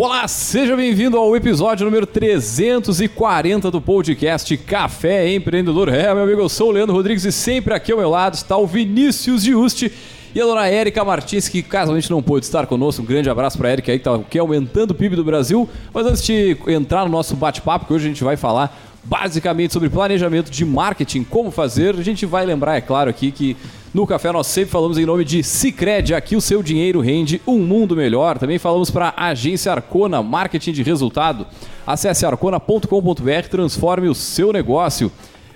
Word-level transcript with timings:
Olá, 0.00 0.28
seja 0.28 0.76
bem-vindo 0.76 1.18
ao 1.18 1.34
episódio 1.34 1.84
número 1.84 2.06
340 2.06 3.68
do 3.68 3.80
podcast 3.80 4.56
Café 4.58 5.34
Empreendedor. 5.34 5.88
É, 5.88 6.14
meu 6.14 6.22
amigo, 6.22 6.40
eu 6.40 6.48
sou 6.48 6.68
o 6.68 6.70
Leandro 6.70 6.94
Rodrigues 6.94 7.24
e 7.24 7.32
sempre 7.32 7.74
aqui 7.74 7.90
ao 7.90 7.98
meu 7.98 8.08
lado 8.08 8.34
está 8.34 8.56
o 8.56 8.64
Vinícius 8.64 9.42
Giusti 9.42 9.92
e 10.32 10.40
a 10.40 10.44
dona 10.44 10.68
Érica 10.68 11.04
Martins, 11.04 11.48
que 11.48 11.64
casualmente 11.64 12.08
não 12.12 12.22
pôde 12.22 12.46
estar 12.46 12.64
conosco. 12.68 13.02
Um 13.02 13.04
grande 13.04 13.28
abraço 13.28 13.58
para 13.58 13.70
a 13.70 13.72
Érica 13.72 13.90
aí, 13.90 13.98
que 13.98 14.08
está 14.08 14.14
aqui 14.14 14.38
aumentando 14.38 14.92
o 14.92 14.94
PIB 14.94 15.16
do 15.16 15.24
Brasil. 15.24 15.68
Mas 15.92 16.06
antes 16.06 16.22
de 16.22 16.56
entrar 16.68 17.04
no 17.04 17.10
nosso 17.10 17.34
bate-papo, 17.34 17.86
que 17.86 17.92
hoje 17.92 18.04
a 18.04 18.08
gente 18.08 18.22
vai 18.22 18.36
falar 18.36 18.80
basicamente 19.02 19.72
sobre 19.72 19.88
planejamento 19.88 20.48
de 20.48 20.64
marketing, 20.64 21.24
como 21.24 21.50
fazer, 21.50 21.96
a 21.96 22.02
gente 22.02 22.24
vai 22.24 22.46
lembrar, 22.46 22.76
é 22.76 22.80
claro, 22.80 23.10
aqui 23.10 23.32
que 23.32 23.56
no 23.98 24.06
café 24.06 24.30
nós 24.30 24.46
sempre 24.46 24.70
falamos 24.70 24.96
em 24.96 25.04
nome 25.04 25.24
de 25.24 25.42
Cicred, 25.42 26.14
aqui 26.14 26.36
o 26.36 26.40
seu 26.40 26.62
dinheiro 26.62 27.00
rende 27.00 27.42
um 27.44 27.58
mundo 27.58 27.96
melhor. 27.96 28.38
Também 28.38 28.56
falamos 28.56 28.92
para 28.92 29.12
a 29.16 29.30
agência 29.30 29.72
Arcona, 29.72 30.22
marketing 30.22 30.70
de 30.70 30.84
resultado. 30.84 31.44
Acesse 31.84 32.24
arcona.com.br, 32.24 33.48
transforme 33.50 34.08
o 34.08 34.14
seu 34.14 34.52
negócio. 34.52 35.10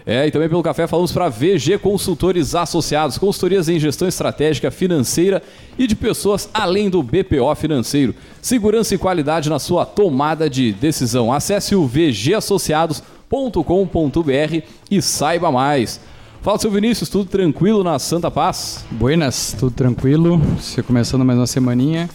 É, 0.05 0.27
e 0.27 0.33
também 0.33 0.49
pelo 0.49 0.61
café 0.61 0.89
falamos 0.89 1.13
para 1.13 1.29
VG 1.29 1.79
Consultores 1.79 2.57
Associados, 2.57 3.17
consultorias 3.17 3.69
em 3.69 3.79
gestão 3.79 4.09
estratégica, 4.09 4.73
financeira 4.73 5.41
e 5.79 5.87
de 5.87 5.95
pessoas 5.95 6.51
além 6.53 6.91
do 6.91 7.01
BPO 7.01 7.55
financeiro. 7.55 8.13
Segurança 8.41 8.93
e 8.93 8.99
qualidade 8.99 9.49
na 9.49 9.61
sua 9.61 9.87
tomada 9.87 10.51
de 10.51 10.73
decisão. 10.73 11.33
Acesse 11.33 11.77
o 11.77 11.87
vgassociados.com.br 11.87 14.67
e 14.91 15.01
saiba 15.01 15.53
mais. 15.53 16.01
Fala, 16.43 16.59
seu 16.59 16.73
Vinícius, 16.73 17.09
tudo 17.09 17.25
tranquilo 17.25 17.85
na 17.85 17.97
Santa 18.01 18.29
Paz? 18.29 18.85
Buenas, 18.91 19.55
tudo 19.57 19.71
tranquilo. 19.71 20.39
Você 20.59 20.83
começando 20.83 21.25
mais 21.25 21.39
uma 21.39 21.47
semaninha. 21.47 22.11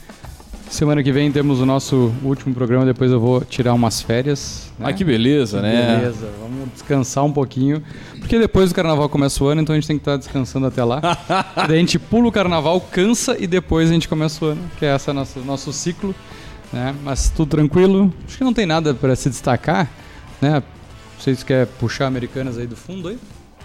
Semana 0.70 1.02
que 1.02 1.14
vem 1.14 1.31
temos 1.31 1.61
o 1.61 1.66
nosso 1.66 2.14
último 2.22 2.53
programa, 2.53 2.86
depois 2.86 3.09
eu 3.09 3.22
vou 3.22 3.39
tirar 3.39 3.73
umas 3.73 4.02
férias. 4.02 4.70
Né? 4.78 4.88
Ah, 4.89 4.92
que 4.92 5.05
beleza, 5.05 5.59
que 5.59 5.64
né? 5.64 5.95
Beleza, 5.95 6.28
vamos 6.42 6.73
descansar 6.73 7.23
um 7.23 7.31
pouquinho. 7.31 7.81
Porque 8.20 8.38
depois 8.38 8.67
do 8.67 8.75
carnaval 8.75 9.08
começa 9.08 9.42
o 9.42 9.48
ano, 9.48 9.61
então 9.61 9.73
a 9.73 9.80
gente 9.80 9.88
tem 9.88 9.98
que 9.98 10.02
estar 10.02 10.17
descansando 10.17 10.67
até 10.67 10.83
lá. 10.83 11.00
Daí 11.66 11.78
a 11.78 11.80
gente 11.80 11.98
pula 11.98 12.28
o 12.28 12.31
carnaval, 12.31 12.81
cansa 12.81 13.38
e 13.39 13.48
depois 13.48 13.89
a 13.89 13.94
gente 13.94 14.09
começa 14.09 14.44
o 14.44 14.50
ano, 14.50 14.61
que 14.78 14.86
é 14.86 14.94
esse 14.94 15.14
nosso, 15.14 15.39
nosso 15.39 15.72
ciclo. 15.72 16.14
Né? 16.73 16.94
Mas 17.02 17.30
tudo 17.30 17.52
tranquilo. 17.52 18.14
Acho 18.28 18.39
que 18.39 18.44
não 18.44 18.53
tem 18.53 18.66
nada 18.66 18.94
para 18.94 19.16
se 19.16 19.30
destacar. 19.30 19.89
Né? 20.42 20.61
Vocês 21.17 21.44
querem 21.44 21.66
puxar 21.80 22.08
americanas 22.08 22.58
aí 22.58 22.67
do 22.67 22.75
fundo 22.75 23.08
aí? 23.08 23.17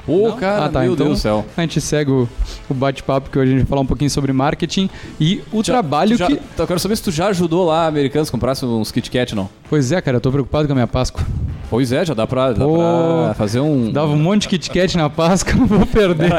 Pô, 0.04 0.28
Não? 0.28 0.36
cara, 0.36 0.66
ah, 0.66 0.68
tá, 0.68 0.80
meu 0.80 0.94
então 0.94 1.06
Deus 1.06 1.18
do 1.18 1.22
céu. 1.22 1.44
A 1.56 1.60
gente 1.60 1.80
segue 1.80 2.10
o, 2.10 2.28
o 2.68 2.74
bate-papo 2.74 3.30
que 3.30 3.38
hoje 3.38 3.50
a 3.50 3.52
gente 3.52 3.62
vai 3.62 3.68
falar 3.68 3.82
um 3.82 3.86
pouquinho 3.86 4.10
sobre 4.10 4.32
marketing 4.32 4.90
e 5.20 5.40
o 5.52 5.62
já, 5.62 5.74
trabalho 5.74 6.16
já, 6.16 6.26
que. 6.26 6.40
Eu 6.58 6.66
quero 6.66 6.80
saber 6.80 6.96
se 6.96 7.02
tu 7.02 7.10
já 7.12 7.28
ajudou 7.28 7.64
lá 7.64 7.86
americanos 7.86 8.28
a 8.28 8.32
comprar 8.32 8.56
uns 8.64 8.90
Kit 8.90 9.10
Kat, 9.10 9.34
não? 9.34 9.48
Pois 9.70 9.92
é, 9.92 10.00
cara, 10.00 10.16
eu 10.16 10.20
tô 10.20 10.32
preocupado 10.32 10.66
com 10.66 10.72
a 10.72 10.74
minha 10.74 10.86
Páscoa. 10.88 11.24
Pois 11.70 11.92
é, 11.92 12.04
já 12.04 12.14
dá 12.14 12.26
pra, 12.26 12.52
dá 12.52 12.66
pra 12.66 13.34
fazer 13.34 13.60
um. 13.60 13.92
Dava 13.92 14.12
um 14.12 14.18
monte 14.18 14.42
de 14.42 14.48
Kit 14.48 14.70
Kat 14.70 14.96
na 14.96 15.08
Páscoa, 15.08 15.54
não 15.56 15.66
vou 15.66 15.86
perder. 15.86 16.32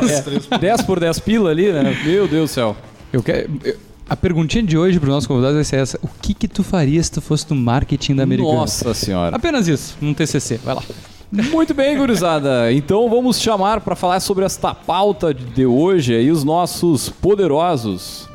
É, 0.51 0.57
10 0.57 0.81
por 0.81 0.99
10 0.99 1.19
pila 1.19 1.49
ali, 1.49 1.71
né? 1.71 1.97
Meu 2.05 2.27
Deus 2.27 2.49
do 2.49 2.53
céu. 2.53 2.75
Eu 3.11 3.23
quero. 3.23 3.49
Eu, 3.63 3.77
a 4.09 4.17
perguntinha 4.17 4.63
de 4.63 4.77
hoje 4.77 4.99
para 4.99 5.07
os 5.07 5.15
nossos 5.15 5.27
convidados 5.27 5.55
vai 5.55 5.63
ser 5.63 5.77
essa: 5.77 5.97
O 6.03 6.09
que 6.21 6.33
que 6.33 6.47
tu 6.47 6.63
faria 6.63 7.01
se 7.01 7.11
tu 7.11 7.21
fosse 7.21 7.47
do 7.47 7.55
marketing 7.55 8.15
da 8.15 8.23
Americana? 8.23 8.55
Nossa 8.55 8.93
senhora. 8.93 9.35
Apenas 9.35 9.67
isso, 9.67 9.97
um 10.01 10.13
TCC. 10.13 10.59
Vai 10.63 10.75
lá. 10.75 10.83
Muito 11.33 11.73
bem, 11.73 11.97
gurizada. 11.97 12.71
Então 12.71 13.09
vamos 13.09 13.41
chamar 13.41 13.81
para 13.81 13.95
falar 13.95 14.19
sobre 14.19 14.45
esta 14.45 14.75
pauta 14.75 15.33
de 15.33 15.65
hoje 15.65 16.13
aí 16.13 16.29
os 16.29 16.43
nossos 16.43 17.09
poderosos. 17.09 18.29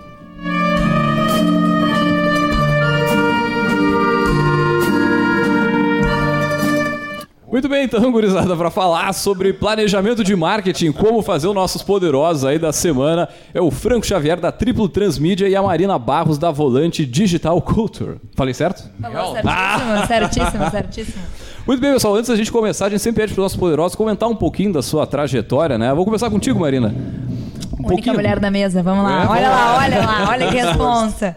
Muito 7.51 7.69
bem, 7.69 7.85
então, 7.85 8.13
gurizada, 8.13 8.55
para 8.57 8.71
falar 8.71 9.13
sobre 9.15 9.53
planejamento 9.53 10.23
de 10.23 10.37
marketing, 10.37 10.93
como 10.93 11.23
fazer 11.23 11.49
os 11.49 11.55
nossos 11.55 11.83
poderosos 11.83 12.45
aí 12.45 12.59
da 12.59 12.73
semana, 12.73 13.29
é 13.55 13.61
o 13.61 13.71
Franco 13.71 14.07
Xavier 14.07 14.39
da 14.39 14.53
Triplo 14.53 14.89
Transmídia 14.89 15.49
e 15.49 15.57
a 15.57 15.63
Marina 15.63 15.99
Barros 15.99 16.37
da 16.37 16.51
Volante 16.51 17.07
Digital 17.07 17.61
Culture. 17.63 18.19
Falei 18.37 18.53
certo? 18.53 18.91
Falou 19.01 19.33
certíssimo, 19.33 19.51
ah! 19.51 20.07
certíssimo, 20.07 20.71
certíssimo. 20.71 21.23
Muito 21.69 21.81
bem, 21.83 21.93
pessoal. 21.93 22.15
Antes 22.15 22.31
da 22.31 22.35
gente 22.35 22.51
começar, 22.51 22.87
a 22.87 22.89
gente 22.89 23.03
sempre 23.03 23.21
pede 23.21 23.35
para 23.35 23.43
os 23.43 23.45
nossos 23.45 23.59
poderosos 23.59 23.95
comentar 23.95 24.27
um 24.27 24.35
pouquinho 24.35 24.73
da 24.73 24.81
sua 24.81 25.07
trajetória, 25.07 25.77
né? 25.77 25.93
Vou 25.93 26.03
começar 26.03 26.31
contigo, 26.31 26.59
Marina. 26.59 26.89
Um 26.89 27.81
Única 27.81 27.89
pouquinho. 27.89 28.15
mulher 28.15 28.41
da 28.41 28.51
mesa, 28.51 28.83
vamos 28.83 29.05
lá. 29.05 29.25
É, 29.25 29.27
olha 29.27 29.51
lá, 29.51 29.77
olha 29.77 29.99
lá, 29.99 30.31
olha 30.31 30.49
que 30.49 30.57
responsa. 30.57 31.37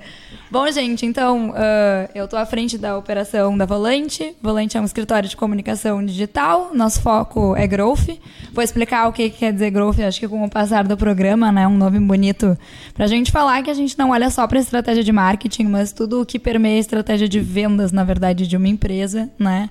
Bom, 0.50 0.72
gente, 0.72 1.06
então, 1.06 1.50
uh, 1.50 2.10
eu 2.16 2.24
estou 2.24 2.40
à 2.40 2.46
frente 2.46 2.78
da 2.78 2.98
operação 2.98 3.58
da 3.58 3.66
Volante. 3.66 4.34
Volante 4.42 4.78
é 4.78 4.82
um 4.82 4.86
escritório 4.86 5.28
de 5.28 5.36
comunicação 5.36 6.06
digital. 6.06 6.72
Nosso 6.74 7.02
foco 7.02 7.54
é 7.58 7.68
growth. 7.68 8.18
Vou 8.54 8.64
explicar 8.64 9.10
o 9.10 9.12
que, 9.12 9.30
que 9.30 9.40
quer 9.40 9.52
dizer 9.52 9.70
growth, 9.70 10.00
acho 10.00 10.18
que 10.18 10.30
com 10.30 10.46
o 10.46 10.50
passar 10.50 10.88
do 10.88 10.96
programa, 10.96 11.52
né? 11.52 11.68
Um 11.68 11.78
nome 11.78 12.00
bonito 12.00 12.58
para 12.94 13.04
a 13.04 13.08
gente 13.10 13.34
falar 13.34 13.62
que 13.64 13.70
a 13.70 13.74
gente 13.74 14.00
não 14.00 14.12
olha 14.12 14.30
só 14.30 14.48
para 14.48 14.60
estratégia 14.60 15.04
de 15.04 15.12
marketing, 15.12 15.66
mas 15.66 15.92
tudo 15.92 16.22
o 16.22 16.26
que 16.26 16.40
permeia 16.40 16.78
a 16.78 16.80
estratégia 16.80 17.28
de 17.28 17.42
vendas, 17.42 17.92
na 17.92 18.06
verdade, 18.06 18.48
de 18.48 18.56
uma 18.56 18.70
empresa, 18.70 19.30
né? 19.38 19.70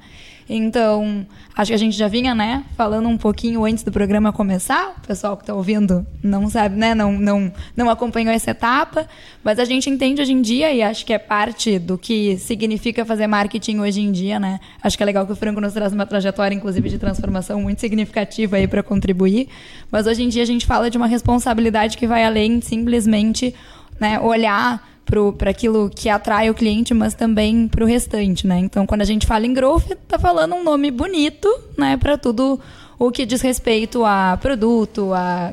Então, 0.52 1.24
acho 1.56 1.70
que 1.70 1.74
a 1.74 1.78
gente 1.78 1.96
já 1.96 2.08
vinha, 2.08 2.34
né, 2.34 2.64
falando 2.76 3.08
um 3.08 3.16
pouquinho 3.16 3.64
antes 3.64 3.84
do 3.84 3.92
programa 3.92 4.32
começar. 4.32 4.96
O 4.98 5.06
pessoal 5.06 5.36
que 5.36 5.44
está 5.44 5.54
ouvindo 5.54 6.04
não 6.24 6.50
sabe, 6.50 6.76
né, 6.76 6.92
não, 6.92 7.12
não, 7.12 7.52
não 7.76 7.88
acompanhou 7.88 8.34
essa 8.34 8.50
etapa, 8.50 9.06
mas 9.44 9.60
a 9.60 9.64
gente 9.64 9.88
entende 9.88 10.20
hoje 10.20 10.32
em 10.32 10.42
dia 10.42 10.72
e 10.72 10.82
acho 10.82 11.06
que 11.06 11.12
é 11.12 11.20
parte 11.20 11.78
do 11.78 11.96
que 11.96 12.36
significa 12.36 13.04
fazer 13.04 13.28
marketing 13.28 13.78
hoje 13.78 14.00
em 14.00 14.10
dia, 14.10 14.40
né? 14.40 14.58
Acho 14.82 14.96
que 14.96 15.04
é 15.04 15.06
legal 15.06 15.24
que 15.24 15.32
o 15.32 15.36
Franco 15.36 15.60
nos 15.60 15.72
traz 15.72 15.92
uma 15.92 16.04
trajetória, 16.04 16.52
inclusive, 16.52 16.88
de 16.88 16.98
transformação 16.98 17.62
muito 17.62 17.80
significativa 17.80 18.56
aí 18.56 18.66
para 18.66 18.82
contribuir. 18.82 19.48
Mas 19.88 20.08
hoje 20.08 20.24
em 20.24 20.28
dia 20.28 20.42
a 20.42 20.46
gente 20.46 20.66
fala 20.66 20.90
de 20.90 20.96
uma 20.96 21.06
responsabilidade 21.06 21.96
que 21.96 22.08
vai 22.08 22.24
além 22.24 22.60
simplesmente 22.60 23.54
né, 24.00 24.18
olhar 24.18 24.89
para 25.36 25.50
aquilo 25.50 25.90
que 25.90 26.08
atrai 26.08 26.48
o 26.48 26.54
cliente, 26.54 26.94
mas 26.94 27.14
também 27.14 27.66
para 27.68 27.84
o 27.84 27.86
restante, 27.86 28.46
né? 28.46 28.58
Então, 28.58 28.86
quando 28.86 29.02
a 29.02 29.04
gente 29.04 29.26
fala 29.26 29.46
em 29.46 29.52
growth, 29.52 29.90
tá 30.06 30.18
falando 30.18 30.54
um 30.54 30.62
nome 30.62 30.90
bonito, 30.90 31.48
né, 31.76 31.96
para 31.96 32.16
tudo 32.16 32.60
o 33.00 33.10
que 33.10 33.24
diz 33.24 33.40
respeito 33.40 34.04
a 34.04 34.38
produto, 34.38 35.14
a 35.14 35.50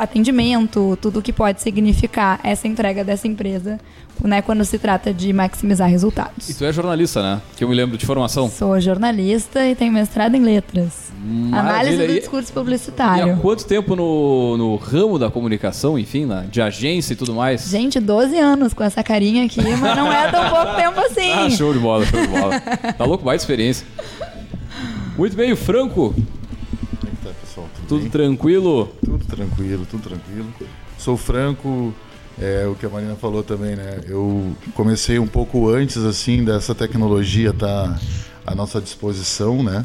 atendimento, 0.00 0.98
tudo 1.00 1.20
o 1.20 1.22
que 1.22 1.32
pode 1.32 1.62
significar 1.62 2.40
essa 2.42 2.66
entrega 2.66 3.04
dessa 3.04 3.28
empresa, 3.28 3.78
né, 4.24 4.42
quando 4.42 4.64
se 4.64 4.80
trata 4.80 5.14
de 5.14 5.32
maximizar 5.32 5.88
resultados. 5.88 6.50
E 6.50 6.54
tu 6.54 6.64
é 6.64 6.72
jornalista, 6.72 7.22
né? 7.22 7.40
Que 7.56 7.62
eu 7.62 7.68
me 7.68 7.74
lembro 7.76 7.96
de 7.96 8.04
formação. 8.04 8.50
Sou 8.50 8.80
jornalista 8.80 9.64
e 9.64 9.76
tenho 9.76 9.92
mestrado 9.92 10.34
em 10.34 10.40
letras. 10.40 11.12
Maravilha. 11.20 11.60
Análise 11.60 12.06
do 12.08 12.14
discurso 12.14 12.52
publicitário. 12.52 13.28
E 13.28 13.30
há 13.30 13.36
quanto 13.36 13.64
tempo 13.64 13.94
no, 13.94 14.56
no 14.56 14.74
ramo 14.74 15.20
da 15.20 15.30
comunicação, 15.30 15.96
enfim, 15.96 16.26
na, 16.26 16.40
de 16.42 16.60
agência 16.60 17.12
e 17.12 17.16
tudo 17.16 17.32
mais? 17.32 17.68
Gente, 17.70 18.00
12 18.00 18.36
anos 18.36 18.74
com 18.74 18.82
essa 18.82 19.04
carinha 19.04 19.44
aqui, 19.44 19.60
mas 19.62 19.96
não 19.96 20.12
é 20.12 20.32
tão 20.32 20.50
pouco 20.50 20.74
tempo 20.74 20.98
assim. 20.98 21.30
Ah, 21.30 21.48
show 21.48 21.72
de 21.72 21.78
bola, 21.78 22.04
show 22.04 22.20
de 22.20 22.26
bola. 22.26 22.60
tá 22.98 23.04
louco? 23.04 23.24
Mais 23.24 23.40
experiência. 23.40 23.86
Muito 25.16 25.36
bem, 25.36 25.52
o 25.52 25.56
Franco, 25.56 26.12
tudo 27.88 28.08
tranquilo? 28.10 28.92
Tudo 29.04 29.24
tranquilo, 29.24 29.86
tudo 29.90 30.02
tranquilo. 30.02 30.46
Sou 30.98 31.16
franco, 31.16 31.94
é 32.40 32.66
o 32.66 32.74
que 32.74 32.84
a 32.84 32.88
Marina 32.88 33.16
falou 33.16 33.42
também, 33.42 33.74
né? 33.74 34.00
Eu 34.06 34.54
comecei 34.74 35.18
um 35.18 35.26
pouco 35.26 35.68
antes 35.68 35.96
assim 35.96 36.44
dessa 36.44 36.74
tecnologia 36.74 37.50
estar 37.50 37.94
tá 37.94 38.00
à 38.46 38.54
nossa 38.54 38.80
disposição, 38.80 39.62
né? 39.62 39.84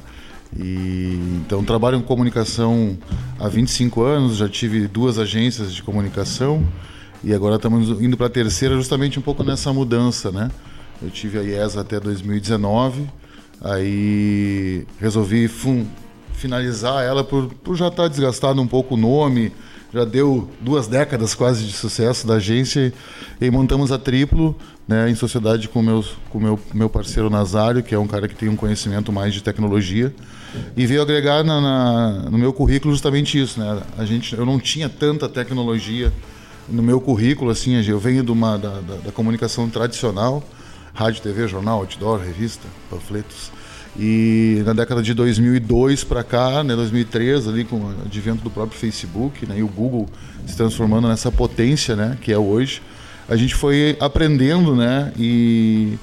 E 0.56 1.18
então 1.38 1.64
trabalho 1.64 1.98
em 1.98 2.02
comunicação 2.02 2.98
há 3.40 3.48
25 3.48 4.04
anos, 4.04 4.38
já 4.38 4.48
tive 4.48 4.88
duas 4.88 5.18
agências 5.18 5.74
de 5.74 5.82
comunicação 5.82 6.64
e 7.24 7.34
agora 7.34 7.56
estamos 7.56 7.90
indo 8.02 8.18
para 8.18 8.28
a 8.28 8.30
terceira 8.30 8.76
justamente 8.76 9.18
um 9.18 9.22
pouco 9.22 9.44
nessa 9.44 9.72
mudança, 9.72 10.32
né? 10.32 10.52
Eu 11.02 11.10
tive 11.10 11.40
a 11.40 11.42
IESA 11.42 11.82
até 11.82 12.00
2019, 12.00 13.10
aí 13.62 14.86
resolvi 15.00 15.48
fum, 15.48 15.86
finalizar 16.34 17.04
ela 17.04 17.24
por, 17.24 17.48
por 17.64 17.76
já 17.76 17.88
estar 17.88 18.04
tá 18.04 18.10
desgastado 18.10 18.62
um 18.62 18.68
pouco 18.68 18.96
o 18.96 18.98
nome, 18.98 19.52
já 19.94 20.04
deu 20.04 20.50
duas 20.60 20.88
décadas 20.88 21.36
quase 21.36 21.64
de 21.64 21.72
sucesso 21.72 22.26
da 22.26 22.36
agência 22.36 22.92
e, 23.40 23.52
montamos 23.52 23.92
a 23.92 23.98
Triplo, 24.00 24.56
né, 24.88 25.10
em 25.10 25.16
sociedade 25.16 25.70
com 25.70 25.80
o 25.82 26.04
com 26.30 26.40
meu, 26.40 26.60
meu 26.74 26.90
parceiro 26.90 27.30
Nazário, 27.30 27.84
que 27.84 27.94
é 27.94 28.00
um 28.00 28.08
cara 28.08 28.28
que 28.28 28.36
tem 28.36 28.50
um 28.50 28.56
conhecimento 28.56 29.12
mais 29.12 29.34
de 29.34 29.44
tecnologia, 29.44 30.14
e 30.76 30.86
veio 30.86 31.02
agregar 31.02 31.44
na, 31.44 31.62
na, 31.62 32.12
no 32.30 32.38
meu 32.38 32.52
currículo 32.52 32.94
justamente 32.94 33.40
isso, 33.40 33.60
né? 33.60 33.82
A 33.98 34.06
gente, 34.06 34.36
eu 34.36 34.46
não 34.46 34.60
tinha 34.60 34.90
tanta 34.90 35.30
tecnologia 35.30 36.12
no 36.68 36.82
meu 36.82 37.00
currículo, 37.00 37.52
assim, 37.52 37.76
eu 37.88 38.00
venho 38.00 38.24
de 38.24 38.32
uma, 38.32 38.58
da, 38.58 38.80
da, 38.82 38.96
da 38.96 39.12
comunicação 39.12 39.70
tradicional, 39.70 40.44
rádio, 40.94 41.22
TV, 41.22 41.48
jornal, 41.48 41.80
outdoor, 41.80 42.20
revista, 42.20 42.68
panfletos, 42.90 43.52
e 43.98 44.64
na 44.66 44.74
década 44.74 45.04
de 45.04 45.14
2002 45.14 46.04
para 46.04 46.24
cá, 46.24 46.64
né, 46.64 46.76
2003, 46.76 47.48
ali 47.48 47.64
com 47.64 47.78
o 47.78 47.96
advento 48.06 48.44
do 48.44 48.50
próprio 48.50 48.78
Facebook 48.80 49.46
né, 49.46 49.60
e 49.60 49.64
o 49.64 49.68
Google 49.68 50.08
se 50.48 50.58
transformando 50.58 51.08
nessa 51.08 51.32
potência 51.32 51.96
né, 51.96 52.18
que 52.20 52.32
é 52.32 52.38
hoje, 52.38 52.82
a 53.30 53.36
gente 53.36 53.54
foi 53.54 53.96
aprendendo 54.00 54.76
né, 54.76 55.14
e, 55.18 55.98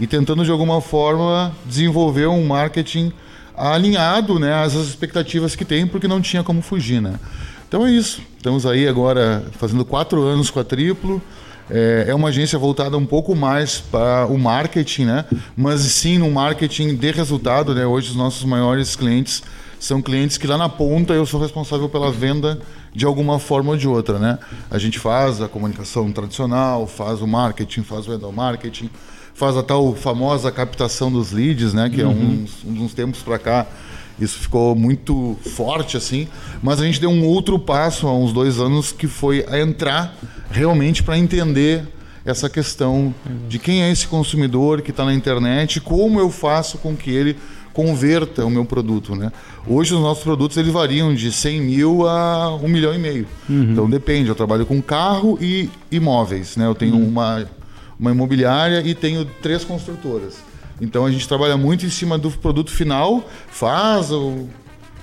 e 0.00 0.06
tentando 0.06 0.44
de 0.44 0.50
alguma 0.50 0.80
forma 0.80 1.54
desenvolver 1.64 2.26
um 2.26 2.44
marketing 2.44 3.12
alinhado 3.56 4.38
né, 4.38 4.52
às 4.52 4.74
expectativas 4.74 5.54
que 5.54 5.64
tem, 5.64 5.86
porque 5.86 6.08
não 6.08 6.20
tinha 6.20 6.42
como 6.42 6.60
fugir. 6.60 7.00
Né? 7.00 7.14
Então 7.68 7.86
é 7.86 7.90
isso. 7.90 8.20
Estamos 8.36 8.66
aí 8.66 8.86
agora 8.86 9.44
fazendo 9.52 9.84
quatro 9.84 10.22
anos 10.22 10.50
com 10.50 10.60
a 10.60 10.64
Triplo. 10.64 11.22
É, 11.70 12.06
é 12.08 12.14
uma 12.14 12.28
agência 12.28 12.58
voltada 12.58 12.96
um 12.96 13.06
pouco 13.06 13.34
mais 13.34 13.78
para 13.78 14.26
o 14.26 14.38
marketing, 14.38 15.04
né? 15.04 15.24
mas 15.56 15.80
sim 15.80 16.18
no 16.18 16.30
marketing 16.30 16.94
de 16.94 17.10
resultado. 17.10 17.74
Né? 17.74 17.84
Hoje 17.84 18.10
os 18.10 18.16
nossos 18.16 18.44
maiores 18.44 18.94
clientes 18.94 19.42
são 19.78 20.00
clientes 20.00 20.38
que 20.38 20.46
lá 20.46 20.56
na 20.56 20.68
ponta 20.68 21.12
eu 21.12 21.26
sou 21.26 21.40
responsável 21.40 21.88
pela 21.88 22.10
venda 22.10 22.58
de 22.94 23.04
alguma 23.04 23.38
forma 23.38 23.72
ou 23.72 23.76
de 23.76 23.86
outra, 23.86 24.18
né? 24.18 24.38
A 24.70 24.78
gente 24.78 24.98
faz 24.98 25.42
a 25.42 25.48
comunicação 25.48 26.10
tradicional, 26.10 26.86
faz 26.86 27.20
o 27.20 27.26
marketing, 27.26 27.82
faz 27.82 28.08
o 28.08 28.14
endow 28.14 28.32
marketing, 28.32 28.88
faz 29.34 29.54
a 29.54 29.62
tal 29.62 29.94
famosa 29.94 30.50
captação 30.50 31.12
dos 31.12 31.30
leads, 31.30 31.74
né? 31.74 31.90
Que 31.90 32.02
uhum. 32.02 32.10
é 32.10 32.14
uns, 32.14 32.82
uns 32.82 32.94
tempos 32.94 33.20
para 33.20 33.38
cá 33.38 33.66
isso 34.20 34.38
ficou 34.38 34.74
muito 34.74 35.36
forte 35.54 35.96
assim, 35.96 36.26
mas 36.62 36.80
a 36.80 36.84
gente 36.84 37.00
deu 37.00 37.10
um 37.10 37.24
outro 37.24 37.58
passo 37.58 38.06
há 38.06 38.14
uns 38.14 38.32
dois 38.32 38.58
anos 38.58 38.92
que 38.92 39.06
foi 39.06 39.44
a 39.48 39.60
entrar 39.60 40.16
realmente 40.50 41.02
para 41.02 41.18
entender 41.18 41.84
essa 42.24 42.48
questão 42.50 43.14
de 43.48 43.58
quem 43.58 43.82
é 43.82 43.90
esse 43.90 44.06
consumidor 44.06 44.82
que 44.82 44.90
está 44.90 45.04
na 45.04 45.14
internet, 45.14 45.80
como 45.80 46.18
eu 46.18 46.30
faço 46.30 46.78
com 46.78 46.96
que 46.96 47.10
ele 47.10 47.36
converta 47.72 48.44
o 48.44 48.50
meu 48.50 48.64
produto, 48.64 49.14
né? 49.14 49.30
Hoje 49.66 49.94
os 49.94 50.00
nossos 50.00 50.24
produtos 50.24 50.56
eles 50.56 50.72
variam 50.72 51.14
de 51.14 51.30
100 51.30 51.60
mil 51.60 52.08
a 52.08 52.56
um 52.56 52.68
milhão 52.68 52.94
e 52.94 52.98
meio. 52.98 53.26
Uhum. 53.48 53.72
Então 53.72 53.88
depende. 53.88 54.30
Eu 54.30 54.34
trabalho 54.34 54.64
com 54.64 54.80
carro 54.80 55.38
e 55.40 55.68
imóveis, 55.92 56.56
né? 56.56 56.66
Eu 56.66 56.74
tenho 56.74 56.94
uhum. 56.94 57.06
uma 57.06 57.46
uma 57.98 58.10
imobiliária 58.10 58.82
e 58.86 58.94
tenho 58.94 59.24
três 59.24 59.64
construtoras. 59.64 60.36
Então 60.80 61.06
a 61.06 61.10
gente 61.10 61.26
trabalha 61.26 61.56
muito 61.56 61.86
em 61.86 61.90
cima 61.90 62.18
do 62.18 62.30
produto 62.30 62.70
final, 62.70 63.28
faz 63.48 64.10
o, 64.10 64.46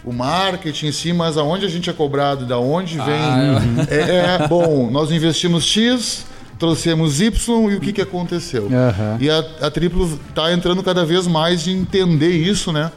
o 0.04 0.14
marketing 0.14 0.88
em 0.88 0.92
si, 0.92 1.14
mas 1.14 1.38
aonde 1.38 1.66
a 1.66 1.70
gente 1.70 1.90
é 1.90 1.94
cobrado, 1.94 2.46
da 2.46 2.60
onde 2.60 2.98
vem. 2.98 3.06
Ah, 3.08 3.62
é, 3.90 4.44
é, 4.44 4.48
bom, 4.48 4.90
nós 4.92 5.12
investimos 5.12 5.64
X, 5.66 6.26
trouxemos 6.60 7.20
Y 7.20 7.72
e 7.72 7.76
o 7.76 7.80
que, 7.80 7.92
que 7.92 8.02
aconteceu. 8.02 8.64
Uhum. 8.64 9.18
E 9.20 9.30
a, 9.30 9.40
a 9.62 9.72
Triplo 9.72 10.20
está 10.30 10.54
entrando 10.54 10.84
cada 10.84 11.06
vez 11.06 11.26
mais 11.26 11.68
em 11.68 11.80
entender 11.80 12.32
isso, 12.32 12.72
né? 12.72 12.92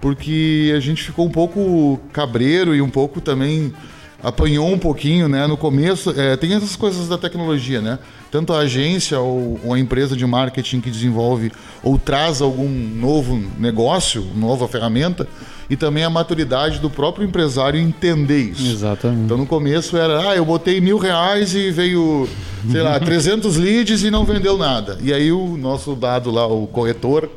Porque 0.00 0.72
a 0.76 0.80
gente 0.80 1.02
ficou 1.02 1.26
um 1.26 1.30
pouco 1.30 1.98
cabreiro 2.12 2.74
e 2.74 2.80
um 2.80 2.90
pouco 2.90 3.20
também 3.20 3.72
apanhou 4.22 4.68
um 4.68 4.78
pouquinho, 4.78 5.28
né? 5.28 5.46
No 5.46 5.56
começo, 5.56 6.10
é, 6.10 6.36
tem 6.36 6.52
essas 6.54 6.74
coisas 6.74 7.08
da 7.08 7.16
tecnologia, 7.16 7.80
né? 7.80 7.98
Tanto 8.30 8.52
a 8.52 8.58
agência 8.58 9.18
ou, 9.20 9.60
ou, 9.64 9.74
a 9.74 9.78
empresa 9.78 10.16
de 10.16 10.26
marketing 10.26 10.80
que 10.80 10.90
desenvolve 10.90 11.52
ou 11.82 11.98
traz 11.98 12.42
algum 12.42 12.68
novo 12.68 13.40
negócio, 13.58 14.26
nova 14.34 14.66
ferramenta, 14.66 15.26
e 15.70 15.76
também 15.76 16.02
a 16.02 16.10
maturidade 16.10 16.78
do 16.78 16.90
próprio 16.90 17.26
empresário 17.26 17.78
entender 17.78 18.40
isso. 18.40 18.70
Exatamente. 18.70 19.22
Então 19.22 19.36
no 19.36 19.46
começo 19.46 19.96
era, 19.96 20.30
ah, 20.30 20.36
eu 20.36 20.44
botei 20.44 20.80
mil 20.80 20.98
reais 20.98 21.54
e 21.54 21.70
veio, 21.70 22.28
sei 22.70 22.82
lá, 22.82 22.98
300 23.00 23.56
leads 23.56 24.02
e 24.02 24.10
não 24.10 24.24
vendeu 24.24 24.58
nada. 24.58 24.98
E 25.00 25.12
aí 25.12 25.30
o 25.30 25.56
nosso 25.56 25.94
dado 25.94 26.30
lá, 26.30 26.46
o 26.46 26.66
corretor, 26.66 27.30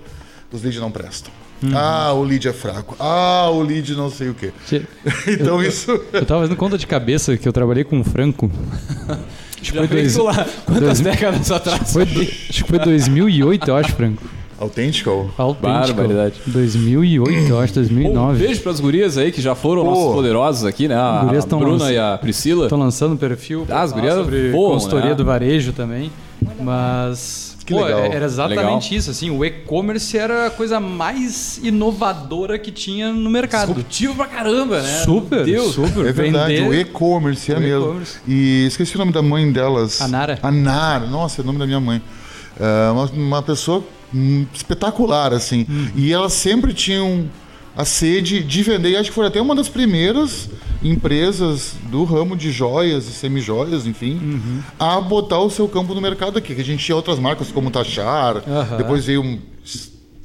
os 0.51 0.61
leads 0.61 0.79
não 0.79 0.91
prestam. 0.91 1.40
Uhum. 1.63 1.71
Ah, 1.75 2.13
o 2.13 2.23
lead 2.23 2.47
é 2.47 2.53
fraco. 2.53 2.95
Ah, 2.99 3.49
o 3.51 3.61
lead 3.61 3.95
não 3.95 4.09
sei 4.09 4.29
o 4.29 4.33
quê. 4.33 4.51
então 5.27 5.61
eu, 5.61 5.69
isso. 5.69 5.91
Eu 6.11 6.25
tava 6.25 6.41
fazendo 6.41 6.57
conta 6.57 6.77
de 6.77 6.87
cabeça 6.87 7.37
que 7.37 7.47
eu 7.47 7.53
trabalhei 7.53 7.83
com 7.83 7.99
o 7.99 8.03
Franco. 8.03 8.49
Acho 9.61 9.73
que 9.73 9.77
foi 9.77 9.87
dois, 9.87 10.15
lá. 10.15 10.47
Quantas 10.65 10.81
dois, 10.81 10.99
décadas 11.01 11.51
atrás? 11.51 11.81
Acho 11.81 11.85
que, 11.85 12.13
foi, 12.15 12.33
acho 12.49 12.63
que 12.63 12.69
foi 12.69 12.79
2008, 12.79 13.69
eu 13.69 13.75
acho, 13.75 13.91
Franco. 13.93 14.23
Autêntico? 14.61 15.31
Autêntico. 15.37 15.97
Barbaridade. 15.97 16.41
2008, 16.47 17.49
eu 17.49 17.59
acho, 17.59 17.73
2009. 17.75 18.43
Um 18.43 18.47
beijo 18.47 18.61
para 18.61 18.71
as 18.71 18.79
gurias 18.79 19.17
aí 19.17 19.31
que 19.31 19.41
já 19.41 19.55
foram 19.55 19.83
Pô. 19.83 19.89
nossos 19.91 20.13
poderosos 20.13 20.65
aqui, 20.65 20.87
né? 20.87 20.95
A, 20.95 21.21
a 21.21 21.55
Bruna 21.55 21.91
e 21.91 21.97
a 21.97 22.17
Priscila. 22.17 22.65
Estão 22.65 22.77
lançando 22.79 23.15
perfil. 23.17 23.65
Ah, 23.69 23.81
as 23.81 23.91
gurias 23.91 24.15
sobre 24.15 24.51
consultoria 24.51 25.09
né? 25.09 25.15
do 25.15 25.25
varejo 25.25 25.73
também. 25.73 26.11
Mas 26.59 27.50
que 27.71 27.79
Pô, 27.79 27.85
legal. 27.85 27.99
Era 28.05 28.25
exatamente 28.25 28.85
legal. 28.85 28.99
isso, 28.99 29.11
assim, 29.11 29.29
o 29.29 29.43
e-commerce 29.43 30.17
era 30.17 30.47
a 30.47 30.49
coisa 30.49 30.79
mais 30.79 31.59
inovadora 31.63 32.59
que 32.59 32.71
tinha 32.71 33.11
no 33.11 33.29
mercado. 33.29 33.67
Disruptivo 33.67 34.15
pra 34.15 34.27
caramba, 34.27 34.81
né? 34.81 35.03
Super, 35.03 35.45
Deus. 35.45 35.73
super. 35.73 36.05
É 36.05 36.11
verdade, 36.11 36.55
Vender... 36.55 36.69
o 36.69 36.73
e-commerce 36.73 37.51
é 37.51 37.57
o 37.57 37.59
mesmo. 37.61 38.01
E 38.27 38.65
esqueci 38.67 38.95
o 38.95 38.99
nome 38.99 39.11
da 39.11 39.21
mãe 39.21 39.51
delas. 39.51 40.01
A 40.01 40.07
Nara. 40.07 40.39
A 40.41 40.51
Nara, 40.51 41.07
nossa, 41.07 41.41
é 41.41 41.43
o 41.43 41.45
nome 41.45 41.59
da 41.59 41.65
minha 41.65 41.79
mãe. 41.79 42.01
É 42.59 42.91
uma, 42.91 43.05
uma 43.05 43.41
pessoa 43.41 43.83
espetacular, 44.53 45.33
assim. 45.33 45.65
Hum. 45.69 45.87
E 45.95 46.11
elas 46.11 46.33
sempre 46.33 46.73
tinham 46.73 47.29
a 47.75 47.85
sede 47.85 48.43
de 48.43 48.63
vender, 48.63 48.89
e 48.89 48.95
acho 48.97 49.09
que 49.09 49.15
foi 49.15 49.27
até 49.27 49.41
uma 49.41 49.55
das 49.55 49.69
primeiras 49.69 50.49
empresas 50.83 51.75
do 51.89 52.03
ramo 52.03 52.35
de 52.35 52.51
joias 52.51 53.07
e 53.07 53.11
semi-joias, 53.11 53.85
enfim, 53.85 54.19
uhum. 54.21 54.61
a 54.79 54.99
botar 54.99 55.39
o 55.39 55.49
seu 55.49 55.67
campo 55.67 55.93
no 55.93 56.01
mercado 56.01 56.37
aqui. 56.37 56.53
Que 56.53 56.61
a 56.61 56.65
gente 56.65 56.83
tinha 56.83 56.95
outras 56.95 57.19
marcas 57.19 57.51
como 57.51 57.71
Tachar, 57.71 58.37
uhum. 58.37 58.77
depois 58.77 59.05
veio 59.05 59.21
um 59.21 59.39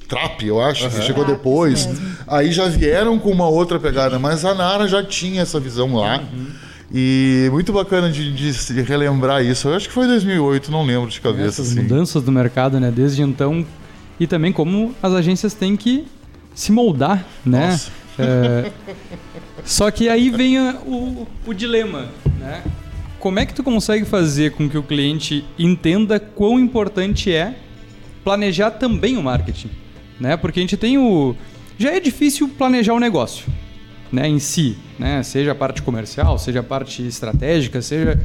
Trap, 0.09 0.47
eu 0.47 0.61
acho, 0.61 0.85
uhum. 0.85 0.91
que 0.91 1.03
chegou 1.03 1.25
depois. 1.25 1.89
Aí 2.27 2.53
já 2.53 2.69
vieram 2.69 3.19
com 3.19 3.31
uma 3.31 3.49
outra 3.49 3.79
pegada, 3.79 4.19
mas 4.19 4.45
a 4.45 4.55
Nara 4.55 4.87
já 4.87 5.03
tinha 5.03 5.43
essa 5.43 5.59
visão 5.59 5.95
lá. 5.97 6.19
Uhum. 6.19 6.47
E 6.95 7.49
muito 7.51 7.73
bacana 7.73 8.11
de, 8.11 8.33
de, 8.33 8.83
relembrar 8.83 9.45
isso. 9.45 9.69
Eu 9.69 9.75
acho 9.75 9.89
que 9.89 9.95
foi 9.95 10.07
2008, 10.07 10.71
não 10.71 10.85
lembro 10.85 11.11
de 11.11 11.21
cabeça. 11.21 11.63
Essas 11.63 11.73
assim. 11.73 11.83
mudanças 11.83 12.23
do 12.23 12.31
mercado, 12.31 12.79
né? 12.79 12.93
Desde 12.93 13.23
então. 13.23 13.67
E 14.19 14.27
também 14.27 14.53
como 14.53 14.95
as 15.03 15.13
agências 15.13 15.53
têm 15.53 15.77
que 15.77 16.07
se 16.57 16.73
moldar, 16.73 17.25
né? 17.45 17.69
Nossa. 17.69 17.93
É, 18.19 18.73
só 19.63 19.91
que 19.91 20.09
aí 20.09 20.31
vem 20.31 20.59
o, 20.59 21.29
o 21.47 21.53
dilema, 21.53 22.09
né? 22.41 22.63
Como 23.21 23.39
é 23.39 23.45
que 23.45 23.55
tu 23.55 23.63
consegue 23.63 24.07
fazer 24.07 24.53
com 24.53 24.69
que 24.69 24.79
o 24.79 24.83
cliente 24.83 25.45
entenda 25.59 26.19
quão 26.19 26.59
importante 26.59 27.31
é 27.31 27.55
planejar 28.25 28.71
também 28.71 29.19
o 29.19 29.23
marketing, 29.23 29.71
né? 30.19 30.37
Porque 30.37 30.59
a 30.59 30.63
gente 30.63 30.79
tem 30.79 30.97
o 30.97 31.37
já 31.79 31.91
é 31.93 32.01
difícil 32.01 32.49
planejar 32.49 32.95
o 32.95 32.99
negócio, 32.99 33.45
né, 34.11 34.27
em 34.27 34.39
si, 34.39 34.79
né? 34.99 35.23
Seja 35.23 35.53
a 35.53 35.55
parte 35.55 35.83
comercial, 35.83 36.39
seja 36.39 36.61
a 36.61 36.63
parte 36.63 37.07
estratégica, 37.07 37.83
seja 37.83 38.19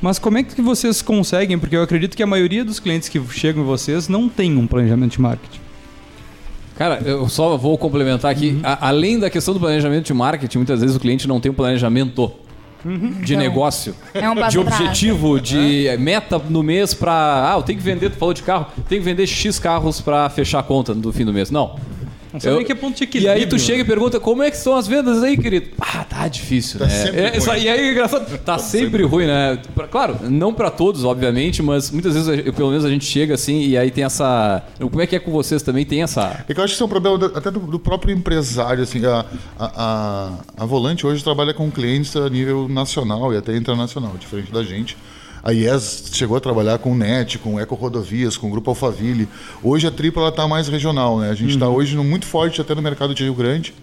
mas 0.00 0.18
como 0.18 0.38
é 0.38 0.42
que 0.42 0.60
vocês 0.60 1.00
conseguem? 1.00 1.58
Porque 1.58 1.76
eu 1.76 1.82
acredito 1.82 2.16
que 2.16 2.22
a 2.22 2.26
maioria 2.26 2.64
dos 2.64 2.78
clientes 2.78 3.08
que 3.08 3.20
chegam 3.30 3.62
em 3.62 3.66
vocês 3.66 4.08
não 4.08 4.28
tem 4.28 4.56
um 4.56 4.66
planejamento 4.66 5.12
de 5.12 5.20
marketing. 5.20 5.61
Cara, 6.76 7.00
eu 7.04 7.28
só 7.28 7.56
vou 7.56 7.76
complementar 7.76 8.30
aqui. 8.30 8.50
Uhum. 8.50 8.60
A, 8.62 8.88
além 8.88 9.18
da 9.18 9.28
questão 9.28 9.54
do 9.54 9.60
planejamento 9.60 10.06
de 10.06 10.14
marketing, 10.14 10.58
muitas 10.58 10.80
vezes 10.80 10.96
o 10.96 11.00
cliente 11.00 11.28
não 11.28 11.40
tem 11.40 11.50
um 11.50 11.54
planejamento 11.54 12.32
uhum. 12.84 13.20
de 13.22 13.34
então, 13.34 13.44
negócio, 13.44 13.94
é 14.14 14.28
um 14.28 14.48
de 14.48 14.58
objetivo, 14.58 15.40
de 15.40 15.86
é. 15.86 15.96
meta 15.96 16.38
no 16.38 16.62
mês 16.62 16.94
para. 16.94 17.52
Ah, 17.52 17.54
eu 17.56 17.62
tenho 17.62 17.78
que 17.78 17.84
vender, 17.84 18.10
tu 18.10 18.16
falou 18.16 18.34
de 18.34 18.42
carro, 18.42 18.66
tem 18.88 18.98
que 18.98 19.04
vender 19.04 19.26
X 19.26 19.58
carros 19.58 20.00
para 20.00 20.28
fechar 20.30 20.60
a 20.60 20.62
conta 20.62 20.94
no 20.94 21.12
fim 21.12 21.24
do 21.24 21.32
mês. 21.32 21.50
Não. 21.50 21.76
Não 22.32 22.40
sabe 22.40 22.56
eu, 22.56 22.64
que 22.64 22.72
é 22.72 22.74
ponto 22.74 22.96
de 22.96 23.04
equilíbrio. 23.04 23.38
E 23.38 23.42
aí 23.42 23.46
tu 23.46 23.58
chega 23.58 23.82
e 23.82 23.84
pergunta, 23.84 24.18
como 24.18 24.42
é 24.42 24.50
que 24.50 24.56
estão 24.56 24.74
as 24.74 24.86
vendas 24.86 25.22
aí, 25.22 25.36
querido? 25.36 25.68
Ah, 25.80 26.04
tá 26.04 26.26
difícil, 26.28 26.78
tá 26.78 26.86
né? 26.86 27.10
É, 27.14 27.38
ruim. 27.38 27.60
e 27.60 27.68
aí 27.68 27.80
é 27.80 27.90
engraçado, 27.92 28.26
tá, 28.38 28.38
tá 28.38 28.58
sempre, 28.58 28.86
sempre 28.86 29.02
ruim, 29.04 29.26
né? 29.26 29.58
Claro, 29.90 30.18
não 30.22 30.54
para 30.54 30.70
todos, 30.70 31.04
obviamente, 31.04 31.62
mas 31.62 31.90
muitas 31.90 32.14
vezes, 32.14 32.46
eu, 32.46 32.52
pelo 32.52 32.70
menos 32.70 32.84
a 32.84 32.88
gente 32.88 33.04
chega 33.04 33.34
assim 33.34 33.60
e 33.60 33.76
aí 33.76 33.90
tem 33.90 34.04
essa... 34.04 34.62
Como 34.78 35.00
é 35.00 35.06
que 35.06 35.16
é 35.16 35.18
com 35.18 35.30
vocês 35.30 35.62
também? 35.62 35.84
Tem 35.84 36.02
essa... 36.02 36.44
É 36.48 36.54
que 36.54 36.58
eu 36.58 36.64
acho 36.64 36.72
que 36.72 36.76
isso 36.76 36.82
é 36.82 36.86
um 36.86 36.88
problema 36.88 37.32
até 37.34 37.50
do, 37.50 37.60
do 37.60 37.78
próprio 37.78 38.14
empresário, 38.14 38.82
assim, 38.82 39.04
a, 39.04 39.26
a, 39.58 39.66
a, 40.58 40.62
a 40.62 40.66
Volante 40.66 41.06
hoje 41.06 41.22
trabalha 41.22 41.52
com 41.52 41.70
clientes 41.70 42.16
a 42.16 42.28
nível 42.30 42.68
nacional 42.68 43.32
e 43.34 43.36
até 43.36 43.56
internacional, 43.56 44.12
diferente 44.18 44.50
da 44.50 44.62
gente. 44.62 44.96
A 45.42 45.52
IES 45.52 46.10
chegou 46.12 46.36
a 46.36 46.40
trabalhar 46.40 46.78
com 46.78 46.92
o 46.92 46.94
NET, 46.94 47.38
com 47.38 47.58
Eco 47.58 47.74
Rodovias, 47.74 48.36
com 48.36 48.46
o 48.46 48.50
Grupo 48.50 48.70
Alphaville. 48.70 49.28
Hoje 49.62 49.86
a 49.88 49.90
Tripla 49.90 50.28
está 50.28 50.46
mais 50.46 50.68
regional, 50.68 51.18
né? 51.18 51.30
A 51.30 51.34
gente 51.34 51.54
está 51.54 51.68
uhum. 51.68 51.74
hoje 51.74 51.96
muito 51.96 52.26
forte 52.26 52.60
até 52.60 52.74
no 52.74 52.82
mercado 52.82 53.12
de 53.12 53.24
Rio 53.24 53.34
Grande 53.34 53.74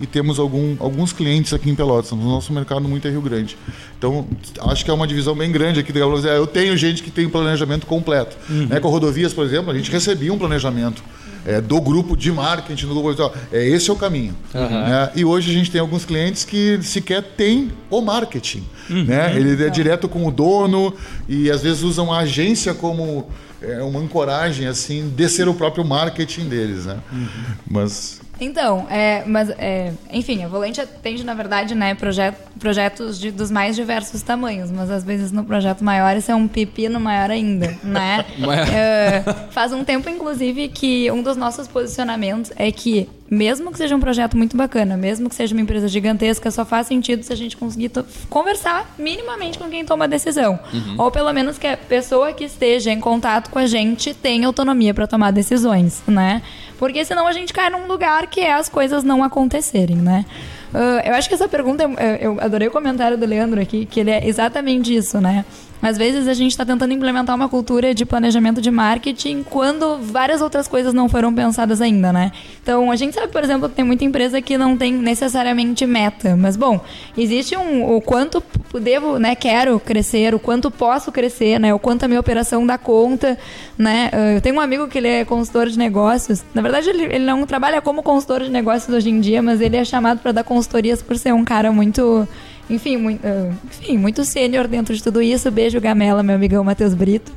e 0.00 0.06
temos 0.06 0.40
algum, 0.40 0.76
alguns 0.80 1.12
clientes 1.12 1.52
aqui 1.52 1.70
em 1.70 1.74
Pelotas. 1.74 2.10
O 2.10 2.16
nosso 2.16 2.52
mercado 2.52 2.88
muito 2.88 3.06
é 3.06 3.10
Rio 3.12 3.20
Grande. 3.20 3.56
Então, 3.96 4.26
acho 4.62 4.84
que 4.84 4.90
é 4.90 4.94
uma 4.94 5.06
divisão 5.06 5.36
bem 5.36 5.52
grande 5.52 5.78
aqui. 5.78 5.92
Eu 5.96 6.46
tenho 6.48 6.76
gente 6.76 7.00
que 7.00 7.12
tem 7.12 7.26
um 7.26 7.30
planejamento 7.30 7.86
completo. 7.86 8.36
Uhum. 8.50 8.66
Né, 8.66 8.80
com 8.80 8.88
rodovias, 8.88 9.32
por 9.32 9.44
exemplo, 9.44 9.70
a 9.70 9.74
gente 9.74 9.92
recebia 9.92 10.32
um 10.32 10.38
planejamento 10.38 11.02
é, 11.46 11.60
do 11.60 11.80
grupo 11.80 12.16
de 12.16 12.32
marketing, 12.32 12.86
do 12.86 12.94
grupo 12.94 13.32
é, 13.52 13.66
esse 13.68 13.90
é 13.90 13.92
o 13.92 13.96
caminho. 13.96 14.34
Uhum. 14.54 14.68
Né? 14.68 15.10
E 15.14 15.24
hoje 15.24 15.50
a 15.50 15.54
gente 15.54 15.70
tem 15.70 15.80
alguns 15.80 16.04
clientes 16.04 16.44
que 16.44 16.78
sequer 16.82 17.22
têm 17.22 17.72
o 17.90 18.00
marketing. 18.00 18.64
Uhum. 18.88 19.04
Né? 19.04 19.36
Ele 19.36 19.62
é 19.62 19.68
direto 19.68 20.08
com 20.08 20.26
o 20.26 20.30
dono 20.30 20.94
e 21.28 21.50
às 21.50 21.62
vezes 21.62 21.82
usam 21.82 22.12
a 22.12 22.20
agência 22.20 22.72
como 22.74 23.28
é, 23.60 23.82
uma 23.82 24.00
ancoragem 24.00 24.66
assim 24.66 25.12
de 25.14 25.28
ser 25.28 25.48
o 25.48 25.54
próprio 25.54 25.84
marketing 25.84 26.48
deles. 26.48 26.86
Né? 26.86 26.98
Uhum. 27.12 27.28
Mas 27.70 28.20
Então, 28.40 28.86
é, 28.90 29.22
mas, 29.26 29.50
é, 29.50 29.92
enfim, 30.12 30.42
a 30.44 30.48
Volante 30.48 30.80
atende, 30.80 31.24
na 31.24 31.34
verdade, 31.34 31.74
né, 31.74 31.94
projet, 31.94 32.36
projetos 32.58 33.18
de, 33.18 33.30
dos 33.30 33.50
mais 33.50 33.76
diversos 33.76 34.22
tamanhos, 34.22 34.70
mas 34.70 34.90
às 34.90 35.04
vezes 35.04 35.30
no 35.30 35.44
projeto 35.44 35.84
maior 35.84 36.16
isso 36.16 36.30
é 36.30 36.34
um 36.34 36.48
pepino 36.48 36.98
maior 36.98 37.30
ainda, 37.30 37.76
né? 37.82 38.24
é, 38.74 39.22
faz 39.50 39.72
um 39.72 39.84
tempo, 39.84 40.08
inclusive, 40.08 40.68
que 40.68 41.10
um 41.10 41.22
dos 41.22 41.36
nossos 41.36 41.68
posicionamentos 41.68 42.52
é 42.56 42.70
que 42.70 43.08
mesmo 43.30 43.72
que 43.72 43.78
seja 43.78 43.96
um 43.96 44.00
projeto 44.00 44.36
muito 44.36 44.56
bacana, 44.56 44.96
mesmo 44.96 45.28
que 45.28 45.34
seja 45.34 45.54
uma 45.54 45.62
empresa 45.62 45.88
gigantesca, 45.88 46.50
só 46.50 46.64
faz 46.64 46.86
sentido 46.86 47.22
se 47.22 47.32
a 47.32 47.36
gente 47.36 47.56
conseguir 47.56 47.90
conversar 48.28 48.94
minimamente 48.98 49.58
com 49.58 49.68
quem 49.68 49.84
toma 49.84 50.04
a 50.04 50.08
decisão. 50.08 50.58
Uhum. 50.72 50.94
Ou 50.98 51.10
pelo 51.10 51.32
menos 51.32 51.58
que 51.58 51.66
a 51.66 51.76
pessoa 51.76 52.32
que 52.32 52.44
esteja 52.44 52.90
em 52.90 53.00
contato 53.00 53.50
com 53.50 53.58
a 53.58 53.66
gente 53.66 54.12
tenha 54.12 54.46
autonomia 54.46 54.92
para 54.92 55.06
tomar 55.06 55.30
decisões, 55.30 56.02
né? 56.06 56.42
Porque 56.84 57.02
senão 57.02 57.26
a 57.26 57.32
gente 57.32 57.50
cai 57.50 57.70
num 57.70 57.86
lugar 57.86 58.26
que 58.26 58.42
é 58.42 58.52
as 58.52 58.68
coisas 58.68 59.02
não 59.02 59.24
acontecerem, 59.24 59.96
né? 59.96 60.26
Uh, 60.74 61.00
eu 61.02 61.14
acho 61.14 61.30
que 61.30 61.34
essa 61.34 61.48
pergunta, 61.48 61.84
eu 62.20 62.38
adorei 62.38 62.68
o 62.68 62.70
comentário 62.70 63.16
do 63.16 63.24
Leandro 63.24 63.58
aqui, 63.58 63.86
que 63.86 64.00
ele 64.00 64.10
é 64.10 64.28
exatamente 64.28 64.94
isso, 64.94 65.18
né? 65.18 65.46
Às 65.82 65.98
vezes 65.98 66.26
a 66.28 66.34
gente 66.34 66.52
está 66.52 66.64
tentando 66.64 66.92
implementar 66.92 67.36
uma 67.36 67.48
cultura 67.48 67.94
de 67.94 68.06
planejamento 68.06 68.60
de 68.60 68.70
marketing 68.70 69.42
quando 69.42 69.98
várias 69.98 70.40
outras 70.40 70.66
coisas 70.66 70.94
não 70.94 71.08
foram 71.08 71.34
pensadas 71.34 71.80
ainda, 71.80 72.12
né? 72.12 72.32
Então 72.62 72.90
a 72.90 72.96
gente 72.96 73.14
sabe, 73.14 73.28
por 73.28 73.44
exemplo, 73.44 73.68
que 73.68 73.74
tem 73.74 73.84
muita 73.84 74.04
empresa 74.04 74.40
que 74.40 74.56
não 74.56 74.76
tem 74.76 74.92
necessariamente 74.94 75.84
meta, 75.84 76.36
mas 76.36 76.56
bom, 76.56 76.80
existe 77.16 77.56
um 77.56 77.94
o 77.94 78.00
quanto 78.00 78.42
devo, 78.80 79.18
né, 79.18 79.34
quero 79.34 79.78
crescer, 79.78 80.34
o 80.34 80.38
quanto 80.38 80.70
posso 80.70 81.12
crescer, 81.12 81.60
né, 81.60 81.72
o 81.72 81.78
quanto 81.78 82.04
a 82.04 82.08
minha 82.08 82.18
operação 82.18 82.66
dá 82.66 82.78
conta, 82.78 83.38
né? 83.76 84.10
Eu 84.34 84.40
tenho 84.40 84.56
um 84.56 84.60
amigo 84.60 84.88
que 84.88 84.98
ele 84.98 85.08
é 85.08 85.24
consultor 85.24 85.68
de 85.68 85.78
negócios. 85.78 86.42
Na 86.54 86.62
verdade 86.62 86.88
ele, 86.88 87.04
ele 87.04 87.24
não 87.24 87.44
trabalha 87.46 87.82
como 87.82 88.02
consultor 88.02 88.42
de 88.42 88.50
negócios 88.50 88.94
hoje 88.94 89.10
em 89.10 89.20
dia, 89.20 89.42
mas 89.42 89.60
ele 89.60 89.76
é 89.76 89.84
chamado 89.84 90.20
para 90.20 90.32
dar 90.32 90.44
consultorias 90.44 91.02
por 91.02 91.16
ser 91.18 91.34
um 91.34 91.44
cara 91.44 91.70
muito 91.70 92.26
enfim, 92.68 92.96
muito, 92.96 93.26
uh, 93.26 93.54
enfim, 93.66 93.98
muito 93.98 94.24
sênior 94.24 94.66
dentro 94.66 94.94
de 94.94 95.02
tudo 95.02 95.20
isso. 95.20 95.50
Beijo, 95.50 95.80
Gamela, 95.80 96.22
meu 96.22 96.34
amigão 96.34 96.64
Matheus 96.64 96.94
Brito. 96.94 97.32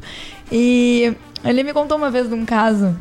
E 0.52 1.14
ele 1.44 1.64
me 1.64 1.74
contou 1.74 1.98
uma 1.98 2.10
vez 2.10 2.28
de 2.28 2.34
um 2.34 2.46
caso 2.46 2.96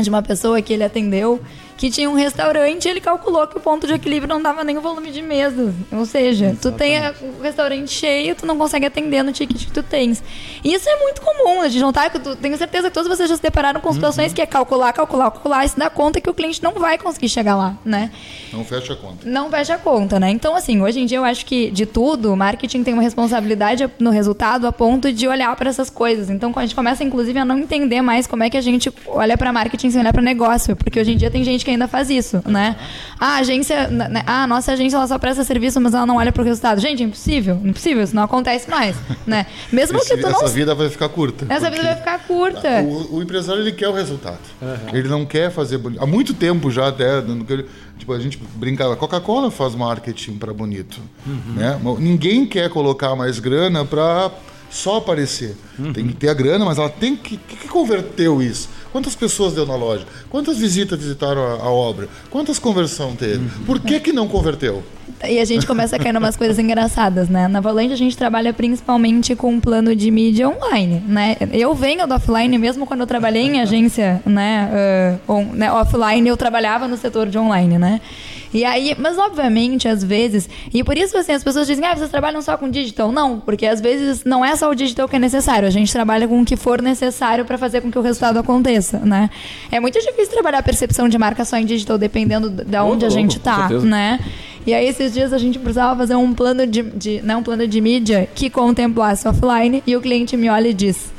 de 0.00 0.08
uma 0.08 0.22
pessoa 0.22 0.60
que 0.60 0.72
ele 0.72 0.84
atendeu 0.84 1.40
que 1.76 1.90
tinha 1.90 2.08
um 2.08 2.14
restaurante 2.14 2.86
e 2.86 2.88
ele 2.88 3.00
calculou 3.00 3.46
que 3.46 3.56
o 3.56 3.60
ponto 3.60 3.86
de 3.86 3.92
equilíbrio 3.92 4.28
não 4.28 4.42
dava 4.42 4.64
nem 4.64 4.78
o 4.78 4.80
volume 4.80 5.10
de 5.10 5.20
mesas. 5.20 5.74
Ou 5.92 6.06
seja, 6.06 6.46
Exatamente. 6.46 6.60
tu 6.60 6.72
tem 6.72 6.98
o 7.38 7.42
restaurante 7.42 7.90
cheio, 7.90 8.34
tu 8.34 8.46
não 8.46 8.56
consegue 8.56 8.86
atender 8.86 9.22
no 9.22 9.32
ticket 9.32 9.66
que 9.66 9.72
tu 9.72 9.82
tens. 9.82 10.22
E 10.64 10.72
isso 10.72 10.88
é 10.88 10.96
muito 11.00 11.20
comum, 11.20 11.60
a 11.60 11.68
gente 11.68 11.82
não 11.82 11.92
tá, 11.92 12.08
tenho 12.08 12.56
certeza 12.56 12.88
que 12.88 12.94
todos 12.94 13.08
vocês 13.08 13.28
já 13.28 13.36
se 13.36 13.42
depararam 13.42 13.80
com 13.80 13.92
situações 13.92 14.28
uhum. 14.28 14.34
que 14.34 14.42
é 14.42 14.46
calcular, 14.46 14.92
calcular, 14.92 15.30
calcular 15.30 15.64
e 15.64 15.68
se 15.68 15.78
dá 15.78 15.90
conta 15.90 16.20
que 16.20 16.30
o 16.30 16.34
cliente 16.34 16.62
não 16.62 16.72
vai 16.72 16.96
conseguir 16.96 17.28
chegar 17.28 17.56
lá, 17.56 17.76
né? 17.84 18.10
Não 18.52 18.64
fecha 18.64 18.94
a 18.94 18.96
conta. 18.96 19.28
Não 19.28 19.50
fecha 19.50 19.74
a 19.74 19.78
conta, 19.78 20.18
né? 20.18 20.30
Então, 20.30 20.54
assim, 20.56 20.80
hoje 20.80 21.00
em 21.00 21.06
dia 21.06 21.18
eu 21.18 21.24
acho 21.24 21.44
que 21.44 21.70
de 21.70 21.84
tudo, 21.84 22.32
o 22.32 22.36
marketing 22.36 22.82
tem 22.82 22.94
uma 22.94 23.02
responsabilidade 23.02 23.88
no 23.98 24.10
resultado 24.10 24.66
a 24.66 24.72
ponto 24.72 25.12
de 25.12 25.28
olhar 25.28 25.54
para 25.56 25.68
essas 25.68 25.90
coisas. 25.90 26.30
Então, 26.30 26.52
a 26.56 26.62
gente 26.62 26.74
começa, 26.74 27.04
inclusive, 27.04 27.38
a 27.38 27.44
não 27.44 27.58
entender 27.58 28.00
mais 28.00 28.26
como 28.26 28.42
é 28.42 28.50
que 28.50 28.56
a 28.56 28.60
gente 28.60 28.90
olha 29.06 29.36
para 29.36 29.52
marketing 29.52 29.90
sem 29.90 30.00
olhar 30.00 30.12
para 30.12 30.22
negócio, 30.22 30.74
porque 30.74 30.98
hoje 30.98 31.12
em 31.12 31.16
dia 31.16 31.30
tem 31.30 31.44
gente 31.44 31.65
que 31.66 31.72
ainda 31.72 31.88
faz 31.88 32.08
isso, 32.08 32.40
né? 32.46 32.76
A 33.18 33.38
agência, 33.38 33.88
né? 33.88 34.22
ah, 34.24 34.44
a 34.44 34.46
nossa 34.46 34.72
agência 34.72 34.96
ela 34.96 35.06
só 35.06 35.18
presta 35.18 35.42
serviço, 35.42 35.80
mas 35.80 35.94
ela 35.94 36.06
não 36.06 36.16
olha 36.16 36.30
pro 36.30 36.44
resultado. 36.44 36.80
Gente, 36.80 37.02
é 37.02 37.06
impossível, 37.06 37.60
impossível, 37.64 38.04
isso 38.04 38.14
não 38.14 38.22
acontece 38.22 38.70
mais, 38.70 38.96
né? 39.26 39.46
Mesmo 39.72 39.98
Esse, 39.98 40.10
que 40.10 40.20
tu 40.20 40.28
essa 40.28 40.30
não... 40.30 40.44
Essa 40.44 40.54
vida 40.54 40.74
vai 40.76 40.88
ficar 40.88 41.08
curta. 41.08 41.44
Essa 41.48 41.68
vida 41.68 41.82
vai 41.82 41.96
ficar 41.96 42.18
curta. 42.20 42.82
O, 42.82 43.16
o 43.16 43.22
empresário, 43.22 43.62
ele 43.62 43.72
quer 43.72 43.88
o 43.88 43.92
resultado. 43.92 44.38
Uhum. 44.62 44.96
Ele 44.96 45.08
não 45.08 45.26
quer 45.26 45.50
fazer... 45.50 45.80
Há 45.98 46.06
muito 46.06 46.32
tempo 46.32 46.70
já 46.70 46.86
até... 46.86 47.20
Tipo, 47.98 48.12
a 48.12 48.20
gente 48.20 48.40
brincava, 48.54 48.94
Coca-Cola 48.94 49.50
faz 49.50 49.74
marketing 49.74 50.36
para 50.36 50.52
bonito, 50.54 51.00
uhum. 51.26 51.54
né? 51.56 51.80
Ninguém 51.98 52.46
quer 52.46 52.70
colocar 52.70 53.16
mais 53.16 53.40
grana 53.40 53.84
para 53.84 54.30
só 54.70 54.98
aparecer. 54.98 55.56
Uhum. 55.78 55.92
Tem 55.92 56.06
que 56.06 56.14
ter 56.14 56.28
a 56.28 56.34
grana, 56.34 56.64
mas 56.64 56.78
ela 56.78 56.90
tem 56.90 57.16
que. 57.16 57.36
O 57.36 57.38
que, 57.38 57.56
que 57.56 57.68
converteu 57.68 58.42
isso? 58.42 58.68
Quantas 58.96 59.14
pessoas 59.14 59.52
deu 59.52 59.66
na 59.66 59.76
loja? 59.76 60.06
Quantas 60.30 60.56
visitas 60.56 60.98
visitaram 60.98 61.42
a, 61.42 61.64
a 61.64 61.70
obra? 61.70 62.08
Quantas 62.30 62.58
conversão 62.58 63.14
teve? 63.14 63.46
Por 63.66 63.78
que, 63.78 64.00
que 64.00 64.10
não 64.10 64.26
converteu? 64.26 64.82
E 65.22 65.38
a 65.38 65.44
gente 65.44 65.66
começa 65.66 65.96
a 65.96 65.98
cair 65.98 66.16
umas 66.16 66.34
coisas 66.34 66.58
engraçadas, 66.58 67.28
né? 67.28 67.46
Na 67.46 67.60
Valente 67.60 67.92
a 67.92 67.96
gente 67.96 68.16
trabalha 68.16 68.54
principalmente 68.54 69.36
com 69.36 69.52
um 69.52 69.60
plano 69.60 69.94
de 69.94 70.10
mídia 70.10 70.48
online, 70.48 71.02
né? 71.06 71.36
Eu 71.52 71.74
venho 71.74 72.06
do 72.06 72.14
offline, 72.14 72.56
mesmo 72.56 72.86
quando 72.86 73.00
eu 73.00 73.06
trabalhei 73.06 73.42
em 73.42 73.60
agência, 73.60 74.22
né, 74.24 75.18
uh, 75.28 75.32
on, 75.32 75.44
né 75.52 75.70
offline, 75.70 76.26
eu 76.26 76.36
trabalhava 76.36 76.88
no 76.88 76.96
setor 76.96 77.28
de 77.28 77.36
online, 77.36 77.76
né? 77.76 78.00
E 78.52 78.64
aí, 78.64 78.96
mas 78.98 79.18
obviamente, 79.18 79.88
às 79.88 80.02
vezes, 80.02 80.48
e 80.72 80.82
por 80.82 80.96
isso 80.96 81.16
assim, 81.16 81.32
as 81.32 81.42
pessoas 81.42 81.66
dizem, 81.66 81.84
ah, 81.84 81.94
vocês 81.94 82.10
trabalham 82.10 82.40
só 82.42 82.56
com 82.56 82.68
digital. 82.68 83.10
Não, 83.12 83.40
porque 83.40 83.66
às 83.66 83.80
vezes 83.80 84.24
não 84.24 84.44
é 84.44 84.54
só 84.56 84.70
o 84.70 84.74
digital 84.74 85.08
que 85.08 85.16
é 85.16 85.18
necessário, 85.18 85.66
a 85.66 85.70
gente 85.70 85.92
trabalha 85.92 86.26
com 86.26 86.40
o 86.40 86.44
que 86.44 86.56
for 86.56 86.80
necessário 86.80 87.44
para 87.44 87.58
fazer 87.58 87.80
com 87.80 87.90
que 87.90 87.98
o 87.98 88.02
resultado 88.02 88.38
aconteça, 88.38 88.98
né? 89.00 89.30
É 89.70 89.80
muito 89.80 89.98
difícil 90.00 90.32
trabalhar 90.32 90.58
a 90.58 90.62
percepção 90.62 91.08
de 91.08 91.18
marca 91.18 91.44
só 91.44 91.56
em 91.56 91.64
digital, 91.64 91.98
dependendo 91.98 92.50
de 92.50 92.78
onde 92.78 93.04
a 93.04 93.10
gente 93.10 93.38
tá, 93.38 93.68
né? 93.68 94.20
E 94.66 94.74
aí, 94.74 94.88
esses 94.88 95.12
dias 95.12 95.32
a 95.32 95.38
gente 95.38 95.60
precisava 95.60 95.96
fazer 95.96 96.16
um 96.16 96.34
plano 96.34 96.66
de, 96.66 96.82
de, 96.82 97.22
né, 97.22 97.36
um 97.36 97.42
plano 97.42 97.68
de 97.68 97.80
mídia 97.80 98.28
que 98.34 98.50
contemplasse 98.50 99.28
offline 99.28 99.80
e 99.86 99.94
o 99.94 100.00
cliente 100.00 100.36
me 100.36 100.50
olha 100.50 100.68
e 100.68 100.74
diz: 100.74 101.12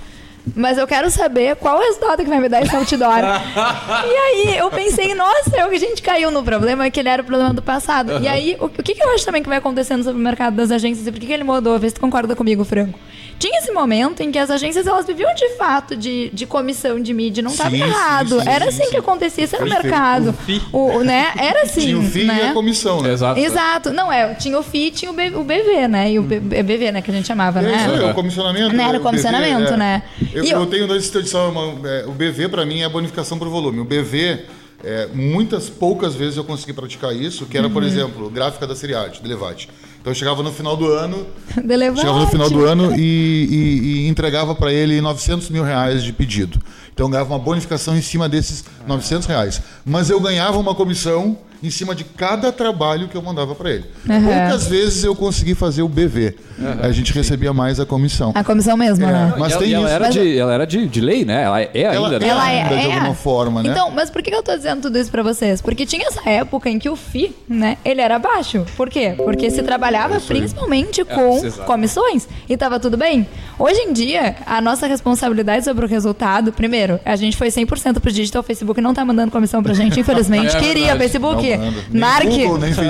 mas 0.55 0.77
eu 0.77 0.87
quero 0.87 1.09
saber 1.09 1.55
qual 1.55 1.77
o 1.77 1.81
resultado 1.81 2.23
que 2.23 2.29
vai 2.29 2.39
me 2.39 2.49
dar 2.49 2.61
esse 2.61 2.75
outdoor. 2.75 3.19
e 4.05 4.15
aí 4.15 4.57
eu 4.57 4.69
pensei, 4.69 5.13
nossa, 5.15 5.55
eu, 5.57 5.67
a 5.67 5.77
gente 5.77 6.01
caiu 6.01 6.31
no 6.31 6.43
problema 6.43 6.89
que 6.89 6.99
ele 6.99 7.09
era 7.09 7.21
o 7.21 7.25
problema 7.25 7.53
do 7.53 7.61
passado. 7.61 8.13
Uhum. 8.13 8.21
E 8.21 8.27
aí, 8.27 8.57
o, 8.59 8.65
o 8.65 8.69
que, 8.69 8.95
que 8.95 9.03
eu 9.03 9.13
acho 9.13 9.25
também 9.25 9.41
que 9.41 9.49
vai 9.49 9.57
acontecendo 9.57 10.03
sobre 10.03 10.19
o 10.19 10.23
mercado 10.23 10.55
das 10.55 10.71
agências 10.71 11.05
e 11.07 11.11
por 11.11 11.19
que, 11.19 11.25
que 11.25 11.33
ele 11.33 11.43
mudou? 11.43 11.77
Vê 11.79 11.89
se 11.89 11.95
tu 11.95 12.01
concorda 12.01 12.35
comigo, 12.35 12.63
Franco. 12.63 12.97
Tinha 13.39 13.59
esse 13.59 13.71
momento 13.71 14.21
em 14.21 14.31
que 14.31 14.39
as 14.39 14.49
agências 14.49 14.87
elas 14.87 15.05
viviam 15.05 15.33
de 15.35 15.49
fato 15.57 15.95
de, 15.95 16.29
de 16.33 16.47
comissão 16.47 16.99
de 16.99 17.13
mídia, 17.13 17.43
não 17.43 17.51
estava 17.51 17.75
errado. 17.75 18.39
Sim, 18.39 18.41
sim, 18.41 18.49
era 18.49 18.65
assim 18.67 18.83
sim, 18.85 18.89
que 18.89 18.97
acontecia, 18.97 19.43
isso 19.43 19.55
era 19.55 19.63
o 19.63 19.69
mercado. 19.69 20.35
O, 20.73 20.97
o, 20.97 21.03
né? 21.03 21.33
Era 21.37 21.63
assim. 21.63 21.81
Tinha 21.87 21.99
o 21.99 22.03
FII 22.03 22.25
né? 22.25 22.39
e 22.41 22.47
a 22.47 22.53
comissão, 22.53 23.01
né? 23.01 23.13
Exato. 23.13 23.39
Exato. 23.39 23.93
Não, 23.93 24.11
é, 24.11 24.33
tinha 24.33 24.57
o 24.57 24.63
FII 24.63 24.87
e 24.87 24.91
tinha 24.91 25.11
o, 25.11 25.13
B, 25.13 25.29
o 25.35 25.43
BV, 25.43 25.87
né? 25.87 26.11
E 26.11 26.19
o 26.19 26.23
B, 26.23 26.39
BV, 26.39 26.91
né, 26.91 27.01
que 27.01 27.11
a 27.11 27.13
gente 27.13 27.27
chamava, 27.27 27.61
né? 27.61 27.75
Isso 27.75 28.03
é, 28.03 28.11
o 28.11 28.13
comissionamento. 28.13 28.75
Não, 28.75 28.89
era 28.89 28.97
o 28.97 29.01
comissionamento, 29.01 29.63
BV, 29.65 29.73
é. 29.73 29.77
né? 29.77 30.03
Eu, 30.37 30.45
eu, 30.45 30.59
eu, 30.59 30.65
tenho 30.67 30.87
dois 30.87 31.03
instituições, 31.03 31.53
é, 31.83 32.05
o 32.05 32.11
BV 32.11 32.49
para 32.49 32.65
mim 32.65 32.81
é 32.81 32.85
a 32.85 32.89
bonificação 32.89 33.39
por 33.39 33.47
volume. 33.49 33.79
O 33.79 33.85
BV 33.85 34.45
é, 34.83 35.07
muitas 35.13 35.69
poucas 35.69 36.13
vezes 36.13 36.37
eu 36.37 36.43
consegui 36.43 36.73
praticar 36.73 37.15
isso, 37.15 37.45
que 37.47 37.57
era, 37.57 37.67
uhum. 37.67 37.73
por 37.73 37.83
exemplo, 37.83 38.29
gráfica 38.29 38.67
da 38.67 38.75
Seriade, 38.75 39.21
Delevate. 39.21 39.67
Então 40.07 40.13
eu 40.13 40.15
chegava 40.15 40.41
no 40.41 40.53
final 40.53 40.77
do 40.77 40.87
ano. 40.87 41.27
chegava 41.97 42.19
no 42.19 42.27
final 42.27 42.49
do 42.49 42.63
ano 42.63 42.95
e, 42.95 43.01
e, 43.01 44.05
e 44.05 44.07
entregava 44.07 44.55
para 44.55 44.71
ele 44.71 45.01
900 45.01 45.49
mil 45.49 45.65
reais 45.65 46.01
de 46.01 46.13
pedido. 46.13 46.57
Então 46.93 47.07
eu 47.07 47.09
ganhava 47.09 47.33
uma 47.33 47.39
bonificação 47.39 47.93
em 47.93 48.01
cima 48.01 48.29
desses 48.29 48.63
900 48.87 49.27
reais. 49.27 49.61
Mas 49.85 50.09
eu 50.09 50.17
ganhava 50.21 50.57
uma 50.57 50.73
comissão 50.73 51.37
em 51.61 51.69
cima 51.69 51.95
de 51.95 52.03
cada 52.03 52.51
trabalho 52.51 53.07
que 53.07 53.15
eu 53.15 53.21
mandava 53.21 53.55
para 53.55 53.71
ele. 53.71 53.85
Uhum. 54.07 54.23
Poucas 54.23 54.67
vezes 54.67 55.03
eu 55.03 55.15
consegui 55.15 55.55
fazer 55.55 55.81
o 55.81 55.87
BV. 55.87 56.35
Uhum. 56.57 56.65
A 56.81 56.91
gente 56.91 57.13
recebia 57.13 57.53
mais 57.53 57.79
a 57.79 57.85
comissão. 57.85 58.31
A 58.35 58.43
comissão 58.43 58.77
mesmo, 58.77 59.05
é, 59.05 59.11
né? 59.11 59.33
Mas 59.37 59.53
e 59.53 59.59
tem 59.59 59.73
ela, 59.73 59.85
isso. 59.85 59.93
Era 59.93 60.09
de, 60.09 60.37
ela 60.37 60.53
era 60.53 60.65
de, 60.65 60.87
de 60.87 61.01
lei, 61.01 61.25
né? 61.25 61.43
Ela 61.43 61.61
é 61.61 61.67
ainda, 61.73 61.95
ela, 61.95 62.19
né? 62.19 62.27
Ela 62.27 62.51
é, 62.51 62.61
ainda, 62.61 62.77
de 62.77 62.91
alguma 62.91 63.13
forma, 63.13 63.63
né? 63.63 63.69
Então, 63.71 63.91
mas 63.91 64.09
por 64.09 64.21
que 64.21 64.33
eu 64.33 64.43
tô 64.43 64.55
dizendo 64.55 64.81
tudo 64.83 64.97
isso 64.97 65.11
para 65.11 65.23
vocês? 65.23 65.61
Porque 65.61 65.85
tinha 65.85 66.07
essa 66.07 66.27
época 66.29 66.69
em 66.69 66.77
que 66.77 66.89
o 66.89 66.95
FI, 66.95 67.35
né, 67.47 67.77
ele 67.83 68.01
era 68.01 68.19
baixo. 68.19 68.65
Por 68.75 68.89
quê? 68.89 69.13
Porque 69.17 69.49
se 69.49 69.63
trabalhava 69.63 69.96
principalmente 70.25 71.03
com 71.03 71.45
é, 71.45 71.49
comissões 71.65 72.27
e 72.49 72.55
tava 72.55 72.79
tudo 72.79 72.97
bem. 72.97 73.27
Hoje 73.59 73.79
em 73.81 73.93
dia, 73.93 74.35
a 74.45 74.61
nossa 74.61 74.85
responsabilidade 74.85 75.65
sobre 75.65 75.83
o 75.83 75.87
resultado, 75.87 76.53
primeiro, 76.53 76.99
a 77.03 77.15
gente 77.15 77.35
foi 77.35 77.47
100% 77.47 77.99
pro 77.99 78.11
digital, 78.11 78.41
o 78.41 78.43
Facebook 78.43 78.79
não 78.79 78.93
tá 78.93 79.03
mandando 79.03 79.31
comissão 79.31 79.63
pra 79.63 79.73
gente, 79.73 79.99
infelizmente. 79.99 80.47
É, 80.57 80.59
Queria, 80.59 80.95
verdade. 80.95 80.99
Facebook. 80.99 81.57
Mark, 81.91 82.25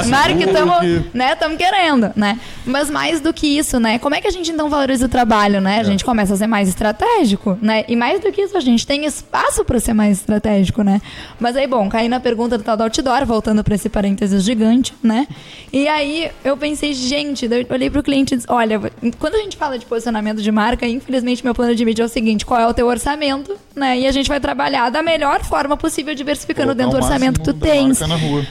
Mark, 0.08 0.38
tamo, 0.54 0.74
né, 1.14 1.36
tamo 1.36 1.58
querendo, 1.58 2.12
né? 2.16 2.40
Mas 2.66 2.90
mais 2.90 3.20
do 3.20 3.34
que 3.34 3.58
isso, 3.58 3.80
né? 3.80 4.00
Como 4.00 4.16
é 4.16 4.22
que 4.22 4.28
a 4.28 4.32
gente 4.32 4.52
então 4.52 4.70
valoriza 4.70 5.06
o 5.06 5.10
trabalho, 5.10 5.60
né? 5.60 5.78
A 5.78 5.82
é. 5.82 5.84
gente 5.84 6.04
começa 6.04 6.34
a 6.34 6.38
ser 6.38 6.48
mais 6.48 6.70
estratégico, 6.70 7.58
né? 7.62 7.84
E 7.88 7.96
mais 7.96 8.20
do 8.20 8.32
que 8.32 8.42
isso, 8.42 8.56
a 8.56 8.60
gente 8.60 8.86
tem 8.86 9.06
espaço 9.06 9.66
para 9.66 9.80
ser 9.80 9.94
mais 9.94 10.20
estratégico, 10.20 10.82
né? 10.82 11.02
Mas 11.40 11.56
aí, 11.56 11.68
bom, 11.68 11.90
caí 11.90 12.08
na 12.08 12.20
pergunta 12.20 12.58
do 12.58 12.64
tal 12.64 12.78
do 12.78 12.84
outdoor, 12.84 13.26
voltando 13.26 13.64
para 13.64 13.76
esse 13.76 13.90
parênteses 13.90 14.44
gigante, 14.44 14.94
né? 15.02 15.28
E 15.72 15.88
aí 15.88 16.30
eu 16.44 16.56
pensei, 16.58 16.94
gente, 16.98 17.46
eu 17.46 17.66
olhei 17.70 17.90
pro 17.90 18.04
cliente 18.04 18.34
e 18.34 18.38
disse, 18.38 18.48
olha, 18.50 18.80
quando 19.20 19.36
a 19.36 19.40
gente 19.40 19.56
fala 19.56 19.78
de 19.78 19.86
posicionamento 19.86 20.42
de 20.42 20.52
marca, 20.52 20.88
infelizmente 20.88 21.44
meu 21.44 21.54
plano 21.54 21.76
de 21.76 21.86
mídia 21.86 22.04
é 22.04 22.06
o 22.06 22.10
seguinte, 22.10 22.46
qual 22.46 22.60
é 22.60 22.68
o 22.68 22.74
teu 22.74 22.88
orçamento? 22.88 23.58
Né? 23.78 24.00
E 24.00 24.08
a 24.08 24.12
gente 24.12 24.28
vai 24.28 24.40
trabalhar 24.40 24.90
da 24.90 25.02
melhor 25.02 25.44
forma 25.44 25.78
possível, 25.78 26.14
diversificando 26.16 26.70
Colocar 26.70 26.84
dentro 26.84 27.00
do 27.00 27.04
orçamento 27.04 27.40
que 27.40 27.46
tu 27.46 27.54
tens. 27.54 28.00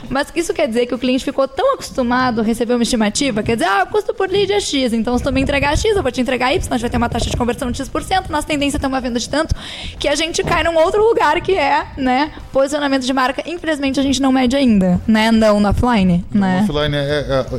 Mas 0.09 0.29
isso 0.35 0.55
quer 0.55 0.69
dizer 0.69 0.87
que 0.87 0.95
o 0.95 0.99
cliente 0.99 1.25
ficou 1.25 1.47
tão 1.49 1.75
acostumado 1.75 2.41
a 2.41 2.45
receber 2.45 2.75
uma 2.75 2.83
estimativa, 2.83 3.43
quer 3.43 3.57
dizer, 3.57 3.69
ah, 3.69 3.85
o 3.85 3.93
custo 3.93 4.15
por 4.15 4.29
lead 4.29 4.53
é 4.53 4.61
X, 4.61 4.93
então 4.93 5.17
se 5.19 5.25
tu 5.25 5.33
me 5.33 5.41
entregar 5.41 5.77
X, 5.77 5.97
eu 5.97 6.03
vou 6.03 6.13
te 6.13 6.21
entregar 6.21 6.55
Y, 6.55 6.67
a 6.71 6.77
gente 6.77 6.83
vai 6.83 6.91
ter 6.91 6.97
uma 6.97 7.09
taxa 7.09 7.29
de 7.29 7.37
conversão 7.37 7.71
de 7.71 7.79
X%, 7.79 8.31
nossa 8.31 8.47
tendência 8.47 8.77
é 8.77 8.81
ter 8.81 8.87
uma 8.87 9.01
venda 9.01 9.19
de 9.19 9.29
tanto, 9.29 9.55
que 9.99 10.09
a 10.09 10.15
gente 10.15 10.43
cai 10.45 10.63
num 10.63 10.77
outro 10.77 11.03
lugar 11.03 11.41
que 11.41 11.53
é, 11.53 11.87
né, 11.97 12.33
posicionamento 12.53 13.05
de 13.05 13.13
marca. 13.13 13.43
Infelizmente 13.47 13.99
a 13.99 14.03
gente 14.03 14.21
não 14.21 14.33
mede 14.33 14.57
ainda, 14.57 15.01
né, 15.07 15.31
não 15.31 15.61
no 15.61 15.69
offline, 15.69 16.25
né. 16.33 16.61
Offline, 16.63 16.97
é, 16.97 17.01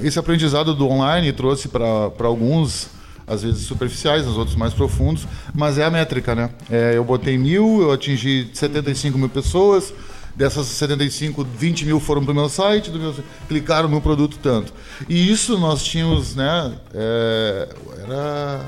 é, 0.01 0.07
esse 0.07 0.17
aprendizado 0.17 0.73
do 0.73 0.87
online 0.87 1.31
trouxe 1.33 1.67
para 1.67 2.11
alguns, 2.23 2.89
às 3.27 3.43
vezes 3.43 3.65
superficiais, 3.65 4.25
os 4.25 4.37
outros 4.37 4.55
mais 4.55 4.73
profundos, 4.73 5.27
mas 5.53 5.77
é 5.77 5.83
a 5.83 5.91
métrica, 5.91 6.33
né? 6.33 6.49
É, 6.71 6.93
eu 6.95 7.03
botei 7.03 7.37
mil, 7.37 7.81
eu 7.81 7.91
atingi 7.91 8.49
75 8.53 9.17
mil 9.17 9.27
pessoas, 9.27 9.93
dessas 10.33 10.67
75, 10.67 11.43
20 11.43 11.85
mil 11.85 11.99
foram 11.99 12.23
para 12.23 12.31
o 12.31 12.35
meu 12.35 12.47
site, 12.47 12.89
do 12.89 12.99
meu, 12.99 13.13
clicaram 13.47 13.83
no 13.83 13.89
meu 13.89 14.01
produto 14.01 14.39
tanto. 14.41 14.73
E 15.09 15.29
isso 15.29 15.57
nós 15.57 15.83
tínhamos, 15.83 16.35
né? 16.35 16.73
é, 16.93 17.69
era 18.03 18.61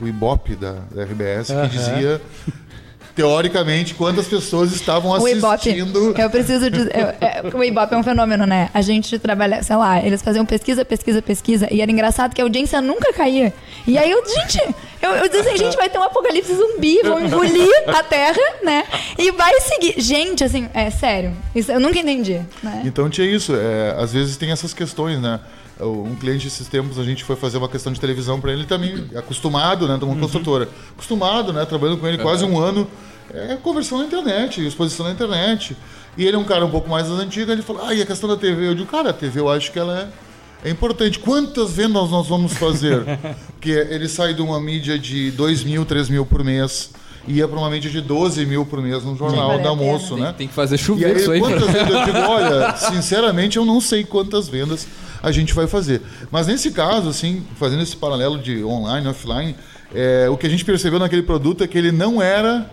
o 0.00 0.06
Ibope 0.06 0.54
da, 0.54 0.72
da 0.90 1.04
RBS 1.04 1.48
que 1.48 1.68
dizia. 1.68 2.20
Teoricamente, 3.16 3.94
quantas 3.94 4.26
pessoas 4.28 4.72
estavam 4.72 5.10
O 5.10 5.26
Ibope, 5.26 5.54
assistindo 5.54 6.14
eu 6.18 6.28
preciso 6.28 6.70
dizer, 6.70 6.92
eu- 6.94 7.26
é, 7.26 7.42
o 7.54 7.64
Ibope 7.64 7.94
é 7.94 7.96
um 7.96 8.02
fenômeno, 8.02 8.44
né? 8.44 8.68
A 8.74 8.82
gente 8.82 9.18
trabalha, 9.18 9.62
sei 9.62 9.74
lá, 9.74 10.04
eles 10.04 10.20
faziam 10.20 10.44
pesquisa, 10.44 10.84
pesquisa, 10.84 11.22
pesquisa, 11.22 11.66
e 11.72 11.80
era 11.80 11.90
engraçado 11.90 12.34
que 12.34 12.42
a 12.42 12.44
audiência 12.44 12.78
nunca 12.82 13.10
caía. 13.14 13.54
E 13.86 13.96
aí 13.96 14.10
eu, 14.10 14.22
gente, 14.28 14.60
eu, 15.00 15.12
eu 15.12 15.28
disse 15.30 15.48
assim, 15.48 15.56
gente, 15.56 15.76
vai 15.78 15.88
ter 15.88 15.96
um 15.98 16.02
apocalipse 16.02 16.54
zumbi, 16.54 17.00
vão 17.02 17.18
engolir 17.24 17.70
a 17.88 18.02
Terra, 18.02 18.36
né? 18.62 18.84
E 19.18 19.30
vai 19.30 19.60
seguir. 19.62 19.94
Gente, 19.98 20.44
assim, 20.44 20.68
é 20.74 20.90
sério, 20.90 21.32
isso 21.54 21.72
eu 21.72 21.80
nunca 21.80 21.98
entendi, 21.98 22.42
né? 22.62 22.82
Então 22.84 23.08
tinha 23.08 23.26
isso. 23.26 23.54
é, 23.56 23.94
às 23.98 24.12
vezes 24.12 24.36
tem 24.36 24.50
essas 24.50 24.74
questões, 24.74 25.18
né? 25.22 25.40
Um 25.80 26.14
cliente 26.14 26.46
esses 26.46 26.68
tempos 26.68 26.98
a 26.98 27.02
gente 27.04 27.22
foi 27.22 27.36
fazer 27.36 27.58
uma 27.58 27.68
questão 27.68 27.92
de 27.92 28.00
televisão 28.00 28.40
para 28.40 28.50
ele 28.52 28.64
também 28.64 29.10
acostumado, 29.14 29.86
né? 29.86 29.98
Uma 30.02 30.16
construtora, 30.16 30.68
acostumado, 30.92 31.52
né? 31.52 31.64
Trabalhando 31.66 31.98
com 31.98 32.06
ele 32.06 32.16
quase 32.18 32.44
um 32.46 32.58
ano, 32.58 32.88
é, 33.32 33.56
conversão 33.62 33.98
na 33.98 34.04
internet, 34.04 34.64
exposição 34.66 35.06
na 35.06 35.12
internet. 35.12 35.76
E 36.16 36.24
ele 36.24 36.36
é 36.36 36.38
um 36.38 36.44
cara 36.44 36.64
um 36.64 36.70
pouco 36.70 36.88
mais 36.88 37.08
das 37.08 37.18
antigas. 37.18 37.50
Ele 37.50 37.62
falou: 37.62 37.82
Ah, 37.84 37.94
e 37.94 38.00
a 38.02 38.06
questão 38.06 38.28
da 38.28 38.36
TV? 38.36 38.68
Eu 38.68 38.74
digo, 38.74 38.88
cara, 38.88 39.10
a 39.10 39.12
TV 39.12 39.40
eu 39.40 39.48
acho 39.50 39.70
que 39.70 39.78
ela 39.78 40.10
é, 40.64 40.68
é 40.68 40.70
importante. 40.70 41.18
Quantas 41.18 41.72
vendas 41.72 42.10
nós 42.10 42.26
vamos 42.26 42.54
fazer? 42.54 43.04
Porque 43.52 43.70
ele 43.70 44.08
sai 44.08 44.32
de 44.34 44.42
uma 44.42 44.60
mídia 44.60 44.98
de 44.98 45.30
2 45.32 45.64
mil, 45.64 45.84
3 45.84 46.08
mil 46.08 46.24
por 46.24 46.42
mês. 46.42 46.90
Ia 47.28 47.48
para 47.48 47.58
uma 47.58 47.68
mídia 47.68 47.90
de 47.90 48.00
12 48.00 48.46
mil 48.46 48.64
por 48.64 48.80
mês 48.80 49.02
no 49.02 49.16
jornal 49.16 49.48
vale 49.48 49.62
da 49.64 49.74
Tem, 49.76 50.16
né? 50.16 50.34
tem 50.38 50.46
que 50.46 50.54
fazer 50.54 50.76
E 50.76 50.78
chover 50.78 51.06
aí, 51.06 51.16
isso 51.16 51.32
aí. 51.32 51.40
quantas 51.40 51.66
vendas? 51.66 51.90
Eu 51.90 52.04
digo, 52.04 52.18
olha, 52.30 52.76
sinceramente, 52.76 53.56
eu 53.56 53.64
não 53.64 53.80
sei 53.80 54.04
quantas 54.04 54.48
vendas 54.48 54.86
a 55.20 55.32
gente 55.32 55.52
vai 55.52 55.66
fazer. 55.66 56.02
Mas 56.30 56.46
nesse 56.46 56.70
caso, 56.70 57.08
assim, 57.08 57.44
fazendo 57.56 57.82
esse 57.82 57.96
paralelo 57.96 58.38
de 58.38 58.62
online 58.62 59.08
offline, 59.08 59.56
é, 59.92 60.28
o 60.30 60.36
que 60.36 60.46
a 60.46 60.48
gente 60.48 60.64
percebeu 60.64 61.00
naquele 61.00 61.22
produto 61.22 61.64
é 61.64 61.66
que 61.66 61.76
ele 61.76 61.90
não 61.90 62.22
era 62.22 62.70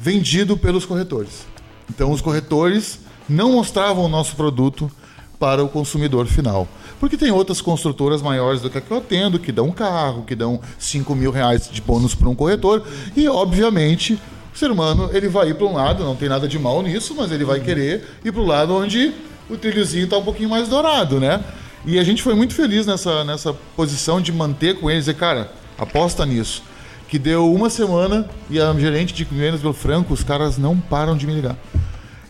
vendido 0.00 0.56
pelos 0.56 0.86
corretores. 0.86 1.46
Então, 1.88 2.10
os 2.10 2.22
corretores 2.22 3.00
não 3.28 3.52
mostravam 3.52 4.04
o 4.04 4.08
nosso 4.08 4.34
produto 4.34 4.90
para 5.38 5.62
o 5.62 5.68
consumidor 5.68 6.26
final. 6.26 6.66
Porque 6.98 7.16
tem 7.16 7.30
outras 7.30 7.60
construtoras 7.60 8.22
maiores 8.22 8.62
do 8.62 8.70
que 8.70 8.78
a 8.78 8.80
que 8.80 8.90
eu 8.90 8.98
atendo, 8.98 9.38
que 9.38 9.52
dão 9.52 9.68
um 9.68 9.72
carro, 9.72 10.24
que 10.24 10.34
dão 10.34 10.60
5 10.78 11.14
mil 11.14 11.30
reais 11.30 11.68
de 11.70 11.80
bônus 11.80 12.14
para 12.14 12.28
um 12.28 12.34
corretor. 12.34 12.82
E, 13.16 13.28
obviamente, 13.28 14.18
o 14.54 14.58
ser 14.58 14.70
humano 14.70 15.10
ele 15.12 15.28
vai 15.28 15.50
ir 15.50 15.54
para 15.54 15.66
um 15.66 15.74
lado, 15.74 16.04
não 16.04 16.16
tem 16.16 16.28
nada 16.28 16.48
de 16.48 16.58
mal 16.58 16.82
nisso, 16.82 17.14
mas 17.16 17.30
ele 17.30 17.44
vai 17.44 17.60
querer 17.60 18.06
ir 18.24 18.32
para 18.32 18.40
o 18.40 18.46
lado 18.46 18.74
onde 18.74 19.12
o 19.48 19.56
trilhozinho 19.56 20.04
está 20.04 20.18
um 20.18 20.24
pouquinho 20.24 20.48
mais 20.48 20.68
dourado, 20.68 21.20
né? 21.20 21.42
E 21.84 21.98
a 21.98 22.04
gente 22.04 22.22
foi 22.22 22.34
muito 22.34 22.54
feliz 22.54 22.86
nessa, 22.86 23.24
nessa 23.24 23.54
posição 23.74 24.20
de 24.20 24.32
manter 24.32 24.78
com 24.78 24.90
eles, 24.90 25.04
dizer, 25.06 25.16
cara, 25.16 25.50
aposta 25.78 26.26
nisso. 26.26 26.62
Que 27.10 27.18
deu 27.18 27.52
uma 27.52 27.68
semana 27.68 28.28
e 28.48 28.60
a 28.60 28.72
gerente 28.74 29.12
de 29.12 29.24
vendas 29.24 29.60
pelo 29.60 29.72
Franco, 29.72 30.14
os 30.14 30.22
caras 30.22 30.56
não 30.56 30.78
param 30.78 31.16
de 31.16 31.26
me 31.26 31.34
ligar. 31.34 31.56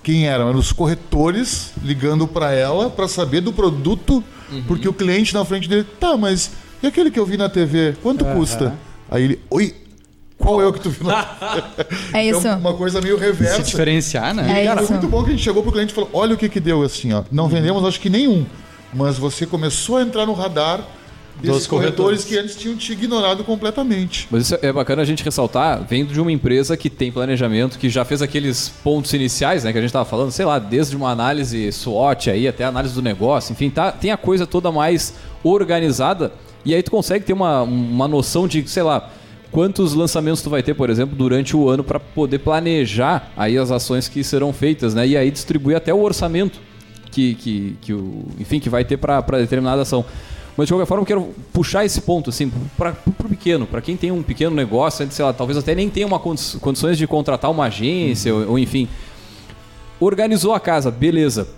Quem 0.02 0.26
eram? 0.26 0.48
Eram 0.48 0.58
os 0.58 0.72
corretores 0.72 1.72
ligando 1.82 2.26
para 2.26 2.52
ela 2.52 2.88
para 2.88 3.06
saber 3.06 3.42
do 3.42 3.52
produto, 3.52 4.24
porque 4.66 4.88
o 4.88 4.92
cliente 4.94 5.34
na 5.34 5.44
frente 5.44 5.68
dele, 5.68 5.84
tá, 5.84 6.16
mas 6.16 6.52
e 6.82 6.86
aquele 6.86 7.10
que 7.10 7.20
eu 7.20 7.26
vi 7.26 7.36
na 7.36 7.50
TV, 7.50 7.94
quanto 8.02 8.24
custa? 8.24 8.74
Aí 9.10 9.24
ele, 9.24 9.40
oi, 9.50 9.74
qual 10.38 10.62
é 10.62 10.66
o 10.66 10.72
que 10.72 10.80
tu 10.80 10.88
viu 10.88 11.06
na 11.06 11.28
É 12.14 12.24
isso. 12.26 12.38
Então, 12.40 12.58
uma 12.58 12.72
coisa 12.72 13.02
meio 13.02 13.18
Se 13.18 13.24
reversa. 13.24 13.62
diferenciar, 13.62 14.34
né? 14.34 14.62
É 14.62 14.64
Cara, 14.64 14.80
isso. 14.80 14.88
foi 14.88 14.96
muito 14.96 15.10
bom 15.10 15.22
que 15.22 15.28
a 15.28 15.32
gente 15.32 15.42
chegou 15.44 15.62
pro 15.62 15.72
cliente 15.72 15.92
e 15.92 15.94
falou: 15.94 16.08
olha 16.14 16.34
o 16.34 16.38
que 16.38 16.48
que 16.48 16.58
deu 16.58 16.82
assim, 16.82 17.12
ó. 17.12 17.22
Não 17.30 17.48
vendemos 17.48 17.84
acho 17.84 18.00
que 18.00 18.08
nenhum. 18.08 18.46
Mas 18.94 19.18
você 19.18 19.44
começou 19.44 19.98
a 19.98 20.02
entrar 20.02 20.24
no 20.24 20.32
radar 20.32 20.80
Dos 21.42 21.66
corretores 21.66 22.20
corretores. 22.20 22.24
que 22.24 22.38
antes 22.38 22.56
tinham 22.56 22.76
te 22.76 22.92
ignorado 22.92 23.44
completamente. 23.44 24.28
Mas 24.30 24.42
isso 24.42 24.58
é 24.60 24.72
bacana 24.72 25.02
a 25.02 25.04
gente 25.04 25.24
ressaltar, 25.24 25.84
vendo 25.88 26.12
de 26.12 26.20
uma 26.20 26.30
empresa 26.30 26.76
que 26.76 26.90
tem 26.90 27.10
planejamento, 27.10 27.78
que 27.78 27.88
já 27.88 28.04
fez 28.04 28.22
aqueles 28.22 28.68
pontos 28.82 29.12
iniciais, 29.12 29.64
né, 29.64 29.72
que 29.72 29.78
a 29.78 29.80
gente 29.80 29.88
estava 29.88 30.04
falando, 30.04 30.30
sei 30.30 30.44
lá, 30.44 30.58
desde 30.58 30.96
uma 30.96 31.10
análise 31.10 31.70
SWOT 31.72 32.30
aí 32.30 32.46
até 32.46 32.64
a 32.64 32.68
análise 32.68 32.94
do 32.94 33.02
negócio, 33.02 33.52
enfim, 33.52 33.70
tá, 33.70 33.92
tem 33.92 34.10
a 34.10 34.16
coisa 34.16 34.46
toda 34.46 34.70
mais 34.70 35.14
organizada 35.42 36.32
e 36.64 36.74
aí 36.74 36.82
tu 36.82 36.90
consegue 36.90 37.24
ter 37.24 37.32
uma, 37.32 37.62
uma 37.62 38.06
noção 38.06 38.46
de, 38.46 38.68
sei 38.68 38.82
lá, 38.82 39.10
quantos 39.50 39.94
lançamentos 39.94 40.42
tu 40.42 40.50
vai 40.50 40.62
ter, 40.62 40.74
por 40.74 40.90
exemplo, 40.90 41.16
durante 41.16 41.56
o 41.56 41.68
ano 41.68 41.82
para 41.82 41.98
poder 41.98 42.38
planejar 42.38 43.32
aí 43.36 43.56
as 43.56 43.70
ações 43.70 44.08
que 44.08 44.22
serão 44.22 44.52
feitas, 44.52 44.94
né, 44.94 45.06
e 45.06 45.16
aí 45.16 45.30
distribuir 45.30 45.76
até 45.76 45.92
o 45.92 46.02
orçamento 46.02 46.60
que, 47.10 47.34
que, 47.34 47.76
que 47.80 47.92
o, 47.92 48.26
enfim, 48.38 48.60
que 48.60 48.68
vai 48.68 48.84
ter 48.84 48.96
para 48.96 49.20
determinada 49.38 49.82
ação. 49.82 50.04
Mas 50.60 50.66
de 50.66 50.74
qualquer 50.74 50.84
forma, 50.84 51.00
eu 51.00 51.06
quero 51.06 51.28
puxar 51.54 51.86
esse 51.86 52.02
ponto, 52.02 52.28
assim, 52.28 52.52
para 52.76 52.94
o 53.06 53.28
pequeno, 53.30 53.66
para 53.66 53.80
quem 53.80 53.96
tem 53.96 54.12
um 54.12 54.22
pequeno 54.22 54.54
negócio, 54.54 55.10
sei 55.10 55.24
lá, 55.24 55.32
talvez 55.32 55.56
até 55.56 55.74
nem 55.74 55.88
tenha 55.88 56.06
uma 56.06 56.18
condi- 56.18 56.58
condições 56.60 56.98
de 56.98 57.06
contratar 57.06 57.50
uma 57.50 57.64
agência, 57.64 58.34
ou, 58.34 58.50
ou 58.50 58.58
enfim. 58.58 58.86
Organizou 59.98 60.52
a 60.52 60.60
casa, 60.60 60.90
beleza. 60.90 61.48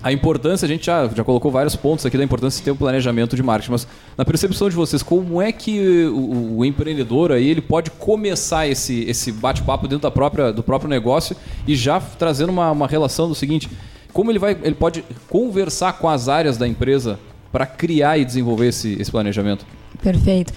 A 0.00 0.12
importância, 0.12 0.64
a 0.64 0.68
gente 0.68 0.86
já, 0.86 1.08
já 1.08 1.24
colocou 1.24 1.50
vários 1.50 1.74
pontos 1.74 2.06
aqui 2.06 2.16
da 2.16 2.22
importância 2.22 2.60
de 2.60 2.64
ter 2.64 2.70
um 2.70 2.76
planejamento 2.76 3.34
de 3.34 3.42
marketing, 3.42 3.72
mas 3.72 3.88
na 4.16 4.24
percepção 4.24 4.70
de 4.70 4.76
vocês, 4.76 5.02
como 5.02 5.42
é 5.42 5.50
que 5.50 6.04
o, 6.04 6.58
o 6.58 6.64
empreendedor 6.64 7.32
aí 7.32 7.48
ele 7.48 7.60
pode 7.60 7.90
começar 7.90 8.68
esse, 8.68 9.02
esse 9.08 9.32
bate-papo 9.32 9.88
dentro 9.88 10.04
da 10.04 10.10
própria, 10.12 10.52
do 10.52 10.62
próprio 10.62 10.88
negócio 10.88 11.34
e 11.66 11.74
já 11.74 11.98
trazendo 11.98 12.50
uma, 12.50 12.70
uma 12.70 12.86
relação 12.86 13.28
do 13.28 13.34
seguinte, 13.34 13.68
como 14.12 14.30
ele 14.30 14.38
vai, 14.38 14.56
ele 14.62 14.76
pode 14.76 15.04
conversar 15.28 15.94
com 15.94 16.08
as 16.08 16.28
áreas 16.28 16.56
da 16.56 16.68
empresa 16.68 17.18
para 17.52 17.66
criar 17.66 18.18
e 18.18 18.24
desenvolver 18.24 18.68
esse, 18.68 18.96
esse 19.00 19.10
planejamento? 19.10 19.66
Perfeito. 20.02 20.52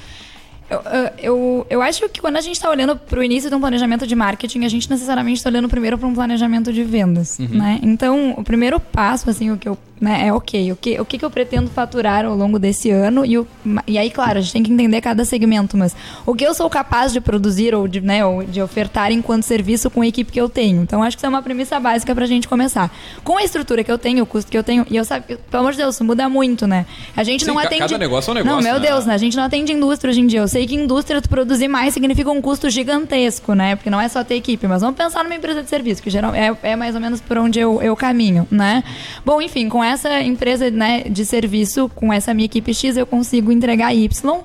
Eu, 0.69 0.81
eu, 1.17 1.67
eu, 1.69 1.81
acho 1.81 2.07
que 2.09 2.21
quando 2.21 2.37
a 2.37 2.41
gente 2.41 2.55
está 2.55 2.69
olhando 2.69 2.95
para 2.95 3.19
o 3.19 3.23
início 3.23 3.49
de 3.49 3.55
um 3.55 3.59
planejamento 3.59 4.05
de 4.05 4.15
marketing, 4.15 4.65
a 4.65 4.69
gente 4.69 4.89
necessariamente 4.89 5.37
está 5.37 5.49
olhando 5.49 5.67
primeiro 5.67 5.97
para 5.97 6.07
um 6.07 6.13
planejamento 6.13 6.71
de 6.71 6.83
vendas, 6.83 7.39
né? 7.39 7.79
Então, 7.81 8.35
o 8.37 8.43
primeiro 8.43 8.79
passo, 8.79 9.29
assim, 9.29 9.49
o 9.49 9.57
que 9.57 9.67
eu, 9.67 9.77
né, 9.99 10.27
é 10.27 10.33
ok, 10.33 10.71
o 10.71 10.75
que, 10.75 10.99
o 11.01 11.05
que 11.05 11.23
eu 11.23 11.29
pretendo 11.29 11.69
faturar 11.69 12.23
ao 12.23 12.35
longo 12.35 12.59
desse 12.59 12.89
ano 12.91 13.25
e, 13.25 13.37
o, 13.37 13.47
e 13.87 13.97
aí, 13.97 14.09
claro, 14.09 14.37
a 14.37 14.41
gente 14.41 14.53
tem 14.53 14.63
que 14.63 14.71
entender 14.71 15.01
cada 15.01 15.25
segmento, 15.25 15.75
mas 15.75 15.95
o 16.25 16.33
que 16.35 16.45
eu 16.45 16.53
sou 16.53 16.69
capaz 16.69 17.11
de 17.11 17.19
produzir 17.19 17.73
ou 17.73 17.87
de, 17.87 17.99
né, 17.99 18.23
ou 18.23 18.43
de 18.43 18.61
ofertar 18.61 19.11
enquanto 19.11 19.43
serviço 19.43 19.89
com 19.89 20.01
a 20.01 20.07
equipe 20.07 20.31
que 20.31 20.39
eu 20.39 20.47
tenho. 20.47 20.83
Então, 20.83 21.01
acho 21.01 21.17
que 21.17 21.21
isso 21.21 21.25
é 21.25 21.29
uma 21.29 21.41
premissa 21.41 21.79
básica 21.79 22.13
para 22.13 22.25
a 22.25 22.27
gente 22.27 22.47
começar. 22.47 22.91
Com 23.23 23.37
a 23.37 23.43
estrutura 23.43 23.83
que 23.83 23.91
eu 23.91 23.97
tenho, 23.97 24.23
o 24.23 24.25
custo 24.25 24.51
que 24.51 24.57
eu 24.57 24.63
tenho, 24.63 24.85
e 24.89 24.95
eu 24.95 25.03
sabe, 25.03 25.37
pelo 25.49 25.61
amor 25.61 25.71
de 25.71 25.79
Deus, 25.79 25.95
isso 25.95 26.03
muda 26.03 26.29
muito, 26.29 26.67
né? 26.67 26.85
A 27.15 27.23
gente 27.23 27.43
Sim, 27.43 27.51
não 27.51 27.59
atende... 27.59 27.81
cada 27.81 27.97
negócio 27.97 28.29
é 28.29 28.31
um 28.31 28.35
negócio, 28.35 28.55
Não, 28.55 28.63
meu 28.63 28.79
né? 28.79 28.87
Deus, 28.87 29.05
né? 29.05 29.13
A 29.15 29.17
gente 29.17 29.35
não 29.35 29.43
atende 29.43 29.73
indústria 29.73 30.11
hoje 30.11 30.21
em 30.21 30.27
dia. 30.27 30.39
Eu 30.39 30.47
sei 30.47 30.58
que 30.67 30.75
indústria, 30.75 31.21
tu 31.21 31.29
produzir 31.29 31.67
mais 31.67 31.93
significa 31.93 32.29
um 32.31 32.41
custo 32.41 32.69
gigantesco, 32.69 33.53
né? 33.53 33.75
Porque 33.75 33.89
não 33.89 33.99
é 33.99 34.07
só 34.07 34.23
ter 34.23 34.35
equipe, 34.35 34.67
mas 34.67 34.81
vamos 34.81 34.97
pensar 34.97 35.23
numa 35.23 35.35
empresa 35.35 35.61
de 35.63 35.69
serviço, 35.69 36.01
que 36.01 36.09
geral, 36.09 36.33
é, 36.33 36.55
é 36.63 36.75
mais 36.75 36.95
ou 36.95 37.01
menos 37.01 37.21
por 37.21 37.37
onde 37.37 37.59
eu, 37.59 37.81
eu 37.81 37.95
caminho, 37.95 38.47
né? 38.49 38.83
Bom, 39.25 39.41
enfim, 39.41 39.69
com 39.69 39.83
essa 39.83 40.21
empresa 40.21 40.69
né, 40.69 41.03
de 41.03 41.25
serviço, 41.25 41.89
com 41.95 42.11
essa 42.11 42.33
minha 42.33 42.45
equipe 42.45 42.73
X, 42.73 42.97
eu 42.97 43.05
consigo 43.05 43.51
entregar 43.51 43.93
Y. 43.93 44.41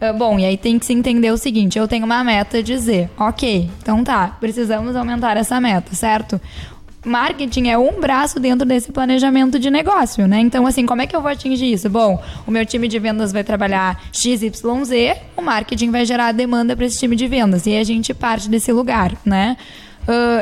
Ah, 0.00 0.12
Bom, 0.12 0.38
e 0.38 0.44
aí 0.44 0.56
tem 0.56 0.78
que 0.78 0.86
se 0.86 0.92
entender 0.92 1.30
o 1.32 1.36
seguinte: 1.36 1.78
eu 1.78 1.88
tenho 1.88 2.04
uma 2.04 2.22
meta 2.22 2.62
de 2.62 2.76
Z. 2.78 3.10
Ok, 3.18 3.68
então 3.82 4.04
tá, 4.04 4.36
precisamos 4.40 4.94
aumentar 4.94 5.36
essa 5.36 5.60
meta, 5.60 5.94
certo? 5.94 6.40
Marketing 7.08 7.68
é 7.68 7.78
um 7.78 8.00
braço 8.00 8.38
dentro 8.38 8.66
desse 8.66 8.92
planejamento 8.92 9.58
de 9.58 9.70
negócio, 9.70 10.26
né? 10.26 10.38
Então, 10.40 10.66
assim, 10.66 10.86
como 10.86 11.02
é 11.02 11.06
que 11.06 11.16
eu 11.16 11.20
vou 11.20 11.30
atingir 11.30 11.72
isso? 11.72 11.88
Bom, 11.88 12.22
o 12.46 12.50
meu 12.50 12.64
time 12.66 12.86
de 12.88 12.98
vendas 12.98 13.32
vai 13.32 13.42
trabalhar 13.42 14.00
XYZ, 14.12 14.62
o 15.36 15.42
marketing 15.42 15.90
vai 15.90 16.04
gerar 16.04 16.32
demanda 16.32 16.76
para 16.76 16.86
esse 16.86 16.98
time 16.98 17.16
de 17.16 17.26
vendas. 17.26 17.66
E 17.66 17.76
a 17.76 17.84
gente 17.84 18.12
parte 18.14 18.48
desse 18.48 18.72
lugar, 18.72 19.12
né? 19.24 19.56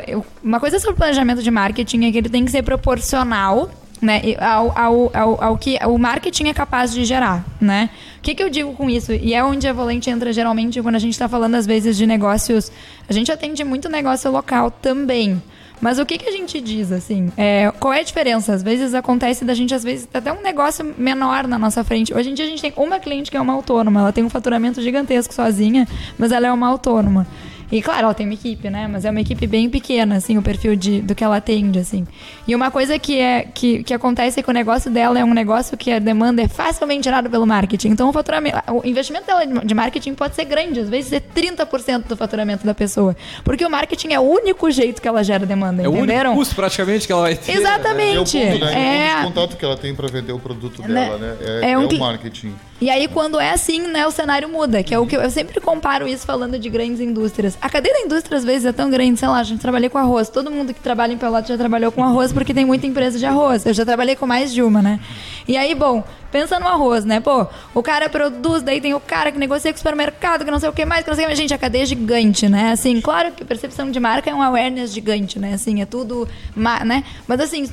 Eu- 0.07 0.24
uma 0.42 0.61
coisa 0.61 0.79
sobre 0.79 0.94
planejamento 0.96 1.42
de 1.42 1.50
marketing 1.50 2.05
é 2.07 2.12
que 2.12 2.18
ele 2.18 2.29
tem 2.29 2.44
que 2.44 2.50
ser 2.50 2.62
proporcional 2.62 3.68
né, 4.00 4.20
ao, 4.38 4.79
ao, 4.79 5.11
ao, 5.14 5.44
ao 5.44 5.59
que 5.59 5.79
o 5.87 5.96
marketing 5.98 6.48
é 6.48 6.55
capaz 6.55 6.92
de 6.92 7.02
gerar, 7.05 7.42
né? 7.61 7.88
O 8.18 8.20
que, 8.20 8.35
que 8.35 8.42
eu 8.42 8.50
digo 8.50 8.74
com 8.74 8.90
isso? 8.90 9.12
E 9.12 9.33
é 9.33 9.42
onde 9.42 9.66
a 9.66 9.72
Volante 9.72 10.11
entra 10.11 10.33
geralmente 10.33 10.81
quando 10.83 10.96
a 10.96 10.98
gente 10.98 11.12
está 11.14 11.29
falando, 11.29 11.55
às 11.55 11.66
vezes, 11.66 11.96
de 11.96 12.07
negócios. 12.07 12.70
A 13.09 13.12
gente 13.12 13.33
atende 13.33 13.64
muito 13.64 13.88
negócio 13.88 14.31
local 14.31 14.70
também. 14.70 15.42
Mas 15.81 15.99
o 15.99 16.07
que, 16.07 16.19
que 16.19 16.29
a 16.29 16.33
gente 16.33 16.61
diz, 16.61 16.91
assim? 16.91 17.31
É, 17.37 17.71
qual 17.79 17.93
é 17.93 18.01
a 18.01 18.03
diferença? 18.03 18.53
Às 18.55 18.62
vezes 18.62 18.95
acontece 18.95 19.45
da 19.45 19.55
gente, 19.55 19.75
às 19.75 19.85
vezes, 19.85 20.09
até 20.12 20.33
um 20.33 20.43
negócio 20.43 20.95
menor 20.97 21.47
na 21.47 21.59
nossa 21.59 21.85
frente. 21.85 22.15
Hoje 22.15 22.31
em 22.31 22.35
dia 22.35 22.45
a 22.45 22.49
gente 22.49 22.62
tem 22.62 22.73
uma 22.77 22.99
cliente 22.99 23.31
que 23.31 23.37
é 23.37 23.41
uma 23.41 23.53
autônoma. 23.53 24.01
Ela 24.01 24.12
tem 24.12 24.25
um 24.25 24.31
faturamento 24.31 24.81
gigantesco 24.81 25.35
sozinha, 25.35 25.87
mas 26.19 26.33
ela 26.33 26.47
é 26.47 26.53
uma 26.53 26.69
autônoma. 26.69 27.27
E 27.70 27.83
claro, 27.83 28.05
ela 28.05 28.14
tem 28.14 28.26
uma 28.26 28.35
equipe, 28.35 28.70
né? 28.70 28.87
Mas 28.87 29.05
é 29.05 29.11
uma 29.11 29.20
equipe 29.20 29.46
bem 29.46 29.68
pequena, 29.68 30.16
assim, 30.16 30.38
o 30.38 30.42
perfil 30.42 30.76
de, 30.76 31.00
do 31.00 31.14
que 31.14 31.24
ela 31.24 31.37
atende, 31.38 31.79
assim. 31.81 32.07
E 32.46 32.55
uma 32.55 32.70
coisa 32.70 32.96
que, 32.98 33.18
é, 33.18 33.42
que, 33.42 33.83
que 33.83 33.92
acontece 33.92 34.38
é 34.38 34.42
que 34.42 34.48
o 34.48 34.52
negócio 34.52 34.88
dela 34.90 35.18
é 35.18 35.24
um 35.24 35.35
negócio 35.35 35.76
que 35.76 35.90
a 35.90 35.98
demanda 35.98 36.40
é 36.42 36.46
facilmente 36.48 37.05
gerada 37.05 37.29
pelo 37.29 37.44
marketing. 37.46 37.88
Então 37.88 38.09
o 38.09 38.12
faturamento, 38.12 38.57
o 38.72 38.87
investimento 38.87 39.26
dela 39.26 39.44
de 39.46 39.74
marketing 39.74 40.14
pode 40.14 40.37
ser 40.37 40.44
grande, 40.44 40.79
às 40.81 40.88
vezes 40.88 41.12
é 41.12 41.20
30% 41.20 42.05
do 42.07 42.16
faturamento 42.16 42.64
da 42.64 42.72
pessoa. 42.74 43.16
Porque 43.42 43.64
o 43.66 43.70
marketing 43.70 44.12
é 44.12 44.20
o 44.20 44.22
único 44.22 44.70
jeito 44.70 45.02
que 45.02 45.09
ela 45.09 45.24
gera 45.24 45.44
demanda, 45.44 45.83
É 45.83 45.88
o 45.88 45.92
entenderam? 45.96 46.31
único 46.31 46.40
custo 46.42 46.55
praticamente 46.55 47.07
que 47.07 47.12
ela 47.12 47.22
vai 47.22 47.35
ter. 47.35 47.50
É 47.52 47.55
o 47.57 47.59
Exatamente. 47.61 48.38
ponto, 48.38 48.64
né? 48.64 49.09
É, 49.09 49.20
o 49.22 49.24
contato 49.24 49.57
que 49.57 49.64
ela 49.64 49.76
tem 49.76 49.94
para 49.94 50.07
vender 50.09 50.33
o 50.33 50.38
produto 50.38 50.83
Né? 50.83 50.88
dela, 51.07 51.18
né? 51.18 51.37
É, 51.40 51.66
É 51.66 51.70
é 51.72 51.79
um 51.79 51.85
o 51.87 51.88
que- 51.88 51.98
marketing. 51.98 52.55
E 52.81 52.91
aí, 52.91 53.09
quando 53.09 53.41
é 53.41 53.53
assim, 53.53 53.81
né, 53.89 54.07
o 54.07 54.11
cenário 54.11 54.49
muda. 54.49 54.83
Que 54.83 54.95
é 54.95 54.99
o 54.99 55.07
que 55.07 55.17
eu, 55.17 55.23
eu 55.23 55.31
sempre 55.31 55.61
comparo 55.61 56.07
isso 56.07 56.27
falando 56.27 56.59
de 56.59 56.69
grandes 56.69 57.01
indústrias. 57.01 57.57
A 57.61 57.71
cadeia 57.71 57.95
da 57.95 58.01
indústria, 58.01 58.37
às 58.37 58.45
vezes, 58.45 58.67
é 58.67 58.73
tão 58.73 58.91
grande, 58.91 59.19
sei 59.19 59.29
lá, 59.29 59.39
a 59.39 59.45
gente 59.45 59.61
trabalhei 59.61 59.89
com 59.89 59.99
arroz. 59.99 60.29
Todo 60.29 60.51
mundo 60.51 60.75
que 60.75 60.81
trabalha 60.81 61.12
em 61.12 61.19
Pelotas 61.19 61.49
já 61.49 61.57
trabalhou 61.57 61.91
com 61.91 62.05
arroz, 62.05 62.33
porque 62.33 62.53
tem 62.53 62.65
muita 62.65 62.87
empresa 62.87 63.19
de 63.19 63.25
arroz. 63.25 63.65
Eu 63.65 63.73
já 63.73 63.85
trabalhei 63.85 64.15
com 64.15 64.27
mais 64.27 64.53
de 64.53 64.62
uma, 64.62 64.83
né? 64.83 65.01
E 65.49 65.57
aí, 65.57 65.75
bom, 65.75 66.03
pensa 66.31 66.59
no 66.59 66.67
arroz, 66.67 67.05
né? 67.05 67.21
Pô, 67.21 67.47
o 67.75 67.83
cara 67.83 68.09
produz, 68.09 68.62
daí 68.62 68.81
tem 68.81 68.93
o 68.93 69.01
cara 69.01 69.33
que 69.33 69.39
negocia 69.39 69.73
com 69.73 69.77
o 69.77 69.79
supermercado, 69.79 70.45
que 70.45 70.51
não 70.51 70.59
sei 70.59 70.69
o 70.69 70.73
que 70.73 70.85
mais, 70.85 71.03
que 71.03 71.09
não 71.09 71.15
sei 71.15 71.25
o 71.25 71.27
que 71.27 71.31
mais. 71.31 71.39
Gente, 71.39 71.55
a 71.55 71.59
cadeia 71.59 71.83
é 71.83 71.87
gigante, 71.87 72.49
né? 72.49 72.73
Assim, 72.73 73.01
claro 73.01 73.33
que 73.33 73.45
percepção 73.45 73.91
de 73.91 73.99
marca 73.99 74.29
é 74.29 74.35
um 74.35 74.43
awareness 74.43 74.93
gigante, 74.93 75.39
né? 75.39 75.55
Assim, 75.55 75.81
é 75.81 75.87
tudo, 75.87 76.29
né? 76.55 77.05
Mas 77.27 77.41
assim, 77.41 77.65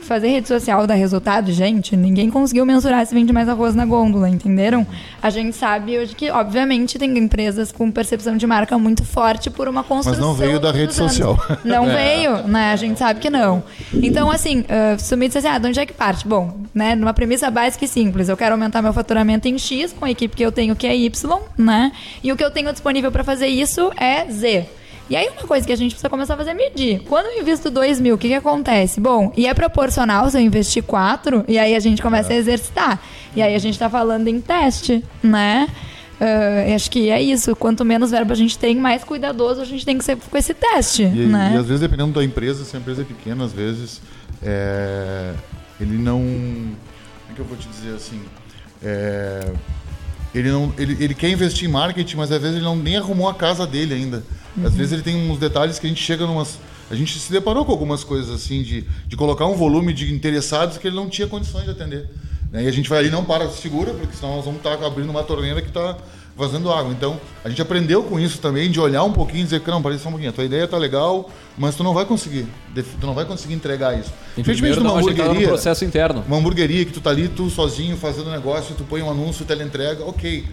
fazer 0.00 0.28
rede 0.28 0.48
social 0.48 0.86
dar 0.86 0.94
resultado, 0.94 1.52
gente, 1.52 1.96
ninguém 1.96 2.30
conseguiu 2.30 2.66
mensurar 2.66 3.06
se 3.06 3.14
vende 3.14 3.32
mais 3.32 3.48
arroz 3.48 3.74
na 3.74 3.84
gôndola, 3.84 4.28
entenderam? 4.48 4.86
A 5.22 5.30
gente 5.30 5.56
sabe 5.56 5.98
hoje 5.98 6.14
que, 6.14 6.30
obviamente, 6.30 6.98
tem 6.98 7.16
empresas 7.18 7.70
com 7.70 7.90
percepção 7.90 8.36
de 8.36 8.46
marca 8.46 8.78
muito 8.78 9.04
forte 9.04 9.50
por 9.50 9.68
uma 9.68 9.84
construção. 9.84 10.20
não 10.20 10.34
veio 10.34 10.58
da 10.58 10.72
rede 10.72 10.84
anos. 10.84 10.96
social. 10.96 11.38
Não 11.64 11.86
veio, 11.86 12.48
né? 12.48 12.72
A 12.72 12.76
gente 12.76 12.98
sabe 12.98 13.20
que 13.20 13.28
não. 13.28 13.62
Então, 13.92 14.30
assim, 14.30 14.60
uh, 14.60 14.98
se 14.98 15.14
me 15.16 15.26
disser 15.26 15.44
assim, 15.44 15.56
ah, 15.56 15.58
de 15.58 15.66
onde 15.68 15.80
é 15.80 15.86
que 15.86 15.92
parte? 15.92 16.26
Bom, 16.26 16.60
né, 16.74 16.94
numa 16.94 17.12
premissa 17.12 17.50
básica 17.50 17.84
e 17.84 17.88
simples, 17.88 18.28
eu 18.28 18.36
quero 18.36 18.54
aumentar 18.54 18.80
meu 18.80 18.92
faturamento 18.92 19.48
em 19.48 19.58
X 19.58 19.92
com 19.92 20.04
a 20.04 20.10
equipe 20.10 20.34
que 20.34 20.44
eu 20.44 20.52
tenho 20.52 20.74
que 20.74 20.86
é 20.86 20.96
Y, 20.96 21.40
né? 21.56 21.92
E 22.22 22.32
o 22.32 22.36
que 22.36 22.44
eu 22.44 22.50
tenho 22.50 22.72
disponível 22.72 23.12
para 23.12 23.24
fazer 23.24 23.48
isso 23.48 23.90
é 23.96 24.26
Z. 24.30 24.66
E 25.10 25.16
aí 25.16 25.28
uma 25.30 25.46
coisa 25.46 25.66
que 25.66 25.72
a 25.72 25.76
gente 25.76 25.92
precisa 25.92 26.10
começar 26.10 26.34
a 26.34 26.36
fazer 26.36 26.50
é 26.50 26.54
medir. 26.54 27.00
Quando 27.08 27.26
eu 27.26 27.40
invisto 27.40 27.70
2 27.70 28.00
mil, 28.00 28.14
o 28.14 28.18
que, 28.18 28.28
que 28.28 28.34
acontece? 28.34 29.00
Bom, 29.00 29.32
e 29.36 29.46
é 29.46 29.54
proporcional 29.54 30.28
se 30.30 30.36
eu 30.36 30.40
investir 30.42 30.82
4, 30.82 31.44
e 31.48 31.58
aí 31.58 31.74
a 31.74 31.80
gente 31.80 32.02
começa 32.02 32.32
a 32.32 32.36
exercitar. 32.36 33.00
E 33.34 33.40
aí 33.40 33.54
a 33.54 33.58
gente 33.58 33.78
tá 33.78 33.88
falando 33.88 34.28
em 34.28 34.40
teste, 34.40 35.02
né? 35.22 35.68
Ah, 36.20 36.74
acho 36.74 36.90
que 36.90 37.10
é 37.10 37.22
isso. 37.22 37.54
Quanto 37.54 37.84
menos 37.84 38.10
verbo 38.10 38.32
a 38.32 38.36
gente 38.36 38.58
tem, 38.58 38.76
mais 38.76 39.04
cuidadoso 39.04 39.60
a 39.60 39.64
gente 39.64 39.84
tem 39.84 39.96
que 39.96 40.04
ser 40.04 40.16
com 40.16 40.36
esse 40.36 40.52
teste, 40.52 41.02
E, 41.04 41.26
né? 41.26 41.52
e 41.54 41.56
às 41.56 41.66
vezes, 41.66 41.80
dependendo 41.80 42.12
da 42.12 42.24
empresa, 42.24 42.64
se 42.64 42.76
a 42.76 42.80
empresa 42.80 43.02
é 43.02 43.04
pequena, 43.04 43.44
às 43.44 43.52
vezes 43.52 44.02
é, 44.42 45.32
ele 45.80 45.96
não. 45.96 46.18
Como 46.20 46.76
é 47.30 47.34
que 47.34 47.40
eu 47.40 47.44
vou 47.44 47.56
te 47.56 47.68
dizer 47.68 47.94
assim? 47.94 48.20
É, 48.82 49.52
ele, 50.34 50.50
não, 50.50 50.72
ele, 50.78 50.96
ele 51.02 51.14
quer 51.14 51.30
investir 51.30 51.68
em 51.68 51.72
marketing, 51.72 52.16
mas 52.16 52.30
às 52.30 52.40
vezes 52.40 52.56
ele 52.56 52.64
não 52.64 52.76
nem 52.76 52.96
arrumou 52.96 53.28
a 53.28 53.34
casa 53.34 53.66
dele 53.66 53.94
ainda. 53.94 54.22
Às 54.64 54.74
vezes 54.74 54.92
ele 54.92 55.02
tem 55.02 55.30
uns 55.30 55.38
detalhes 55.38 55.78
que 55.78 55.86
a 55.86 55.88
gente 55.88 56.02
chega 56.02 56.26
numas. 56.26 56.58
A 56.90 56.94
gente 56.94 57.18
se 57.18 57.30
deparou 57.30 57.64
com 57.64 57.72
algumas 57.72 58.02
coisas 58.02 58.30
assim, 58.34 58.62
de, 58.62 58.84
de 59.06 59.16
colocar 59.16 59.46
um 59.46 59.54
volume 59.54 59.92
de 59.92 60.12
interessados 60.12 60.78
que 60.78 60.86
ele 60.86 60.96
não 60.96 61.08
tinha 61.08 61.26
condições 61.26 61.64
de 61.64 61.70
atender. 61.70 62.08
né? 62.50 62.64
E 62.64 62.66
a 62.66 62.70
gente 62.70 62.88
vai 62.88 62.98
ali, 62.98 63.10
não 63.10 63.24
para, 63.24 63.48
segura, 63.50 63.92
porque 63.92 64.16
senão 64.16 64.36
nós 64.36 64.44
vamos 64.44 64.58
estar 64.58 64.82
abrindo 64.84 65.10
uma 65.10 65.22
torneira 65.22 65.60
que 65.60 65.68
está 65.68 65.96
vazando 66.38 66.72
água. 66.72 66.92
Então, 66.92 67.20
a 67.44 67.48
gente 67.48 67.60
aprendeu 67.60 68.04
com 68.04 68.18
isso 68.18 68.38
também, 68.38 68.70
de 68.70 68.78
olhar 68.78 69.02
um 69.02 69.12
pouquinho 69.12 69.40
e 69.40 69.44
dizer 69.44 69.60
não, 69.66 69.82
parece 69.82 70.04
só 70.04 70.08
um 70.08 70.12
pouquinho, 70.12 70.30
a 70.30 70.32
tua 70.32 70.44
ideia 70.44 70.68
tá 70.68 70.78
legal, 70.78 71.28
mas 71.58 71.74
tu 71.74 71.82
não 71.82 71.92
vai 71.92 72.04
conseguir. 72.04 72.46
Tu 72.74 73.06
não 73.06 73.12
vai 73.12 73.24
conseguir 73.24 73.54
entregar 73.54 73.98
isso. 73.98 74.10
Tem 74.36 74.44
Diferentemente 74.44 74.76
primeiro 74.76 74.80
de 74.80 74.86
dar 74.86 74.92
uma 74.92 74.94
uma 74.94 75.00
ajeitada 75.00 75.24
no 75.24 75.30
hamburgueria, 75.30 75.48
processo 75.48 75.84
interno. 75.84 76.24
uma 76.26 76.36
hamburgueria 76.36 76.84
que 76.84 76.92
tu 76.92 77.00
tá 77.00 77.10
ali, 77.10 77.26
tu 77.28 77.50
sozinho, 77.50 77.96
fazendo 77.96 78.30
negócio, 78.30 78.74
tu 78.76 78.84
põe 78.84 79.02
um 79.02 79.10
anúncio, 79.10 79.44
teleentrega, 79.44 80.04
ok. 80.04 80.44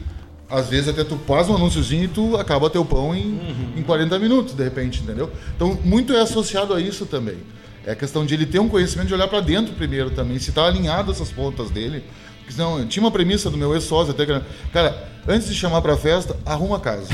Às 0.50 0.69
vezes 0.69 0.89
até 0.89 1.04
tu 1.04 1.19
faz 1.28 1.50
um 1.50 1.56
anúnciozinho 1.56 2.04
e 2.04 2.08
tu 2.08 2.36
acaba 2.38 2.69
teu 2.69 2.84
pão 2.84 3.15
em, 3.15 3.39
em 3.76 3.82
40 3.84 4.17
minutos, 4.19 4.54
de 4.54 4.63
repente, 4.63 5.02
entendeu? 5.02 5.32
Então, 5.56 5.78
muito 5.84 6.13
é 6.13 6.21
associado 6.21 6.74
a 6.74 6.82
isso 6.82 7.06
também. 7.06 7.38
É 7.86 7.91
a 7.91 7.95
questão 7.95 8.26
de 8.26 8.34
ele 8.34 8.48
ter 8.48 8.60
um 8.60 8.67
conhecimento 8.67 9.08
de 9.08 9.13
olhar 9.13 9.28
para 9.28 9.39
dentro 9.41 9.74
primeiro 9.74 10.10
também, 10.10 10.39
se 10.39 10.52
tá 10.52 10.65
alinhado 10.65 11.12
essas 11.12 11.32
pontas 11.32 11.69
dele. 11.69 12.04
Porque 12.45 12.53
senão, 12.53 12.79
eu 12.79 12.88
tinha 12.88 13.03
uma 13.03 13.10
premissa 13.10 13.49
do 13.49 13.58
meu 13.58 13.73
ex-sócio 13.73 14.12
até 14.13 14.23
que 14.23 14.31
era, 14.31 14.45
cara, 14.71 15.10
antes 15.27 15.47
de 15.47 15.55
chamar 15.55 15.81
pra 15.81 15.97
festa, 15.97 16.38
arruma 16.45 16.77
a 16.77 16.79
casa. 16.79 17.08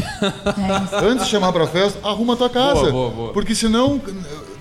antes 1.02 1.24
de 1.24 1.32
chamar 1.32 1.54
pra 1.54 1.65
festa, 1.65 1.98
arruma 2.04 2.34
a 2.34 2.36
tua 2.36 2.50
casa. 2.50 2.82
Boa, 2.82 2.91
boa, 2.91 3.10
boa. 3.12 3.34
Porque 3.34 3.56
senão, 3.56 4.00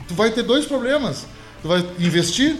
tu 0.07 0.15
vai 0.15 0.31
ter 0.31 0.45
dois 0.45 0.65
problemas. 0.67 1.27
Tu 1.61 1.69
vai 1.69 1.85
investir 1.99 2.57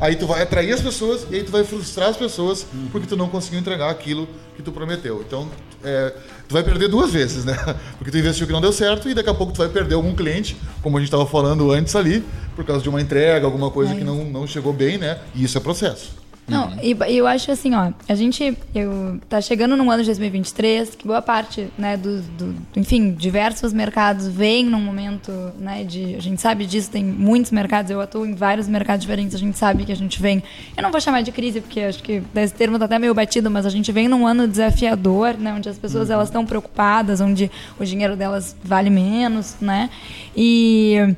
Aí 0.00 0.14
tu 0.14 0.26
vai 0.26 0.42
atrair 0.42 0.72
as 0.72 0.80
pessoas 0.80 1.26
e 1.30 1.36
aí 1.36 1.42
tu 1.42 1.50
vai 1.50 1.64
frustrar 1.64 2.08
as 2.08 2.16
pessoas 2.16 2.64
porque 2.92 3.06
tu 3.06 3.16
não 3.16 3.28
conseguiu 3.28 3.58
entregar 3.58 3.90
aquilo 3.90 4.28
que 4.56 4.62
tu 4.62 4.70
prometeu. 4.70 5.24
Então, 5.26 5.48
é, 5.82 6.14
tu 6.48 6.52
vai 6.52 6.62
perder 6.62 6.88
duas 6.88 7.10
vezes, 7.10 7.44
né? 7.44 7.56
Porque 7.98 8.10
tu 8.10 8.18
investiu 8.18 8.46
que 8.46 8.52
não 8.52 8.60
deu 8.60 8.72
certo 8.72 9.08
e 9.08 9.14
daqui 9.14 9.28
a 9.28 9.34
pouco 9.34 9.52
tu 9.52 9.58
vai 9.58 9.68
perder 9.68 9.94
algum 9.94 10.14
cliente, 10.14 10.56
como 10.82 10.96
a 10.96 11.00
gente 11.00 11.08
estava 11.08 11.26
falando 11.26 11.70
antes 11.70 11.94
ali, 11.94 12.24
por 12.56 12.64
causa 12.64 12.82
de 12.82 12.88
uma 12.88 13.00
entrega, 13.00 13.46
alguma 13.46 13.70
coisa 13.70 13.92
É 13.92 13.96
que 13.96 14.04
não, 14.04 14.24
não 14.24 14.46
chegou 14.46 14.72
bem, 14.72 14.98
né? 14.98 15.18
E 15.34 15.44
isso 15.44 15.56
é 15.56 15.60
processo. 15.60 16.10
Não, 16.48 16.72
e 16.82 16.96
e 17.08 17.16
eu 17.16 17.26
acho 17.26 17.50
assim, 17.52 17.74
ó, 17.74 17.92
a 18.08 18.14
gente 18.14 18.56
eu, 18.74 19.20
tá 19.28 19.40
chegando 19.40 19.76
num 19.76 19.90
ano 19.90 20.02
de 20.02 20.08
2023 20.08 20.94
que 20.94 21.06
boa 21.06 21.20
parte, 21.20 21.68
né, 21.76 21.96
do, 21.96 22.22
do 22.22 22.54
enfim, 22.74 23.12
diversos 23.12 23.72
mercados 23.72 24.26
vem 24.26 24.64
num 24.64 24.80
momento, 24.80 25.30
né, 25.58 25.84
de, 25.84 26.14
a 26.14 26.20
gente 26.20 26.40
sabe 26.40 26.64
disso, 26.64 26.90
tem 26.90 27.04
muitos 27.04 27.52
mercados, 27.52 27.90
eu 27.90 28.00
atuo 28.00 28.24
em 28.24 28.34
vários 28.34 28.66
mercados 28.66 29.02
diferentes, 29.02 29.34
a 29.34 29.38
gente 29.38 29.58
sabe 29.58 29.84
que 29.84 29.92
a 29.92 29.96
gente 29.96 30.20
vem, 30.20 30.42
eu 30.76 30.82
não 30.82 30.90
vou 30.90 31.00
chamar 31.00 31.22
de 31.22 31.30
crise 31.30 31.60
porque 31.60 31.80
acho 31.80 32.02
que 32.02 32.22
esse 32.34 32.54
termo 32.54 32.78
tá 32.78 32.86
até 32.86 32.98
meio 32.98 33.14
batido, 33.14 33.50
mas 33.50 33.66
a 33.66 33.70
gente 33.70 33.92
vem 33.92 34.08
num 34.08 34.26
ano 34.26 34.48
desafiador, 34.48 35.36
né, 35.36 35.52
onde 35.52 35.68
as 35.68 35.78
pessoas 35.78 36.08
elas 36.08 36.28
estão 36.28 36.46
preocupadas, 36.46 37.20
onde 37.20 37.50
o 37.78 37.84
dinheiro 37.84 38.16
delas 38.16 38.56
vale 38.64 38.88
menos, 38.88 39.56
né? 39.60 39.90
E 40.36 41.14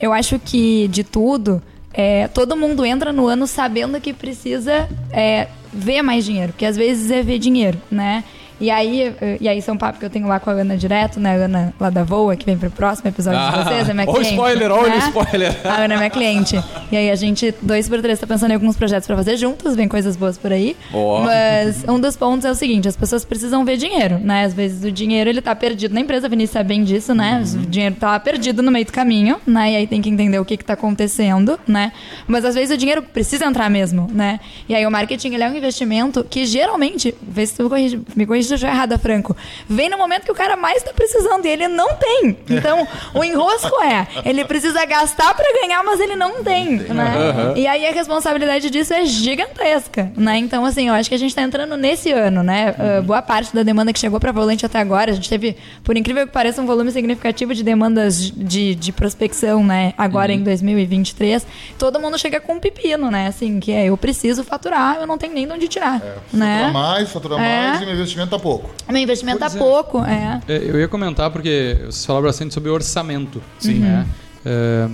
eu 0.00 0.12
acho 0.12 0.38
que 0.38 0.88
de 0.88 1.04
tudo 1.04 1.62
é, 1.92 2.28
todo 2.28 2.56
mundo 2.56 2.84
entra 2.84 3.12
no 3.12 3.26
ano 3.26 3.46
sabendo 3.46 4.00
que 4.00 4.12
precisa 4.12 4.88
é, 5.12 5.48
ver 5.72 6.02
mais 6.02 6.24
dinheiro, 6.24 6.52
porque 6.52 6.66
às 6.66 6.76
vezes 6.76 7.10
é 7.10 7.22
ver 7.22 7.38
dinheiro, 7.38 7.80
né? 7.90 8.24
E 8.60 8.70
aí, 8.70 9.14
e 9.40 9.48
aí 9.48 9.58
isso 9.58 9.70
é 9.70 9.72
um 9.72 9.76
papo 9.78 9.98
que 9.98 10.04
eu 10.04 10.10
tenho 10.10 10.26
lá 10.28 10.38
com 10.38 10.50
a 10.50 10.52
Ana 10.52 10.76
direto, 10.76 11.18
né? 11.18 11.30
A 11.30 11.44
Ana 11.46 11.74
lá 11.80 11.88
da 11.90 12.04
Voa, 12.04 12.36
que 12.36 12.44
vem 12.44 12.58
pro 12.58 12.70
próximo 12.70 13.08
episódio 13.08 13.40
de 13.40 13.64
vocês, 13.64 13.88
é 13.88 13.94
minha 13.94 14.06
Ah, 14.06 14.10
Ó 14.10 14.12
o 14.12 14.14
cliente. 14.16 14.30
spoiler, 14.34 14.70
olha 14.70 14.86
o 14.86 14.88
né? 14.90 14.98
spoiler. 14.98 15.56
A 15.64 15.84
Ana 15.84 15.94
é 15.94 15.96
minha 15.96 16.10
cliente. 16.10 16.62
E 16.92 16.96
aí 16.96 17.10
a 17.10 17.14
gente, 17.14 17.54
dois 17.62 17.88
por 17.88 18.02
três, 18.02 18.18
tá 18.18 18.26
pensando 18.26 18.50
em 18.50 18.54
alguns 18.54 18.76
projetos 18.76 19.06
pra 19.06 19.16
fazer 19.16 19.36
juntos, 19.36 19.74
vem 19.74 19.88
coisas 19.88 20.16
boas 20.16 20.36
por 20.36 20.52
aí. 20.52 20.76
Ó. 20.92 21.22
Mas 21.22 21.84
um 21.88 21.98
dos 21.98 22.16
pontos 22.16 22.44
é 22.44 22.50
o 22.50 22.54
seguinte, 22.54 22.86
as 22.86 22.96
pessoas 22.96 23.24
precisam 23.24 23.64
ver 23.64 23.76
dinheiro, 23.78 24.18
né? 24.18 24.44
Às 24.44 24.52
vezes 24.52 24.84
o 24.84 24.92
dinheiro, 24.92 25.30
ele 25.30 25.40
tá 25.40 25.54
perdido 25.54 25.94
na 25.94 26.00
empresa, 26.00 26.26
a 26.26 26.30
Vinícius 26.30 26.52
sabe 26.52 26.68
bem 26.68 26.84
disso, 26.84 27.14
né? 27.14 27.42
O 27.54 27.66
dinheiro 27.66 27.94
tá 27.98 28.18
perdido 28.20 28.62
no 28.62 28.70
meio 28.70 28.84
do 28.84 28.92
caminho, 28.92 29.36
né? 29.46 29.72
E 29.72 29.76
aí 29.76 29.86
tem 29.86 30.02
que 30.02 30.10
entender 30.10 30.38
o 30.38 30.44
que 30.44 30.56
que 30.56 30.64
tá 30.64 30.74
acontecendo, 30.74 31.58
né? 31.66 31.92
Mas 32.26 32.44
às 32.44 32.54
vezes 32.54 32.74
o 32.74 32.76
dinheiro 32.78 33.02
precisa 33.02 33.46
entrar 33.46 33.70
mesmo, 33.70 34.06
né? 34.12 34.38
E 34.68 34.74
aí 34.74 34.84
o 34.86 34.90
marketing, 34.90 35.34
ele 35.34 35.44
é 35.44 35.48
um 35.48 35.56
investimento 35.56 36.22
que 36.28 36.44
geralmente, 36.44 37.14
vê 37.22 37.46
se 37.46 37.54
tu 37.54 37.62
me 37.64 37.68
corrige, 37.70 38.00
me 38.14 38.26
corrige 38.26 38.49
estiver 38.54 38.72
errada, 38.72 38.98
Franco, 38.98 39.36
vem 39.68 39.88
no 39.88 39.98
momento 39.98 40.24
que 40.24 40.32
o 40.32 40.34
cara 40.34 40.56
mais 40.56 40.82
tá 40.82 40.92
precisando 40.92 41.46
e 41.46 41.48
ele 41.48 41.68
não 41.68 41.96
tem. 41.96 42.36
Então, 42.48 42.86
o 43.14 43.22
enrosco 43.24 43.82
é, 43.82 44.06
ele 44.24 44.44
precisa 44.44 44.84
gastar 44.84 45.34
pra 45.34 45.46
ganhar, 45.60 45.82
mas 45.84 46.00
ele 46.00 46.16
não 46.16 46.42
tem, 46.42 46.76
né? 46.78 47.52
E 47.56 47.66
aí 47.66 47.86
a 47.86 47.92
responsabilidade 47.92 48.70
disso 48.70 48.92
é 48.94 49.04
gigantesca, 49.04 50.12
né? 50.16 50.38
Então, 50.38 50.64
assim, 50.64 50.88
eu 50.88 50.94
acho 50.94 51.08
que 51.08 51.14
a 51.14 51.18
gente 51.18 51.34
tá 51.34 51.42
entrando 51.42 51.76
nesse 51.76 52.12
ano, 52.12 52.42
né? 52.42 52.74
Uh, 52.78 53.02
boa 53.02 53.22
parte 53.22 53.54
da 53.54 53.62
demanda 53.62 53.92
que 53.92 53.98
chegou 53.98 54.18
pra 54.20 54.32
Volante 54.32 54.64
até 54.66 54.78
agora, 54.78 55.10
a 55.10 55.14
gente 55.14 55.28
teve, 55.28 55.56
por 55.82 55.96
incrível 55.96 56.26
que 56.26 56.32
pareça, 56.32 56.60
um 56.60 56.66
volume 56.66 56.90
significativo 56.92 57.54
de 57.54 57.62
demandas 57.62 58.30
de, 58.30 58.74
de 58.74 58.92
prospecção, 58.92 59.64
né? 59.64 59.92
Agora 59.96 60.32
em 60.32 60.42
2023. 60.42 61.46
Todo 61.78 62.00
mundo 62.00 62.18
chega 62.18 62.40
com 62.40 62.54
um 62.54 62.60
pepino, 62.60 63.10
né? 63.10 63.26
Assim, 63.28 63.60
que 63.60 63.72
é, 63.72 63.86
eu 63.86 63.96
preciso 63.96 64.44
faturar, 64.44 64.96
eu 65.00 65.06
não 65.06 65.18
tenho 65.18 65.32
nem 65.34 65.46
de 65.46 65.52
onde 65.52 65.68
tirar, 65.68 66.00
né? 66.32 66.64
Faturar 66.64 66.72
mais, 66.72 67.10
faturar 67.10 67.38
É. 67.40 67.68
mais 67.68 67.82
e 67.82 67.86
meu 67.86 67.94
investimento 67.94 68.30
tá 68.30 68.38
pouco. 68.40 68.70
Meu 68.88 68.98
investimento 69.00 69.38
tá 69.38 69.46
Pois 69.46 69.56
é. 69.56 69.58
pouco, 69.58 70.04
é. 70.04 70.40
É, 70.48 70.56
Eu 70.56 70.80
ia 70.80 70.88
comentar 70.88 71.30
porque 71.30 71.76
vocês 71.82 72.04
falaram 72.04 72.26
bastante 72.26 72.52
sobre 72.54 72.70
orçamento. 72.70 73.42
Sim. 73.58 73.80
Né? 73.80 74.06
É, 74.44 74.88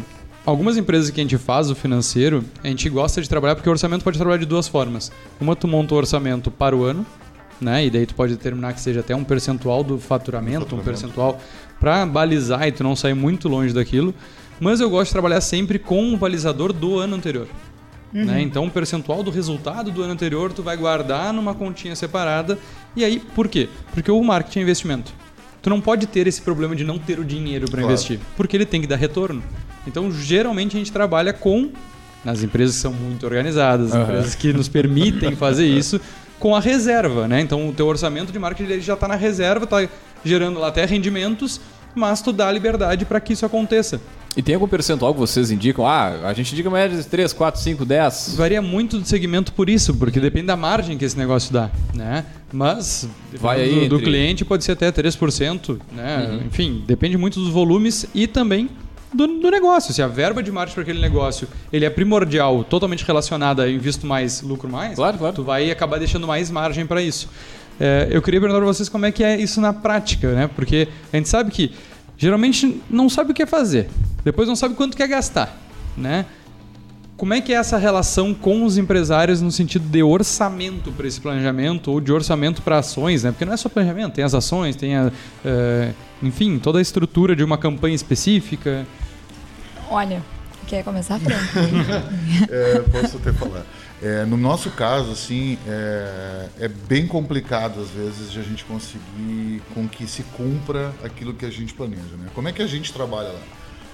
algumas 0.45 0.77
empresas 0.77 1.11
que 1.11 1.21
a 1.21 1.25
gente 1.25 1.39
faz 1.39 1.71
o 1.71 1.75
financeiro, 1.75 2.45
a 2.63 2.69
gente 2.69 2.89
gosta 2.89 3.21
de 3.23 3.29
trabalhar 3.29 3.55
porque 3.55 3.69
o 3.69 3.73
orçamento 3.73 4.05
pode 4.05 4.19
trabalhar 4.19 4.39
de 4.39 4.47
duas 4.47 4.69
formas. 4.69 5.11
Uma, 5.41 5.57
tu 5.57 5.67
monta 5.67 5.95
o 5.95 5.97
orçamento 5.97 6.51
para 6.51 6.77
o 6.77 6.85
ano, 6.85 7.05
né? 7.61 7.87
E 7.87 7.91
daí 7.91 8.07
tu 8.07 8.15
pode 8.15 8.35
determinar 8.35 8.73
que 8.73 8.81
seja 8.81 9.01
até 9.01 9.15
um 9.15 9.25
percentual 9.25 9.83
do 9.83 9.99
faturamento, 9.99 10.61
faturamento. 10.61 10.75
um 10.77 10.85
percentual 10.85 11.41
para 11.81 12.05
balizar 12.07 12.67
e 12.69 12.73
tu 12.73 12.83
não 12.85 12.95
sair 12.95 13.15
muito 13.15 13.49
longe 13.49 13.73
daquilo. 13.73 14.15
Mas 14.59 14.81
eu 14.81 14.89
gosto 14.89 15.07
de 15.09 15.13
trabalhar 15.13 15.41
sempre 15.41 15.79
com 15.79 16.03
um 16.03 16.17
balizador 16.17 16.73
do 16.73 16.99
ano 16.99 17.15
anterior. 17.17 17.47
Uhum. 18.17 18.25
Né? 18.25 18.41
Então, 18.41 18.65
um 18.65 18.71
percentual 18.71 19.23
do 19.23 19.31
resultado 19.31 19.91
do 19.91 20.03
ano 20.03 20.15
anterior 20.15 20.51
tu 20.51 20.63
vai 20.63 20.75
guardar 20.75 21.35
numa 21.35 21.55
continha 21.55 21.95
separada. 21.95 22.59
E 22.97 23.05
aí, 23.05 23.19
por 23.19 23.47
quê? 23.47 23.69
Porque 23.93 24.11
o 24.11 24.23
marketing 24.25 24.61
é 24.61 24.63
investimento. 24.63 25.13
Tu 25.61 25.69
não 25.69 25.83
pode 25.83 26.07
ter 26.07 26.27
esse 26.27 26.41
problema 26.41 26.75
de 26.75 26.83
não 26.83 26.99
ter 26.99 27.19
o 27.19 27.25
dinheiro 27.25 27.67
para 27.67 27.83
claro. 27.83 27.93
investir, 27.93 28.19
porque 28.35 28.57
ele 28.57 28.65
tem 28.65 28.81
que 28.81 28.87
dar 28.87 28.97
retorno. 28.97 29.43
Então, 29.87 30.11
geralmente 30.11 30.77
a 30.77 30.79
gente 30.79 30.91
trabalha 30.91 31.33
com 31.33 31.71
nas 32.25 32.43
empresas 32.43 32.77
que 32.77 32.83
são 32.83 32.93
muito 32.93 33.25
organizadas, 33.27 33.93
uhum. 33.93 34.03
empresas 34.03 34.35
que 34.35 34.53
nos 34.53 34.69
permitem 34.69 35.37
fazer 35.37 35.67
isso 35.69 36.01
com 36.41 36.57
a 36.57 36.61
reserva, 36.61 37.29
né? 37.29 37.41
Então, 37.41 37.69
o 37.69 37.73
teu 37.73 37.87
orçamento 37.87 38.33
de 38.33 38.39
marketing 38.39 38.81
já 38.81 38.95
está 38.95 39.07
na 39.07 39.15
reserva, 39.15 39.65
está 39.65 39.87
gerando 40.25 40.59
lá 40.59 40.69
até 40.69 40.85
rendimentos, 40.87 41.61
mas 41.95 42.23
tu 42.23 42.33
dá 42.33 42.51
liberdade 42.51 43.05
para 43.05 43.21
que 43.21 43.35
isso 43.35 43.45
aconteça. 43.45 44.01
E 44.37 44.43
tem 44.43 44.55
algum 44.55 44.69
percentual 44.69 45.15
que 45.15 45.21
vocês 45.21 45.51
indicam? 45.51 45.87
Ah, 45.87 46.29
a 46.29 46.35
gente 46.35 46.53
indica 46.53 46.69
média 46.69 46.99
de 46.99 47.05
3, 47.05 47.33
4, 47.33 47.59
5, 47.59 47.85
10. 47.87 48.35
Varia 48.37 48.61
muito 48.61 48.99
do 48.99 49.09
segmento 49.09 49.51
por 49.51 49.71
isso, 49.71 49.95
porque 49.95 50.21
depende 50.21 50.47
da 50.47 50.57
margem 50.57 50.99
que 50.99 51.07
esse 51.07 51.17
negócio 51.17 51.51
dá, 51.51 51.71
né? 51.95 52.23
Mas 52.53 53.09
vai 53.41 53.63
aí 53.63 53.71
do, 53.71 53.77
entre... 53.77 53.89
do 53.89 53.99
cliente 54.01 54.45
pode 54.45 54.63
ser 54.63 54.73
até 54.73 54.93
3%, 54.93 55.79
né? 55.91 56.29
Uhum. 56.29 56.47
Enfim, 56.49 56.85
depende 56.87 57.17
muito 57.17 57.41
dos 57.41 57.49
volumes 57.49 58.07
e 58.15 58.27
também 58.27 58.69
do, 59.13 59.27
do, 59.27 59.51
negócio. 59.51 59.95
Se 59.95 60.03
a 60.03 60.07
verba 60.07 60.43
de 60.43 60.53
marketing 60.53 60.75
para 60.75 60.83
aquele 60.83 61.01
negócio 61.01 61.49
ele 61.73 61.87
é 61.87 61.91
primordial, 61.91 62.63
totalmente 62.63 63.07
relacionada 63.07 63.63
a 63.63 63.71
invisto 63.71 64.07
mais, 64.07 64.43
lucro 64.43 64.69
mais, 64.69 64.97
claro, 64.97 65.17
claro. 65.17 65.35
tu 65.35 65.45
vai 65.45 65.71
acabar 65.71 65.99
deixando 65.99 66.27
mais 66.27 66.51
margem 66.51 66.85
para 66.87 67.01
isso. 67.01 67.31
É, 67.81 68.09
eu 68.11 68.21
queria 68.21 68.41
perguntar 68.41 68.61
para 68.61 68.67
vocês 68.67 68.89
como 68.89 69.07
é 69.07 69.13
que 69.13 69.25
é 69.25 69.41
isso 69.41 69.63
na 69.63 69.73
prática, 69.73 70.33
né? 70.33 70.51
Porque 70.55 70.89
a 71.11 71.17
gente 71.17 71.29
sabe 71.29 71.51
que 71.51 71.73
geralmente 72.17 72.81
não 72.89 73.09
sabe 73.09 73.33
o 73.33 73.35
que 73.35 73.47
fazer. 73.47 73.89
Depois 74.25 74.49
não 74.49 74.57
sabe 74.57 74.75
quanto 74.75 74.97
quer 74.97 75.09
gastar, 75.09 75.57
né? 75.97 76.27
Como 77.17 77.33
é 77.33 77.41
que 77.41 77.53
é 77.53 77.57
essa 77.57 77.79
relação 77.79 78.35
com 78.35 78.65
os 78.65 78.77
empresários 78.77 79.41
no 79.41 79.51
sentido 79.51 79.89
de 79.89 80.03
orçamento 80.03 80.93
para 80.93 81.07
esse 81.07 81.19
planejamento 81.19 81.91
ou 81.91 82.01
de 82.01 82.13
orçamento 82.13 82.61
para 82.61 82.79
ações, 82.79 83.23
né? 83.23 83.31
Porque 83.31 83.45
não 83.45 83.55
é 83.55 83.57
só 83.57 83.71
planejamento, 83.71 84.15
tem 84.15 84.25
as 84.25 84.35
ações, 84.35 84.77
tem 84.77 84.97
a, 84.97 85.07
uh, 85.07 85.95
enfim, 86.23 86.59
toda 86.59 86.79
a 86.79 86.83
estrutura 86.83 87.35
de 87.35 87.43
uma 87.43 87.57
campanha 87.57 87.95
específica. 87.95 88.87
Olha, 89.91 90.23
quer 90.67 90.85
começar, 90.85 91.19
Fran? 91.19 91.37
é, 92.51 92.81
posso 92.81 93.17
até 93.17 93.33
falar. 93.33 93.65
É, 94.03 94.27
no 94.27 94.37
nosso 94.37 94.71
caso, 94.71 95.11
assim, 95.11 95.59
é, 95.67 96.49
é, 96.61 96.69
bem 96.69 97.07
complicado 97.07 97.81
às 97.81 97.89
vezes 97.89 98.31
de 98.31 98.39
a 98.39 98.43
gente 98.43 98.63
conseguir 98.65 99.63
com 99.73 99.89
que 99.89 100.07
se 100.07 100.23
cumpra 100.23 100.95
aquilo 101.03 101.33
que 101.33 101.47
a 101.47 101.51
gente 101.51 101.73
planeja, 101.73 102.17
né? 102.19 102.29
Como 102.35 102.47
é 102.47 102.53
que 102.53 102.63
a 102.63 102.67
gente 102.67 102.93
trabalha 102.93 103.29
lá? 103.29 103.41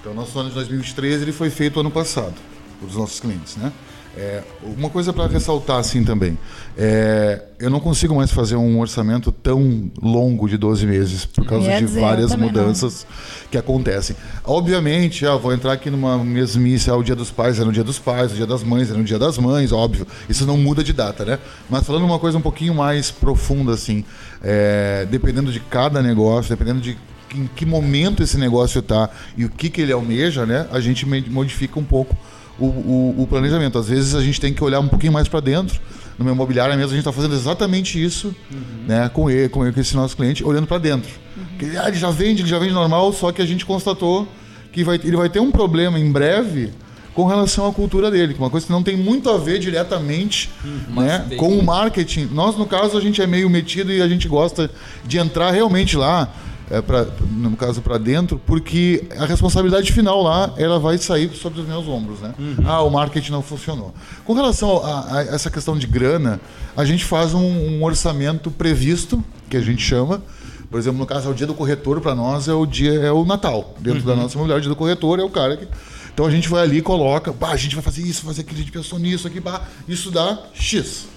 Então, 0.01 0.13
nosso 0.13 0.37
ano 0.37 0.49
de 0.49 0.55
2013 0.55 1.23
ele 1.23 1.31
foi 1.31 1.49
feito 1.49 1.79
ano 1.79 1.89
passado, 1.89 2.35
para 2.79 2.87
os 2.87 2.95
nossos 2.97 3.21
clientes, 3.21 3.55
né? 3.55 3.71
É, 4.15 4.43
uma 4.77 4.91
coisa 4.91 5.11
para 5.11 5.25
ressaltar 5.25 5.77
assim 5.79 6.03
também, 6.03 6.37
é, 6.77 7.41
eu 7.59 7.67
não 7.67 7.79
consigo 7.79 8.13
mais 8.13 8.31
fazer 8.31 8.55
um 8.55 8.79
orçamento 8.79 9.31
tão 9.31 9.91
longo 9.99 10.47
de 10.47 10.55
12 10.55 10.85
meses 10.85 11.25
por 11.25 11.43
causa 11.47 11.67
de 11.67 11.85
dizer, 11.85 11.99
várias 11.99 12.35
mudanças 12.35 13.07
não. 13.09 13.49
que 13.49 13.57
acontecem. 13.57 14.15
Obviamente, 14.43 15.25
ah, 15.25 15.35
vou 15.35 15.51
entrar 15.51 15.73
aqui 15.73 15.89
numa 15.89 16.23
mesmice, 16.23 16.91
ah, 16.91 16.95
o 16.95 17.03
dia 17.03 17.15
dos 17.15 17.31
pais 17.31 17.59
é 17.59 17.63
no 17.63 17.71
dia 17.71 17.83
dos 17.83 17.97
pais, 17.97 18.31
o 18.31 18.35
dia 18.35 18.45
das 18.45 18.63
mães 18.63 18.91
é 18.91 18.93
no 18.93 19.03
dia 19.03 19.17
das 19.17 19.39
mães, 19.39 19.71
óbvio, 19.71 20.05
isso 20.29 20.45
não 20.45 20.57
muda 20.57 20.83
de 20.83 20.93
data, 20.93 21.25
né? 21.25 21.39
Mas 21.67 21.83
falando 21.83 22.05
uma 22.05 22.19
coisa 22.19 22.37
um 22.37 22.41
pouquinho 22.41 22.75
mais 22.75 23.09
profunda 23.09 23.73
assim, 23.73 24.05
é, 24.43 25.07
dependendo 25.09 25.51
de 25.51 25.59
cada 25.59 26.03
negócio, 26.03 26.55
dependendo 26.55 26.81
de 26.81 26.95
em 27.35 27.49
que 27.55 27.65
momento 27.65 28.21
esse 28.21 28.37
negócio 28.37 28.77
está 28.77 29.09
e 29.35 29.43
o 29.43 29.49
que, 29.49 29.67
que 29.67 29.81
ele 29.81 29.91
almeja, 29.91 30.45
né? 30.45 30.67
A 30.71 30.79
gente 30.79 31.03
modifica 31.03 31.79
um 31.79 31.83
pouco 31.83 32.15
o, 32.59 32.65
o, 32.65 33.15
o 33.23 33.27
planejamento. 33.27 33.77
Às 33.77 33.89
vezes 33.89 34.15
a 34.15 34.21
gente 34.21 34.39
tem 34.39 34.53
que 34.53 34.63
olhar 34.63 34.79
um 34.79 34.87
pouquinho 34.87 35.13
mais 35.13 35.27
para 35.27 35.39
dentro. 35.39 35.79
No 36.17 36.25
meu 36.25 36.33
imobiliário 36.33 36.75
mesmo, 36.75 36.91
a 36.91 36.95
gente 36.95 36.99
está 36.99 37.11
fazendo 37.11 37.33
exatamente 37.33 38.01
isso 38.01 38.27
uhum. 38.51 38.85
né, 38.87 39.09
com, 39.09 39.29
ele, 39.29 39.49
com, 39.49 39.63
ele, 39.63 39.73
com 39.73 39.79
esse 39.79 39.95
nosso 39.95 40.15
cliente, 40.15 40.43
olhando 40.43 40.67
para 40.67 40.77
dentro. 40.77 41.09
Uhum. 41.35 41.71
Ah, 41.81 41.87
ele 41.87 41.97
já 41.97 42.11
vende, 42.11 42.43
ele 42.43 42.49
já 42.49 42.59
vende 42.59 42.73
normal, 42.73 43.11
só 43.13 43.31
que 43.31 43.41
a 43.41 43.45
gente 43.45 43.65
constatou 43.65 44.27
que 44.71 44.83
vai, 44.83 44.99
ele 45.03 45.17
vai 45.17 45.29
ter 45.29 45.39
um 45.39 45.51
problema 45.51 45.99
em 45.99 46.11
breve 46.11 46.71
com 47.13 47.25
relação 47.25 47.67
à 47.67 47.71
cultura 47.71 48.09
dele, 48.09 48.33
é 48.33 48.37
uma 48.37 48.49
coisa 48.49 48.65
que 48.65 48.71
não 48.71 48.81
tem 48.81 48.97
muito 48.97 49.29
a 49.29 49.37
ver 49.37 49.59
diretamente 49.59 50.49
uhum. 50.63 51.01
né, 51.01 51.27
com 51.37 51.57
o 51.57 51.63
marketing. 51.63 52.29
Nós, 52.31 52.57
no 52.57 52.65
caso, 52.65 52.97
a 52.97 53.01
gente 53.01 53.21
é 53.21 53.27
meio 53.27 53.49
metido 53.49 53.91
e 53.91 54.01
a 54.01 54.07
gente 54.07 54.27
gosta 54.27 54.69
de 55.05 55.19
entrar 55.19 55.51
realmente 55.51 55.95
lá 55.95 56.27
é, 56.73 56.81
pra, 56.81 57.05
no 57.31 57.55
caso 57.55 57.81
para 57.81 57.99
dentro, 57.99 58.41
porque 58.45 59.05
a 59.17 59.25
responsabilidade 59.25 59.91
final 59.91 60.23
lá 60.23 60.53
ela 60.57 60.79
vai 60.79 60.97
sair 60.97 61.29
sobre 61.35 61.61
os 61.61 61.67
meus 61.67 61.87
ombros, 61.87 62.19
né? 62.19 62.33
Uhum. 62.39 62.55
Ah, 62.65 62.81
o 62.81 62.89
marketing 62.89 63.31
não 63.31 63.43
funcionou. 63.43 63.93
Com 64.25 64.33
relação 64.33 64.83
a, 64.83 65.17
a, 65.17 65.21
essa 65.21 65.51
questão 65.51 65.77
de 65.77 65.85
grana, 65.85 66.41
a 66.75 66.83
gente 66.83 67.05
faz 67.05 67.33
um, 67.33 67.45
um, 67.45 67.83
orçamento 67.83 68.49
previsto, 68.49 69.23
que 69.49 69.55
a 69.55 69.61
gente 69.61 69.83
chama. 69.83 70.23
Por 70.71 70.79
exemplo, 70.79 70.97
no 70.97 71.05
caso, 71.05 71.27
é 71.27 71.31
o 71.31 71.35
dia 71.35 71.45
do 71.45 71.53
corretor 71.53 72.01
para 72.01 72.15
nós 72.15 72.47
é 72.47 72.53
o 72.53 72.65
dia 72.65 72.93
é 72.93 73.11
o 73.11 73.23
Natal. 73.23 73.75
Dentro 73.79 73.99
uhum. 73.99 74.05
da 74.05 74.15
nossa 74.15 74.33
imobiliária, 74.33 74.59
o 74.59 74.61
dia 74.61 74.69
do 74.69 74.75
corretor 74.75 75.19
é 75.19 75.23
o 75.23 75.29
cara 75.29 75.55
que 75.55 75.67
então 76.13 76.27
a 76.27 76.31
gente 76.31 76.47
vai 76.47 76.61
ali 76.61 76.77
e 76.77 76.81
coloca, 76.81 77.31
bah, 77.33 77.49
a 77.49 77.57
gente 77.57 77.73
vai 77.73 77.83
fazer 77.83 78.03
isso, 78.03 78.23
fazer 78.23 78.41
aquilo, 78.41 78.57
a 78.57 78.61
gente 78.61 78.71
pensou 78.71 78.99
nisso 78.99 79.27
aqui, 79.27 79.39
bah, 79.39 79.63
isso 79.87 80.11
dá 80.11 80.39
X. 80.53 81.07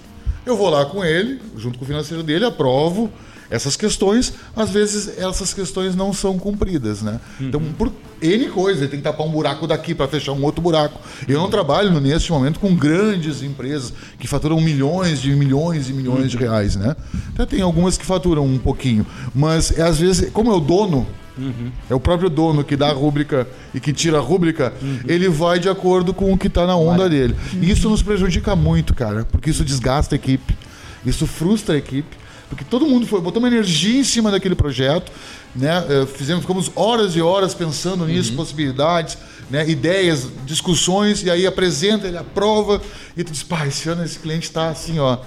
Eu 0.43 0.57
vou 0.57 0.69
lá 0.69 0.85
com 0.85 1.05
ele, 1.05 1.39
junto 1.55 1.77
com 1.77 1.85
o 1.85 1.87
financeiro 1.87 2.23
dele, 2.23 2.45
aprovo, 2.45 3.11
essas 3.49 3.75
questões, 3.75 4.33
às 4.55 4.69
vezes 4.69 5.17
essas 5.17 5.53
questões 5.53 5.95
não 5.95 6.13
são 6.13 6.37
cumpridas, 6.37 7.01
né? 7.01 7.19
Uhum. 7.39 7.47
Então, 7.47 7.61
por 7.77 7.91
N 8.21 8.49
coisa, 8.49 8.81
ele 8.81 8.89
tem 8.89 8.99
que 8.99 9.03
tapar 9.03 9.25
um 9.25 9.31
buraco 9.31 9.67
daqui 9.67 9.93
para 9.93 10.07
fechar 10.07 10.31
um 10.33 10.43
outro 10.43 10.61
buraco. 10.61 10.99
Eu 11.27 11.39
não 11.39 11.49
trabalho 11.49 11.99
neste 11.99 12.31
momento 12.31 12.59
com 12.59 12.75
grandes 12.75 13.41
empresas 13.43 13.93
que 14.19 14.27
faturam 14.27 14.59
milhões 14.59 15.21
de 15.21 15.31
milhões 15.35 15.89
e 15.89 15.93
milhões 15.93 16.21
uhum. 16.21 16.27
de 16.27 16.37
reais, 16.37 16.75
né? 16.75 16.95
Até 17.33 17.45
tem 17.45 17.61
algumas 17.61 17.97
que 17.97 18.05
faturam 18.05 18.45
um 18.45 18.57
pouquinho, 18.57 19.05
mas 19.33 19.77
é, 19.77 19.83
às 19.83 19.99
vezes, 19.99 20.29
como 20.31 20.51
é 20.51 20.55
o 20.55 20.59
dono, 20.59 21.07
Uhum. 21.37 21.71
É 21.87 21.93
o 21.93 21.99
próprio 21.99 22.29
dono 22.29 22.63
que 22.63 22.75
dá 22.75 22.89
a 22.89 22.93
rúbrica 22.93 23.47
e 23.73 23.79
que 23.79 23.93
tira 23.93 24.17
a 24.17 24.21
rúbrica, 24.21 24.73
uhum. 24.81 25.01
ele 25.07 25.29
vai 25.29 25.59
de 25.59 25.69
acordo 25.69 26.13
com 26.13 26.33
o 26.33 26.37
que 26.37 26.47
está 26.47 26.65
na 26.65 26.75
onda 26.75 27.07
dele. 27.07 27.35
Uhum. 27.53 27.59
E 27.61 27.69
isso 27.69 27.87
nos 27.89 28.01
prejudica 28.01 28.55
muito, 28.55 28.95
cara, 28.95 29.25
porque 29.31 29.51
isso 29.51 29.63
desgasta 29.63 30.15
a 30.15 30.17
equipe, 30.17 30.57
isso 31.05 31.27
frustra 31.27 31.75
a 31.75 31.77
equipe. 31.77 32.17
Porque 32.49 32.63
todo 32.63 32.85
mundo 32.85 33.05
foi, 33.05 33.19
botou 33.19 33.39
uma 33.41 33.47
energia 33.47 33.99
em 33.99 34.03
cima 34.03 34.31
daquele 34.31 34.55
projeto, 34.55 35.11
né? 35.55 35.85
Eh, 35.89 36.05
fizemos, 36.05 36.43
ficamos 36.43 36.71
horas 36.75 37.15
e 37.15 37.21
horas 37.21 37.53
pensando 37.53 38.05
nisso, 38.05 38.31
uhum. 38.31 38.37
possibilidades, 38.37 39.17
né? 39.49 39.67
ideias, 39.69 40.27
discussões, 40.45 41.23
e 41.23 41.29
aí 41.29 41.45
apresenta, 41.45 42.07
ele 42.07 42.17
aprova, 42.17 42.81
e 43.15 43.23
tu 43.23 43.31
diz, 43.31 43.43
pá, 43.43 43.67
esse 43.67 43.89
ano 43.89 44.03
esse 44.03 44.19
cliente 44.19 44.47
está 44.47 44.69
assim, 44.69 44.97
ó, 44.97 45.17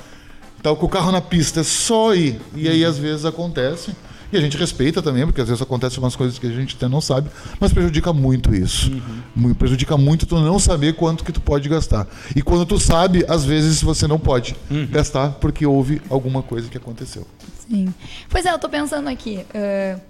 tá 0.62 0.74
com 0.74 0.86
o 0.86 0.88
carro 0.88 1.12
na 1.12 1.20
pista, 1.20 1.60
é 1.60 1.64
só 1.64 2.14
ir. 2.14 2.40
E 2.54 2.68
aí 2.68 2.84
às 2.84 2.96
vezes 2.96 3.24
acontece. 3.24 3.92
E 4.32 4.36
a 4.36 4.40
gente 4.40 4.56
respeita 4.56 5.02
também, 5.02 5.24
porque 5.26 5.40
às 5.40 5.48
vezes 5.48 5.62
acontecem 5.62 5.98
umas 5.98 6.14
coisas 6.14 6.38
que 6.38 6.46
a 6.46 6.50
gente 6.50 6.76
até 6.76 6.88
não 6.88 7.00
sabe, 7.00 7.30
mas 7.58 7.72
prejudica 7.72 8.12
muito 8.12 8.54
isso. 8.54 8.90
Uhum. 9.36 9.54
Prejudica 9.54 9.96
muito 9.96 10.26
tu 10.26 10.38
não 10.38 10.58
saber 10.58 10.94
quanto 10.94 11.24
que 11.24 11.32
tu 11.32 11.40
pode 11.40 11.68
gastar. 11.68 12.06
E 12.34 12.42
quando 12.42 12.64
tu 12.64 12.78
sabe, 12.78 13.24
às 13.28 13.44
vezes 13.44 13.82
você 13.82 14.06
não 14.06 14.18
pode 14.18 14.54
uhum. 14.70 14.86
gastar 14.86 15.32
porque 15.32 15.66
houve 15.66 16.00
alguma 16.08 16.42
coisa 16.42 16.68
que 16.68 16.76
aconteceu. 16.76 17.26
Sim. 17.68 17.92
Pois 18.28 18.46
é, 18.46 18.52
eu 18.52 18.58
tô 18.58 18.68
pensando 18.68 19.08
aqui. 19.08 19.44
Uh, 19.54 20.00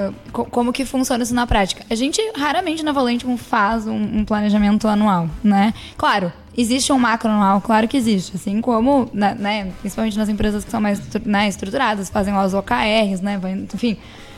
uh, 0.00 0.44
como 0.46 0.72
que 0.72 0.84
funciona 0.84 1.22
isso 1.22 1.34
na 1.34 1.46
prática? 1.46 1.84
A 1.88 1.94
gente 1.94 2.20
raramente 2.36 2.82
na 2.82 2.92
Valente 2.92 3.26
faz 3.36 3.86
um, 3.86 4.18
um 4.20 4.24
planejamento 4.24 4.88
anual, 4.88 5.28
né? 5.42 5.74
Claro, 5.96 6.32
Existe 6.56 6.92
um 6.92 6.98
macro 6.98 7.30
anual? 7.30 7.60
Claro 7.60 7.88
que 7.88 7.96
existe. 7.96 8.36
Assim 8.36 8.60
como, 8.60 9.08
né, 9.12 9.34
né 9.38 9.72
principalmente 9.80 10.18
nas 10.18 10.28
empresas 10.28 10.64
que 10.64 10.70
são 10.70 10.80
mais 10.80 11.00
né, 11.24 11.48
estruturadas, 11.48 12.10
fazem 12.10 12.34
lá 12.34 12.44
os 12.44 12.52
OKRs, 12.54 13.20
né? 13.22 13.40
Enfim, 13.72 13.96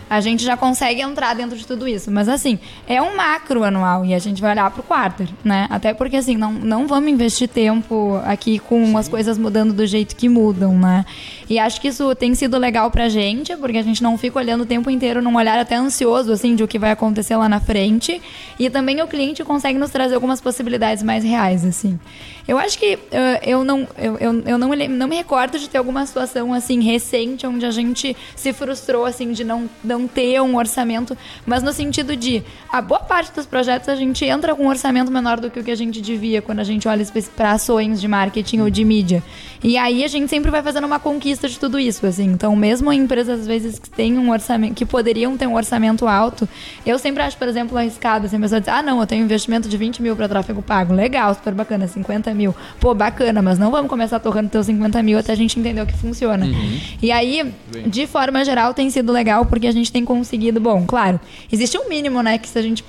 a 0.08 0.20
gente 0.20 0.44
já 0.44 0.56
consegue 0.56 1.00
entrar 1.00 1.34
dentro 1.34 1.56
de 1.56 1.66
tudo 1.66 1.88
isso. 1.88 2.10
Mas 2.10 2.28
assim, 2.28 2.58
é 2.86 3.00
um 3.00 3.16
macro 3.16 3.64
anual 3.64 4.04
e 4.04 4.14
a 4.14 4.18
gente 4.18 4.40
vai 4.40 4.52
olhar 4.52 4.70
para 4.70 4.80
o 4.80 4.84
quarter, 4.84 5.28
né? 5.44 5.66
Até 5.70 5.94
porque 5.94 6.16
assim, 6.16 6.36
não, 6.36 6.52
não 6.52 6.86
vamos 6.86 7.10
investir 7.10 7.48
tempo 7.48 8.20
aqui 8.24 8.58
com 8.58 8.86
Sim. 8.86 8.96
as 8.96 9.08
coisas 9.08 9.38
mudando 9.38 9.72
do 9.72 9.86
jeito 9.86 10.16
que 10.16 10.28
mudam, 10.28 10.78
né? 10.78 11.04
E 11.48 11.58
acho 11.58 11.80
que 11.80 11.88
isso 11.88 12.14
tem 12.14 12.34
sido 12.34 12.56
legal 12.58 12.90
pra 12.90 13.08
gente, 13.08 13.56
porque 13.56 13.78
a 13.78 13.82
gente 13.82 14.02
não 14.02 14.16
fica 14.16 14.38
olhando 14.38 14.62
o 14.62 14.66
tempo 14.66 14.90
inteiro 14.90 15.20
num 15.20 15.36
olhar 15.36 15.58
até 15.58 15.76
ansioso, 15.76 16.32
assim, 16.32 16.54
de 16.54 16.64
o 16.64 16.68
que 16.68 16.78
vai 16.78 16.90
acontecer 16.90 17.36
lá 17.36 17.48
na 17.48 17.60
frente. 17.60 18.20
E 18.58 18.70
também 18.70 19.02
o 19.02 19.06
cliente 19.06 19.44
consegue 19.44 19.78
nos 19.78 19.90
trazer 19.90 20.14
algumas 20.14 20.40
possibilidades 20.40 21.02
mais 21.02 21.22
reais, 21.22 21.64
assim. 21.64 21.98
Eu 22.46 22.58
acho 22.58 22.78
que 22.78 22.94
uh, 22.96 22.98
eu, 23.42 23.64
não, 23.64 23.88
eu, 23.96 24.18
eu, 24.18 24.40
eu 24.46 24.58
não, 24.58 24.68
não 24.68 25.08
me 25.08 25.16
recordo 25.16 25.58
de 25.58 25.68
ter 25.68 25.78
alguma 25.78 26.04
situação, 26.06 26.52
assim, 26.52 26.80
recente, 26.82 27.46
onde 27.46 27.64
a 27.64 27.70
gente 27.70 28.16
se 28.36 28.52
frustrou, 28.52 29.04
assim, 29.04 29.32
de 29.32 29.44
não, 29.44 29.68
não 29.82 29.93
não 29.98 30.08
ter 30.08 30.40
um 30.40 30.56
orçamento, 30.56 31.16
mas 31.46 31.62
no 31.62 31.72
sentido 31.72 32.16
de 32.16 32.42
a 32.70 32.82
boa 32.82 33.00
parte 33.00 33.32
dos 33.32 33.46
projetos 33.46 33.88
a 33.88 33.94
gente 33.94 34.24
entra 34.24 34.54
com 34.54 34.64
um 34.64 34.68
orçamento 34.68 35.10
menor 35.10 35.40
do 35.40 35.50
que 35.50 35.60
o 35.60 35.64
que 35.64 35.70
a 35.70 35.76
gente 35.76 36.00
devia 36.00 36.42
quando 36.42 36.60
a 36.60 36.64
gente 36.64 36.88
olha 36.88 37.04
para 37.36 37.52
ações 37.52 38.00
de 38.00 38.08
marketing 38.08 38.60
ou 38.60 38.70
de 38.70 38.84
mídia. 38.84 39.22
E 39.62 39.78
aí 39.78 40.04
a 40.04 40.08
gente 40.08 40.28
sempre 40.28 40.50
vai 40.50 40.62
fazendo 40.62 40.84
uma 40.84 40.98
conquista 40.98 41.48
de 41.48 41.58
tudo 41.58 41.78
isso, 41.78 42.06
assim. 42.06 42.24
Então, 42.24 42.54
mesmo 42.54 42.92
em 42.92 43.00
empresas 43.00 43.40
às 43.40 43.46
vezes 43.46 43.78
que 43.78 43.88
têm 43.88 44.18
um 44.18 44.30
orçamento, 44.30 44.74
que 44.74 44.84
poderiam 44.84 45.36
ter 45.38 45.46
um 45.46 45.54
orçamento 45.54 46.06
alto, 46.06 46.46
eu 46.84 46.98
sempre 46.98 47.22
acho, 47.22 47.36
por 47.38 47.48
exemplo, 47.48 47.78
arriscado, 47.78 48.26
assim, 48.26 48.36
a 48.36 48.40
pessoa 48.40 48.60
diz, 48.60 48.68
ah, 48.68 48.82
não, 48.82 49.00
eu 49.00 49.06
tenho 49.06 49.22
um 49.22 49.24
investimento 49.24 49.66
de 49.66 49.76
20 49.76 50.02
mil 50.02 50.14
para 50.14 50.28
tráfego 50.28 50.60
pago. 50.60 50.92
Legal, 50.92 51.32
super 51.34 51.54
bacana, 51.54 51.88
50 51.88 52.34
mil. 52.34 52.54
Pô, 52.78 52.94
bacana, 52.94 53.40
mas 53.40 53.58
não 53.58 53.70
vamos 53.70 53.88
começar 53.88 54.20
torrando 54.20 54.50
teus 54.50 54.66
50 54.66 55.02
mil 55.02 55.18
até 55.18 55.32
a 55.32 55.36
gente 55.36 55.58
entender 55.58 55.80
o 55.80 55.86
que 55.86 55.96
funciona. 55.96 56.44
Uhum. 56.44 56.80
E 57.00 57.10
aí, 57.10 57.50
de 57.86 58.06
forma 58.06 58.44
geral, 58.44 58.74
tem 58.74 58.90
sido 58.90 59.12
legal 59.12 59.46
porque 59.46 59.66
a 59.66 59.72
gente 59.72 59.83
tem 59.90 60.04
conseguido, 60.04 60.60
bom, 60.60 60.84
claro, 60.86 61.20
existe 61.52 61.78
um 61.78 61.88
mínimo, 61.88 62.22
né, 62.22 62.38
que 62.38 62.48
se 62.48 62.58
a 62.58 62.62
gente, 62.62 62.84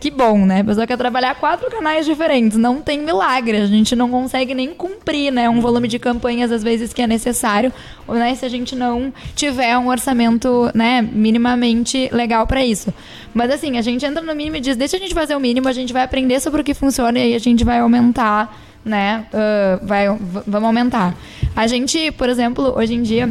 que 0.00 0.10
bom, 0.10 0.38
né, 0.44 0.60
a 0.60 0.64
pessoa 0.64 0.86
quer 0.86 0.96
trabalhar 0.96 1.34
quatro 1.36 1.70
canais 1.70 2.06
diferentes, 2.06 2.58
não 2.58 2.80
tem 2.80 3.00
milagre, 3.00 3.58
a 3.58 3.66
gente 3.66 3.94
não 3.96 4.08
consegue 4.10 4.54
nem 4.54 4.74
cumprir, 4.74 5.32
né, 5.32 5.48
um 5.48 5.60
volume 5.60 5.88
de 5.88 5.98
campanhas 5.98 6.52
às 6.52 6.62
vezes 6.62 6.92
que 6.92 7.02
é 7.02 7.06
necessário, 7.06 7.72
né, 8.08 8.34
se 8.34 8.44
a 8.44 8.48
gente 8.48 8.74
não 8.76 9.12
tiver 9.34 9.76
um 9.78 9.88
orçamento, 9.88 10.70
né, 10.74 11.02
minimamente 11.02 12.08
legal 12.12 12.46
para 12.46 12.64
isso. 12.64 12.92
Mas 13.32 13.50
assim, 13.50 13.78
a 13.78 13.82
gente 13.82 14.04
entra 14.04 14.22
no 14.22 14.34
mínimo 14.34 14.56
e 14.56 14.60
diz, 14.60 14.76
deixa 14.76 14.96
a 14.96 15.00
gente 15.00 15.14
fazer 15.14 15.34
o 15.34 15.40
mínimo, 15.40 15.68
a 15.68 15.72
gente 15.72 15.92
vai 15.92 16.02
aprender 16.02 16.40
sobre 16.40 16.60
o 16.60 16.64
que 16.64 16.74
funciona 16.74 17.18
e 17.18 17.22
aí 17.22 17.34
a 17.34 17.40
gente 17.40 17.64
vai 17.64 17.80
aumentar 17.80 18.64
né? 18.84 19.26
Uh, 19.32 19.86
vai, 19.86 20.06
vamos 20.46 20.66
aumentar. 20.66 21.16
A 21.56 21.66
gente, 21.66 22.10
por 22.12 22.28
exemplo, 22.28 22.74
hoje 22.76 22.94
em 22.94 23.02
dia 23.02 23.30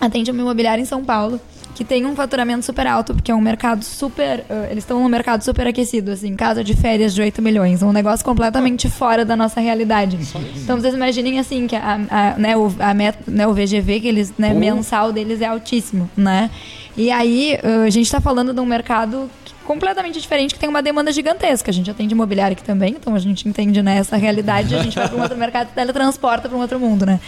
atende 0.00 0.30
uma 0.30 0.42
imobiliária 0.42 0.82
em 0.82 0.84
São 0.84 1.04
Paulo 1.04 1.40
que 1.74 1.84
tem 1.84 2.04
um 2.04 2.14
faturamento 2.14 2.64
super 2.64 2.86
alto, 2.86 3.14
porque 3.14 3.30
é 3.30 3.34
um 3.34 3.40
mercado 3.40 3.84
super. 3.84 4.40
Uh, 4.40 4.70
eles 4.70 4.84
estão 4.84 5.00
num 5.00 5.08
mercado 5.08 5.42
super 5.42 5.66
aquecido, 5.66 6.10
assim, 6.10 6.34
casa 6.36 6.62
de 6.62 6.74
férias 6.74 7.14
de 7.14 7.22
8 7.22 7.40
milhões. 7.40 7.82
Um 7.82 7.92
negócio 7.92 8.24
completamente 8.24 8.88
fora 8.90 9.24
da 9.24 9.36
nossa 9.36 9.60
realidade. 9.60 10.18
Então 10.56 10.80
vocês 10.80 10.94
imaginem 10.94 11.38
assim, 11.38 11.66
que 11.66 11.76
a, 11.76 12.00
a 12.10 12.38
né, 12.38 12.56
o, 12.56 12.72
a 12.78 12.92
met, 12.94 13.18
né, 13.26 13.46
o 13.46 13.54
VGV, 13.54 14.00
que 14.00 14.08
eles, 14.08 14.32
né, 14.38 14.52
mensal 14.52 15.12
deles 15.12 15.40
é 15.40 15.46
altíssimo, 15.46 16.10
né? 16.16 16.50
E 16.96 17.10
aí, 17.10 17.58
uh, 17.62 17.86
a 17.86 17.90
gente 17.90 18.04
está 18.04 18.20
falando 18.20 18.52
de 18.52 18.60
um 18.60 18.66
mercado 18.66 19.30
completamente 19.64 20.20
diferente, 20.20 20.54
que 20.54 20.60
tem 20.60 20.68
uma 20.68 20.82
demanda 20.82 21.12
gigantesca. 21.12 21.70
A 21.70 21.74
gente 21.74 21.90
atende 21.90 22.12
imobiliário 22.12 22.54
aqui 22.54 22.62
também, 22.62 22.96
então 22.98 23.14
a 23.14 23.18
gente 23.18 23.48
entende 23.48 23.82
né, 23.82 23.98
essa 23.98 24.16
realidade, 24.16 24.74
a 24.74 24.82
gente 24.82 24.96
vai 24.96 25.08
para 25.08 25.16
um 25.16 25.22
outro 25.22 25.36
mercado 25.38 25.68
e 25.70 25.74
teletransporta 25.74 26.48
para 26.48 26.58
um 26.58 26.60
outro 26.60 26.78
mundo, 26.78 27.06
né? 27.06 27.20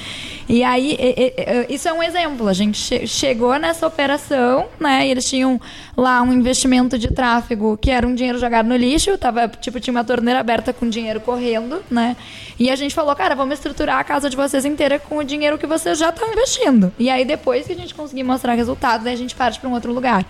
E 0.49 0.63
aí, 0.63 0.99
isso 1.69 1.89
é 1.89 1.93
um 1.93 2.03
exemplo. 2.03 2.49
A 2.49 2.53
gente 2.53 2.77
che 2.77 3.07
chegou 3.07 3.59
nessa 3.59 3.87
operação, 3.87 4.67
né? 4.79 5.07
E 5.07 5.11
eles 5.11 5.29
tinham 5.29 5.61
lá 5.97 6.21
um 6.23 6.33
investimento 6.33 6.99
de 6.99 7.09
tráfego 7.09 7.79
que 7.81 7.91
era 7.91 8.07
um 8.07 8.15
dinheiro 8.15 8.39
jogado 8.39 8.67
no 8.67 8.77
lixo, 8.77 9.17
tava, 9.17 9.49
tipo, 9.49 9.81
tinha 9.81 9.93
uma 9.93 10.05
torneira 10.05 10.41
aberta 10.41 10.73
com 10.73 10.89
dinheiro 10.89 11.21
correndo, 11.21 11.83
né? 11.91 12.17
E 12.59 12.71
a 12.71 12.77
gente 12.77 12.95
falou, 12.95 13.15
cara, 13.17 13.35
vamos 13.35 13.55
estruturar 13.55 13.99
a 13.99 14.05
casa 14.05 14.29
de 14.29 14.37
vocês 14.37 14.65
inteira 14.65 14.99
com 14.99 15.17
o 15.17 15.25
dinheiro 15.25 15.59
que 15.59 15.67
vocês 15.67 15.99
já 15.99 16.11
estão 16.11 16.31
investindo. 16.31 16.93
E 16.99 17.09
aí, 17.09 17.25
depois 17.25 17.67
que 17.67 17.73
a 17.73 17.77
gente 17.77 17.95
conseguir 17.95 18.23
mostrar 18.23 18.55
resultados, 18.55 19.07
a 19.07 19.15
gente 19.15 19.35
parte 19.35 19.59
para 19.59 19.69
um 19.69 19.73
outro 19.73 19.93
lugar. 19.93 20.25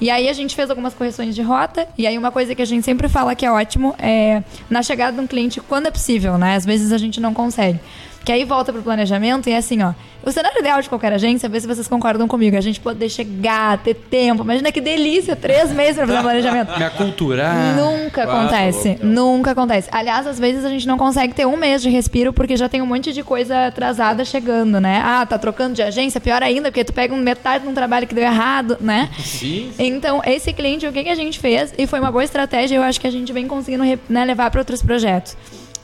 E 0.00 0.10
aí 0.10 0.28
a 0.28 0.32
gente 0.32 0.54
fez 0.54 0.70
algumas 0.70 0.94
correções 0.94 1.34
de 1.34 1.42
rota, 1.42 1.88
e 1.96 2.06
aí 2.06 2.16
uma 2.16 2.30
coisa 2.30 2.54
que 2.54 2.62
a 2.62 2.66
gente 2.66 2.84
sempre 2.84 3.08
fala 3.08 3.34
que 3.34 3.46
é 3.46 3.50
ótimo 3.50 3.94
é 3.98 4.42
na 4.68 4.82
chegada 4.82 5.16
de 5.16 5.22
um 5.22 5.26
cliente, 5.26 5.60
quando 5.60 5.86
é 5.86 5.90
possível, 5.90 6.36
né? 6.36 6.54
Às 6.54 6.66
vezes 6.66 6.92
a 6.92 6.98
gente 6.98 7.20
não 7.20 7.32
consegue. 7.32 7.80
Que 8.26 8.32
aí 8.32 8.44
volta 8.44 8.72
pro 8.72 8.82
planejamento 8.82 9.48
e 9.48 9.52
é 9.52 9.58
assim, 9.58 9.80
ó. 9.84 9.92
O 10.24 10.32
cenário 10.32 10.58
ideal 10.58 10.82
de 10.82 10.88
qualquer 10.88 11.12
agência, 11.12 11.48
ver 11.48 11.60
se 11.60 11.66
vocês 11.68 11.86
concordam 11.86 12.26
comigo, 12.26 12.56
a 12.56 12.60
gente 12.60 12.80
poder 12.80 13.08
chegar, 13.08 13.78
ter 13.78 13.94
tempo. 13.94 14.42
Imagina 14.42 14.72
que 14.72 14.80
delícia, 14.80 15.36
três 15.36 15.70
meses 15.70 15.94
pra 15.94 16.08
fazer 16.08 16.18
um 16.18 16.22
planejamento. 16.22 16.74
Me 16.76 16.84
aculturar. 16.84 17.76
Nunca 17.76 18.24
acontece. 18.24 18.98
nunca 19.00 19.52
acontece. 19.52 19.88
Aliás, 19.92 20.26
às 20.26 20.40
vezes 20.40 20.64
a 20.64 20.68
gente 20.68 20.88
não 20.88 20.98
consegue 20.98 21.34
ter 21.34 21.46
um 21.46 21.56
mês 21.56 21.80
de 21.80 21.88
respiro 21.88 22.32
porque 22.32 22.56
já 22.56 22.68
tem 22.68 22.82
um 22.82 22.86
monte 22.86 23.12
de 23.12 23.22
coisa 23.22 23.68
atrasada 23.68 24.24
chegando, 24.24 24.80
né? 24.80 25.00
Ah, 25.04 25.24
tá 25.24 25.38
trocando 25.38 25.76
de 25.76 25.82
agência, 25.82 26.20
pior 26.20 26.42
ainda, 26.42 26.72
porque 26.72 26.82
tu 26.82 26.92
pega 26.92 27.14
metade 27.14 27.62
de 27.62 27.70
um 27.70 27.74
trabalho 27.74 28.08
que 28.08 28.14
deu 28.16 28.24
errado, 28.24 28.76
né? 28.80 29.08
Sim. 29.22 29.70
Então, 29.78 30.20
esse 30.26 30.52
cliente, 30.52 30.84
o 30.84 30.92
que, 30.92 31.04
que 31.04 31.10
a 31.10 31.14
gente 31.14 31.38
fez? 31.38 31.72
E 31.78 31.86
foi 31.86 32.00
uma 32.00 32.10
boa 32.10 32.24
estratégia, 32.24 32.74
eu 32.74 32.82
acho 32.82 33.00
que 33.00 33.06
a 33.06 33.12
gente 33.12 33.32
vem 33.32 33.46
conseguindo 33.46 33.84
né, 34.08 34.24
levar 34.24 34.50
para 34.50 34.60
outros 34.60 34.82
projetos. 34.82 35.36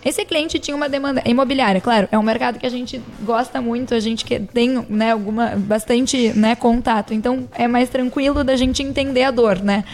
Esse 0.05 0.25
cliente 0.25 0.59
tinha 0.59 0.77
uma 0.77 0.89
demanda 0.89 1.23
imobiliária, 1.25 1.81
claro, 1.81 2.09
é 2.11 2.19
um 2.19 2.23
mercado 2.23 2.59
que 2.59 2.67
a 2.67 2.71
gente 2.71 3.01
gosta 3.23 3.61
muito, 3.61 3.95
a 3.95 4.01
gente 4.01 4.25
que 4.25 4.41
tem, 4.41 4.85
né, 4.89 5.13
alguma 5.13 5.55
bastante, 5.57 6.33
né, 6.35 6.57
contato. 6.57 7.15
Então 7.15 7.49
é 7.53 7.69
mais 7.69 7.89
tranquilo 7.89 8.43
da 8.43 8.57
gente 8.57 8.83
entender 8.83 9.23
a 9.23 9.31
dor, 9.31 9.61
né? 9.61 9.85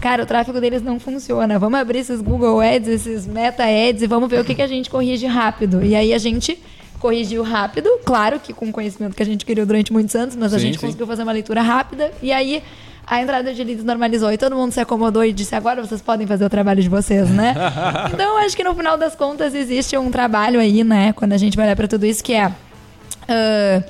Cara, 0.00 0.22
o 0.22 0.26
tráfego 0.26 0.60
deles 0.60 0.82
não 0.82 1.00
funciona. 1.00 1.58
Vamos 1.58 1.80
abrir 1.80 2.00
esses 2.00 2.20
Google 2.20 2.60
Ads, 2.60 2.88
esses 2.88 3.26
Meta 3.26 3.64
Ads 3.64 4.02
e 4.02 4.06
vamos 4.06 4.28
ver 4.28 4.40
o 4.40 4.44
que, 4.44 4.54
que 4.54 4.62
a 4.62 4.66
gente 4.66 4.90
corrige 4.90 5.26
rápido. 5.26 5.82
E 5.82 5.94
aí 5.94 6.12
a 6.12 6.18
gente 6.18 6.58
corrigiu 6.98 7.42
rápido, 7.42 7.88
claro 8.04 8.40
que 8.40 8.52
com 8.52 8.68
o 8.68 8.72
conhecimento 8.72 9.14
que 9.14 9.22
a 9.22 9.26
gente 9.26 9.44
criou 9.44 9.66
durante 9.66 9.92
muitos 9.92 10.14
anos, 10.14 10.34
mas 10.34 10.50
sim, 10.50 10.56
a 10.56 10.58
gente 10.58 10.78
sim. 10.78 10.86
conseguiu 10.86 11.06
fazer 11.06 11.22
uma 11.22 11.32
leitura 11.32 11.60
rápida 11.60 12.10
e 12.22 12.32
aí 12.32 12.62
a 13.06 13.22
entrada 13.22 13.54
de 13.54 13.62
leads 13.62 13.84
normalizou 13.84 14.32
e 14.32 14.36
todo 14.36 14.56
mundo 14.56 14.72
se 14.72 14.80
acomodou 14.80 15.24
e 15.24 15.32
disse: 15.32 15.54
agora 15.54 15.84
vocês 15.84 16.02
podem 16.02 16.26
fazer 16.26 16.44
o 16.44 16.50
trabalho 16.50 16.82
de 16.82 16.88
vocês, 16.88 17.30
né? 17.30 17.54
então, 18.12 18.38
acho 18.38 18.56
que 18.56 18.64
no 18.64 18.74
final 18.74 18.96
das 18.96 19.14
contas 19.14 19.54
existe 19.54 19.96
um 19.96 20.10
trabalho 20.10 20.58
aí, 20.58 20.82
né? 20.82 21.12
Quando 21.12 21.32
a 21.32 21.36
gente 21.36 21.56
vai 21.56 21.66
olhar 21.66 21.76
para 21.76 21.86
tudo 21.86 22.04
isso, 22.04 22.22
que 22.22 22.34
é. 22.34 22.48
Uh, 22.48 23.84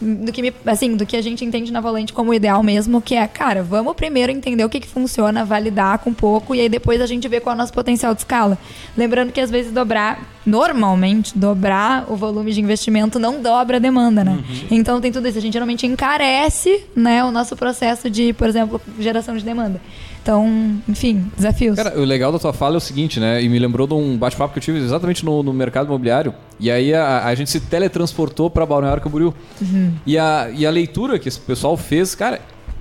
do 0.00 0.32
que, 0.32 0.40
me, 0.40 0.52
assim, 0.64 0.96
do 0.96 1.04
que 1.04 1.16
a 1.16 1.22
gente 1.22 1.44
entende 1.44 1.70
na 1.70 1.80
Volante 1.80 2.12
como 2.12 2.32
ideal 2.32 2.62
mesmo, 2.62 3.02
que 3.02 3.14
é, 3.14 3.26
cara, 3.26 3.62
vamos 3.62 3.94
primeiro 3.94 4.32
entender 4.32 4.64
o 4.64 4.68
que, 4.68 4.80
que 4.80 4.88
funciona, 4.88 5.44
validar 5.44 5.98
com 5.98 6.14
pouco, 6.14 6.54
e 6.54 6.60
aí 6.60 6.68
depois 6.68 7.00
a 7.00 7.06
gente 7.06 7.28
vê 7.28 7.40
qual 7.40 7.52
é 7.52 7.56
o 7.56 7.58
nosso 7.58 7.72
potencial 7.72 8.14
de 8.14 8.20
escala. 8.20 8.56
Lembrando 8.96 9.32
que 9.32 9.40
às 9.40 9.50
vezes 9.50 9.72
dobrar, 9.72 10.26
normalmente, 10.46 11.36
dobrar 11.36 12.06
o 12.08 12.16
volume 12.16 12.52
de 12.52 12.60
investimento 12.60 13.18
não 13.18 13.42
dobra 13.42 13.76
a 13.76 13.80
demanda, 13.80 14.24
né? 14.24 14.32
Uhum. 14.32 14.66
Então 14.70 15.00
tem 15.00 15.12
tudo 15.12 15.28
isso. 15.28 15.38
A 15.38 15.42
gente 15.42 15.52
geralmente 15.52 15.86
encarece 15.86 16.84
né, 16.96 17.22
o 17.22 17.30
nosso 17.30 17.54
processo 17.54 18.08
de, 18.08 18.32
por 18.32 18.48
exemplo, 18.48 18.80
geração 18.98 19.36
de 19.36 19.44
demanda. 19.44 19.80
Então, 20.22 20.80
enfim, 20.86 21.30
desafios. 21.36 21.76
Cara, 21.76 21.98
o 21.98 22.04
legal 22.04 22.30
da 22.30 22.38
tua 22.38 22.52
fala 22.52 22.76
é 22.76 22.78
o 22.78 22.80
seguinte, 22.80 23.18
né? 23.18 23.42
E 23.42 23.48
me 23.48 23.58
lembrou 23.58 23.86
de 23.86 23.94
um 23.94 24.18
bate-papo 24.18 24.52
que 24.52 24.58
eu 24.58 24.62
tive 24.62 24.78
exatamente 24.78 25.24
no, 25.24 25.42
no 25.42 25.52
mercado 25.52 25.86
imobiliário. 25.86 26.34
E 26.58 26.70
aí 26.70 26.92
a, 26.92 27.24
a 27.24 27.34
gente 27.34 27.50
se 27.50 27.58
teletransportou 27.60 28.50
para 28.50 28.66
Balneário 28.66 29.02
Camboriú. 29.02 29.34
Uhum. 29.60 29.94
E, 30.04 30.18
a, 30.18 30.50
e 30.54 30.66
a 30.66 30.70
leitura 30.70 31.18
que 31.18 31.28
esse 31.28 31.40
pessoal 31.40 31.76
fez, 31.76 32.14
cara, 32.14 32.40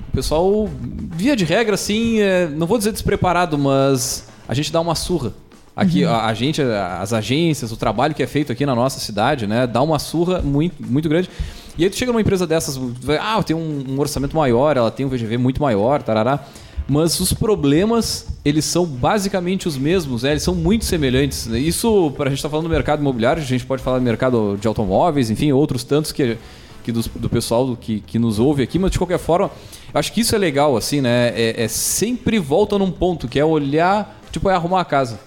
o 0.10 0.12
pessoal, 0.12 0.70
via 1.16 1.36
de 1.36 1.46
regra, 1.46 1.76
assim, 1.76 2.20
é, 2.20 2.48
não 2.48 2.68
vou 2.68 2.78
dizer 2.78 2.92
despreparado, 2.92 3.58
mas 3.58 4.28
a 4.48 4.54
gente 4.54 4.72
dá 4.72 4.82
uma 4.82 4.96
surra. 4.96 5.32
Aqui, 5.74 6.04
uhum. 6.04 6.12
a, 6.12 6.26
a, 6.26 6.34
gente, 6.34 6.62
as 6.62 7.14
agências, 7.14 7.72
o 7.72 7.78
trabalho 7.78 8.14
que 8.14 8.22
é 8.22 8.28
feito 8.28 8.52
aqui 8.52 8.66
na 8.66 8.76
nossa 8.76 9.00
cidade, 9.00 9.48
né? 9.48 9.66
Dá 9.66 9.82
uma 9.82 9.98
surra 9.98 10.42
muito, 10.42 10.76
muito 10.86 11.08
grande. 11.08 11.30
E 11.78 11.86
aí 11.86 11.90
tu 11.90 11.96
chega 11.96 12.12
numa 12.12 12.20
empresa 12.20 12.46
dessas, 12.46 12.78
ah, 13.22 13.42
tem 13.42 13.56
um, 13.56 13.86
um 13.88 14.00
orçamento 14.02 14.36
maior, 14.36 14.76
ela 14.76 14.92
tem 14.92 15.06
um 15.06 15.10
VGV 15.10 15.38
muito 15.38 15.62
maior, 15.62 16.04
tarará 16.04 16.44
mas 16.90 17.20
os 17.20 17.32
problemas 17.32 18.28
eles 18.44 18.66
são 18.66 18.86
basicamente 18.86 19.68
os 19.68 19.78
mesmos, 19.78 20.24
né? 20.24 20.32
eles 20.32 20.44
são 20.44 20.56
muito 20.56 20.86
semelhantes. 20.86 21.46
Isso, 21.48 22.12
para 22.18 22.26
a 22.26 22.30
gente 22.30 22.40
estar 22.40 22.50
tá 22.50 22.52
falando 22.52 22.66
do 22.66 22.72
mercado 22.72 23.00
imobiliário, 23.00 23.42
a 23.42 23.46
gente 23.46 23.66
pode 23.66 23.84
falar 23.84 24.00
do 24.00 24.04
mercado 24.04 24.58
de 24.60 24.68
automóveis, 24.68 25.30
enfim, 25.30 25.52
outros 25.52 25.84
tantos 25.84 26.12
que, 26.12 26.38
que 26.84 26.92
do, 26.92 27.02
do 27.16 27.30
pessoal 27.30 27.68
do, 27.68 27.78
que, 27.78 28.00
que 28.02 28.18
nos 28.18 28.40
ouve 28.40 28.64
aqui, 28.64 28.80
mas 28.80 28.92
de 28.92 28.98
qualquer 28.98 29.20
forma, 29.20 29.52
acho 29.94 30.12
que 30.12 30.22
isso 30.22 30.34
é 30.34 30.38
legal, 30.38 30.76
assim, 30.76 31.00
né? 31.00 31.30
É, 31.36 31.64
é 31.64 31.68
sempre 31.68 32.40
volta 32.40 32.78
num 32.80 32.92
ponto, 32.92 33.28
que 33.28 33.40
é 33.40 33.46
olhar, 33.46 34.20
tipo, 34.32 34.50
é 34.50 34.54
arrumar 34.54 34.82
a 34.82 34.86
casa. 34.86 35.20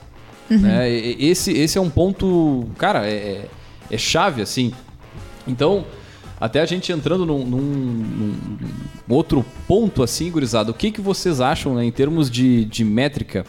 Uhum. 0.50 0.58
Né? 0.58 0.90
Esse, 0.90 1.52
esse 1.52 1.78
é 1.78 1.80
um 1.80 1.90
ponto, 1.90 2.66
cara, 2.76 3.08
é, 3.08 3.46
é 3.90 3.98
chave, 3.98 4.42
assim. 4.42 4.72
Então, 5.46 5.84
até 6.42 6.60
a 6.60 6.66
gente 6.66 6.90
entrando 6.90 7.24
num, 7.24 7.46
num, 7.46 7.58
num 7.58 8.34
outro 9.12 9.44
ponto 9.66 10.02
assim, 10.02 10.30
gurizada, 10.30 10.70
o 10.70 10.74
que, 10.74 10.90
que 10.90 11.00
vocês 11.00 11.40
acham 11.40 11.74
né, 11.74 11.84
em 11.84 11.90
termos 11.90 12.30
de, 12.30 12.64
de 12.64 12.84
métrica? 12.84 13.44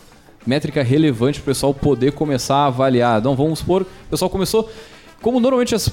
Métrica 0.45 0.83
relevante 0.83 1.39
para 1.39 1.51
o 1.51 1.53
pessoal 1.53 1.73
poder 1.73 2.11
começar 2.11 2.55
a 2.55 2.65
avaliar. 2.67 3.19
Então, 3.19 3.35
vamos 3.35 3.59
supor, 3.59 3.83
o 3.83 4.09
pessoal 4.09 4.29
começou 4.29 4.69
como 5.21 5.39
normalmente 5.39 5.73
as 5.73 5.89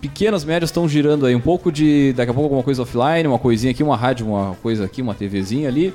pequenas 0.00 0.46
médias 0.46 0.70
estão 0.70 0.88
girando 0.88 1.26
aí 1.26 1.34
um 1.34 1.40
pouco 1.40 1.70
de 1.70 2.14
daqui 2.14 2.30
a 2.30 2.34
pouco 2.34 2.46
alguma 2.46 2.62
coisa 2.62 2.82
offline, 2.82 3.28
uma 3.28 3.38
coisinha 3.38 3.70
aqui, 3.70 3.82
uma 3.82 3.96
rádio, 3.96 4.26
uma 4.26 4.54
coisa 4.62 4.86
aqui, 4.86 5.02
uma 5.02 5.12
TVzinha 5.12 5.68
ali. 5.68 5.94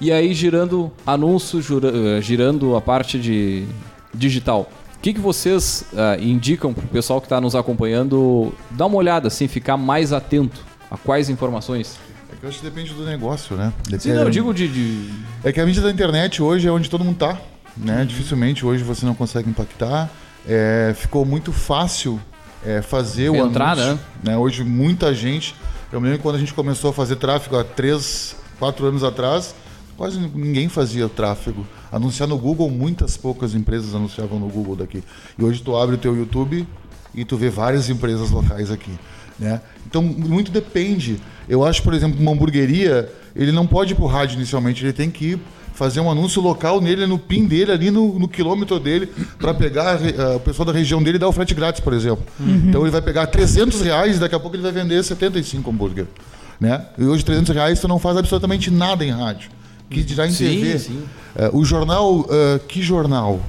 E 0.00 0.10
aí 0.10 0.32
girando 0.32 0.90
anúncio, 1.06 1.60
eh, 1.60 2.20
girando 2.22 2.74
a 2.74 2.80
parte 2.80 3.18
de 3.18 3.66
digital 4.14 4.70
que, 5.02 5.12
que 5.12 5.20
vocês 5.20 5.84
uh, 5.92 6.22
indicam 6.22 6.72
para 6.72 6.84
o 6.84 6.88
pessoal 6.88 7.20
que 7.20 7.26
está 7.26 7.40
nos 7.40 7.56
acompanhando 7.56 8.54
dar 8.70 8.86
uma 8.86 8.96
olhada, 8.96 9.26
assim, 9.26 9.48
ficar 9.48 9.76
mais 9.76 10.12
atento 10.12 10.64
a 10.88 10.96
quais 10.96 11.28
informações? 11.28 11.98
É 12.32 12.36
que 12.36 12.44
eu 12.44 12.48
acho 12.48 12.58
que 12.58 12.64
depende 12.64 12.94
do 12.94 13.04
negócio, 13.04 13.56
né? 13.56 13.72
Depende... 13.84 14.02
Sim, 14.02 14.12
não, 14.14 14.22
eu 14.22 14.30
digo 14.30 14.54
de, 14.54 14.66
de, 14.66 15.10
É 15.44 15.52
que 15.52 15.60
a 15.60 15.66
mídia 15.66 15.82
da 15.82 15.90
internet 15.90 16.42
hoje 16.42 16.66
é 16.66 16.72
onde 16.72 16.88
todo 16.88 17.04
mundo 17.04 17.14
está, 17.14 17.38
né? 17.76 18.04
Dificilmente 18.04 18.64
hoje 18.64 18.82
você 18.82 19.04
não 19.04 19.14
consegue 19.14 19.48
impactar. 19.50 20.10
É, 20.48 20.94
ficou 20.96 21.24
muito 21.24 21.52
fácil 21.52 22.18
é, 22.64 22.80
fazer 22.80 23.30
o 23.30 23.36
Entrar, 23.36 23.72
anúncio. 23.78 23.94
Né? 24.22 24.32
né? 24.32 24.36
Hoje 24.36 24.64
muita 24.64 25.14
gente... 25.14 25.54
Eu 25.92 26.00
me 26.00 26.08
lembro 26.08 26.22
quando 26.22 26.36
a 26.36 26.38
gente 26.38 26.54
começou 26.54 26.88
a 26.88 26.92
fazer 26.92 27.16
tráfego 27.16 27.58
há 27.58 27.62
três 27.62 28.34
quatro 28.58 28.86
anos 28.86 29.04
atrás, 29.04 29.54
quase 29.94 30.18
ninguém 30.18 30.68
fazia 30.68 31.06
tráfego. 31.06 31.66
Anunciar 31.90 32.26
no 32.26 32.38
Google, 32.38 32.70
muitas 32.70 33.18
poucas 33.18 33.54
empresas 33.54 33.94
anunciavam 33.94 34.38
no 34.38 34.48
Google 34.48 34.74
daqui. 34.74 35.04
E 35.38 35.44
hoje 35.44 35.60
tu 35.62 35.76
abre 35.76 35.96
o 35.96 35.98
teu 35.98 36.16
YouTube 36.16 36.66
e 37.14 37.26
tu 37.26 37.36
vê 37.36 37.50
várias 37.50 37.90
empresas 37.90 38.30
locais 38.30 38.70
aqui. 38.70 38.92
Né? 39.38 39.60
Então, 39.86 40.02
muito 40.02 40.50
depende. 40.50 41.20
Eu 41.52 41.62
acho, 41.62 41.82
por 41.82 41.92
exemplo, 41.92 42.18
uma 42.18 42.32
hamburgueria, 42.32 43.12
ele 43.36 43.52
não 43.52 43.66
pode 43.66 43.92
ir 43.92 43.94
pro 43.94 44.06
rádio 44.06 44.36
inicialmente, 44.36 44.82
ele 44.82 44.92
tem 44.94 45.10
que 45.10 45.32
ir 45.32 45.40
fazer 45.74 46.00
um 46.00 46.10
anúncio 46.10 46.40
local 46.40 46.80
nele, 46.80 47.04
no 47.04 47.18
PIN 47.18 47.44
dele, 47.44 47.70
ali 47.70 47.90
no, 47.90 48.18
no 48.18 48.26
quilômetro 48.26 48.80
dele, 48.80 49.06
para 49.38 49.52
pegar 49.52 50.00
uh, 50.00 50.36
o 50.36 50.40
pessoal 50.40 50.64
da 50.64 50.72
região 50.72 51.02
dele 51.02 51.16
e 51.16 51.18
dar 51.18 51.28
o 51.28 51.32
frete 51.32 51.52
grátis, 51.54 51.78
por 51.82 51.92
exemplo. 51.92 52.24
Uhum. 52.40 52.68
Então 52.68 52.80
ele 52.80 52.90
vai 52.90 53.02
pegar 53.02 53.26
300 53.26 53.82
reais 53.82 54.16
e 54.16 54.18
daqui 54.18 54.34
a 54.34 54.40
pouco 54.40 54.56
ele 54.56 54.62
vai 54.62 54.72
vender 54.72 55.04
75 55.04 55.68
hambúrguer. 55.68 56.06
Né? 56.58 56.86
E 56.96 57.04
hoje 57.04 57.22
300 57.22 57.54
reais 57.54 57.78
tu 57.78 57.86
não 57.86 57.98
faz 57.98 58.16
absolutamente 58.16 58.70
nada 58.70 59.04
em 59.04 59.10
rádio. 59.10 59.50
Que 59.90 60.02
dirá 60.02 60.26
em 60.26 60.30
sim, 60.30 60.46
TV. 60.46 60.78
Sim. 60.78 61.02
Uh, 61.36 61.58
o 61.58 61.64
jornal, 61.66 62.20
uh, 62.20 62.58
que 62.66 62.80
jornal? 62.80 63.42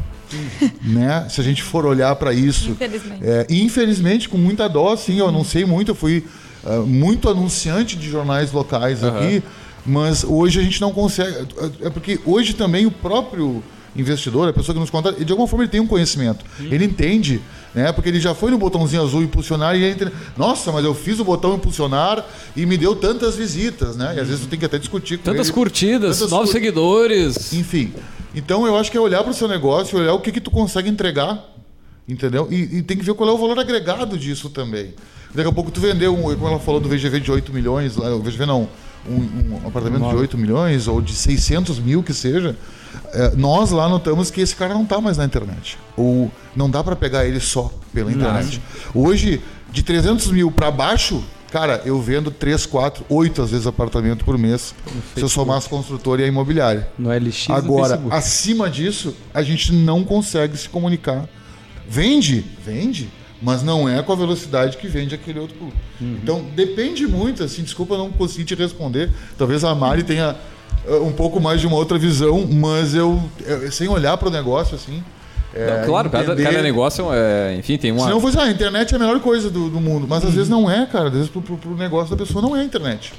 né? 0.81 1.25
Se 1.29 1.39
a 1.39 1.43
gente 1.43 1.63
for 1.63 1.85
olhar 1.85 2.13
para 2.17 2.33
isso. 2.33 2.71
Infelizmente. 2.71 3.23
É, 3.23 3.47
infelizmente, 3.49 4.27
com 4.27 4.37
muita 4.37 4.67
dó, 4.67 4.93
sim, 4.97 5.19
eu 5.19 5.31
não 5.31 5.45
sei 5.45 5.63
muito, 5.63 5.91
eu 5.91 5.95
fui 5.95 6.25
uh, 6.64 6.86
muito 6.86 7.30
anunciante 7.30 7.95
de 7.95 8.09
jornais 8.09 8.51
locais 8.51 9.03
uhum. 9.03 9.09
aqui, 9.09 9.43
mas 9.86 10.24
hoje 10.24 10.59
a 10.59 10.64
gente 10.64 10.80
não 10.80 10.91
consegue. 10.91 11.47
É 11.82 11.89
porque 11.89 12.20
hoje 12.26 12.53
também 12.53 12.86
o 12.86 12.91
próprio 12.91 13.64
investidor, 13.95 14.49
a 14.49 14.53
pessoa 14.53 14.74
que 14.74 14.80
nos 14.80 14.89
conta, 14.89 15.11
de 15.11 15.32
alguma 15.32 15.47
forma 15.47 15.64
ele 15.64 15.72
tem 15.72 15.80
um 15.80 15.88
conhecimento. 15.88 16.43
Uhum. 16.59 16.68
Ele 16.72 16.86
entende, 16.86 17.41
né? 17.74 17.91
Porque 17.91 18.09
ele 18.09 18.20
já 18.20 18.34
foi 18.34 18.49
no 18.51 18.57
botãozinho 18.57 19.03
azul 19.03 19.22
impulsionar 19.22 19.76
e 19.76 19.84
ele 19.84 19.93
entende, 19.93 20.11
nossa, 20.36 20.72
mas 20.72 20.84
eu 20.84 20.93
fiz 20.93 21.20
o 21.20 21.24
botão 21.24 21.55
impulsionar 21.55 22.26
e 22.55 22.66
me 22.66 22.78
deu 22.78 22.95
tantas 22.95 23.36
visitas, 23.36 23.95
né? 23.95 24.16
E 24.16 24.20
às 24.20 24.28
vezes 24.28 24.43
tu 24.43 24.47
tem 24.47 24.57
que 24.57 24.66
até 24.66 24.80
discutir 24.80 25.18
com 25.18 25.24
Tantas 25.24 25.47
ele, 25.47 25.53
curtidas, 25.53 26.18
tantas 26.18 26.32
novos 26.32 26.49
cur... 26.49 26.53
seguidores. 26.53 27.53
Enfim. 27.53 27.93
Então 28.36 28.66
eu 28.66 28.76
acho 28.76 28.89
que 28.89 28.97
é 28.97 29.01
olhar 29.01 29.22
para 29.22 29.32
o 29.32 29.34
seu 29.34 29.47
negócio, 29.47 29.97
olhar 29.99 30.14
o 30.14 30.20
que, 30.20 30.32
que 30.32 30.41
tu 30.41 30.49
consegue 30.49 30.89
entregar, 30.89 31.45
entendeu? 32.07 32.47
E, 32.49 32.78
e, 32.78 32.82
tem 32.82 32.97
que 32.97 33.03
ver 33.03 33.14
qual 33.14 33.30
é 33.30 33.32
o 33.34 33.38
valor 33.38 33.59
agregado 33.59 34.18
disso 34.18 34.49
também. 34.49 34.93
Daqui 35.34 35.49
a 35.49 35.51
pouco 35.51 35.71
tu 35.71 35.81
vendeu, 35.81 36.13
um, 36.13 36.21
como 36.36 36.47
ela 36.47 36.59
falou 36.59 36.79
do 36.79 36.88
VGV 36.88 37.19
de 37.19 37.31
8 37.31 37.51
milhões, 37.51 37.95
lá, 37.95 38.15
o 38.15 38.21
VGV 38.21 38.45
não, 38.45 38.69
um, 39.09 39.15
um 39.15 39.67
apartamento 39.67 40.07
de 40.07 40.15
8 40.15 40.38
milhões 40.38 40.88
ou 40.88 41.01
de 41.01 41.13
600 41.13 41.79
mil 41.79 42.03
que 42.03 42.13
seja, 42.13 42.55
é, 43.13 43.31
nós 43.36 43.71
lá 43.71 43.89
notamos 43.89 44.29
que 44.29 44.41
esse 44.41 44.55
cara 44.55 44.73
não 44.73 44.84
está 44.84 45.01
mais 45.01 45.17
na 45.17 45.25
internet. 45.25 45.77
Ou 45.97 46.31
não 46.55 46.69
dá 46.69 46.84
para 46.84 46.95
pegar 46.95 47.25
ele 47.25 47.39
só 47.39 47.71
pela 47.93 48.11
internet. 48.11 48.61
Hoje, 48.93 49.41
de 49.71 49.81
300 49.84 50.31
mil 50.31 50.51
para 50.51 50.69
baixo, 50.69 51.23
Cara, 51.53 51.84
eu 51.86 52.01
vendo 52.01 52.31
3, 52.31 52.65
4, 52.65 53.05
8 53.07 53.41
às 53.43 53.51
vezes 53.51 53.67
apartamento 53.67 54.25
por 54.25 54.39
mês. 54.39 54.73
se 55.13 55.21
eu 55.21 55.29
somar 55.29 55.57
as 55.57 55.67
construtoras 55.67 56.21
e 56.21 56.25
a 56.25 56.27
imobiliária. 56.27 56.89
No 56.97 57.11
LX 57.11 57.47
Agora, 57.51 58.01
acima 58.09 58.67
disso, 58.67 59.15
a 59.31 59.43
gente 59.43 59.71
não 59.71 60.03
consegue 60.03 60.57
se 60.57 60.67
comunicar. 60.67 61.29
Vende? 61.88 62.43
Vende. 62.65 63.07
Mas 63.43 63.61
não 63.61 63.89
é 63.89 64.01
com 64.01 64.13
a 64.13 64.15
velocidade 64.15 64.77
que 64.77 64.87
vende 64.87 65.13
aquele 65.13 65.37
outro 65.37 65.57
clube. 65.57 65.73
Uhum. 65.99 66.17
Então, 66.23 66.45
depende 66.55 67.05
muito, 67.05 67.43
assim, 67.43 67.61
desculpa 67.61 67.97
não 67.97 68.09
conseguir 68.09 68.45
te 68.45 68.55
responder. 68.55 69.11
Talvez 69.37 69.65
a 69.65 69.75
Mari 69.75 70.03
tenha 70.03 70.37
uh, 70.87 71.05
um 71.05 71.11
pouco 71.11 71.41
mais 71.41 71.59
de 71.59 71.67
uma 71.67 71.75
outra 71.75 71.97
visão, 71.97 72.47
mas 72.49 72.95
eu, 72.95 73.21
eu 73.45 73.69
sem 73.69 73.89
olhar 73.89 74.15
para 74.15 74.29
o 74.29 74.31
negócio, 74.31 74.75
assim, 74.75 75.03
é, 75.53 75.81
não, 75.81 75.85
claro, 75.85 76.09
cada, 76.09 76.35
cada, 76.35 76.61
negócio, 76.63 77.13
é, 77.13 77.55
enfim, 77.55 77.77
tem 77.77 77.91
uma. 77.91 78.05
Se 78.05 78.09
não 78.09 78.19
fosse, 78.19 78.39
ah, 78.39 78.43
a 78.43 78.49
internet 78.49 78.91
é 78.91 78.95
a 78.95 78.99
melhor 78.99 79.19
coisa 79.19 79.51
do, 79.51 79.69
do 79.69 79.79
mundo. 79.79 80.07
Mas 80.09 80.25
às 80.25 80.33
vezes 80.33 80.49
não 80.49 80.69
é, 80.69 80.85
cara. 80.87 81.09
Às 81.09 81.13
vezes 81.13 81.29
pro, 81.29 81.41
pro, 81.41 81.57
pro, 81.57 81.75
negócio 81.75 82.15
da 82.15 82.25
pessoa 82.25 82.41
não 82.41 82.55
é 82.55 82.61
a 82.61 82.63
internet. 82.63 83.13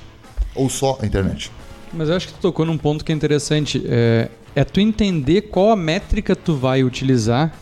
Ou 0.53 0.68
só 0.68 0.99
a 1.01 1.07
internet. 1.07 1.53
Mas 1.93 2.09
eu 2.09 2.16
acho 2.16 2.27
que 2.27 2.35
tu 2.35 2.41
tocou 2.41 2.66
num 2.66 2.77
ponto 2.77 3.05
que 3.05 3.12
é 3.12 3.14
interessante. 3.14 3.85
É, 3.87 4.29
é 4.57 4.64
tu 4.64 4.81
entender 4.81 5.43
qual 5.43 5.70
a 5.70 5.77
métrica 5.77 6.35
tu 6.35 6.57
vai 6.57 6.83
utilizar 6.83 7.55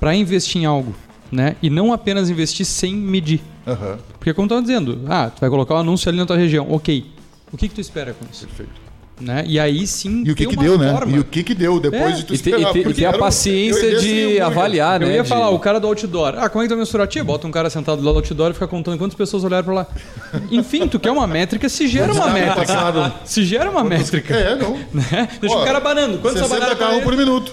para 0.00 0.14
investir 0.14 0.62
em 0.62 0.64
algo. 0.64 0.94
Né? 1.32 1.56
E 1.62 1.68
não 1.68 1.92
apenas 1.92 2.30
investir 2.30 2.64
sem 2.64 2.94
medir. 2.94 3.40
Uhum. 3.66 3.96
Porque 4.18 4.32
como 4.32 4.44
eu 4.44 4.58
estava 4.58 4.62
dizendo, 4.62 5.00
ah, 5.08 5.30
tu 5.30 5.40
vai 5.40 5.50
colocar 5.50 5.74
um 5.74 5.78
anúncio 5.78 6.08
ali 6.08 6.18
na 6.18 6.26
tua 6.26 6.36
região. 6.36 6.70
Ok. 6.70 7.06
O 7.52 7.56
que, 7.56 7.68
que 7.68 7.74
tu 7.74 7.80
espera 7.80 8.14
com 8.14 8.24
isso? 8.30 8.46
Perfeito. 8.46 8.84
Né? 9.20 9.44
E 9.46 9.60
aí 9.60 9.86
sim. 9.86 10.24
E 10.26 10.32
o 10.32 10.34
que, 10.34 10.44
que 10.44 10.56
deu, 10.56 10.76
forma. 10.76 11.06
né? 11.06 11.16
E 11.16 11.20
o 11.20 11.24
que, 11.24 11.44
que 11.44 11.54
deu 11.54 11.78
depois 11.78 12.02
é. 12.02 12.16
de 12.16 12.24
tu 12.24 12.34
esperar. 12.34 12.76
E, 12.76 12.82
te, 12.82 12.88
e 12.88 12.94
ter 12.94 13.04
a 13.04 13.16
paciência 13.16 14.00
de 14.00 14.40
avaliar, 14.40 14.98
né? 14.98 15.06
Eu 15.06 15.12
ia 15.12 15.22
de... 15.22 15.28
falar, 15.28 15.50
o 15.50 15.58
cara 15.60 15.78
do 15.78 15.86
outdoor. 15.86 16.34
Ah, 16.36 16.48
como 16.48 16.64
é 16.64 16.66
que 16.66 16.74
tu 16.74 16.76
mensurar? 16.76 17.06
Tia, 17.06 17.22
bota 17.22 17.46
um 17.46 17.50
cara 17.52 17.70
sentado 17.70 18.02
lá 18.02 18.10
do 18.10 18.18
outdoor 18.18 18.50
e 18.50 18.54
fica 18.54 18.66
contando 18.66 18.98
quantas 18.98 19.16
pessoas 19.16 19.44
olharam 19.44 19.64
pra 19.64 19.74
lá. 19.74 19.86
Enfim, 20.50 20.88
tu 20.88 20.98
quer 20.98 21.12
uma 21.12 21.28
métrica, 21.28 21.68
se 21.68 21.86
gera 21.86 22.12
uma 22.12 22.28
métrica. 22.28 23.14
Se 23.24 23.44
gera 23.44 23.70
uma 23.70 23.84
métrica. 23.84 24.34
É, 24.34 24.56
não. 24.56 24.74
Né? 24.92 25.28
Deixa 25.40 25.56
Ó, 25.56 25.62
o 25.62 25.64
cara 25.64 25.80
banando. 25.80 26.18
Quantos 26.18 26.40
60 26.40 26.76
carro 26.76 27.02
por 27.02 27.16
minuto. 27.16 27.52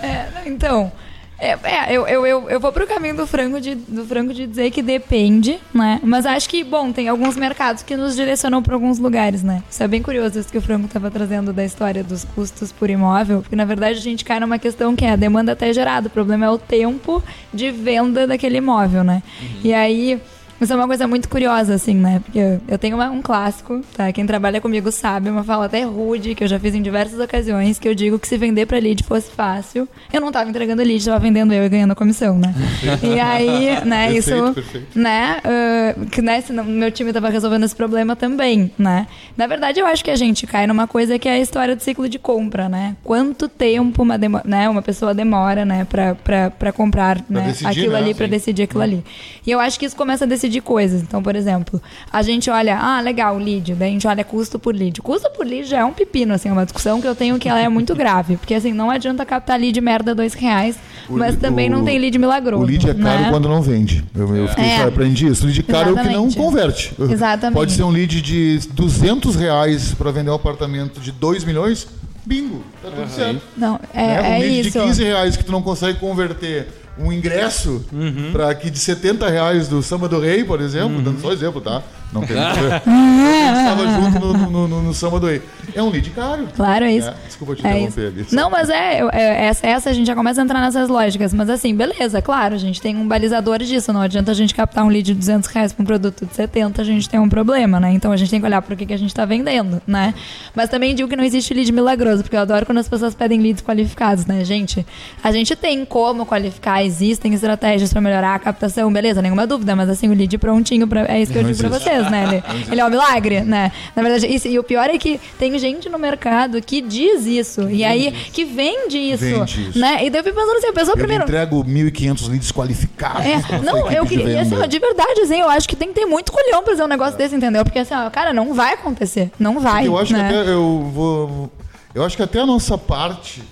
É, 0.00 0.28
então. 0.46 0.90
É, 1.38 1.56
é, 1.62 1.96
eu, 1.96 2.06
eu, 2.08 2.26
eu, 2.26 2.50
eu 2.50 2.60
vou 2.60 2.72
pro 2.72 2.86
caminho 2.86 3.16
do 3.16 3.26
frango, 3.26 3.60
de, 3.60 3.76
do 3.76 4.04
frango 4.04 4.34
de 4.34 4.46
dizer 4.46 4.70
que 4.72 4.82
depende, 4.82 5.58
né? 5.72 6.00
Mas 6.02 6.26
acho 6.26 6.48
que, 6.48 6.64
bom, 6.64 6.90
tem 6.90 7.08
alguns 7.08 7.36
mercados 7.36 7.82
que 7.82 7.96
nos 7.96 8.16
direcionam 8.16 8.60
para 8.60 8.74
alguns 8.74 8.98
lugares, 8.98 9.42
né? 9.44 9.62
Isso 9.70 9.82
é 9.82 9.86
bem 9.86 10.02
curioso, 10.02 10.38
isso 10.38 10.50
que 10.50 10.58
o 10.58 10.62
frango 10.62 10.86
estava 10.86 11.10
trazendo 11.10 11.52
da 11.52 11.64
história 11.64 12.02
dos 12.02 12.24
custos 12.24 12.72
por 12.72 12.90
imóvel, 12.90 13.40
porque 13.40 13.54
na 13.54 13.64
verdade 13.64 13.98
a 13.98 14.02
gente 14.02 14.24
cai 14.24 14.40
numa 14.40 14.58
questão 14.58 14.96
que 14.96 15.04
é 15.04 15.12
a 15.12 15.16
demanda 15.16 15.52
até 15.52 15.72
gerada, 15.72 16.08
o 16.08 16.10
problema 16.10 16.46
é 16.46 16.50
o 16.50 16.58
tempo 16.58 17.22
de 17.54 17.70
venda 17.70 18.26
daquele 18.26 18.58
imóvel, 18.58 19.04
né? 19.04 19.22
Uhum. 19.40 19.48
E 19.62 19.72
aí 19.72 20.20
isso 20.60 20.72
é 20.72 20.76
uma 20.76 20.86
coisa 20.86 21.06
muito 21.06 21.28
curiosa, 21.28 21.74
assim, 21.74 21.94
né? 21.94 22.20
Porque 22.24 22.58
eu 22.66 22.78
tenho 22.78 22.96
uma, 22.96 23.08
um 23.10 23.22
clássico, 23.22 23.80
tá? 23.96 24.12
Quem 24.12 24.26
trabalha 24.26 24.60
comigo 24.60 24.90
sabe, 24.90 25.30
uma 25.30 25.44
fala 25.44 25.66
até 25.66 25.84
rude, 25.84 26.34
que 26.34 26.42
eu 26.42 26.48
já 26.48 26.58
fiz 26.58 26.74
em 26.74 26.82
diversas 26.82 27.20
ocasiões, 27.20 27.78
que 27.78 27.88
eu 27.88 27.94
digo 27.94 28.18
que 28.18 28.26
se 28.26 28.36
vender 28.36 28.66
pra 28.66 28.78
lead 28.78 29.04
fosse 29.04 29.30
fácil, 29.30 29.88
eu 30.12 30.20
não 30.20 30.32
tava 30.32 30.50
entregando 30.50 30.82
lead, 30.82 31.04
tava 31.04 31.20
vendendo 31.20 31.54
eu 31.54 31.64
e 31.64 31.68
ganhando 31.68 31.92
a 31.92 31.94
comissão, 31.94 32.36
né? 32.38 32.52
e 33.02 33.20
aí, 33.20 33.84
né, 33.84 34.12
perfeito, 34.12 34.34
isso, 34.34 34.54
perfeito. 34.54 34.98
né, 34.98 35.38
uh, 35.44 36.06
que 36.06 36.20
né, 36.20 36.42
meu 36.66 36.90
time 36.90 37.12
tava 37.12 37.28
resolvendo 37.28 37.64
esse 37.64 37.76
problema 37.76 38.16
também, 38.16 38.72
né? 38.76 39.06
Na 39.36 39.46
verdade, 39.46 39.78
eu 39.78 39.86
acho 39.86 40.04
que 40.04 40.10
a 40.10 40.16
gente 40.16 40.44
cai 40.46 40.66
numa 40.66 40.88
coisa 40.88 41.18
que 41.18 41.28
é 41.28 41.32
a 41.32 41.38
história 41.38 41.76
do 41.76 41.82
ciclo 41.82 42.08
de 42.08 42.18
compra, 42.18 42.68
né? 42.68 42.96
Quanto 43.04 43.48
tempo 43.48 44.02
uma, 44.02 44.18
né, 44.44 44.68
uma 44.68 44.82
pessoa 44.82 45.14
demora, 45.14 45.64
né, 45.64 45.86
pra, 45.88 46.16
pra, 46.16 46.50
pra 46.50 46.72
comprar 46.72 47.22
pra 47.22 47.40
né, 47.40 47.46
decidir, 47.46 47.66
aquilo 47.68 47.92
né? 47.92 47.98
ali, 47.98 48.14
pra 48.14 48.26
decidir 48.26 48.62
aquilo 48.64 48.82
ali. 48.82 49.04
E 49.46 49.50
eu 49.50 49.60
acho 49.60 49.78
que 49.78 49.86
isso 49.86 49.96
começa 49.96 50.24
a 50.24 50.28
decidir 50.28 50.47
de 50.48 50.60
coisas. 50.60 51.02
Então, 51.02 51.22
por 51.22 51.36
exemplo, 51.36 51.80
a 52.12 52.22
gente 52.22 52.50
olha, 52.50 52.78
ah, 52.78 53.00
legal, 53.00 53.36
lead, 53.38 53.74
daí 53.74 53.90
a 53.90 53.92
gente 53.92 54.06
olha 54.06 54.24
custo 54.24 54.58
por 54.58 54.74
lead. 54.74 55.00
Custo 55.00 55.30
por 55.30 55.46
lead 55.46 55.68
já 55.68 55.78
é 55.78 55.84
um 55.84 55.92
pepino, 55.92 56.34
assim, 56.34 56.48
é 56.48 56.52
uma 56.52 56.64
discussão 56.64 57.00
que 57.00 57.06
eu 57.06 57.14
tenho 57.14 57.38
que 57.38 57.48
ela 57.48 57.60
é 57.60 57.68
muito 57.68 57.94
grave. 57.94 58.36
Porque, 58.36 58.54
assim, 58.54 58.72
não 58.72 58.90
adianta 58.90 59.24
captar 59.24 59.58
lead 59.58 59.80
merda 59.80 60.14
dois 60.14 60.34
reais, 60.34 60.76
o, 61.08 61.16
mas 61.16 61.36
também 61.36 61.68
o, 61.68 61.72
não 61.72 61.84
tem 61.84 61.98
lead 61.98 62.18
milagroso. 62.18 62.62
O 62.62 62.66
lead 62.66 62.90
é 62.90 62.94
caro 62.94 63.22
né? 63.22 63.30
quando 63.30 63.48
não 63.48 63.62
vende. 63.62 64.04
Eu, 64.14 64.36
eu 64.36 64.48
fiquei, 64.48 64.64
é. 64.64 64.82
aprendi 64.82 65.26
isso. 65.26 65.44
O 65.44 65.46
lead 65.46 65.62
caro 65.62 65.90
Exatamente. 65.90 66.14
é 66.14 66.18
o 66.18 66.28
que 66.28 66.36
não 66.36 66.44
converte. 66.44 66.94
Exatamente. 66.98 67.56
Pode 67.56 67.72
ser 67.72 67.82
um 67.82 67.90
lead 67.90 68.20
de 68.20 68.60
200 68.72 69.36
reais 69.36 69.94
para 69.94 70.10
vender 70.10 70.30
um 70.30 70.34
apartamento 70.34 71.00
de 71.00 71.12
2 71.12 71.44
milhões, 71.44 71.86
bingo, 72.24 72.62
tá 72.82 72.90
tudo 72.90 73.00
uhum. 73.00 73.08
certo. 73.08 73.42
Não, 73.56 73.80
é, 73.94 74.06
né? 74.06 74.20
um 74.20 74.24
é 74.24 74.38
lead 74.38 74.68
isso. 74.68 74.78
de 74.78 74.84
15 74.84 75.04
reais 75.04 75.36
que 75.36 75.44
tu 75.44 75.52
não 75.52 75.62
consegue 75.62 75.98
converter 75.98 76.68
um 76.98 77.12
ingresso 77.12 77.84
uhum. 77.92 78.30
para 78.32 78.54
que 78.54 78.70
de 78.70 78.78
70 78.78 79.28
reais 79.28 79.68
do 79.68 79.82
Samba 79.82 80.08
do 80.08 80.20
Rei, 80.20 80.44
por 80.44 80.60
exemplo, 80.60 80.96
uhum. 80.96 81.02
dando 81.02 81.20
só 81.20 81.32
exemplo, 81.32 81.60
tá? 81.60 81.82
Não 82.12 82.22
tem 82.22 82.36
nada 82.36 82.58
a 82.58 82.62
ver. 82.62 82.82
estava 83.58 83.88
junto 83.88 84.18
no, 84.20 84.32
no, 84.32 84.68
no, 84.68 84.82
no, 84.84 84.94
Samba 84.94 85.18
do 85.18 85.26
Rei. 85.26 85.42
É 85.74 85.82
um 85.82 85.90
lead 85.90 86.10
caro. 86.10 86.48
Claro, 86.54 86.84
é 86.84 86.92
isso. 86.92 87.08
É, 87.08 87.14
desculpa 87.26 87.56
te 87.56 87.66
é 87.66 87.70
interromper 87.70 88.06
ali. 88.06 88.26
Não, 88.32 88.48
mas 88.50 88.70
é, 88.70 89.00
é, 89.12 89.46
essa, 89.46 89.66
essa 89.66 89.90
a 89.90 89.92
gente 89.92 90.06
já 90.06 90.14
começa 90.14 90.40
a 90.40 90.44
entrar 90.44 90.60
nessas 90.60 90.88
lógicas. 90.88 91.34
Mas 91.34 91.50
assim, 91.50 91.74
beleza, 91.74 92.22
claro, 92.22 92.54
a 92.54 92.58
gente 92.58 92.80
tem 92.80 92.96
um 92.96 93.06
balizador 93.06 93.58
disso. 93.58 93.92
Não 93.92 94.00
adianta 94.00 94.30
a 94.30 94.34
gente 94.34 94.54
captar 94.54 94.84
um 94.84 94.88
lead 94.88 95.08
de 95.08 95.14
200 95.14 95.48
reais 95.48 95.72
para 95.72 95.82
um 95.82 95.86
produto 95.86 96.26
de 96.26 96.34
70, 96.34 96.82
a 96.82 96.84
gente 96.84 97.08
tem 97.08 97.18
um 97.18 97.28
problema, 97.28 97.80
né? 97.80 97.92
Então 97.92 98.12
a 98.12 98.16
gente 98.16 98.30
tem 98.30 98.40
que 98.40 98.46
olhar 98.46 98.60
para 98.60 98.74
o 98.74 98.76
que, 98.76 98.86
que 98.86 98.92
a 98.92 98.96
gente 98.96 99.10
está 99.10 99.24
vendendo, 99.24 99.80
né? 99.86 100.14
Mas 100.54 100.68
também 100.68 100.94
digo 100.94 101.08
que 101.08 101.16
não 101.16 101.24
existe 101.24 101.54
lead 101.54 101.70
milagroso, 101.72 102.22
porque 102.22 102.36
eu 102.36 102.40
adoro 102.40 102.66
quando 102.66 102.78
as 102.78 102.88
pessoas 102.88 103.14
pedem 103.14 103.40
leads 103.40 103.62
qualificados, 103.62 104.26
né, 104.26 104.44
gente? 104.44 104.86
A 105.22 105.32
gente 105.32 105.56
tem 105.56 105.84
como 105.84 106.26
qualificar, 106.26 106.84
existem 106.84 107.32
estratégias 107.34 107.92
para 107.92 108.00
melhorar 108.00 108.34
a 108.34 108.38
captação, 108.38 108.92
beleza, 108.92 109.22
nenhuma 109.22 109.46
dúvida, 109.46 109.74
mas 109.74 109.88
assim, 109.88 110.08
o 110.08 110.14
lead 110.14 110.36
prontinho, 110.38 110.86
pra, 110.86 111.06
é 111.06 111.20
isso 111.20 111.32
que 111.32 111.38
eu 111.38 111.44
digo 111.44 111.58
para 111.58 111.68
vocês, 111.68 111.97
né? 112.10 112.42
Ele, 112.50 112.64
ele, 112.72 112.80
é 112.80 112.84
um 112.84 112.90
milagre, 112.90 113.40
né? 113.40 113.72
Na 113.94 114.02
verdade, 114.02 114.26
isso, 114.26 114.48
e 114.48 114.58
o 114.58 114.62
pior 114.62 114.88
é 114.90 114.98
que 114.98 115.20
tem 115.38 115.58
gente 115.58 115.88
no 115.88 115.98
mercado 115.98 116.60
que 116.60 116.80
diz 116.80 117.26
isso, 117.26 117.68
e 117.68 117.84
aí 117.84 118.12
que 118.32 118.44
vende 118.44 118.98
isso, 118.98 119.24
vende 119.24 119.70
isso. 119.70 119.78
né? 119.78 120.04
E 120.04 120.10
daí 120.10 120.20
eu 120.20 120.24
fico 120.24 120.36
pensando 120.36 120.56
assim, 120.58 120.68
a 120.68 120.72
pessoa 120.72 120.92
eu 120.94 120.98
primeiro... 120.98 121.24
Entrego 121.24 121.64
1.500 121.64 122.28
leads 122.28 122.52
qualificados. 122.52 123.26
É, 123.26 123.58
não, 123.62 123.90
eu 123.90 124.04
queria, 124.06 124.44
de, 124.44 124.54
assim, 124.54 124.68
de 124.68 124.78
verdade, 124.78 125.20
assim, 125.20 125.40
eu 125.40 125.48
acho 125.48 125.68
que 125.68 125.76
tem 125.76 125.88
que 125.88 125.94
ter 125.94 126.06
muito 126.06 126.32
colhão 126.32 126.62
pra 126.62 126.72
fazer 126.72 126.84
um 126.84 126.88
negócio 126.88 127.14
é. 127.14 127.18
desse, 127.18 127.34
entendeu? 127.34 127.64
Porque 127.64 127.78
assim, 127.78 127.94
ó, 127.94 128.08
cara, 128.10 128.32
não 128.32 128.54
vai 128.54 128.74
acontecer, 128.74 129.30
não 129.38 129.60
vai, 129.60 129.86
Eu 129.86 129.98
acho 129.98 130.12
né? 130.12 130.28
que 130.28 130.34
até 130.34 130.50
eu 130.50 130.90
vou... 130.92 131.50
Eu 131.94 132.04
acho 132.04 132.16
que 132.16 132.22
até 132.22 132.40
a 132.40 132.46
nossa 132.46 132.76
parte, 132.76 133.42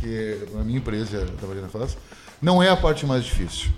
que 0.00 0.38
a 0.58 0.64
minha 0.64 0.78
empresa, 0.78 1.22
a 1.22 1.38
Trabalhando 1.38 1.68
faz, 1.68 1.96
não 2.40 2.62
é 2.62 2.68
a 2.68 2.76
parte 2.76 3.04
mais 3.04 3.24
difícil. 3.24 3.70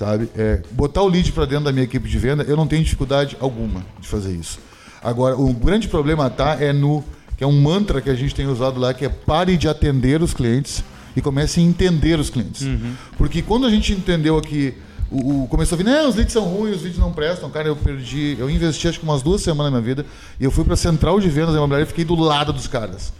Sabe? 0.00 0.30
É, 0.34 0.62
botar 0.70 1.02
o 1.02 1.08
lead 1.08 1.30
para 1.32 1.44
dentro 1.44 1.64
da 1.66 1.72
minha 1.72 1.84
equipe 1.84 2.08
de 2.08 2.18
venda, 2.18 2.42
eu 2.44 2.56
não 2.56 2.66
tenho 2.66 2.82
dificuldade 2.82 3.36
alguma 3.38 3.84
de 4.00 4.08
fazer 4.08 4.32
isso. 4.32 4.58
Agora, 5.02 5.36
o 5.36 5.52
grande 5.52 5.88
problema 5.88 6.30
tá 6.30 6.56
é 6.58 6.72
no 6.72 7.04
que 7.36 7.44
é 7.44 7.46
um 7.46 7.60
mantra 7.60 8.00
que 8.00 8.08
a 8.08 8.14
gente 8.14 8.34
tem 8.34 8.46
usado 8.46 8.80
lá, 8.80 8.94
que 8.94 9.04
é 9.04 9.10
pare 9.10 9.58
de 9.58 9.68
atender 9.68 10.22
os 10.22 10.32
clientes 10.32 10.82
e 11.14 11.20
comece 11.20 11.60
a 11.60 11.62
entender 11.62 12.18
os 12.18 12.30
clientes. 12.30 12.62
Uhum. 12.62 12.94
Porque 13.18 13.42
quando 13.42 13.66
a 13.66 13.70
gente 13.70 13.92
entendeu 13.92 14.38
aqui, 14.38 14.72
o, 15.10 15.42
o- 15.42 15.48
começou 15.48 15.76
a 15.76 15.78
vir, 15.78 15.84
não, 15.84 16.08
os 16.08 16.14
leads 16.16 16.32
são 16.32 16.44
ruins, 16.44 16.76
os 16.76 16.82
leads 16.82 16.98
não 16.98 17.12
prestam. 17.12 17.50
Cara, 17.50 17.68
eu 17.68 17.76
perdi, 17.76 18.36
eu 18.38 18.48
investi 18.48 18.88
acho 18.88 18.98
que 19.00 19.04
umas 19.04 19.20
duas 19.20 19.42
semanas 19.42 19.70
na 19.70 19.80
minha 19.82 19.94
vida 19.94 20.06
e 20.40 20.44
eu 20.44 20.50
fui 20.50 20.64
pra 20.64 20.76
central 20.76 21.20
de 21.20 21.28
vendas 21.28 21.50
da 21.50 21.56
imobiliária 21.58 21.84
e 21.84 21.86
fiquei 21.86 22.06
do 22.06 22.14
lado 22.14 22.54
dos 22.54 22.66
caras. 22.66 23.12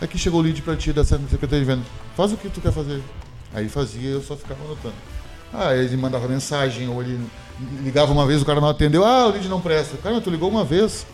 Aqui 0.00 0.16
chegou 0.16 0.38
o 0.38 0.42
lead 0.44 0.62
pra 0.62 0.76
ti 0.76 0.92
da 0.92 1.02
secretaria 1.04 1.58
de 1.58 1.64
vendas. 1.64 1.86
Faz 2.16 2.30
o 2.32 2.36
que 2.36 2.48
tu 2.48 2.60
quer 2.60 2.70
fazer. 2.72 3.02
Aí 3.52 3.68
fazia, 3.68 4.10
eu 4.10 4.22
só 4.22 4.36
ficava 4.36 4.60
anotando. 4.64 4.94
Ah, 5.52 5.74
ele 5.74 5.96
mandava 5.96 6.28
mensagem, 6.28 6.88
ou 6.88 7.02
ele 7.02 7.18
ligava 7.82 8.12
uma 8.12 8.26
vez, 8.26 8.40
o 8.40 8.44
cara 8.44 8.60
não 8.60 8.68
atendeu. 8.68 9.04
Ah, 9.04 9.26
o 9.26 9.30
lead 9.30 9.48
não 9.48 9.60
presta. 9.60 9.96
Cara, 9.98 10.20
tu 10.20 10.30
ligou 10.30 10.48
uma 10.48 10.64
vez. 10.64 11.06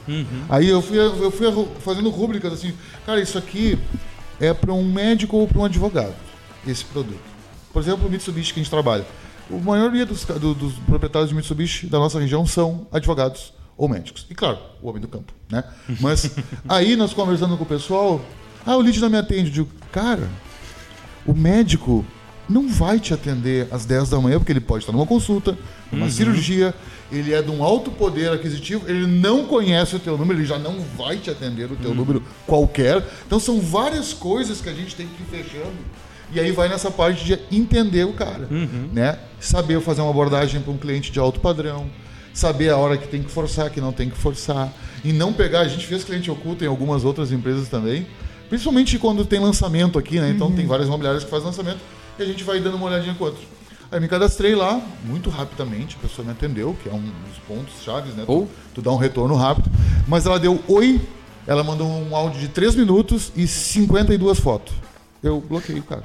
Aí 0.49 0.69
eu 0.69 0.81
fui, 0.83 0.99
eu 0.99 1.31
fui 1.31 1.47
fazendo 1.81 2.11
rúbricas 2.11 2.53
assim. 2.53 2.73
Cara, 3.05 3.21
isso 3.21 3.37
aqui 3.39 3.79
é 4.41 4.53
para 4.53 4.73
um 4.73 4.85
médico 4.85 5.37
ou 5.39 5.49
para 5.49 5.59
um 5.59 5.65
advogado, 5.65 6.15
esse 6.67 6.85
produto. 6.85 7.19
Por 7.73 7.83
exemplo, 7.83 8.07
o 8.07 8.11
Mitsubishi 8.11 8.53
que 8.55 8.61
a 8.61 8.63
gente 8.63 8.71
trabalha. 8.71 9.05
A 9.51 9.57
maioria 9.65 10.05
dos, 10.05 10.25
do- 10.25 10.55
dos 10.55 10.75
proprietários 10.81 11.31
de 11.31 11.35
Mitsubishi 11.37 11.87
da 11.87 11.99
nossa 11.99 12.19
região 12.21 12.45
são 12.47 12.87
advogados 12.93 13.53
ou 13.77 13.89
médicos. 13.89 14.27
E 14.31 14.35
claro, 14.35 14.59
o 14.83 14.89
homem 14.89 15.01
do 15.01 15.09
campo, 15.09 15.33
né? 15.51 15.63
Mas 16.01 16.31
aí 16.69 16.97
nós 16.97 17.13
conversando 17.13 17.57
com 17.57 17.63
o 17.65 17.67
pessoal, 17.67 18.21
ah, 18.67 18.77
o 18.77 18.81
lead 18.81 19.01
não 19.01 19.09
me 19.11 19.17
atende. 19.19 19.49
Eu 19.49 19.53
digo, 19.53 19.69
cara, 19.93 20.29
o 21.27 21.33
médico 21.35 22.05
não 22.49 22.69
vai 22.69 23.01
te 23.01 23.13
atender 23.13 23.67
às 23.71 23.85
10 23.85 24.11
da 24.11 24.21
manhã, 24.21 24.39
porque 24.39 24.53
ele 24.53 24.61
pode 24.61 24.83
estar 24.83 24.93
numa 24.93 25.07
consulta, 25.07 25.57
numa 25.91 26.09
cirurgia, 26.11 26.75
ele 27.11 27.33
é 27.33 27.43
de 27.43 27.51
um 27.51 27.63
alto 27.63 27.91
poder 27.91 28.31
aquisitivo, 28.33 28.89
ele 28.89 29.07
não 29.07 29.45
conhece 29.47 29.97
o 29.97 29.99
teu 29.99 30.17
número, 30.17 30.39
ele 30.39 30.47
já 30.47 30.59
não 30.59 30.81
vai 30.97 31.17
te 31.17 31.31
atender 31.31 31.71
o 31.71 31.77
teu 31.77 31.95
número 31.95 32.23
qualquer. 32.47 33.05
Então 33.27 33.39
são 33.39 33.61
várias 33.61 34.13
coisas 34.13 34.61
que 34.61 34.69
a 34.69 34.73
gente 34.73 34.95
tem 34.95 35.07
que 35.07 35.23
ir 35.23 35.43
fechando. 35.43 35.77
E 36.33 36.41
aí 36.41 36.51
vai 36.51 36.69
nessa 36.69 36.91
parte 36.91 37.25
de 37.25 37.39
entender 37.53 38.05
o 38.05 38.13
cara, 38.13 38.49
né? 38.93 39.19
Saber 39.39 39.81
fazer 39.81 40.01
uma 40.01 40.11
abordagem 40.11 40.61
para 40.61 40.73
um 40.73 40.77
cliente 40.77 41.13
de 41.13 41.21
alto 41.21 41.39
padrão, 41.39 41.87
saber 42.35 42.71
a 42.71 42.77
hora 42.77 42.97
que 42.97 43.07
tem 43.07 43.23
que 43.23 43.31
forçar, 43.31 43.71
que 43.71 43.81
não 43.81 43.93
tem 43.93 44.11
que 44.11 44.17
forçar, 44.17 44.73
e 45.05 45.13
não 45.13 45.33
pegar, 45.33 45.61
a 45.61 45.69
gente 45.69 45.87
fez 45.87 46.03
cliente 46.03 46.29
oculto 46.29 46.65
em 46.65 46.67
algumas 46.67 47.05
outras 47.05 47.31
empresas 47.31 47.69
também, 47.69 48.07
Principalmente 48.49 48.99
quando 48.99 49.25
tem 49.25 49.41
lançamento 49.41 49.99
aqui, 49.99 50.21
né? 50.21 50.31
Então 50.31 50.53
tem 50.53 50.67
várias 50.67 50.87
imobiliárias 50.87 51.25
que 51.25 51.31
fazem 51.31 51.47
lançamento 51.47 51.81
e 52.19 52.23
a 52.23 52.27
gente 52.27 52.45
vai 52.45 52.61
dando 52.61 52.77
uma 52.77 52.87
olhadinha 52.87 53.15
com 53.15 53.25
outro. 53.25 53.43
Aí 53.91 54.01
me 54.01 54.09
cadastrei 54.09 54.55
lá, 54.55 54.81
muito 55.05 55.31
rapidamente, 55.31 55.97
a 55.99 56.07
pessoa 56.09 56.25
me 56.27 56.33
atendeu, 56.33 56.77
que 56.83 56.89
é 56.89 56.93
um 56.93 57.01
dos 57.01 57.39
pontos 57.47 57.75
chaves, 57.85 58.15
né? 58.15 58.25
Ou- 58.27 58.47
Tu, 58.47 58.51
tu 58.77 58.83
dá 58.83 58.91
um 58.91 58.97
retorno 58.97 59.35
rápido. 59.37 59.71
Mas 60.09 60.27
ela 60.27 60.39
deu 60.41 60.61
oi, 60.67 61.01
ela 61.47 61.63
mandou 61.63 61.87
um 61.87 62.15
áudio 62.17 62.41
de 62.41 62.49
3 62.49 62.75
minutos 62.75 63.31
e 63.37 63.47
52 63.47 64.41
fotos. 64.41 64.75
Eu 65.23 65.41
bloqueei 65.41 65.79
o 65.79 65.83
cara. 65.83 66.03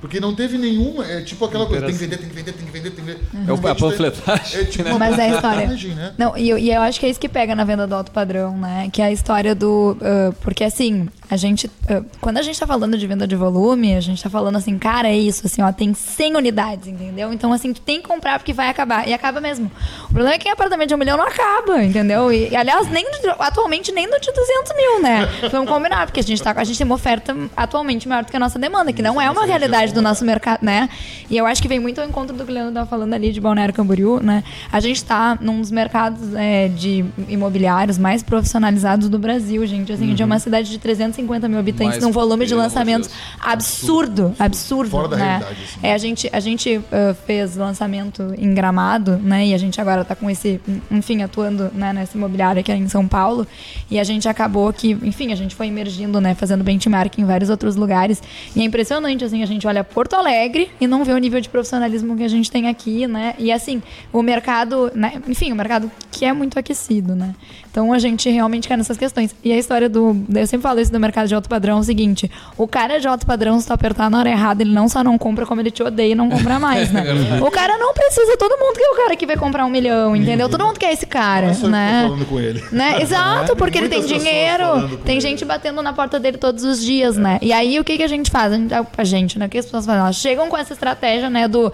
Porque 0.00 0.20
não 0.20 0.32
teve 0.32 0.56
nenhuma, 0.56 1.04
é 1.04 1.20
tipo 1.22 1.44
aquela 1.44 1.66
coisa, 1.66 1.84
tem 1.86 1.92
que 1.92 2.00
vender, 2.00 2.18
tem 2.18 2.28
que 2.28 2.34
vender, 2.36 2.52
tem 2.52 2.64
que 2.66 2.70
vender, 2.72 2.90
tem 2.92 3.04
que 3.04 3.10
vender. 3.10 3.48
É 3.48 3.52
o- 3.52 3.56
vez 3.56 3.70
a 3.70 3.74
de- 3.74 3.80
panfletagem, 3.80 4.60
É 4.60 4.64
tipo 4.64 4.84
né? 4.84 4.90
uma 4.90 4.98
Mas 5.00 5.18
é 5.18 5.22
a 5.22 5.34
história. 5.34 5.66
né? 5.66 6.14
Não, 6.16 6.36
e, 6.38 6.48
eu- 6.48 6.56
e 6.56 6.70
eu 6.70 6.80
acho 6.82 7.00
que 7.00 7.06
é 7.06 7.08
isso 7.08 7.18
que 7.18 7.28
pega 7.28 7.52
na 7.56 7.64
venda 7.64 7.84
do 7.84 7.96
alto 7.96 8.12
padrão, 8.12 8.56
né? 8.56 8.88
Que 8.92 9.02
é 9.02 9.06
a 9.06 9.12
história 9.12 9.56
do. 9.56 9.96
ah, 10.00 10.32
porque 10.40 10.62
assim, 10.62 11.08
a 11.30 11.36
gente. 11.36 11.70
ah, 11.88 12.02
quando 12.20 12.38
a 12.38 12.42
gente 12.42 12.58
tá 12.58 12.66
falando 12.66 12.96
de 12.96 13.06
venda 13.06 13.26
de 13.26 13.36
volume, 13.36 13.94
a 13.94 14.00
gente 14.00 14.22
tá 14.22 14.30
falando 14.30 14.56
assim, 14.56 14.78
cara, 14.78 15.08
é 15.08 15.16
isso, 15.16 15.46
assim, 15.46 15.62
ó, 15.62 15.70
tem 15.72 15.92
100 15.94 16.36
unidades, 16.36 16.86
entendeu? 16.88 17.32
Então, 17.32 17.52
assim, 17.52 17.72
tu 17.72 17.80
tem 17.80 18.00
que 18.00 18.08
comprar 18.08 18.38
porque 18.38 18.52
vai 18.52 18.68
acabar. 18.68 19.06
E 19.08 19.12
acaba 19.12 19.40
mesmo. 19.40 19.70
O 20.04 20.12
problema 20.12 20.34
é 20.34 20.38
que 20.38 20.48
em 20.48 20.52
apartamento 20.52 20.88
de 20.88 20.94
um 20.94 20.98
milhão 20.98 21.16
não 21.16 21.24
acaba, 21.26 21.82
entendeu? 21.82 22.32
E, 22.32 22.54
aliás, 22.56 22.88
nem 22.90 23.04
do- 23.04 23.34
atualmente 23.38 23.92
nem 23.92 24.08
do 24.08 24.18
de 24.20 24.32
200 24.32 24.72
mil, 24.76 25.02
né? 25.02 25.28
Vamos 25.50 25.70
combinar, 25.70 26.06
porque 26.06 26.20
a 26.20 26.22
gente, 26.22 26.42
tá, 26.42 26.52
a 26.56 26.64
gente 26.64 26.76
tem 26.78 26.84
uma 26.84 26.94
oferta 26.94 27.36
atualmente 27.56 28.08
maior 28.08 28.24
do 28.24 28.30
que 28.30 28.36
a 28.36 28.40
nossa 28.40 28.58
demanda, 28.58 28.92
que 28.92 29.02
não 29.02 29.20
é 29.20 29.30
uma 29.30 29.44
realidade 29.44 29.92
do 29.94 30.02
nosso 30.02 30.24
mercado, 30.24 30.60
né? 30.62 30.88
E 31.30 31.36
eu 31.36 31.46
acho 31.46 31.60
que 31.60 31.68
vem 31.68 31.78
muito 31.78 32.00
ao 32.00 32.08
encontro 32.08 32.34
do 32.36 32.44
que 32.44 32.50
o 32.50 32.54
Leandro 32.54 32.74
tava 32.74 32.86
falando 32.86 33.12
ali 33.14 33.32
de 33.32 33.40
Balneário 33.40 33.74
Camboriú, 33.74 34.20
né? 34.22 34.42
A 34.72 34.80
gente 34.80 35.04
tá 35.04 35.36
num 35.40 35.60
dos 35.60 35.70
mercados 35.70 36.34
é, 36.34 36.68
de 36.68 37.04
imobiliários 37.28 37.98
mais 37.98 38.22
profissionalizados 38.22 39.08
do 39.08 39.18
Brasil, 39.18 39.66
gente. 39.66 39.92
Assim, 39.92 40.14
de 40.14 40.24
uma 40.24 40.38
cidade 40.38 40.70
de 40.70 40.78
350 41.18 41.48
mil 41.48 41.58
habitantes, 41.58 41.96
Mas, 41.96 42.04
num 42.04 42.12
volume 42.12 42.46
de 42.46 42.54
lançamentos 42.54 43.08
Deus. 43.08 43.20
absurdo, 43.40 44.34
absurdo, 44.38 44.90
Fora 44.90 45.08
da 45.08 45.16
né? 45.16 45.24
realidade, 45.24 45.62
assim. 45.64 45.80
É, 45.82 45.92
a 45.92 45.98
gente, 45.98 46.30
a 46.32 46.40
gente 46.40 46.80
ah, 46.92 47.14
fez 47.26 47.56
lançamento 47.56 48.34
em 48.38 48.54
Gramado, 48.54 49.16
né? 49.16 49.46
E 49.46 49.54
a 49.54 49.58
gente 49.58 49.80
agora 49.80 50.04
tá 50.04 50.14
com 50.14 50.30
esse, 50.30 50.60
enfim, 50.90 51.22
atuando 51.22 51.70
né, 51.74 51.92
nessa 51.92 52.16
imobiliária 52.16 52.60
aqui 52.60 52.72
em 52.72 52.88
São 52.88 53.06
Paulo. 53.08 53.46
E 53.90 53.98
a 53.98 54.04
gente 54.04 54.28
acabou 54.28 54.72
que, 54.72 54.90
enfim, 55.02 55.32
a 55.32 55.36
gente 55.36 55.54
foi 55.54 55.66
emergindo, 55.66 56.20
né? 56.20 56.34
Fazendo 56.34 56.62
benchmark 56.62 57.18
em 57.18 57.24
vários 57.24 57.50
outros 57.50 57.76
lugares. 57.76 58.22
E 58.54 58.60
é 58.60 58.64
impressionante, 58.64 59.24
assim, 59.24 59.42
a 59.42 59.46
gente 59.46 59.66
olha 59.66 59.82
Porto 59.82 60.14
Alegre 60.14 60.70
e 60.80 60.86
não 60.86 61.04
vê 61.04 61.12
o 61.12 61.18
nível 61.18 61.40
de 61.40 61.48
profissionalismo 61.48 62.16
que 62.16 62.24
a 62.24 62.28
gente 62.28 62.50
tem 62.50 62.68
aqui, 62.68 63.06
né? 63.06 63.34
E 63.38 63.50
assim, 63.50 63.82
o 64.12 64.22
mercado, 64.22 64.90
né? 64.94 65.20
Enfim, 65.26 65.52
o 65.52 65.56
mercado 65.56 65.90
que 66.10 66.24
é 66.24 66.32
muito 66.32 66.58
aquecido, 66.58 67.14
né? 67.14 67.34
Então 67.70 67.92
a 67.92 67.98
gente 67.98 68.28
realmente 68.30 68.66
quer 68.66 68.76
nessas 68.76 68.96
questões. 68.96 69.34
E 69.44 69.52
a 69.52 69.56
história 69.56 69.88
do. 69.88 70.16
Eu 70.34 70.46
sempre 70.46 70.62
falo 70.62 70.80
isso 70.80 70.90
do 70.90 70.98
mercado 70.98 71.28
de 71.28 71.34
alto 71.34 71.48
padrão 71.48 71.78
é 71.78 71.80
o 71.80 71.84
seguinte: 71.84 72.30
o 72.56 72.66
cara 72.66 72.98
de 72.98 73.06
alto 73.06 73.26
padrão, 73.26 73.60
se 73.60 73.66
tu 73.66 73.72
apertar 73.72 74.10
na 74.10 74.18
hora 74.18 74.30
errada, 74.30 74.62
ele 74.62 74.72
não 74.72 74.88
só 74.88 75.04
não 75.04 75.16
compra, 75.18 75.46
como 75.46 75.60
ele 75.60 75.70
te 75.70 75.82
odeia 75.82 76.12
e 76.12 76.14
não 76.14 76.28
compra 76.28 76.58
mais, 76.60 76.90
né? 76.90 77.04
o 77.40 77.50
cara 77.50 77.76
não 77.78 77.92
precisa, 77.94 78.36
todo 78.36 78.58
mundo 78.58 78.76
quer 78.76 78.88
o 78.90 78.96
cara 78.96 79.16
que 79.16 79.26
vai 79.26 79.36
comprar 79.36 79.64
um 79.64 79.70
milhão, 79.70 80.16
entendeu? 80.16 80.48
Todo 80.48 80.64
mundo 80.64 80.78
quer 80.78 80.92
esse 80.92 81.06
cara, 81.06 81.46
Não 81.46 81.52
é 81.52 81.54
só 81.54 81.66
eu 81.66 81.70
né? 81.70 82.02
falando 82.04 82.26
com 82.26 82.40
ele. 82.40 82.64
Né? 82.72 83.00
Exato, 83.02 83.54
porque 83.56 83.78
ele 83.78 83.88
tem 83.88 84.04
dinheiro, 84.04 84.98
tem 85.04 85.16
ele. 85.16 85.20
gente 85.20 85.44
batendo 85.44 85.82
na 85.82 85.92
porta 85.92 86.18
dele 86.18 86.38
todos 86.38 86.64
os 86.64 86.82
dias, 86.82 87.16
né? 87.16 87.38
E 87.42 87.52
aí 87.52 87.78
o 87.78 87.84
que, 87.84 87.96
que 87.96 88.02
a 88.02 88.08
gente 88.08 88.30
faz? 88.30 88.52
A 88.52 88.56
gente, 88.56 88.74
a 88.74 89.04
gente, 89.04 89.38
né? 89.38 89.46
O 89.46 89.48
que 89.48 89.58
as 89.58 89.64
pessoas 89.64 89.86
fazem? 89.86 90.00
Elas 90.00 90.16
chegam 90.16 90.48
com 90.48 90.56
essa 90.56 90.72
estratégia, 90.72 91.28
né? 91.30 91.46
Do 91.48 91.72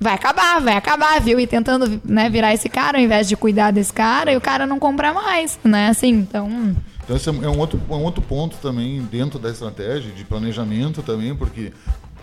vai 0.00 0.14
acabar, 0.14 0.60
vai 0.60 0.76
acabar, 0.76 1.20
viu? 1.20 1.38
E 1.40 1.46
tentando 1.46 2.00
né, 2.04 2.28
virar 2.28 2.54
esse 2.54 2.68
cara 2.68 2.98
ao 2.98 3.04
invés 3.04 3.28
de 3.28 3.36
cuidar 3.36 3.70
desse 3.70 3.92
cara 3.92 4.32
e 4.32 4.36
o 4.36 4.40
cara 4.40 4.66
não 4.66 4.78
compra 4.78 5.12
mais, 5.12 5.58
né? 5.64 5.88
Assim, 5.88 6.10
então. 6.10 6.76
Então 7.04 7.16
esse 7.16 7.28
é 7.28 7.32
um 7.32 7.58
outro, 7.58 7.80
um 7.88 8.02
outro 8.02 8.22
ponto 8.22 8.56
também 8.56 9.00
dentro 9.02 9.38
da 9.38 9.50
estratégia 9.50 10.12
de 10.12 10.24
planejamento 10.24 11.02
também, 11.02 11.34
porque 11.34 11.72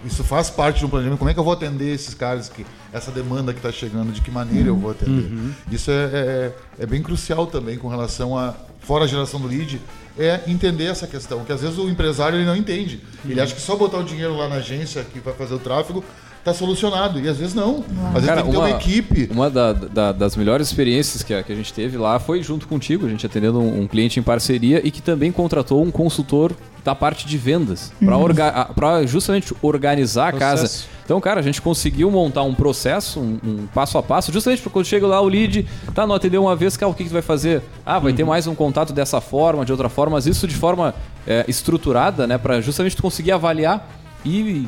isso 0.05 0.23
faz 0.23 0.49
parte 0.49 0.79
de 0.79 0.85
um 0.85 0.89
planejamento. 0.89 1.19
Como 1.19 1.29
é 1.29 1.33
que 1.33 1.39
eu 1.39 1.43
vou 1.43 1.53
atender 1.53 1.93
esses 1.93 2.13
caras 2.13 2.49
que 2.49 2.65
essa 2.91 3.09
demanda 3.09 3.53
que 3.53 3.59
está 3.59 3.71
chegando, 3.71 4.11
de 4.11 4.21
que 4.21 4.29
maneira 4.29 4.67
eu 4.67 4.75
vou 4.75 4.91
atender? 4.91 5.29
Isso 5.71 5.89
é, 5.89 6.03
é, 6.13 6.51
é 6.79 6.85
bem 6.85 7.01
crucial 7.01 7.47
também 7.47 7.77
com 7.77 7.87
relação 7.87 8.37
a 8.37 8.53
fora 8.83 9.05
a 9.05 9.07
geração 9.07 9.39
do 9.39 9.47
lead 9.47 9.81
é 10.17 10.41
entender 10.45 10.85
essa 10.85 11.07
questão, 11.07 11.43
que 11.43 11.51
às 11.51 11.61
vezes 11.61 11.77
o 11.77 11.89
empresário 11.89 12.37
ele 12.37 12.45
não 12.45 12.55
entende. 12.55 13.01
Ele 13.25 13.39
acha 13.39 13.55
que 13.55 13.61
só 13.61 13.75
botar 13.75 13.97
o 13.97 14.03
dinheiro 14.03 14.35
lá 14.37 14.47
na 14.47 14.55
agência 14.55 15.03
que 15.03 15.19
vai 15.19 15.33
fazer 15.33 15.55
o 15.55 15.59
tráfego 15.59 16.03
está 16.43 16.53
solucionado 16.53 17.19
e 17.21 17.29
às 17.29 17.37
vezes 17.37 17.53
não. 17.53 17.85
Às 18.13 18.23
vezes 18.25 18.35
tem 18.35 18.43
que 18.45 18.51
ter 18.51 18.57
uma, 18.57 18.69
equipe. 18.71 19.29
Uma 19.31 19.49
da- 19.49 19.71
da- 19.71 20.11
das 20.11 20.35
melhores 20.35 20.67
experiências 20.67 21.23
que 21.23 21.33
a, 21.33 21.41
que 21.41 21.53
a 21.53 21.55
gente 21.55 21.71
teve 21.73 21.97
lá 21.97 22.19
foi 22.19 22.43
junto 22.43 22.67
contigo, 22.67 23.05
a 23.05 23.09
gente 23.09 23.25
atendendo 23.25 23.59
um, 23.61 23.81
um 23.83 23.87
cliente 23.87 24.19
em 24.19 24.23
parceria 24.23 24.81
e 24.85 24.91
que 24.91 25.01
também 25.01 25.31
contratou 25.31 25.81
um 25.81 25.89
consultor 25.89 26.51
da 26.83 26.93
parte 26.93 27.25
de 27.25 27.37
vendas 27.37 27.93
para 28.75 29.05
justamente 29.05 29.53
organizar 29.61 30.27
a 30.27 30.33
casa. 30.33 30.63
Então, 31.05 31.19
cara, 31.21 31.39
a 31.39 31.43
gente 31.43 31.61
conseguiu 31.61 32.11
montar 32.11 32.43
um 32.43 32.53
processo, 32.53 33.21
um, 33.21 33.39
um 33.41 33.67
passo 33.73 33.97
a 33.97 34.03
passo, 34.03 34.31
justamente 34.33 34.61
porque 34.61 34.73
quando 34.73 34.85
chega 34.85 35.07
lá 35.07 35.21
o 35.21 35.27
lead, 35.29 35.65
tá, 35.93 36.05
não 36.05 36.15
atendeu 36.15 36.41
uma 36.43 36.55
vez, 36.57 36.75
cara, 36.75 36.91
o 36.91 36.93
que, 36.95 37.03
que 37.03 37.09
tu 37.09 37.13
vai 37.13 37.21
fazer? 37.21 37.61
Ah, 37.85 37.99
vai 37.99 38.11
ter 38.11 38.25
mais 38.25 38.47
um 38.47 38.55
contato 38.55 38.91
dessa 38.91 39.21
forma, 39.21 39.63
de 39.65 39.71
outra 39.71 39.87
forma, 39.87 40.17
mas 40.17 40.27
isso 40.27 40.45
de 40.45 40.55
forma 40.55 40.93
é, 41.25 41.45
estruturada, 41.47 42.27
né, 42.27 42.37
para 42.37 42.59
justamente 42.59 42.97
tu 42.97 43.01
conseguir 43.01 43.31
avaliar 43.31 43.89
e 44.25 44.67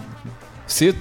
ser, 0.68 0.95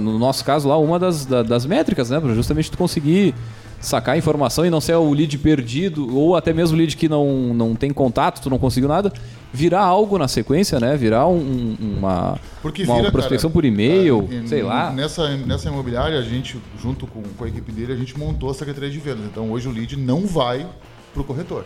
no 0.00 0.18
nosso 0.18 0.44
caso 0.44 0.68
lá, 0.68 0.76
uma 0.78 0.98
das, 0.98 1.24
da- 1.26 1.42
das 1.42 1.66
métricas, 1.66 2.10
né? 2.10 2.20
Pra 2.20 2.34
justamente 2.34 2.70
tu 2.70 2.78
conseguir 2.78 3.34
sacar 3.80 4.14
a 4.14 4.18
informação 4.18 4.64
e 4.64 4.70
não 4.70 4.80
ser 4.80 4.94
o 4.94 5.12
lead 5.12 5.36
perdido, 5.38 6.16
ou 6.16 6.36
até 6.36 6.52
mesmo 6.52 6.76
o 6.76 6.78
lead 6.78 6.96
que 6.96 7.08
não, 7.08 7.52
não 7.52 7.74
tem 7.74 7.92
contato, 7.92 8.40
tu 8.40 8.48
não 8.48 8.56
conseguiu 8.58 8.88
nada, 8.88 9.12
virar 9.52 9.82
algo 9.82 10.16
na 10.18 10.28
sequência, 10.28 10.78
né? 10.78 10.96
Virar 10.96 11.26
um- 11.26 11.36
um- 11.80 11.96
uma, 11.98 12.38
Porque 12.62 12.84
uma 12.84 12.96
vira, 12.98 13.10
prospecção 13.10 13.50
cara, 13.50 13.54
por 13.54 13.64
e-mail, 13.64 14.28
e 14.30 14.46
sei 14.48 14.62
lá. 14.62 14.92
Nessa, 14.92 15.36
nessa 15.36 15.68
imobiliária, 15.68 16.16
a 16.18 16.22
gente, 16.22 16.56
junto 16.80 17.06
com, 17.08 17.22
com 17.36 17.44
a 17.44 17.48
equipe 17.48 17.72
dele, 17.72 17.92
a 17.92 17.96
gente 17.96 18.16
montou 18.16 18.50
a 18.50 18.54
Secretaria 18.54 18.88
de 18.88 18.98
Vendas. 19.00 19.24
Então 19.24 19.50
hoje 19.50 19.66
o 19.68 19.72
lead 19.72 19.96
não 19.96 20.26
vai 20.26 20.64
pro 21.12 21.24
corretor. 21.24 21.64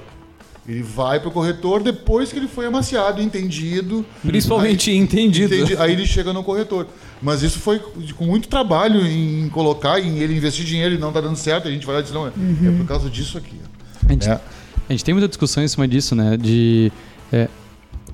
Ele 0.68 0.82
vai 0.82 1.20
pro 1.20 1.30
corretor 1.30 1.82
depois 1.82 2.32
que 2.32 2.38
ele 2.38 2.48
foi 2.48 2.66
amaciado, 2.66 3.22
entendido. 3.22 4.04
Principalmente 4.24 4.90
Aí- 4.90 4.96
entendido. 4.96 5.54
Entendi. 5.54 5.76
Aí 5.76 5.92
ele 5.92 6.04
chega 6.06 6.32
no 6.32 6.42
corretor. 6.42 6.88
Mas 7.22 7.42
isso 7.42 7.60
foi 7.60 7.78
com 7.78 8.24
muito 8.26 8.48
trabalho 8.48 9.06
em 9.06 9.48
colocar, 9.50 10.00
em 10.00 10.18
ele 10.18 10.36
investir 10.36 10.64
dinheiro 10.64 10.94
e 10.94 10.98
não 10.98 11.12
tá 11.12 11.20
dando 11.20 11.36
certo. 11.36 11.68
A 11.68 11.70
gente 11.70 11.86
vai 11.86 11.94
lá 11.94 12.00
e 12.00 12.04
diz, 12.04 12.12
não, 12.12 12.26
é, 12.26 12.30
é 12.30 12.70
por 12.78 12.86
causa 12.86 13.08
disso 13.08 13.38
aqui. 13.38 13.56
A 14.08 14.12
gente, 14.12 14.28
É. 14.28 14.32
a 14.88 14.92
gente 14.92 15.04
tem 15.04 15.14
muita 15.14 15.28
discussão 15.28 15.62
em 15.62 15.68
cima 15.68 15.86
disso, 15.86 16.14
né? 16.14 16.36
De 16.36 16.90
é, 17.32 17.48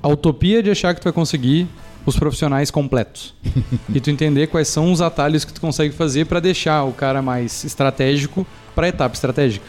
a 0.01 0.07
utopia 0.07 0.61
de 0.61 0.69
achar 0.69 0.93
que 0.93 1.01
tu 1.01 1.05
vai 1.05 1.13
conseguir 1.13 1.67
os 2.05 2.17
profissionais 2.17 2.69
completos. 2.69 3.33
e 3.93 3.99
tu 3.99 4.09
entender 4.11 4.47
quais 4.47 4.67
são 4.67 4.91
os 4.91 5.01
atalhos 5.01 5.43
que 5.43 5.51
tu 5.53 5.59
consegue 5.59 5.93
fazer 5.93 6.25
para 6.25 6.39
deixar 6.39 6.83
o 6.83 6.93
cara 6.93 7.21
mais 7.21 7.63
estratégico 7.63 8.45
para 8.75 8.85
a 8.85 8.89
etapa 8.89 9.15
estratégica. 9.15 9.65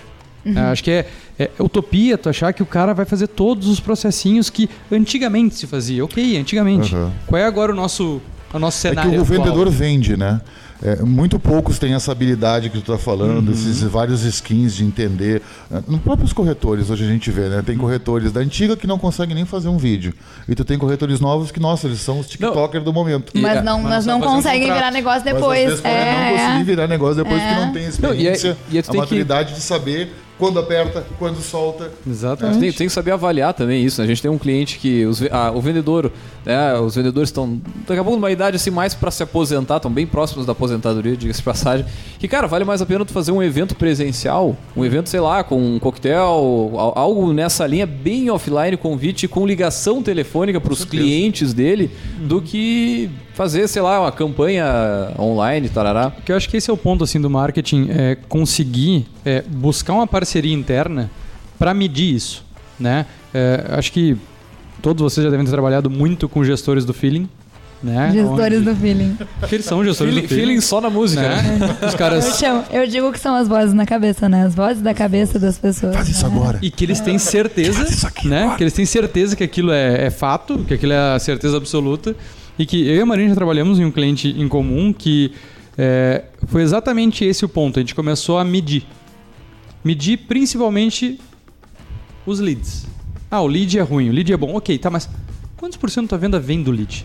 Uhum. 0.47 0.59
acho 0.59 0.85
que 0.85 0.91
é, 0.91 1.09
é, 1.39 1.51
utopia 1.59 2.16
tu 2.16 2.28
achar 2.28 2.53
que 2.53 2.62
o 2.62 2.66
cara 2.66 2.93
vai 2.93 3.05
fazer 3.05 3.28
todos 3.28 3.68
os 3.68 3.80
processinhos 3.80 4.51
que 4.51 4.68
antigamente 4.91 5.57
se 5.57 5.66
fazia. 5.66 6.05
Ok, 6.05 6.37
antigamente. 6.39 6.95
Uhum. 6.95 7.11
Qual 7.26 7.41
é 7.41 7.45
agora 7.45 7.72
o 7.72 7.74
nosso, 7.74 8.20
o 8.53 8.59
nosso 8.59 8.78
cenário? 8.78 9.11
É 9.11 9.14
que 9.14 9.20
o 9.20 9.24
vendedor 9.24 9.68
vende, 9.70 10.16
né? 10.16 10.41
É, 10.82 10.97
muito 10.97 11.39
poucos 11.39 11.78
têm 11.78 11.95
essa 11.95 12.12
habilidade 12.12 12.68
que 12.68 12.76
tu 12.76 12.93
está 12.93 12.99
falando, 12.99 13.49
uhum. 13.49 13.55
esses 13.55 13.82
vários 13.82 14.22
skins 14.22 14.74
de 14.74 14.85
entender. 14.85 15.41
É, 15.72 15.80
nos 15.89 16.01
próprios 16.01 16.32
corretores, 16.32 16.91
hoje 16.91 17.05
a 17.05 17.09
gente 17.09 17.30
vê, 17.30 17.49
né? 17.49 17.62
Tem 17.64 17.76
corretores 17.76 18.30
da 18.30 18.41
antiga 18.41 18.76
que 18.76 18.87
não 18.87 18.99
conseguem 18.99 19.35
nem 19.35 19.47
fazer 19.47 19.68
um 19.68 19.78
vídeo. 19.78 20.12
E 20.47 20.55
tu 20.55 20.64
tem 20.64 20.78
corretores 20.78 21.20
novos 21.20 21.51
que, 21.51 21.59
nossa, 21.59 21.87
eles 21.87 22.01
são 22.01 22.18
os 22.18 22.26
TikTokers 22.26 22.85
do 22.85 22.93
momento. 22.93 23.32
Mas 23.35 23.64
não, 23.64 23.80
mas 23.82 24.05
não, 24.05 24.20
conseguem 24.20 24.72
virar 24.72 24.91
negócio 24.91 25.24
depois. 25.24 25.64
Mas, 25.64 25.72
às 25.74 25.80
vezes, 25.80 25.85
é, 25.85 26.30
não 26.30 26.37
conseguir 26.37 26.64
virar 26.64 26.87
negócio 26.87 27.16
depois 27.16 27.41
é. 27.41 27.49
que 27.49 27.61
não 27.61 27.72
tem 27.72 27.87
experiência, 27.87 28.51
não, 28.51 28.74
e, 28.74 28.78
é, 28.78 28.82
e 28.82 28.85
a 28.87 28.95
maturidade 28.95 29.49
que... 29.51 29.55
de 29.55 29.61
saber 29.62 30.12
quando 30.39 30.59
aperta, 30.59 31.07
quando 31.18 31.41
solta. 31.41 31.91
Exatamente. 32.07 32.61
Tem, 32.61 32.72
tem, 32.72 32.87
que 32.87 32.93
saber 32.93 33.12
avaliar 33.12 33.55
também 33.55 33.85
isso. 33.85 34.01
Né? 34.01 34.05
A 34.05 34.09
gente 34.09 34.20
tem 34.20 34.30
um 34.30 34.39
cliente 34.39 34.78
que 34.78 35.05
os, 35.07 35.22
ah, 35.30 35.53
o 35.55 35.61
vendedor, 35.61 36.11
né, 36.45 36.78
os 36.78 36.97
vendedores 36.97 37.28
estão 37.28 37.61
daqui 37.87 38.01
a 38.01 38.05
pouco 38.05 38.18
numa 38.18 38.30
idade 38.30 38.57
assim 38.57 38.70
mais 38.70 38.95
para 38.95 39.11
se 39.11 39.22
aposentar, 39.22 39.76
estão 39.76 39.91
bem 39.91 40.07
próximos 40.07 40.45
da 40.45 40.53
aposentadoria, 40.53 41.16
diga-se 41.16 41.39
de 41.39 41.45
passagem. 41.45 41.87
Que 42.18 42.26
cara, 42.26 42.47
vale 42.47 42.64
mais 42.64 42.82
a 42.82 42.87
pena 42.87 43.05
tu 43.05 43.12
fazer 43.12 43.32
um 43.32 43.43
evento 43.43 43.76
presencial, 43.76 44.57
um 44.76 44.85
evento, 44.85 45.09
sei 45.09 45.20
lá, 45.20 45.45
com 45.45 45.57
um 45.57 45.78
coquetel, 45.78 46.72
algo 46.95 47.32
nessa 47.32 47.66
linha 47.66 47.87
bem 47.87 48.28
offline, 48.30 48.76
convite 48.76 49.28
com 49.28 49.47
ligação 49.47 50.03
telefônica 50.03 50.61
para 50.61 50.72
os 50.72 50.85
clientes 50.85 51.55
dele, 51.55 51.91
do 52.18 52.43
que 52.43 53.11
fazer, 53.35 53.68
sei 53.68 53.82
lá, 53.82 54.01
uma 54.01 54.12
campanha 54.12 54.64
online, 55.18 55.68
tarará. 55.68 56.11
Porque 56.11 56.32
eu 56.32 56.37
acho 56.37 56.49
que 56.49 56.57
esse 56.57 56.70
é 56.70 56.72
o 56.72 56.76
ponto 56.76 57.05
assim 57.05 57.20
do 57.20 57.28
marketing, 57.28 57.89
é 57.91 58.16
conseguir 58.28 59.07
é, 59.24 59.43
buscar 59.43 59.93
uma 59.93 60.07
parceria 60.07 60.55
interna 60.55 61.11
para 61.59 61.74
medir 61.74 62.14
isso, 62.14 62.45
né? 62.78 63.07
É, 63.35 63.66
acho 63.70 63.93
que 63.93 64.16
todos 64.80 65.03
vocês 65.03 65.24
já 65.24 65.30
devem 65.30 65.45
ter 65.45 65.51
trabalhado 65.51 65.91
muito 65.91 66.28
com 66.28 66.45
gestores 66.45 66.85
do 66.85 66.95
feeling, 66.95 67.28
né? 67.82 68.12
Gestores 68.12 68.61
Onde... 68.61 68.70
do 68.70 68.76
feeling. 68.76 69.18
Porque 69.41 69.57
eles 69.57 69.66
são 69.66 69.85
gestores 69.85 70.14
feeling, 70.14 70.26
do 70.26 70.28
feeling. 70.28 70.47
Feeling 70.47 70.61
só 70.61 70.80
na 70.80 70.89
música, 70.89 71.22
né? 71.22 71.59
né? 71.59 71.89
Os 71.89 71.95
caras... 71.95 72.24
Eu, 72.24 72.32
chamo, 72.35 72.64
eu, 72.70 72.87
digo 72.87 73.12
que 73.12 73.18
são 73.18 73.35
as 73.35 73.49
vozes 73.49 73.74
na 73.74 73.85
cabeça, 73.85 74.28
né? 74.28 74.45
As 74.45 74.55
vozes 74.55 74.80
da 74.80 74.95
cabeça 74.95 75.41
das 75.41 75.59
pessoas. 75.59 75.95
Faz 75.95 76.09
isso 76.09 76.26
né? 76.26 76.35
agora. 76.35 76.59
E 76.62 76.70
que 76.70 76.85
eles 76.85 77.01
têm 77.01 77.18
certeza, 77.18 78.11
né? 78.24 78.45
Agora. 78.45 78.57
Que 78.57 78.62
eles 78.62 78.72
têm 78.72 78.87
certeza 78.87 79.35
que 79.35 79.43
aquilo 79.43 79.72
é, 79.72 80.07
é 80.07 80.11
fato, 80.11 80.64
que 80.66 80.74
aquilo 80.74 80.93
é 80.93 81.14
a 81.14 81.18
certeza 81.18 81.57
absoluta 81.57 82.14
e 82.59 82.64
que 82.64 82.86
eu 82.86 82.96
e 82.96 83.00
a 83.00 83.07
Marina 83.07 83.30
já 83.30 83.34
trabalhamos 83.34 83.78
em 83.78 83.84
um 83.84 83.90
cliente 83.90 84.28
em 84.28 84.48
comum 84.48 84.92
que 84.92 85.32
é, 85.76 86.24
foi 86.46 86.62
exatamente 86.62 87.24
esse 87.24 87.44
o 87.44 87.48
ponto. 87.48 87.78
A 87.78 87.82
gente 87.82 87.94
começou 87.94 88.38
a 88.38 88.44
medir. 88.44 88.84
Medir 89.84 90.18
principalmente 90.18 91.20
os 92.24 92.40
leads. 92.40 92.86
Ah, 93.30 93.40
o 93.40 93.46
lead 93.46 93.78
é 93.78 93.82
ruim, 93.82 94.09
o 94.09 94.12
lead 94.12 94.32
é 94.32 94.36
bom. 94.36 94.55
Ok, 94.57 94.78
tá, 94.78 94.88
mas 94.88 95.09
quantos 95.57 95.76
por 95.76 95.90
cento 95.90 96.11
da 96.11 96.16
venda 96.16 96.38
vem 96.38 96.62
do 96.62 96.70
lead? 96.70 97.05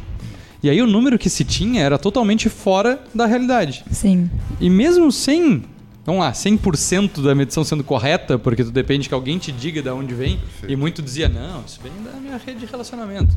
E 0.62 0.70
aí 0.70 0.82
o 0.82 0.88
número 0.88 1.18
que 1.18 1.30
se 1.30 1.44
tinha 1.44 1.82
era 1.82 1.98
totalmente 1.98 2.50
fora 2.50 3.02
da 3.16 3.26
realidade. 3.26 3.84
Sim. 3.92 4.30
E 4.60 4.70
mesmo 4.70 5.12
sem, 5.12 5.64
vamos 6.06 6.22
lá, 6.22 6.32
100% 6.32 7.24
da 7.24 7.34
medição 7.34 7.64
sendo 7.64 7.84
correta, 7.84 8.38
porque 8.38 8.64
tu 8.64 8.72
depende 8.72 9.08
que 9.08 9.16
alguém 9.16 9.38
te 9.38 9.52
diga 9.52 9.82
de 9.82 9.90
onde 9.90 10.14
vem, 10.14 10.38
Sim. 10.60 10.68
e 10.68 10.76
muito 10.76 11.02
dizia, 11.02 11.28
não, 11.30 11.64
isso 11.66 11.80
vem 11.82 11.92
da 12.04 12.20
minha 12.20 12.38
rede 12.38 12.60
de 12.60 12.66
relacionamento 12.66 13.36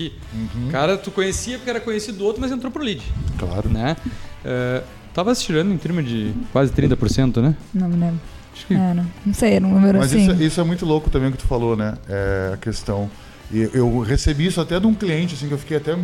aqui. 0.00 0.12
Uhum. 0.32 0.68
Cara, 0.70 0.96
tu 0.96 1.10
conhecia 1.10 1.58
porque 1.58 1.70
era 1.70 1.80
conhecido 1.80 2.18
do 2.18 2.24
outro, 2.24 2.40
mas 2.40 2.50
entrou 2.50 2.72
pro 2.72 2.82
lead. 2.82 3.02
Claro. 3.38 3.68
Né? 3.68 3.96
Uh, 4.44 4.84
tava 5.12 5.34
se 5.34 5.44
tirando 5.44 5.72
em 5.72 5.76
termos 5.76 6.06
de 6.06 6.32
quase 6.52 6.72
30%, 6.72 7.42
né? 7.42 7.54
Não 7.74 7.88
me 7.88 7.96
lembro. 7.96 8.20
Acho 8.54 8.66
que... 8.66 8.74
É, 8.74 8.94
não, 8.94 9.06
não 9.24 9.34
sei, 9.34 9.60
não 9.60 9.70
número 9.70 9.98
mas 9.98 10.12
assim. 10.12 10.26
Mas 10.26 10.36
isso, 10.36 10.44
isso, 10.44 10.60
é 10.60 10.64
muito 10.64 10.86
louco 10.86 11.10
também 11.10 11.28
o 11.28 11.32
que 11.32 11.38
tu 11.38 11.46
falou, 11.46 11.76
né? 11.76 11.94
É 12.08 12.52
a 12.54 12.56
questão. 12.56 13.10
E 13.52 13.68
eu 13.74 14.00
recebi 14.00 14.46
isso 14.46 14.60
até 14.60 14.78
de 14.80 14.86
um 14.86 14.94
cliente, 14.94 15.34
assim, 15.34 15.48
que 15.48 15.54
eu 15.54 15.58
fiquei 15.58 15.76
até. 15.76 15.96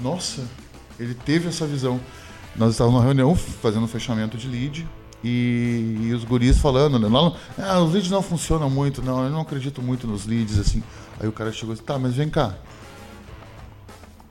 Nossa, 0.00 0.42
ele 0.98 1.14
teve 1.14 1.48
essa 1.48 1.66
visão. 1.66 2.00
Nós 2.56 2.72
estávamos 2.72 2.98
numa 2.98 3.04
reunião 3.04 3.34
fazendo 3.36 3.84
um 3.84 3.88
fechamento 3.88 4.36
de 4.36 4.48
lead 4.48 4.86
e, 5.22 5.96
e, 6.02 6.12
os 6.12 6.24
guris 6.24 6.58
falando, 6.58 6.98
né? 6.98 7.08
Não, 7.08 7.36
ah, 7.56 7.80
os 7.80 7.92
leads 7.92 8.10
não 8.10 8.22
funcionam 8.22 8.68
muito, 8.68 9.00
não, 9.02 9.24
eu 9.24 9.30
não 9.30 9.40
acredito 9.40 9.80
muito 9.80 10.06
nos 10.06 10.26
leads, 10.26 10.58
assim. 10.58 10.82
Aí 11.20 11.28
o 11.28 11.32
cara 11.32 11.52
chegou 11.52 11.72
e 11.72 11.74
disse, 11.74 11.86
tá, 11.86 11.98
mas 11.98 12.14
vem 12.14 12.28
cá, 12.28 12.56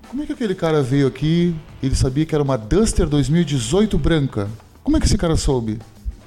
como 0.10 0.24
é 0.24 0.26
que 0.26 0.34
aquele 0.34 0.56
cara 0.56 0.82
veio 0.82 1.08
aqui, 1.08 1.54
ele 1.82 1.96
sabia 1.96 2.26
que 2.26 2.34
era 2.34 2.44
uma 2.44 2.58
Duster 2.58 3.08
2018 3.08 3.98
branca? 3.98 4.50
Como 4.84 4.96
é 4.96 5.00
que 5.00 5.06
esse 5.06 5.18
cara 5.18 5.36
soube 5.36 5.80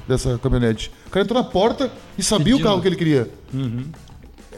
dessa 0.06 0.38
caminhonete? 0.38 0.90
O 1.06 1.10
cara 1.10 1.24
entrou 1.24 1.42
na 1.42 1.48
porta 1.48 1.90
e 2.18 2.22
sabia 2.22 2.56
o 2.56 2.60
carro 2.60 2.80
que 2.80 2.88
ele 2.88 2.96
queria. 2.96 3.30
Uhum. 3.52 3.86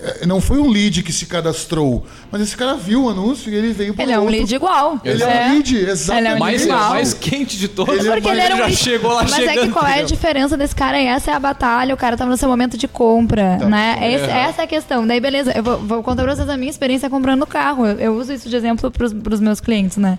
É, 0.02 0.26
não 0.26 0.40
foi 0.40 0.58
um 0.58 0.68
lead 0.68 1.00
que 1.02 1.12
se 1.12 1.26
cadastrou, 1.26 2.04
mas 2.30 2.42
esse 2.42 2.56
cara 2.56 2.74
viu 2.74 3.04
o 3.04 3.08
anúncio 3.08 3.52
e 3.52 3.54
ele 3.54 3.72
veio 3.72 3.94
para 3.94 4.02
Ele 4.02 4.12
é 4.12 4.18
um 4.18 4.26
lead 4.26 4.52
igual. 4.52 5.00
Ele 5.04 5.22
é, 5.22 5.26
é 5.26 5.46
um 5.46 5.52
lead, 5.54 5.76
exatamente. 5.76 6.26
Ele 6.26 6.28
é 6.28 6.34
um 6.34 6.38
mais, 6.40 6.64
igual. 6.64 6.90
mais 6.90 7.14
quente 7.14 7.56
de 7.56 7.68
todos. 7.68 7.94
Ele, 7.94 8.08
é 8.08 8.12
Porque 8.12 8.28
ele, 8.28 8.40
era 8.40 8.54
um 8.54 8.58
já 8.58 8.64
lead. 8.64 8.76
chegou 8.76 9.12
lá 9.12 9.22
Mas 9.22 9.34
chegando. 9.34 9.58
é 9.58 9.66
que 9.66 9.72
qual 9.72 9.86
é 9.86 10.00
a 10.00 10.02
diferença 10.02 10.56
desse 10.56 10.74
cara? 10.74 10.98
Essa 10.98 11.30
é 11.30 11.34
a 11.34 11.38
batalha, 11.38 11.94
o 11.94 11.96
cara 11.96 12.16
tava 12.16 12.30
no 12.30 12.36
seu 12.36 12.48
momento 12.48 12.76
de 12.76 12.88
compra, 12.88 13.58
tá. 13.60 13.66
né? 13.66 13.96
Esse, 14.12 14.24
é. 14.24 14.38
Essa 14.48 14.62
é 14.62 14.64
a 14.64 14.68
questão. 14.68 15.06
Daí, 15.06 15.20
beleza, 15.20 15.52
eu 15.56 15.62
vou, 15.62 15.78
vou 15.78 16.02
contar 16.02 16.24
pra 16.24 16.34
vocês 16.34 16.48
a 16.48 16.56
minha 16.56 16.70
experiência 16.70 17.08
comprando 17.08 17.46
carro. 17.46 17.86
Eu, 17.86 17.98
eu 17.98 18.16
uso 18.16 18.32
isso 18.32 18.48
de 18.48 18.56
exemplo 18.56 18.90
pros, 18.90 19.12
pros 19.12 19.40
meus 19.40 19.60
clientes, 19.60 19.98
né? 19.98 20.18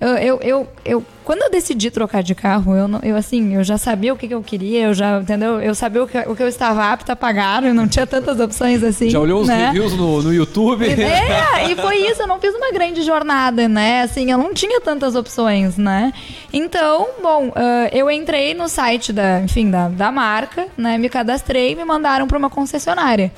Eu, 0.00 0.08
eu, 0.10 0.40
eu, 0.42 0.68
eu, 0.84 1.04
quando 1.24 1.42
eu 1.42 1.50
decidi 1.50 1.90
trocar 1.90 2.22
de 2.22 2.32
carro, 2.34 2.74
eu, 2.74 2.88
eu 3.02 3.16
assim, 3.16 3.56
eu 3.56 3.64
já 3.64 3.76
sabia 3.76 4.12
o 4.12 4.16
que, 4.16 4.28
que 4.28 4.34
eu 4.34 4.42
queria, 4.42 4.86
eu 4.86 4.94
já, 4.94 5.18
entendeu? 5.20 5.60
Eu 5.60 5.74
sabia 5.74 6.02
o 6.04 6.06
que, 6.06 6.16
o 6.18 6.36
que 6.36 6.42
eu 6.42 6.46
estava 6.46 6.84
apta 6.84 7.14
a 7.14 7.16
pagar, 7.16 7.64
eu 7.64 7.74
não 7.74 7.88
tinha 7.88 8.06
tantas 8.06 8.38
opções 8.38 8.84
assim. 8.84 9.10
Já 9.10 9.18
olhou 9.18 9.40
os 9.40 9.48
né? 9.48 9.66
reviews 9.66 9.94
no, 9.94 10.22
no 10.22 10.32
YouTube? 10.32 10.86
É, 10.88 11.70
e 11.70 11.74
foi 11.74 11.96
isso, 11.96 12.22
eu 12.22 12.28
não 12.28 12.38
fiz 12.38 12.54
uma 12.54 12.70
grande 12.70 13.02
jornada, 13.02 13.68
né? 13.68 14.02
Assim, 14.02 14.30
eu 14.30 14.38
não 14.38 14.54
tinha 14.54 14.80
tantas 14.80 15.16
opções, 15.16 15.76
né? 15.76 16.12
Então, 16.52 17.08
bom, 17.20 17.48
uh, 17.48 17.52
eu 17.92 18.10
entrei 18.10 18.54
no 18.54 18.68
site 18.68 19.12
da, 19.12 19.40
enfim, 19.40 19.70
da, 19.70 19.88
da 19.88 20.12
marca, 20.12 20.68
né? 20.76 20.96
Me 20.96 21.08
cadastrei 21.08 21.72
e 21.72 21.74
me 21.74 21.84
mandaram 21.84 22.26
para 22.28 22.38
uma 22.38 22.48
concessionária. 22.48 23.32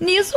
Nisso, 0.00 0.36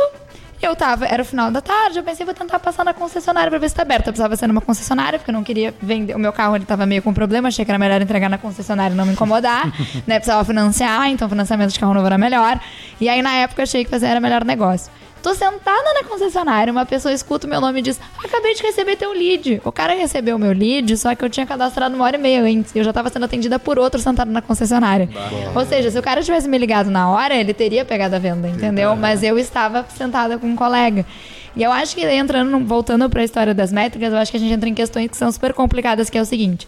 eu 0.62 0.76
tava, 0.76 1.06
era 1.06 1.22
o 1.22 1.24
final 1.24 1.50
da 1.50 1.60
tarde, 1.60 1.98
eu 1.98 2.04
pensei, 2.04 2.24
vou 2.24 2.34
tentar 2.34 2.58
passar 2.58 2.84
na 2.84 2.94
concessionária 2.94 3.50
pra 3.50 3.58
ver 3.58 3.68
se 3.68 3.74
tá 3.74 3.82
aberto. 3.82 4.06
Eu 4.06 4.12
precisava 4.12 4.36
ser 4.36 4.46
numa 4.46 4.60
concessionária, 4.60 5.18
porque 5.18 5.30
eu 5.30 5.34
não 5.34 5.42
queria 5.42 5.74
vender. 5.82 6.14
O 6.14 6.18
meu 6.18 6.32
carro 6.32 6.56
ele 6.56 6.64
tava 6.64 6.86
meio 6.86 7.02
com 7.02 7.12
problema, 7.12 7.48
achei 7.48 7.64
que 7.64 7.70
era 7.70 7.78
melhor 7.78 8.00
entregar 8.00 8.28
na 8.28 8.38
concessionária 8.38 8.94
e 8.94 8.96
não 8.96 9.04
me 9.04 9.12
incomodar. 9.12 9.66
né? 10.06 10.16
Precisava 10.16 10.44
financiar, 10.44 11.08
então 11.08 11.28
financiamento 11.28 11.72
de 11.72 11.80
carro 11.80 11.92
novo 11.94 12.06
era 12.06 12.16
melhor. 12.16 12.60
E 13.00 13.08
aí, 13.08 13.20
na 13.22 13.34
época, 13.34 13.64
achei 13.64 13.84
que 13.84 13.90
fazer 13.90 14.06
era 14.06 14.20
melhor 14.20 14.44
negócio. 14.44 14.90
Tô 15.22 15.32
sentada 15.34 15.94
na 15.94 16.02
concessionária, 16.08 16.72
uma 16.72 16.84
pessoa 16.84 17.14
escuta 17.14 17.46
o 17.46 17.50
meu 17.50 17.60
nome 17.60 17.78
e 17.78 17.82
diz: 17.82 18.00
Acabei 18.22 18.54
de 18.54 18.62
receber 18.62 18.96
teu 18.96 19.12
lead. 19.12 19.62
O 19.64 19.70
cara 19.70 19.94
recebeu 19.94 20.34
o 20.34 20.38
meu 20.38 20.52
lead, 20.52 20.96
só 20.96 21.14
que 21.14 21.24
eu 21.24 21.30
tinha 21.30 21.46
cadastrado 21.46 21.94
uma 21.94 22.04
hora 22.04 22.16
e 22.16 22.20
meia 22.20 22.42
antes. 22.42 22.74
E 22.74 22.78
eu 22.78 22.84
já 22.84 22.92
tava 22.92 23.08
sendo 23.08 23.24
atendida 23.24 23.56
por 23.58 23.78
outro 23.78 24.00
sentado 24.00 24.32
na 24.32 24.42
concessionária. 24.42 25.08
Bah. 25.12 25.60
Ou 25.60 25.64
seja, 25.64 25.90
se 25.92 25.98
o 25.98 26.02
cara 26.02 26.22
tivesse 26.22 26.48
me 26.48 26.58
ligado 26.58 26.90
na 26.90 27.08
hora, 27.08 27.36
ele 27.36 27.54
teria 27.54 27.84
pegado 27.84 28.16
a 28.16 28.18
venda, 28.18 28.48
entendeu? 28.48 28.96
Mas 28.96 29.22
eu 29.22 29.38
estava 29.38 29.86
sentada 29.96 30.38
com 30.38 30.48
um 30.48 30.56
colega. 30.56 31.06
E 31.54 31.62
eu 31.62 31.70
acho 31.70 31.94
que 31.94 32.04
entrando, 32.04 32.58
voltando 32.66 33.08
para 33.08 33.20
a 33.20 33.24
história 33.24 33.54
das 33.54 33.70
métricas, 33.70 34.12
eu 34.12 34.18
acho 34.18 34.30
que 34.30 34.38
a 34.38 34.40
gente 34.40 34.52
entra 34.52 34.68
em 34.68 34.74
questões 34.74 35.08
que 35.08 35.16
são 35.16 35.30
super 35.30 35.52
complicadas, 35.52 36.10
que 36.10 36.18
é 36.18 36.22
o 36.22 36.24
seguinte. 36.24 36.66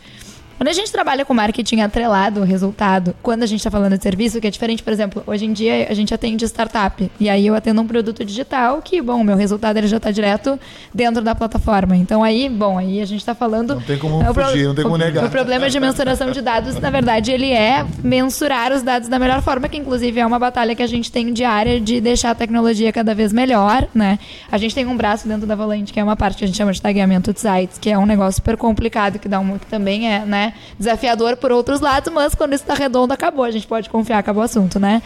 Quando 0.57 0.69
a 0.69 0.73
gente 0.73 0.91
trabalha 0.91 1.25
com 1.25 1.35
marketing 1.35 1.81
atrelado 1.81 2.41
ao 2.41 2.47
resultado, 2.47 3.15
quando 3.23 3.43
a 3.43 3.47
gente 3.47 3.59
está 3.59 3.71
falando 3.71 3.97
de 3.97 4.03
serviço, 4.03 4.41
que 4.41 4.47
é 4.47 4.51
diferente, 4.51 4.83
por 4.83 4.93
exemplo, 4.93 5.23
hoje 5.27 5.45
em 5.45 5.53
dia 5.53 5.89
a 5.91 5.95
gente 5.95 6.15
atende 6.15 6.45
startup. 6.45 7.11
E 7.19 7.29
aí 7.29 7.47
eu 7.47 7.55
atendo 7.55 7.81
um 7.81 7.87
produto 7.87 8.25
digital 8.25 8.81
que, 8.81 9.03
bom, 9.03 9.21
o 9.21 9.25
meu 9.25 9.37
resultado 9.37 9.77
ele 9.77 9.87
já 9.87 9.97
está 9.97 10.11
direto 10.11 10.59
dentro 10.95 11.23
da 11.23 11.35
plataforma. 11.35 11.97
Então 11.97 12.23
aí, 12.23 12.49
bom, 12.49 12.79
aí 12.79 13.01
a 13.01 13.05
gente 13.05 13.21
está 13.21 13.35
falando. 13.35 13.75
Não 13.75 13.83
tem 13.83 13.99
como 13.99 14.23
é 14.23 14.33
fugir, 14.33 14.67
não 14.67 14.75
tem 14.75 14.85
como 14.85 14.97
negar. 14.97 15.25
O 15.25 15.31
problema 15.31 15.69
de 15.69 15.81
mensuração 15.81 16.31
de 16.31 16.41
dados, 16.41 16.79
na 16.79 16.91
verdade, 16.91 17.33
ele 17.33 17.51
é 17.51 17.85
mensurar 18.03 18.73
os 18.73 18.83
dados 18.83 19.09
da 19.09 19.19
melhor 19.19 19.43
forma, 19.43 19.69
que 19.69 19.77
inclusive 19.77 20.21
é 20.21 20.27
uma 20.27 20.39
batalha 20.39 20.75
que 20.75 20.83
a 20.83 20.87
gente 20.87 21.11
tem 21.11 21.33
diária 21.33 21.81
de 21.81 22.01
deixar 22.01 22.31
a 22.31 22.35
tecnologia 22.35 22.93
cada 22.93 23.15
vez 23.15 23.33
melhor, 23.33 23.87
né? 23.95 24.19
A 24.51 24.59
gente 24.59 24.75
tem 24.75 24.87
um 24.87 24.97
braço 24.97 25.27
dentro 25.27 25.47
da 25.47 25.57
Volante, 25.57 25.93
que 25.93 25.99
é 25.99 26.05
uma 26.05 26.17
parte 26.17 26.39
que 26.39 26.45
a 26.45 26.47
gente 26.47 26.57
chama 26.57 26.73
de 26.73 26.81
tagueamento 26.81 27.33
de 27.33 27.41
sites, 27.41 27.79
que 27.79 27.91
é 27.91 27.99
um 27.99 28.07
negócio 28.07 28.35
super 28.35 28.57
complicado, 28.57 29.19
que 29.19 29.29
dá 29.29 29.41
um 29.41 29.59
que 29.59 29.67
também 29.67 30.13
é, 30.13 30.25
né? 30.25 30.44
Desafiador 30.79 31.37
por 31.37 31.53
outros 31.53 31.81
lados, 31.81 32.13
mas 32.13 32.35
quando 32.35 32.53
isso 32.53 32.65
está 32.65 32.75
redondo, 32.75 33.13
acabou. 33.13 33.45
A 33.45 33.51
gente 33.51 33.67
pode 33.67 33.89
confiar, 33.89 34.19
acabou 34.19 34.43
o 34.43 34.45
assunto, 34.45 34.81
né? 34.81 35.01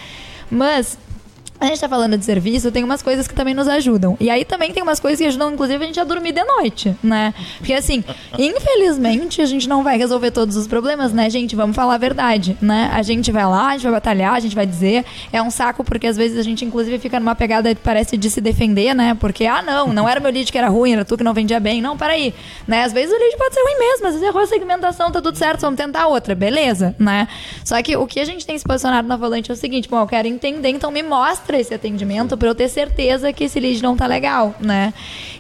Mas 0.50 0.98
a 1.60 1.66
gente 1.66 1.80
tá 1.80 1.88
falando 1.88 2.16
de 2.16 2.24
serviço, 2.24 2.70
tem 2.70 2.84
umas 2.84 3.02
coisas 3.02 3.26
que 3.26 3.34
também 3.34 3.52
nos 3.52 3.66
ajudam. 3.66 4.16
E 4.20 4.30
aí 4.30 4.44
também 4.44 4.72
tem 4.72 4.82
umas 4.82 5.00
coisas 5.00 5.18
que 5.18 5.26
ajudam, 5.26 5.52
inclusive, 5.52 5.82
a 5.82 5.86
gente 5.86 5.98
a 5.98 6.04
dormir 6.04 6.32
de 6.32 6.44
noite, 6.44 6.96
né? 7.02 7.34
Porque 7.58 7.72
assim, 7.72 8.04
infelizmente, 8.38 9.42
a 9.42 9.46
gente 9.46 9.68
não 9.68 9.82
vai 9.82 9.98
resolver 9.98 10.30
todos 10.30 10.56
os 10.56 10.68
problemas, 10.68 11.12
né, 11.12 11.28
gente? 11.28 11.56
Vamos 11.56 11.74
falar 11.74 11.94
a 11.94 11.98
verdade, 11.98 12.56
né? 12.62 12.90
A 12.92 13.02
gente 13.02 13.32
vai 13.32 13.44
lá, 13.44 13.70
a 13.70 13.72
gente 13.72 13.82
vai 13.82 13.92
batalhar, 13.92 14.34
a 14.34 14.40
gente 14.40 14.54
vai 14.54 14.66
dizer. 14.66 15.04
É 15.32 15.42
um 15.42 15.50
saco 15.50 15.82
porque 15.82 16.06
às 16.06 16.16
vezes 16.16 16.38
a 16.38 16.42
gente, 16.42 16.64
inclusive, 16.64 16.96
fica 16.98 17.18
numa 17.18 17.34
pegada 17.34 17.74
que 17.74 17.80
parece 17.80 18.16
de 18.16 18.30
se 18.30 18.40
defender, 18.40 18.94
né? 18.94 19.16
Porque, 19.18 19.44
ah, 19.44 19.60
não, 19.60 19.92
não 19.92 20.08
era 20.08 20.20
meu 20.20 20.30
lead 20.30 20.52
que 20.52 20.58
era 20.58 20.68
ruim, 20.68 20.92
era 20.92 21.04
tu 21.04 21.16
que 21.16 21.24
não 21.24 21.34
vendia 21.34 21.58
bem. 21.58 21.82
Não, 21.82 21.96
peraí. 21.96 22.32
Né? 22.68 22.84
Às 22.84 22.92
vezes 22.92 23.12
o 23.12 23.18
lead 23.18 23.36
pode 23.36 23.54
ser 23.54 23.62
ruim 23.62 23.78
mesmo, 23.78 24.06
às 24.06 24.12
vezes 24.14 24.28
errou 24.28 24.42
a 24.42 24.46
segmentação, 24.46 25.10
tá 25.10 25.20
tudo 25.20 25.36
certo, 25.36 25.60
vamos 25.62 25.76
tentar 25.76 26.06
outra, 26.06 26.36
beleza, 26.36 26.94
né? 26.98 27.26
Só 27.64 27.82
que 27.82 27.96
o 27.96 28.06
que 28.06 28.20
a 28.20 28.24
gente 28.24 28.46
tem 28.46 28.56
se 28.56 28.64
posicionado 28.64 29.08
na 29.08 29.16
Volante 29.16 29.50
é 29.50 29.54
o 29.54 29.56
seguinte, 29.56 29.88
bom, 29.88 30.00
eu 30.00 30.06
quero 30.06 30.28
entender, 30.28 30.68
então 30.68 30.90
me 30.90 31.02
mostra 31.02 31.47
mostra 31.48 31.58
esse 31.58 31.72
atendimento 31.72 32.36
para 32.36 32.48
eu 32.48 32.54
ter 32.54 32.68
certeza 32.68 33.32
que 33.32 33.44
esse 33.44 33.58
lead 33.58 33.82
não 33.82 33.96
tá 33.96 34.06
legal, 34.06 34.54
né? 34.60 34.92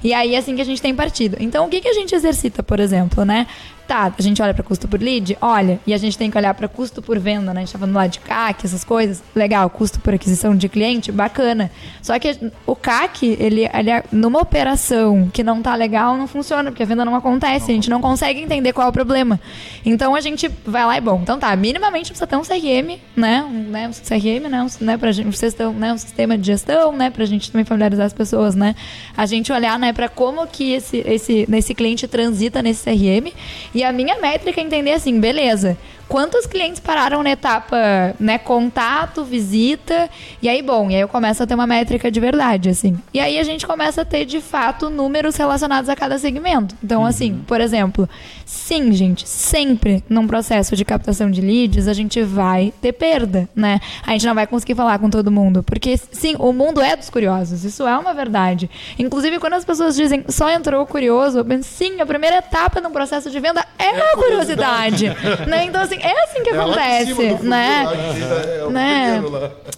E 0.02 0.14
aí 0.14 0.34
é 0.34 0.38
assim 0.38 0.56
que 0.56 0.62
a 0.62 0.64
gente 0.64 0.80
tem 0.80 0.94
partido. 0.94 1.36
Então, 1.38 1.66
o 1.66 1.68
que, 1.68 1.80
que 1.82 1.88
a 1.88 1.92
gente 1.92 2.14
exercita, 2.14 2.62
por 2.62 2.80
exemplo, 2.80 3.24
né? 3.24 3.46
Tá, 3.88 4.12
a 4.16 4.22
gente 4.22 4.42
olha 4.42 4.52
para 4.52 4.62
custo 4.62 4.86
por 4.86 5.00
lead? 5.00 5.38
Olha. 5.40 5.80
E 5.86 5.94
a 5.94 5.96
gente 5.96 6.18
tem 6.18 6.30
que 6.30 6.36
olhar 6.36 6.52
para 6.52 6.68
custo 6.68 7.00
por 7.00 7.18
venda, 7.18 7.54
né? 7.54 7.62
A 7.62 7.64
gente 7.64 7.72
tá 7.72 7.78
falando 7.78 7.96
lá 7.96 8.06
de 8.06 8.20
CAC, 8.20 8.66
essas 8.66 8.84
coisas. 8.84 9.22
Legal, 9.34 9.70
custo 9.70 9.98
por 10.00 10.12
aquisição 10.12 10.54
de 10.54 10.68
cliente, 10.68 11.10
bacana. 11.10 11.70
Só 12.02 12.18
que 12.18 12.38
o 12.66 12.76
CAC, 12.76 13.38
ele, 13.40 13.66
ele 13.72 13.90
é, 13.90 14.04
numa 14.12 14.42
operação 14.42 15.30
que 15.32 15.42
não 15.42 15.62
tá 15.62 15.74
legal, 15.74 16.18
não 16.18 16.26
funciona, 16.26 16.70
porque 16.70 16.82
a 16.82 16.86
venda 16.86 17.02
não 17.02 17.14
acontece. 17.14 17.70
A 17.70 17.74
gente 17.74 17.88
não 17.88 18.02
consegue 18.02 18.42
entender 18.42 18.74
qual 18.74 18.88
é 18.88 18.90
o 18.90 18.92
problema. 18.92 19.40
Então 19.86 20.14
a 20.14 20.20
gente 20.20 20.50
vai 20.66 20.84
lá 20.84 20.98
e 20.98 21.00
bom, 21.00 21.20
então 21.22 21.38
tá, 21.38 21.56
minimamente 21.56 22.10
precisa 22.10 22.26
ter 22.26 22.36
um 22.36 22.42
CRM, 22.42 22.98
né? 23.16 23.42
Um, 23.42 23.70
né? 23.70 23.88
um 23.88 23.92
CRM, 23.92 24.50
né? 24.50 24.62
Um, 24.64 24.84
né? 24.84 24.98
Pra 24.98 25.12
gente, 25.12 25.28
um, 25.28 25.32
gestão, 25.32 25.72
né? 25.72 25.94
um 25.94 25.98
sistema 25.98 26.36
de 26.36 26.46
gestão, 26.46 26.92
né? 26.92 27.08
Pra 27.08 27.24
gente 27.24 27.50
também 27.50 27.64
familiarizar 27.64 28.04
as 28.04 28.12
pessoas, 28.12 28.54
né? 28.54 28.74
A 29.16 29.24
gente 29.24 29.50
olhar, 29.50 29.78
né, 29.78 29.94
para 29.94 30.10
como 30.10 30.46
que 30.46 30.72
esse, 30.72 30.98
esse, 31.06 31.46
nesse 31.48 31.74
cliente 31.74 32.06
transita 32.06 32.60
nesse 32.60 32.84
CRM 32.84 33.32
e 33.78 33.84
a 33.84 33.92
minha 33.92 34.18
métrica 34.18 34.60
é 34.60 34.64
entender 34.64 34.90
assim, 34.90 35.20
beleza, 35.20 35.78
quantos 36.08 36.46
clientes 36.46 36.80
pararam 36.80 37.22
na 37.22 37.30
etapa, 37.30 37.76
né, 38.18 38.38
contato, 38.38 39.24
visita, 39.24 40.08
e 40.40 40.48
aí, 40.48 40.62
bom, 40.62 40.90
e 40.90 40.94
aí 40.94 41.00
eu 41.00 41.08
começo 41.08 41.42
a 41.42 41.46
ter 41.46 41.54
uma 41.54 41.66
métrica 41.66 42.10
de 42.10 42.18
verdade, 42.18 42.70
assim. 42.70 42.98
E 43.12 43.20
aí 43.20 43.38
a 43.38 43.44
gente 43.44 43.66
começa 43.66 44.02
a 44.02 44.04
ter, 44.04 44.24
de 44.24 44.40
fato, 44.40 44.88
números 44.88 45.36
relacionados 45.36 45.90
a 45.90 45.94
cada 45.94 46.18
segmento. 46.18 46.74
Então, 46.82 47.04
assim, 47.04 47.32
uhum. 47.32 47.36
assim, 47.36 47.44
por 47.46 47.60
exemplo, 47.60 48.08
sim, 48.44 48.90
gente, 48.92 49.28
sempre 49.28 50.02
num 50.08 50.26
processo 50.26 50.74
de 50.74 50.84
captação 50.84 51.30
de 51.30 51.40
leads, 51.40 51.86
a 51.86 51.92
gente 51.92 52.22
vai 52.22 52.72
ter 52.80 52.92
perda, 52.92 53.48
né? 53.54 53.80
A 54.06 54.12
gente 54.12 54.26
não 54.26 54.34
vai 54.34 54.46
conseguir 54.46 54.74
falar 54.74 54.98
com 54.98 55.10
todo 55.10 55.30
mundo, 55.30 55.62
porque, 55.62 55.98
sim, 56.10 56.34
o 56.38 56.52
mundo 56.52 56.80
é 56.80 56.96
dos 56.96 57.10
curiosos, 57.10 57.64
isso 57.64 57.86
é 57.86 57.98
uma 57.98 58.14
verdade. 58.14 58.70
Inclusive, 58.98 59.38
quando 59.38 59.54
as 59.54 59.64
pessoas 59.64 59.94
dizem, 59.94 60.24
só 60.28 60.50
entrou 60.50 60.86
curioso, 60.86 61.38
eu 61.38 61.44
penso, 61.44 61.68
sim, 61.68 62.00
a 62.00 62.06
primeira 62.06 62.38
etapa 62.38 62.80
num 62.80 62.90
processo 62.90 63.30
de 63.30 63.38
venda 63.38 63.64
é, 63.78 63.84
é 63.84 64.12
a 64.12 64.16
curiosidade, 64.16 65.06
né? 65.46 65.64
Então, 65.64 65.82
assim, 65.82 65.97
é 66.00 66.24
assim 66.24 66.42
que 66.42 66.50
é 66.50 66.58
acontece, 66.58 67.44
né? 67.44 67.84
É 67.86 68.70
né? 68.70 69.22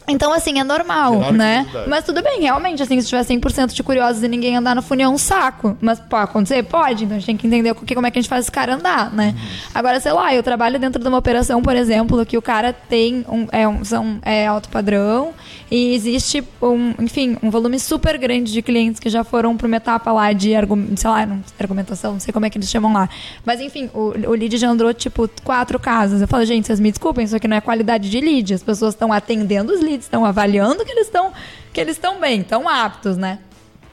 Então, 0.09 0.33
assim, 0.33 0.59
é 0.59 0.65
normal, 0.65 1.33
né? 1.33 1.67
Mas 1.87 2.05
tudo 2.05 2.23
bem, 2.23 2.41
realmente, 2.41 2.83
assim, 2.83 3.01
se 3.01 3.09
tiver 3.09 3.23
100% 3.23 3.73
de 3.73 3.83
curiosos 3.83 4.23
e 4.23 4.29
ninguém 4.29 4.57
andar 4.57 4.75
no 4.75 4.83
funil 4.83 5.07
é 5.07 5.09
um 5.09 5.19
saco. 5.19 5.77
Mas 5.81 6.01
pode 6.01 6.25
acontecer? 6.25 6.63
Pode. 6.65 7.05
Então 7.05 7.17
a 7.17 7.21
gente 7.21 7.27
tem 7.27 7.37
que 7.37 7.47
entender 7.47 7.75
como 7.75 8.07
é 8.07 8.11
que 8.11 8.19
a 8.19 8.23
gente 8.23 8.29
faz 8.29 8.45
esse 8.45 8.53
cara 8.53 8.75
andar, 8.75 9.13
né? 9.13 9.35
Uhum. 9.37 9.49
Agora, 9.75 10.01
sei 10.01 10.13
lá, 10.13 10.35
eu 10.35 10.43
trabalho 10.43 10.79
dentro 10.79 11.01
de 11.01 11.09
uma 11.09 11.19
operação, 11.19 11.63
por 11.63 11.77
exemplo, 11.77 12.25
que 12.27 12.37
o 12.37 12.43
cara 12.43 12.73
tem 12.73 13.25
um, 13.29 13.47
é, 13.53 13.67
um, 13.67 13.85
são, 13.85 14.19
é 14.23 14.47
alto 14.47 14.69
padrão 14.69 15.33
e 15.71 15.95
existe, 15.95 16.43
um, 16.61 16.95
enfim, 16.99 17.37
um 17.43 17.51
volume 17.51 17.79
super 17.79 18.19
grande 18.19 18.53
de 18.53 18.61
clientes 18.61 18.99
que 18.99 19.09
já 19.09 19.23
foram 19.23 19.57
para 19.57 19.67
uma 19.67 19.77
etapa 19.77 20.11
lá 20.11 20.33
de, 20.33 20.51
sei 20.97 21.11
lá, 21.11 21.29
argumentação, 21.59 22.15
não 22.15 22.21
sei 22.21 22.33
como 22.33 22.45
é 22.45 22.51
que 22.51 22.59
eles 22.59 22.69
chamam 22.69 22.93
lá. 22.93 23.09
Mas, 23.45 23.61
enfim, 23.61 23.89
o, 23.95 24.13
o 24.29 24.33
lead 24.33 24.57
já 24.57 24.69
andou, 24.69 24.93
tipo, 24.93 25.31
quatro 25.45 25.79
casas. 25.79 26.21
Eu 26.21 26.27
falo, 26.27 26.45
gente, 26.45 26.67
vocês 26.67 26.81
me 26.81 26.91
desculpem, 26.91 27.25
isso 27.25 27.37
aqui 27.37 27.47
não 27.47 27.57
é 27.57 27.61
qualidade 27.61 28.11
de 28.11 28.21
lead. 28.21 28.55
As 28.55 28.63
pessoas 28.63 28.95
estão 28.95 29.13
atendendo 29.13 29.73
os 29.73 29.81
leads, 29.81 30.07
estão 30.07 30.25
avaliando 30.25 30.85
que 30.85 30.91
eles 30.91 31.07
estão 31.07 31.33
que 31.73 31.81
eles 31.81 31.97
estão 31.97 32.21
bem, 32.21 32.41
estão 32.41 32.69
aptos, 32.69 33.17
né? 33.17 33.39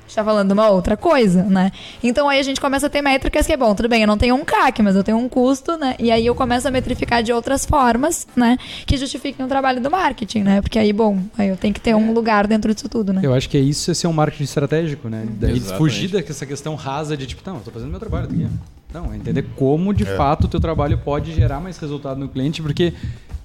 Está 0.08 0.24
falando 0.24 0.52
uma 0.52 0.70
outra 0.70 0.96
coisa, 0.96 1.44
né? 1.44 1.72
Então 2.04 2.30
aí 2.30 2.40
a 2.40 2.44
gente 2.44 2.60
começa 2.60 2.88
a 2.88 2.90
ter 2.90 3.02
métricas 3.02 3.46
que 3.46 3.54
é 3.54 3.58
bom, 3.58 3.76
tudo 3.76 3.90
bem, 3.90 4.02
eu 4.02 4.08
não 4.08 4.18
tenho 4.18 4.36
um 4.36 4.44
CAC, 4.44 4.82
mas 4.82 4.96
eu 4.96 5.04
tenho 5.04 5.18
um 5.18 5.30
custo, 5.30 5.78
né? 5.78 5.96
E 6.00 6.12
aí 6.12 6.26
eu 6.26 6.34
começo 6.34 6.68
a 6.68 6.72
metrificar 6.72 7.22
de 7.22 7.32
outras 7.32 7.66
formas, 7.66 8.28
né? 8.36 8.58
Que 8.86 8.98
justifiquem 8.98 9.46
o 9.46 9.50
trabalho 9.50 9.82
do 9.82 9.92
marketing, 9.92 10.44
né? 10.44 10.62
Porque 10.62 10.80
aí, 10.80 10.92
bom, 10.94 11.20
aí 11.38 11.50
eu 11.50 11.58
tenho 11.58 11.74
que 11.74 11.82
ter 11.82 11.96
um 11.96 12.14
lugar 12.14 12.48
dentro 12.48 12.74
disso 12.74 12.90
tudo, 12.90 13.14
né? 13.14 13.22
Eu 13.24 13.34
acho 13.34 13.50
que 13.50 13.58
é 13.58 13.62
isso, 13.62 13.92
esse 13.92 14.06
é 14.06 14.10
um 14.10 14.14
marketing 14.14 14.44
estratégico, 14.44 15.10
né? 15.10 15.26
Daí 15.40 15.60
fugir 15.60 16.10
dessa 16.10 16.46
questão 16.46 16.76
rasa 16.76 17.16
de 17.18 17.28
tipo, 17.28 17.42
não, 17.46 17.58
eu 17.58 17.62
tô 17.62 17.72
fazendo 17.72 17.90
meu 17.90 18.00
trabalho 18.00 18.26
aqui. 18.26 18.48
Não, 18.94 19.12
é 19.12 19.18
entender 19.18 19.46
como 19.56 19.94
de 19.94 20.04
é. 20.04 20.16
fato 20.16 20.46
o 20.46 20.48
teu 20.48 20.60
trabalho 20.60 20.98
pode 20.98 21.34
gerar 21.34 21.60
mais 21.60 21.78
resultado 21.78 22.20
no 22.20 22.30
cliente, 22.30 22.62
porque 22.62 22.94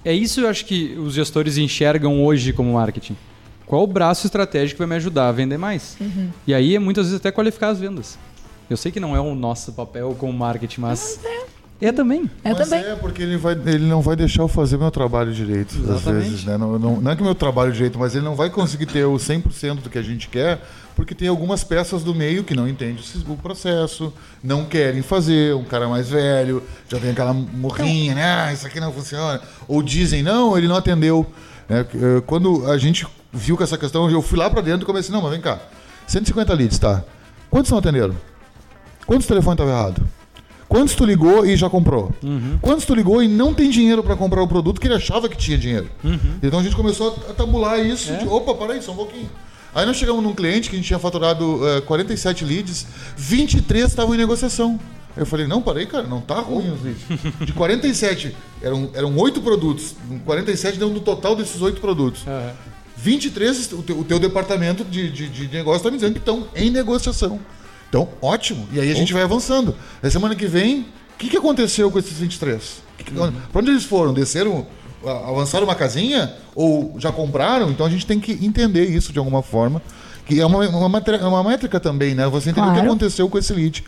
é 0.05 0.13
isso 0.13 0.41
eu 0.41 0.49
acho 0.49 0.65
que 0.65 0.95
os 0.97 1.13
gestores 1.13 1.57
enxergam 1.57 2.23
hoje 2.23 2.53
como 2.53 2.73
marketing 2.73 3.15
qual 3.65 3.83
o 3.83 3.87
braço 3.87 4.25
estratégico 4.27 4.79
vai 4.79 4.87
me 4.87 4.95
ajudar 4.95 5.29
a 5.29 5.31
vender 5.31 5.57
mais? 5.57 5.95
Uhum. 5.99 6.29
E 6.45 6.53
aí 6.53 6.75
é 6.75 6.79
muitas 6.79 7.05
vezes 7.05 7.19
até 7.19 7.31
qualificar 7.31 7.69
as 7.69 7.79
vendas. 7.79 8.17
Eu 8.69 8.77
sei 8.77 8.91
que 8.91 8.99
não 8.99 9.15
é 9.15 9.19
o 9.19 9.35
nosso 9.35 9.73
papel 9.73 10.15
como 10.17 10.33
marketing, 10.33 10.81
mas. 10.81 11.19
É. 11.81 11.87
é 11.87 11.91
também. 11.91 12.29
É 12.43 12.53
Mas 12.53 12.69
também. 12.69 12.85
é 12.85 12.95
porque 12.95 13.21
ele, 13.21 13.37
vai, 13.37 13.53
ele 13.53 13.85
não 13.85 14.01
vai 14.01 14.15
deixar 14.15 14.41
eu 14.41 14.47
fazer 14.47 14.77
meu 14.77 14.89
trabalho 14.89 15.33
direito, 15.33 15.75
Exatamente. 15.75 16.09
às 16.09 16.29
vezes. 16.29 16.45
Né? 16.45 16.57
Não, 16.57 16.79
não, 16.79 17.01
não 17.01 17.11
é 17.11 17.15
que 17.15 17.21
meu 17.21 17.35
trabalho 17.35 17.71
direito, 17.71 17.99
mas 17.99 18.15
ele 18.15 18.23
não 18.23 18.35
vai 18.35 18.49
conseguir 18.49 18.85
ter 18.85 19.05
o 19.05 19.15
100% 19.15 19.81
do 19.81 19.89
que 19.89 19.97
a 19.97 20.01
gente 20.01 20.29
quer, 20.29 20.61
porque 20.95 21.13
tem 21.13 21.27
algumas 21.27 21.63
peças 21.63 22.03
do 22.03 22.15
meio 22.15 22.43
que 22.43 22.55
não 22.55 22.67
entendem 22.67 23.03
o 23.27 23.35
processo, 23.35 24.13
não 24.43 24.65
querem 24.65 25.01
fazer, 25.01 25.53
um 25.55 25.63
cara 25.63 25.87
mais 25.87 26.09
velho, 26.09 26.63
já 26.87 26.99
tem 26.99 27.11
aquela 27.11 27.33
morrinha, 27.33 28.15
né? 28.15 28.23
Ah, 28.23 28.53
isso 28.53 28.65
aqui 28.65 28.79
não 28.79 28.91
funciona. 28.91 29.41
Ou 29.67 29.83
dizem, 29.83 30.23
não, 30.23 30.57
ele 30.57 30.67
não 30.67 30.75
atendeu. 30.77 31.25
É, 31.69 31.79
é, 31.79 31.85
quando 32.25 32.69
a 32.69 32.77
gente 32.77 33.05
viu 33.33 33.57
com 33.57 33.63
essa 33.63 33.77
questão, 33.77 34.09
eu 34.09 34.21
fui 34.21 34.37
lá 34.37 34.49
para 34.49 34.61
dentro 34.61 34.83
e 34.83 34.85
comecei, 34.85 35.13
não, 35.13 35.21
mas 35.21 35.31
vem 35.31 35.41
cá, 35.41 35.59
150 36.07 36.53
leads, 36.53 36.77
tá? 36.77 37.03
Quantos 37.49 37.71
não 37.71 37.79
atenderam? 37.79 38.15
Quantos 39.05 39.27
telefones 39.27 39.59
estavam 39.59 39.73
errados? 39.73 40.03
Quantos 40.67 40.95
tu 40.95 41.05
ligou 41.05 41.45
e 41.45 41.55
já 41.55 41.69
comprou? 41.69 42.11
Uhum. 42.23 42.57
Quantos 42.59 42.85
tu 42.85 42.95
ligou 42.95 43.21
e 43.21 43.27
não 43.27 43.53
tem 43.53 43.69
dinheiro 43.69 44.01
para 44.01 44.15
comprar 44.15 44.41
o 44.41 44.47
produto 44.47 44.81
que 44.81 44.87
ele 44.87 44.95
achava 44.95 45.29
que 45.29 45.37
tinha 45.37 45.57
dinheiro? 45.57 45.87
Uhum. 46.03 46.39
Então 46.41 46.59
a 46.59 46.63
gente 46.63 46.75
começou 46.75 47.15
a 47.29 47.33
tabular 47.33 47.79
isso. 47.79 48.11
É? 48.11 48.17
De, 48.17 48.27
Opa, 48.27 48.55
para 48.55 48.73
aí, 48.73 48.81
só 48.81 48.91
um 48.91 48.95
pouquinho. 48.95 49.29
Aí 49.75 49.85
nós 49.85 49.97
chegamos 49.97 50.23
num 50.23 50.33
cliente 50.33 50.69
que 50.69 50.75
a 50.75 50.79
gente 50.79 50.87
tinha 50.87 50.97
faturado 50.97 51.57
uh, 51.57 51.77
eh, 51.77 51.81
47 51.81 52.45
leads, 52.45 52.87
23 53.15 53.85
estavam 53.85 54.15
em 54.15 54.17
negociação. 54.17 54.79
Eu 55.15 55.27
falei, 55.27 55.45
não, 55.45 55.61
parei, 55.61 55.85
cara, 55.85 56.07
não 56.07 56.21
tá 56.21 56.39
ruim 56.39 56.71
os 56.71 56.81
leads. 56.81 57.03
De 57.45 57.53
47, 57.53 58.35
eram, 58.61 58.89
eram 58.95 59.15
8 59.15 59.41
produtos. 59.41 59.95
47 60.25 60.79
deu 60.79 60.89
no 60.89 61.01
total 61.01 61.35
desses 61.35 61.61
8 61.61 61.79
produtos. 61.79 62.23
Uhum. 62.25 62.72
23, 63.03 63.73
o 63.73 63.83
teu, 63.83 63.99
o 63.99 64.03
teu 64.05 64.17
departamento 64.17 64.85
de, 64.85 65.11
de, 65.11 65.27
de 65.27 65.47
negócio 65.49 65.77
está 65.77 65.91
me 65.91 65.97
dizendo 65.97 66.13
que 66.13 66.19
estão 66.19 66.47
em 66.55 66.69
negociação. 66.69 67.37
Então, 67.89 68.07
ótimo. 68.21 68.65
E 68.71 68.79
aí 68.79 68.89
a 68.89 68.95
gente 68.95 69.11
vai 69.11 69.23
avançando. 69.23 69.75
Na 70.01 70.09
semana 70.09 70.33
que 70.33 70.47
vem, 70.47 70.81
o 71.15 71.17
que, 71.17 71.29
que 71.29 71.37
aconteceu 71.37 71.91
com 71.91 71.99
esses 71.99 72.17
23? 72.17 72.81
Que, 72.97 73.13
uhum. 73.13 73.31
Para 73.51 73.61
onde 73.61 73.71
eles 73.71 73.83
foram? 73.83 74.13
Desceram, 74.13 74.65
avançaram 75.05 75.65
uma 75.65 75.75
casinha? 75.75 76.33
Ou 76.55 76.95
já 76.97 77.11
compraram? 77.11 77.69
Então 77.69 77.85
a 77.85 77.89
gente 77.89 78.05
tem 78.07 78.21
que 78.21 78.31
entender 78.31 78.85
isso 78.85 79.11
de 79.11 79.19
alguma 79.19 79.43
forma. 79.43 79.81
Que 80.25 80.39
é 80.39 80.45
uma, 80.45 80.65
uma, 80.69 80.87
métrica, 80.87 81.27
uma 81.27 81.43
métrica 81.43 81.79
também, 81.81 82.15
né? 82.15 82.25
Você 82.29 82.51
entender 82.51 82.67
claro. 82.67 82.79
o 82.79 82.81
que 82.81 82.87
aconteceu 82.87 83.27
com 83.27 83.37
esse 83.37 83.51
lead. 83.51 83.83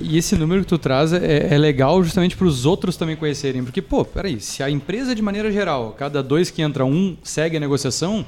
E 0.00 0.18
esse 0.18 0.34
número 0.34 0.62
que 0.62 0.66
tu 0.66 0.78
traz 0.78 1.12
é, 1.12 1.54
é 1.54 1.56
legal 1.56 2.02
justamente 2.02 2.36
para 2.36 2.48
os 2.48 2.66
outros 2.66 2.96
também 2.96 3.14
conhecerem. 3.14 3.62
Porque, 3.62 3.80
pô, 3.80 4.04
peraí, 4.04 4.40
se 4.40 4.64
a 4.64 4.68
empresa 4.68 5.14
de 5.14 5.22
maneira 5.22 5.52
geral, 5.52 5.94
cada 5.96 6.20
dois 6.20 6.50
que 6.50 6.60
entra 6.60 6.84
um 6.84 7.16
segue 7.22 7.56
a 7.56 7.60
negociação, 7.60 8.26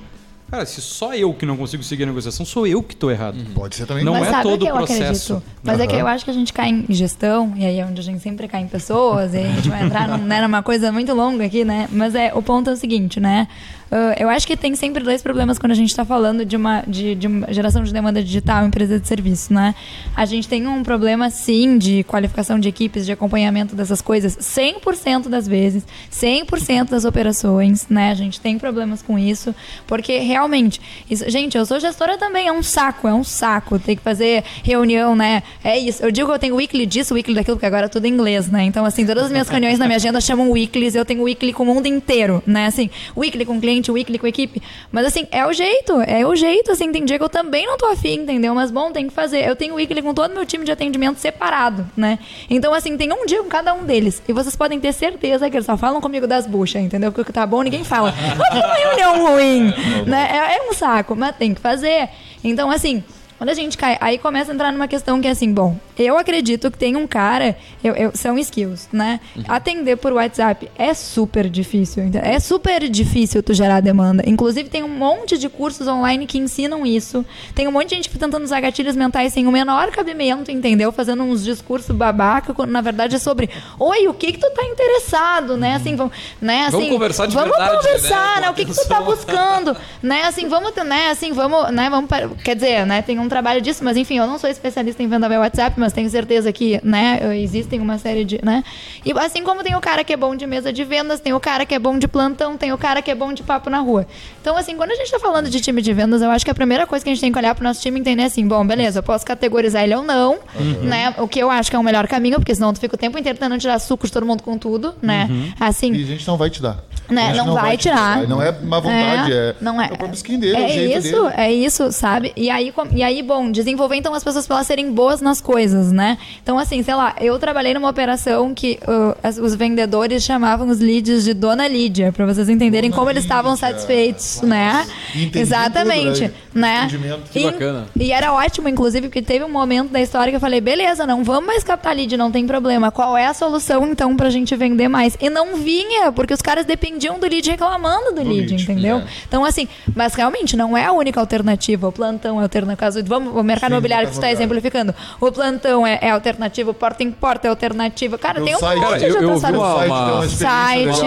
Cara, 0.51 0.65
se 0.65 0.81
só 0.81 1.15
eu 1.15 1.35
que 1.35 1.45
não 1.45 1.59
consigo 1.59 1.83
seguir 1.83 2.05
a 2.05 2.07
negociação, 2.07 2.45
sou 2.47 2.67
eu 2.67 2.83
que 2.83 2.95
estou 2.95 3.11
errado. 3.11 3.37
Uhum. 3.37 3.53
Pode 3.55 3.77
ser 3.77 3.87
também. 3.87 4.03
Não 4.03 4.15
Mas 4.15 4.29
é 4.29 4.43
todo 4.43 4.65
o 4.65 4.69
processo. 4.69 5.35
Acredito? 5.35 5.59
Mas 5.63 5.77
uhum. 5.77 5.85
é 5.85 5.87
que 5.87 5.97
eu 5.97 6.07
acho 6.07 6.25
que 6.25 6.31
a 6.31 6.35
gente 6.35 6.53
cai 6.55 6.71
em 6.71 6.87
gestão, 6.89 7.53
e 7.55 7.67
aí 7.67 7.79
é 7.79 7.85
onde 7.85 8.01
a 8.01 8.05
gente 8.05 8.21
sempre 8.21 8.49
cai 8.49 8.63
em 8.63 8.69
pessoas, 8.69 9.35
e 9.35 9.39
a 9.39 9.53
gente 9.53 9.69
vai 9.69 9.85
entrar 9.85 10.09
num, 10.09 10.25
né, 10.25 10.41
numa 10.41 10.63
coisa 10.63 10.91
muito 10.91 11.13
longa 11.13 11.45
aqui, 11.45 11.65
né? 11.65 11.87
Mas 11.93 12.15
é, 12.15 12.33
o 12.35 12.41
ponto 12.41 12.71
é 12.71 12.73
o 12.73 12.77
seguinte, 12.77 13.21
né? 13.21 13.47
Uh, 13.91 14.12
eu 14.18 14.28
acho 14.28 14.47
que 14.47 14.57
tem 14.57 14.74
sempre 14.74 15.03
dois 15.03 15.22
problemas 15.22 15.59
quando 15.59 15.72
a 15.72 15.74
gente 15.74 15.89
está 15.89 16.05
falando 16.05 16.45
de 16.45 16.57
uma, 16.57 16.84
de, 16.86 17.14
de 17.14 17.26
uma 17.26 17.51
geração 17.53 17.82
de 17.82 17.93
demanda 17.93 18.22
digital, 18.22 18.66
empresa 18.66 19.01
de 19.01 19.09
serviço, 19.09 19.53
né? 19.53 19.74
A 20.14 20.26
gente 20.26 20.47
tem 20.47 20.66
um 20.66 20.82
problema, 20.82 21.30
sim, 21.30 21.78
de 21.78 22.05
qualificação 22.05 22.59
de 22.59 22.68
equipes, 22.68 23.07
de 23.07 23.12
acompanhamento 23.12 23.74
dessas 23.74 24.03
coisas, 24.03 24.36
100% 24.36 25.28
das 25.28 25.49
vezes, 25.49 25.84
100% 26.12 26.91
das 26.91 27.07
operações, 27.07 27.86
né? 27.89 28.11
A 28.11 28.14
gente 28.14 28.41
tem 28.41 28.59
problemas 28.59 29.01
com 29.01 29.18
isso, 29.18 29.55
porque 29.86 30.18
realmente, 30.18 30.80
isso, 31.11 31.28
gente, 31.30 31.57
eu 31.57 31.64
sou 31.64 31.80
gestora 31.80 32.18
também, 32.18 32.47
é 32.47 32.53
um 32.53 32.62
saco, 32.62 33.09
é 33.09 33.14
um 33.14 33.24
saco, 33.24 33.78
tem 33.78 33.97
que 33.97 34.03
fazer 34.03 34.45
reunião, 34.62 35.16
né? 35.16 35.43
É 35.64 35.78
isso. 35.78 36.03
Eu 36.03 36.11
digo 36.11 36.28
que 36.28 36.34
eu 36.34 36.39
tenho 36.39 36.57
weekly 36.57 36.84
disso, 36.84 37.14
weekly 37.14 37.34
daquilo, 37.34 37.57
porque 37.57 37.66
agora 37.66 37.86
é 37.86 37.89
tudo 37.89 38.05
em 38.05 38.12
inglês, 38.12 38.51
né? 38.51 38.64
Então, 38.64 38.84
assim, 38.84 39.07
todas 39.07 39.24
as 39.24 39.30
minhas 39.30 39.49
reuniões 39.49 39.78
na 39.78 39.86
minha 39.86 39.97
agenda 39.97 40.20
chamam 40.20 40.51
weeklies, 40.51 40.95
eu 40.95 41.07
tenho 41.07 41.22
weekly 41.22 41.55
com 41.55 41.62
o 41.62 41.66
mundo 41.66 41.86
inteiro, 41.86 42.43
né? 42.47 42.66
Assim, 42.66 42.91
weekly 43.16 43.47
com 43.47 43.59
cliente 43.59 43.78
semanalmente, 43.79 43.91
weekly 43.91 44.18
com 44.18 44.26
a 44.26 44.29
equipe. 44.29 44.62
Mas 44.91 45.07
assim, 45.07 45.26
é 45.31 45.47
o 45.47 45.53
jeito, 45.53 46.01
é 46.03 46.26
o 46.26 46.35
jeito, 46.35 46.70
assim, 46.70 46.91
tem 46.93 47.05
dia 47.05 47.18
que 47.18 47.24
eu 47.24 47.29
também 47.29 47.66
não 47.66 47.76
tô 47.76 47.87
afim, 47.87 48.20
entendeu? 48.20 48.55
Mas 48.55 48.70
bom, 48.70 48.91
tem 48.91 49.09
que 49.09 49.14
fazer. 49.14 49.47
Eu 49.49 49.57
tenho 49.57 49.74
weekly 49.74 50.03
com 50.03 50.12
todo 50.12 50.31
o 50.31 50.35
meu 50.35 50.45
time 50.45 50.64
de 50.64 50.72
atendimento 50.72 51.18
separado, 51.18 51.87
né? 51.97 52.18
Então, 52.51 52.74
assim, 52.74 52.97
tem 52.97 53.12
um 53.12 53.24
dia 53.26 53.43
com 53.43 53.49
cada 53.49 53.72
um 53.72 53.85
deles. 53.85 54.22
E 54.29 54.33
vocês 54.33 54.55
podem 54.57 54.79
ter 54.81 54.93
certeza 54.93 55.49
que 55.49 55.57
eles 55.57 55.66
só 55.66 55.76
falam 55.76 56.01
comigo 56.01 56.26
das 56.26 56.47
buchas, 56.47 56.83
entendeu? 56.83 57.11
Porque 57.11 57.22
o 57.22 57.24
que 57.24 57.33
tá 57.33 57.47
bom, 57.47 57.62
ninguém 57.62 57.85
fala. 57.85 58.12
Mas 58.37 58.59
é 58.59 58.85
reunião 58.85 59.26
ruim, 59.26 59.74
né? 60.07 60.29
É, 60.31 60.57
é 60.57 60.70
um 60.70 60.74
saco, 60.74 61.14
mas 61.16 61.37
tem 61.37 61.55
que 61.55 61.61
fazer. 61.61 62.09
Então, 62.43 62.70
assim, 62.70 63.03
quando 63.39 63.51
a 63.51 63.55
gente 63.55 63.78
cai, 63.78 63.97
aí 64.01 64.18
começa 64.18 64.51
a 64.53 64.55
entrar 64.55 64.72
numa 64.72 64.86
questão 64.89 65.20
que 65.20 65.26
é 65.28 65.30
assim, 65.30 65.53
bom, 65.53 65.76
eu 65.97 66.18
acredito 66.18 66.70
que 66.70 66.76
tem 66.76 66.97
um 66.97 67.07
cara, 67.07 67.57
eu, 67.82 67.95
eu- 67.95 68.11
são 68.14 68.36
skills, 68.39 68.89
né? 68.93 69.20
Atender 69.49 69.97
por 69.97 70.12
WhatsApp 70.12 70.68
é 70.76 70.93
super 70.93 71.49
difícil, 71.49 72.03
é 72.22 72.39
super 72.41 72.89
difícil 72.89 73.43
tu 73.43 73.55
gerar 73.55 73.80
demanda. 73.80 74.22
Inclusive 74.26 74.68
tem 74.68 74.82
um 74.82 74.89
monte 74.89 75.39
de 75.39 75.49
cursos 75.49 75.86
online 75.86 76.26
que 76.26 76.36
ensinam 76.39 76.84
isso. 76.84 77.24
Tem 77.55 77.66
um 77.68 77.72
monte 77.72 77.91
de 77.91 77.95
gente 77.97 78.11
tentando 78.11 78.43
usar 78.43 78.61
gatilhos 78.61 78.97
mentais 78.97 79.32
sem 79.32 79.47
o 79.47 79.53
menor 79.53 79.91
cabimento, 79.91 80.51
entendeu? 80.51 80.91
Fazendo 80.91 81.22
uns 81.22 81.45
discursos 81.45 81.95
babaca, 81.95 82.53
quando 82.53 82.70
na 82.70 82.80
verdade 82.80 83.16
é 83.16 83.18
sobre, 83.18 83.49
oi, 83.78 84.09
o 84.09 84.14
que 84.14 84.32
que 84.32 84.39
tu 84.39 84.51
tá 84.51 84.64
interessado, 84.64 85.57
né? 85.57 85.74
Assim, 85.76 85.95
vamos, 85.97 86.12
né? 86.41 86.62
Assim, 86.66 86.72
Vamos 86.78 86.89
conversar 86.91 87.26
de 87.26 87.34
vamos 87.34 87.51
verdade, 87.57 87.76
conversar, 87.76 88.34
né? 88.36 88.41
né? 88.43 88.51
O 88.51 88.55
que 88.55 88.64
que 88.64 88.74
tu 88.74 88.89
tá 88.89 89.01
buscando, 89.03 89.76
né? 90.03 90.22
Assim, 90.22 90.49
vamos, 90.49 90.72
né? 90.84 91.11
Assim, 91.11 91.32
vamos, 91.32 91.70
né? 91.72 91.89
Vamos, 91.91 92.09
quer 92.43 92.55
dizer, 92.57 92.86
né? 92.86 93.03
Tem 93.03 93.18
um 93.18 93.28
trabalho 93.29 93.61
disso, 93.61 93.83
mas 93.85 93.97
enfim, 93.97 94.18
eu 94.18 94.26
não 94.26 94.39
sou 94.39 94.49
especialista 94.51 95.03
em 95.03 95.09
venda 95.09 95.29
via 95.29 95.39
WhatsApp, 95.41 95.79
mas 95.79 95.93
tenho 95.93 96.09
certeza 96.11 96.53
que, 96.53 96.81
né? 96.83 97.20
Existem 97.41 97.81
uma 97.81 97.99
série 97.99 98.24
de, 98.24 98.41
né? 98.45 98.62
E 99.05 99.12
assim 99.18 99.43
como 99.43 99.62
tem 99.62 99.74
o 99.74 99.81
cara 99.81 100.03
que 100.05 100.12
é 100.12 100.16
bom 100.16 100.35
de 100.37 100.47
mesa 100.47 100.72
de 100.72 100.85
vendas, 100.85 101.20
tem 101.20 101.33
o 101.33 101.41
cara 101.41 101.64
que 101.66 101.74
é 101.74 101.79
bom 101.79 101.99
de 101.99 102.09
plantão, 102.09 102.57
tem 102.57 102.72
o 102.72 102.79
cara 102.79 103.01
que 103.03 103.11
é 103.11 103.14
bom 103.14 103.33
de 103.33 103.43
papo 103.43 103.68
na 103.70 103.79
rua. 103.81 104.07
Então, 104.41 104.57
assim, 104.57 104.76
quando 104.76 104.91
a 104.93 104.95
gente 104.95 105.11
tá 105.11 105.18
falando 105.18 105.51
de 105.51 105.61
time 105.61 105.83
de 105.83 105.93
vendas, 105.93 106.22
eu 106.22 106.31
acho 106.31 106.45
que 106.45 106.51
a 106.51 106.55
primeira 106.55 106.87
coisa 106.87 107.05
que 107.05 107.11
a 107.11 107.14
gente 107.14 107.20
tem 107.20 107.31
que 107.33 107.39
olhar 107.39 107.55
pro 107.55 107.64
nosso 107.64 107.81
time 107.81 107.99
e 107.99 108.01
entender 108.01 108.22
assim, 108.24 108.47
bom, 108.47 108.66
beleza, 108.66 108.99
eu 109.01 109.03
posso 109.03 109.24
categorizar 109.26 109.83
ele 109.85 109.95
ou 109.95 110.03
não, 110.03 110.39
né? 110.83 111.14
O 111.18 111.29
que 111.29 111.39
eu 111.39 111.51
acho 111.51 111.70
que 111.70 111.76
é 111.76 111.79
o 111.79 111.83
melhor 111.83 112.07
caminho, 112.09 112.37
porque 112.37 112.55
senão 112.55 112.72
tu 112.72 112.81
fica 112.81 112.95
o 112.95 112.99
tempo 112.99 113.18
inteiro 113.18 113.39
tentando 113.39 113.59
tirar 113.61 113.79
suco 113.79 114.07
de 114.07 114.12
todo 114.12 114.24
mundo 114.26 114.43
com 114.43 114.57
tudo, 114.59 114.95
né? 115.03 115.29
Assim, 115.61 115.93
E 115.93 116.03
a 116.03 116.07
gente 116.07 116.26
não 116.26 116.37
vai 116.37 116.51
te 116.51 116.62
dar. 116.62 116.79
Né, 117.09 117.29
gente 117.35 117.47
não 117.47 117.55
vai 117.55 117.74
te 117.76 117.85
tirar. 117.85 118.18
dar. 118.20 118.29
Não 118.29 118.43
é 118.43 118.53
má 118.53 118.79
vontade, 118.81 119.33
é, 119.33 119.55
não 119.62 119.81
é. 119.81 119.87
o 119.87 119.97
próprio 119.97 120.12
skin 120.14 120.39
dele, 120.39 120.57
é 120.57 120.66
o 120.66 120.68
jeito 120.68 120.99
isso, 120.99 121.22
dele. 121.22 121.35
é 121.39 121.53
isso, 121.53 121.91
sabe? 121.91 122.33
E 122.37 122.51
aí, 122.51 122.70
com- 122.70 122.87
e 122.93 123.03
aí, 123.03 123.18
bom, 123.23 123.51
desenvolver 123.51 123.97
então 123.97 124.14
as 124.14 124.23
pessoas 124.25 124.47
pra 124.47 124.57
elas 124.57 124.66
serem 124.66 124.93
boas 124.93 125.21
nas 125.21 125.41
coisas, 125.41 125.93
né? 125.93 126.19
Então, 126.43 126.59
assim, 126.59 126.83
sei 126.83 126.95
lá, 126.95 127.14
eu 127.21 127.39
trabalhei 127.39 127.75
numa 127.75 127.89
operação 127.89 128.55
que 128.55 128.79
uh, 128.87 129.43
os 129.43 129.55
vendedores 129.55 130.23
chamavam 130.25 130.69
os 130.69 130.79
leads 130.79 131.25
de 131.25 131.35
Dona 131.35 131.66
Lídia, 131.69 132.12
pra 132.12 132.27
vocês 132.27 132.49
entenderem 132.49 132.91
Dona 132.91 132.99
como 132.99 133.11
eles 133.11 133.25
estavam 133.25 133.53
Lídia. 133.53 133.69
satisfeitos, 133.69 134.43
né? 134.43 134.87
E 135.14 135.25
entendiam 135.25 135.43
Exatamente, 135.43 136.29
tudo, 136.29 136.35
né? 136.55 136.89
né? 136.91 137.19
Que 137.33 137.41
E- 137.41 137.45
bacana. 137.45 137.87
E 137.99 138.12
era 138.12 138.33
ótimo, 138.33 138.69
inclusive, 138.69 139.09
porque 139.09 139.23
teve 139.23 139.45
um 139.45 139.51
momento 139.51 139.91
da 139.91 140.01
história 140.01 140.31
que 140.31 140.37
eu 140.37 140.41
falei, 140.41 140.61
beleza, 140.61 141.07
não 141.07 141.23
vamos 141.25 141.47
mais 141.47 141.62
captar 141.64 141.95
lead, 141.95 142.16
não 142.16 142.31
tem 142.31 142.47
problema. 142.47 142.91
Qual 142.91 143.16
é 143.16 143.27
a 143.27 143.35
solução, 143.35 143.87
então, 143.87 144.16
pra 144.16 144.31
gente 144.31 144.55
vender 144.57 144.89
mais? 144.89 145.16
E 145.21 145.29
não 145.31 145.57
vinha, 145.57 146.11
porque 146.12 146.35
os 146.35 146.43
caras 146.43 146.64
dependiam 146.66 147.19
do 147.19 147.27
lead 147.29 147.49
reclamando 147.51 148.11
do, 148.12 148.23
Do 148.23 148.29
lead, 148.29 148.51
lead, 148.51 148.62
entendeu? 148.62 148.99
é. 148.99 149.05
Então, 149.27 149.45
assim, 149.45 149.69
mas 149.95 150.14
realmente 150.14 150.57
não 150.57 150.77
é 150.77 150.85
a 150.87 150.93
única 150.93 151.21
alternativa. 151.21 151.89
O 151.89 151.93
plantão 151.93 152.39
é 152.41 152.43
alternativa. 152.43 152.77
Caso, 152.77 153.03
vamos, 153.09 153.35
o 153.35 153.43
mercado 153.43 153.71
Sim, 153.71 153.75
imobiliário 153.77 154.07
que 154.09 154.15
você 154.15 154.19
está 154.21 154.31
exemplificando. 154.31 154.95
O 155.21 155.33
plantão 155.33 155.87
é, 155.87 155.99
é 156.03 156.11
alternativa, 156.11 156.71
o 156.71 156.75
porta 156.75 157.03
em 157.03 157.11
porta 157.11 157.49
é 157.49 157.51
alternativa. 157.51 158.17
Cara, 158.19 158.39
Eu 158.41 158.45
tem 158.45 158.55
um 158.55 158.59
saio- 158.59 158.81
monte 158.81 158.99
de 159.01 159.05
eu- 159.07 159.23
eu 159.23 159.31
ouvi 159.33 159.47
uma- 159.53 159.75
site 159.75 159.91
uma 159.91 160.27
Site. 160.29 161.03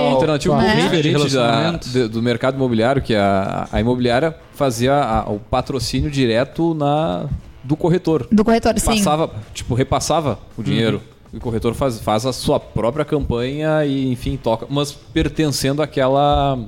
Né? 0.57 0.75
bem 0.75 0.83
diferente 0.83 1.33
da, 1.35 2.07
do 2.07 2.21
mercado 2.21 2.55
imobiliário, 2.55 3.01
que 3.01 3.15
a, 3.15 3.67
a 3.71 3.79
imobiliária 3.79 4.35
fazia 4.55 4.93
a- 4.95 5.29
o 5.29 5.39
patrocínio 5.39 6.09
direto 6.11 6.73
na, 6.73 7.25
do 7.63 7.77
corretor. 7.77 8.27
Do 8.31 8.43
corretor, 8.43 8.77
sim. 8.79 8.87
Passava, 8.97 9.29
tipo, 9.53 9.73
repassava 9.75 10.39
o 10.57 10.63
dinheiro. 10.63 11.01
E 11.33 11.37
o 11.37 11.39
corretor 11.39 11.73
faz, 11.73 11.97
faz 12.01 12.25
a 12.25 12.33
sua 12.33 12.59
própria 12.59 13.05
campanha 13.05 13.85
e, 13.85 14.11
enfim, 14.11 14.35
toca. 14.35 14.65
Mas 14.69 14.91
pertencendo 14.91 15.81
àquela. 15.81 16.59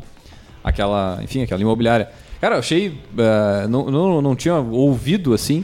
àquela 0.64 1.20
enfim, 1.22 1.44
àquela 1.44 1.62
imobiliária. 1.62 2.10
Cara, 2.44 2.56
eu 2.56 2.60
achei. 2.60 3.00
eh, 3.18 3.68
não, 3.70 3.86
não, 3.90 4.22
não 4.22 4.36
tinha 4.36 4.56
ouvido 4.56 5.34
assim. 5.34 5.64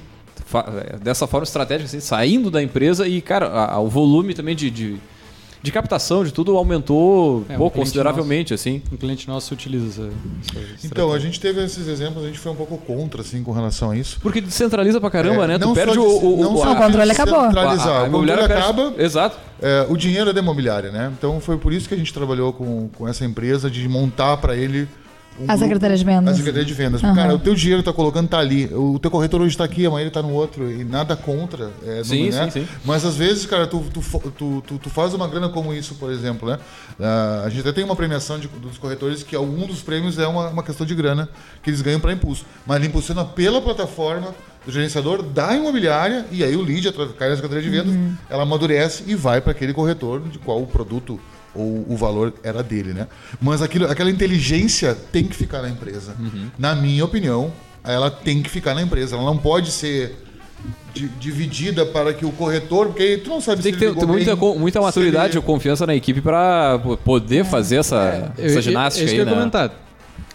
eh, 0.53 0.95
Dessa 1.03 1.27
forma 1.27 1.43
estratégica, 1.43 1.85
assim, 1.87 1.99
saindo 1.99 2.49
da 2.49 2.63
empresa 2.63 3.05
e, 3.05 3.19
cara, 3.21 3.47
a- 3.47 3.73
a- 3.73 3.79
o 3.81 3.89
volume 3.89 4.33
também 4.33 4.55
de, 4.55 4.71
de, 4.71 4.95
de 5.61 5.71
captação 5.73 6.23
de 6.23 6.31
tudo 6.31 6.55
aumentou 6.55 7.43
É, 7.49 7.55
um 7.55 7.57
pô, 7.57 7.69
cliente 7.69 7.73
consideravelmente, 7.73 8.53
assim. 8.53 8.81
Um 8.93 8.95
cliente 8.95 9.27
nosso 9.27 9.53
utiliza 9.53 9.87
essa, 9.87 10.57
essa 10.57 10.87
Então, 10.87 11.11
a 11.11 11.19
gente 11.19 11.37
teve 11.41 11.61
esses 11.61 11.85
exemplos, 11.85 12.23
a 12.23 12.27
gente 12.27 12.39
foi 12.39 12.53
um 12.53 12.55
pouco 12.55 12.77
contra, 12.77 13.19
assim, 13.23 13.43
com 13.43 13.51
relação 13.51 13.91
a 13.91 13.97
isso. 13.97 14.17
Porque 14.21 14.39
descentraliza 14.39 15.01
pra 15.01 15.09
caramba, 15.11 15.43
É, 15.43 15.47
né? 15.47 15.59
Tu 15.59 15.65
não 15.67 15.73
perde 15.73 15.95
só 15.95 15.99
o, 15.99 16.19
de- 16.19 16.25
o, 16.25 16.37
não 16.43 16.53
o, 16.53 16.57
só 16.59 16.63
a- 16.69 16.71
O 16.71 16.75
controle 16.77 17.05
de 17.05 17.11
acabou. 17.11 17.41
centralizar. 17.45 17.87
a- 17.87 17.89
a 17.89 18.03
O 18.03 18.05
controle 18.05 18.07
imobiliária 18.07 18.47
perde- 18.47 18.63
acaba, 18.63 18.93
Exato. 19.03 19.37
é, 19.61 19.85
o 19.89 19.97
dinheiro 19.97 20.29
é 20.29 20.33
da 20.33 20.39
imobiliária, 20.39 20.91
né? 20.93 21.11
Então 21.17 21.41
foi 21.41 21.57
por 21.57 21.73
isso 21.73 21.89
que 21.89 21.93
a 21.93 21.97
gente 21.97 22.13
trabalhou 22.13 22.53
com, 22.53 22.87
com 22.97 23.05
essa 23.05 23.25
empresa 23.25 23.69
de 23.69 23.85
montar 23.89 24.37
para 24.37 24.55
ele 24.55 24.87
um 25.39 25.45
A 25.47 25.57
Secretaria 25.57 25.97
de 25.97 26.03
Vendas. 26.03 26.33
A 26.33 26.37
Secretaria 26.37 26.65
de 26.65 26.73
Vendas. 26.73 27.03
Aham. 27.03 27.15
Cara, 27.15 27.35
o 27.35 27.39
teu 27.39 27.55
dinheiro 27.55 27.81
tá 27.83 27.93
colocando 27.93 28.27
tá 28.27 28.39
ali. 28.39 28.65
O 28.73 28.99
teu 28.99 29.09
corretor 29.09 29.41
hoje 29.41 29.55
tá 29.57 29.63
aqui, 29.63 29.85
amanhã 29.85 30.03
ele 30.03 30.11
tá 30.11 30.21
no 30.21 30.31
outro. 30.31 30.69
E 30.69 30.83
nada 30.83 31.15
contra. 31.15 31.71
é, 31.85 32.03
Sim, 32.03 32.29
né? 32.29 32.45
sim, 32.51 32.61
sim. 32.61 32.67
Mas 32.83 33.05
às 33.05 33.15
vezes, 33.15 33.45
cara, 33.45 33.65
tu, 33.67 33.83
tu, 33.93 34.01
tu, 34.37 34.63
tu, 34.67 34.77
tu 34.77 34.89
faz 34.89 35.13
uma 35.13 35.27
grana 35.27 35.49
como 35.49 35.73
isso, 35.73 35.95
por 35.95 36.11
exemplo, 36.11 36.49
né? 36.49 36.59
Ah, 36.99 37.43
a 37.45 37.49
gente 37.49 37.61
até 37.61 37.71
tem 37.71 37.83
uma 37.83 37.95
premiação 37.95 38.37
de- 38.39 38.47
dos 38.47 38.77
corretores 38.77 39.23
que 39.23 39.35
algum 39.35 39.65
dos 39.65 39.81
prêmios 39.81 40.17
é 40.19 40.27
uma, 40.27 40.49
uma 40.49 40.63
questão 40.63 40.85
de 40.85 40.93
grana 40.95 41.29
que 41.63 41.69
eles 41.69 41.81
ganham 41.81 41.99
para 41.99 42.11
impulso. 42.11 42.45
Mas 42.65 42.77
ele 42.77 42.87
impulsiona 42.87 43.23
pela 43.23 43.61
plataforma 43.61 44.33
do 44.65 44.71
gerenciador 44.73 45.23
da 45.23 45.55
imobiliária 45.55 46.25
e 46.31 46.43
aí 46.43 46.55
o 46.55 46.61
lead 46.61 46.87
atra- 46.89 47.07
cai 47.17 47.29
na 47.29 47.35
Secretaria 47.35 47.63
de 47.63 47.69
Vendas, 47.69 47.93
Uhum. 47.95 48.13
ela 48.29 48.43
amadurece 48.43 49.03
e 49.07 49.15
vai 49.15 49.39
para 49.39 49.51
aquele 49.51 49.73
corretor 49.73 50.21
de 50.27 50.37
qual 50.37 50.61
o 50.61 50.67
produto 50.67 51.19
ou 51.55 51.85
o 51.89 51.95
valor 51.97 52.33
era 52.43 52.61
dele, 52.63 52.93
né? 52.93 53.07
Mas 53.41 53.61
aquilo, 53.61 53.85
aquela 53.89 54.09
inteligência 54.11 54.95
tem 55.11 55.23
que 55.23 55.35
ficar 55.35 55.61
na 55.61 55.69
empresa. 55.69 56.15
Uhum. 56.19 56.47
Na 56.57 56.75
minha 56.75 57.03
opinião, 57.03 57.51
ela 57.83 58.09
tem 58.11 58.41
que 58.43 58.49
ficar 58.49 58.75
na 58.75 58.81
empresa. 58.81 59.15
Ela 59.15 59.25
não 59.25 59.37
pode 59.37 59.71
ser 59.71 60.15
di- 60.93 61.07
dividida 61.19 61.85
para 61.85 62.13
que 62.13 62.25
o 62.25 62.31
corretor, 62.31 62.87
porque 62.87 63.01
aí 63.03 63.17
tu 63.17 63.29
não 63.29 63.41
sabe 63.41 63.61
Tem 63.63 63.71
que 63.71 63.79
se 63.79 63.85
ter, 63.85 63.91
ele 63.91 63.95
ter 63.95 64.01
ligou 64.01 64.13
muita, 64.15 64.35
bem, 64.35 64.59
muita 64.59 64.79
se 64.79 64.85
maturidade 64.85 65.29
ele- 65.31 65.37
ou 65.37 65.43
confiança 65.43 65.87
na 65.87 65.95
equipe 65.95 66.21
po- 66.21 66.97
poder 66.97 67.45
fazer 67.45 67.77
essa, 67.77 68.31
Eu- 68.37 68.45
essa 68.45 68.55
eu- 68.57 68.61
ginástica 68.61 69.03
é 69.03 69.05
isso 69.05 69.13
aí, 69.13 69.17
que 69.17 69.21
eu 69.21 69.25
ia 69.25 69.31
né? 69.31 69.37
comentar. 69.37 69.85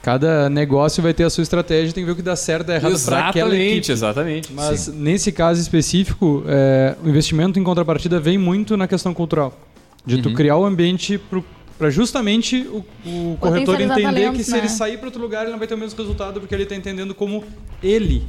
Cada 0.02 0.50
negócio 0.50 1.02
vai 1.02 1.14
ter 1.14 1.24
a 1.24 1.30
sua 1.30 1.42
estratégia, 1.42 1.92
tem 1.94 2.02
que 2.02 2.06
ver 2.06 2.12
o 2.12 2.16
que 2.16 2.22
dá 2.22 2.36
certo 2.36 2.64
e 2.64 2.66
dá 2.66 2.74
errado 2.74 2.98
para 3.04 3.28
aquela 3.28 3.48
Exatamente, 3.48 3.72
equipe. 3.78 3.92
exatamente. 3.92 4.52
Mas 4.52 4.80
Sim. 4.80 4.92
nesse 4.96 5.32
caso 5.32 5.60
específico, 5.60 6.44
é, 6.46 6.94
o 7.02 7.08
investimento 7.08 7.58
em 7.58 7.64
contrapartida 7.64 8.20
vem 8.20 8.36
muito 8.36 8.76
na 8.76 8.86
questão 8.86 9.14
cultural. 9.14 9.58
De 10.06 10.16
Uhum. 10.16 10.22
tu 10.22 10.34
criar 10.34 10.56
o 10.58 10.64
ambiente 10.64 11.18
para 11.78 11.90
justamente 11.90 12.66
o, 12.70 12.84
o 13.06 13.36
corretor 13.40 13.80
entender 13.80 14.32
que 14.32 14.44
se 14.44 14.52
né? 14.52 14.58
ele 14.58 14.68
sair 14.68 14.98
para 14.98 15.06
outro 15.06 15.20
lugar, 15.20 15.42
ele 15.42 15.50
não 15.52 15.58
vai 15.58 15.66
ter 15.66 15.74
o 15.74 15.78
mesmo 15.78 15.98
resultado, 15.98 16.40
porque 16.40 16.54
ele 16.54 16.64
está 16.64 16.74
entendendo 16.76 17.14
como 17.14 17.42
ele 17.82 18.22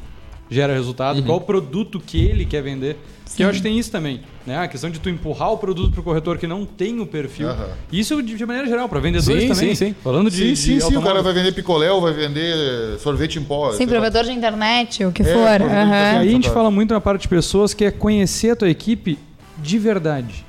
gera 0.49 0.73
resultado, 0.73 1.19
Uhum. 1.19 1.25
qual 1.25 1.41
produto 1.41 1.99
que 1.99 2.23
ele 2.23 2.45
quer 2.45 2.61
vender. 2.61 2.97
Que 3.35 3.43
eu 3.43 3.49
acho 3.49 3.57
que 3.57 3.63
tem 3.63 3.77
isso 3.77 3.91
também. 3.91 4.21
Né? 4.45 4.57
A 4.57 4.67
questão 4.67 4.89
de 4.89 4.99
tu 4.99 5.09
empurrar 5.09 5.51
o 5.51 5.57
produto 5.57 5.91
para 5.91 5.99
o 5.99 6.03
corretor 6.03 6.37
que 6.37 6.47
não 6.47 6.63
tem 6.65 6.99
o 7.01 7.05
perfil. 7.05 7.49
Aham. 7.49 7.67
Isso 7.91 8.21
de, 8.23 8.35
de 8.35 8.45
maneira 8.45 8.67
geral, 8.69 8.87
para 8.87 8.99
vendedores 9.01 9.41
Sim, 9.43 9.49
também. 9.49 9.75
sim, 9.75 9.87
sim. 9.87 9.95
Falando 10.01 10.29
de. 10.29 10.37
Sim, 10.37 10.43
de 10.53 10.55
sim, 10.55 10.79
sim. 10.79 10.95
O 10.97 11.01
cara 11.01 11.21
vai 11.21 11.33
vender 11.33 11.51
picolé 11.51 11.91
ou 11.91 11.99
vai 11.99 12.13
vender 12.13 12.97
sorvete 12.99 13.37
em 13.39 13.43
pó. 13.43 13.71
Sim, 13.71 13.77
sei 13.77 13.85
lá. 13.87 13.91
provedor 13.93 14.23
de 14.23 14.31
internet, 14.31 15.03
o 15.03 15.11
que 15.11 15.23
É, 15.23 15.25
for. 15.25 15.33
provedor 15.57 15.71
aham. 15.71 16.13
E 16.13 16.17
aí 16.19 16.27
a 16.29 16.31
gente 16.31 16.49
fala 16.49 16.71
muito 16.71 16.93
na 16.93 17.01
parte 17.01 17.23
de 17.23 17.27
pessoas 17.27 17.73
que 17.73 17.83
é 17.83 17.91
conhecer 17.91 18.51
a 18.51 18.55
tua 18.55 18.69
equipe 18.69 19.17
de 19.57 19.77
verdade. 19.79 20.45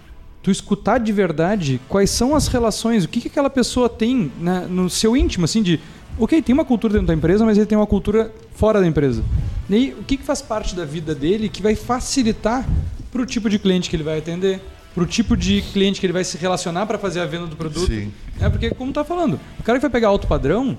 Tu 0.46 0.52
escutar 0.52 0.98
de 0.98 1.10
verdade 1.10 1.80
quais 1.88 2.08
são 2.08 2.36
as 2.36 2.46
relações, 2.46 3.02
o 3.02 3.08
que, 3.08 3.20
que 3.20 3.26
aquela 3.26 3.50
pessoa 3.50 3.88
tem 3.88 4.30
né, 4.38 4.64
no 4.70 4.88
seu 4.88 5.16
íntimo, 5.16 5.44
assim, 5.44 5.60
de. 5.60 5.80
Ok, 6.16 6.40
tem 6.40 6.52
uma 6.52 6.64
cultura 6.64 6.92
dentro 6.92 7.08
da 7.08 7.14
empresa, 7.14 7.44
mas 7.44 7.58
ele 7.58 7.66
tem 7.66 7.76
uma 7.76 7.84
cultura 7.84 8.32
fora 8.54 8.80
da 8.80 8.86
empresa. 8.86 9.24
E 9.68 9.74
aí, 9.74 9.96
o 9.98 10.04
que, 10.04 10.16
que 10.16 10.22
faz 10.22 10.40
parte 10.40 10.76
da 10.76 10.84
vida 10.84 11.16
dele 11.16 11.48
que 11.48 11.60
vai 11.60 11.74
facilitar 11.74 12.64
para 13.10 13.22
o 13.22 13.26
tipo 13.26 13.50
de 13.50 13.58
cliente 13.58 13.90
que 13.90 13.96
ele 13.96 14.04
vai 14.04 14.18
atender, 14.18 14.60
para 14.94 15.02
o 15.02 15.06
tipo 15.06 15.36
de 15.36 15.62
cliente 15.72 15.98
que 15.98 16.06
ele 16.06 16.12
vai 16.12 16.22
se 16.22 16.38
relacionar 16.38 16.86
para 16.86 16.96
fazer 16.96 17.18
a 17.18 17.26
venda 17.26 17.48
do 17.48 17.56
produto. 17.56 17.88
Sim. 17.88 18.12
É 18.40 18.48
porque, 18.48 18.70
como 18.70 18.92
tá 18.92 19.02
falando, 19.02 19.40
o 19.58 19.64
cara 19.64 19.80
que 19.80 19.82
vai 19.82 19.90
pegar 19.90 20.06
alto 20.10 20.28
padrão, 20.28 20.78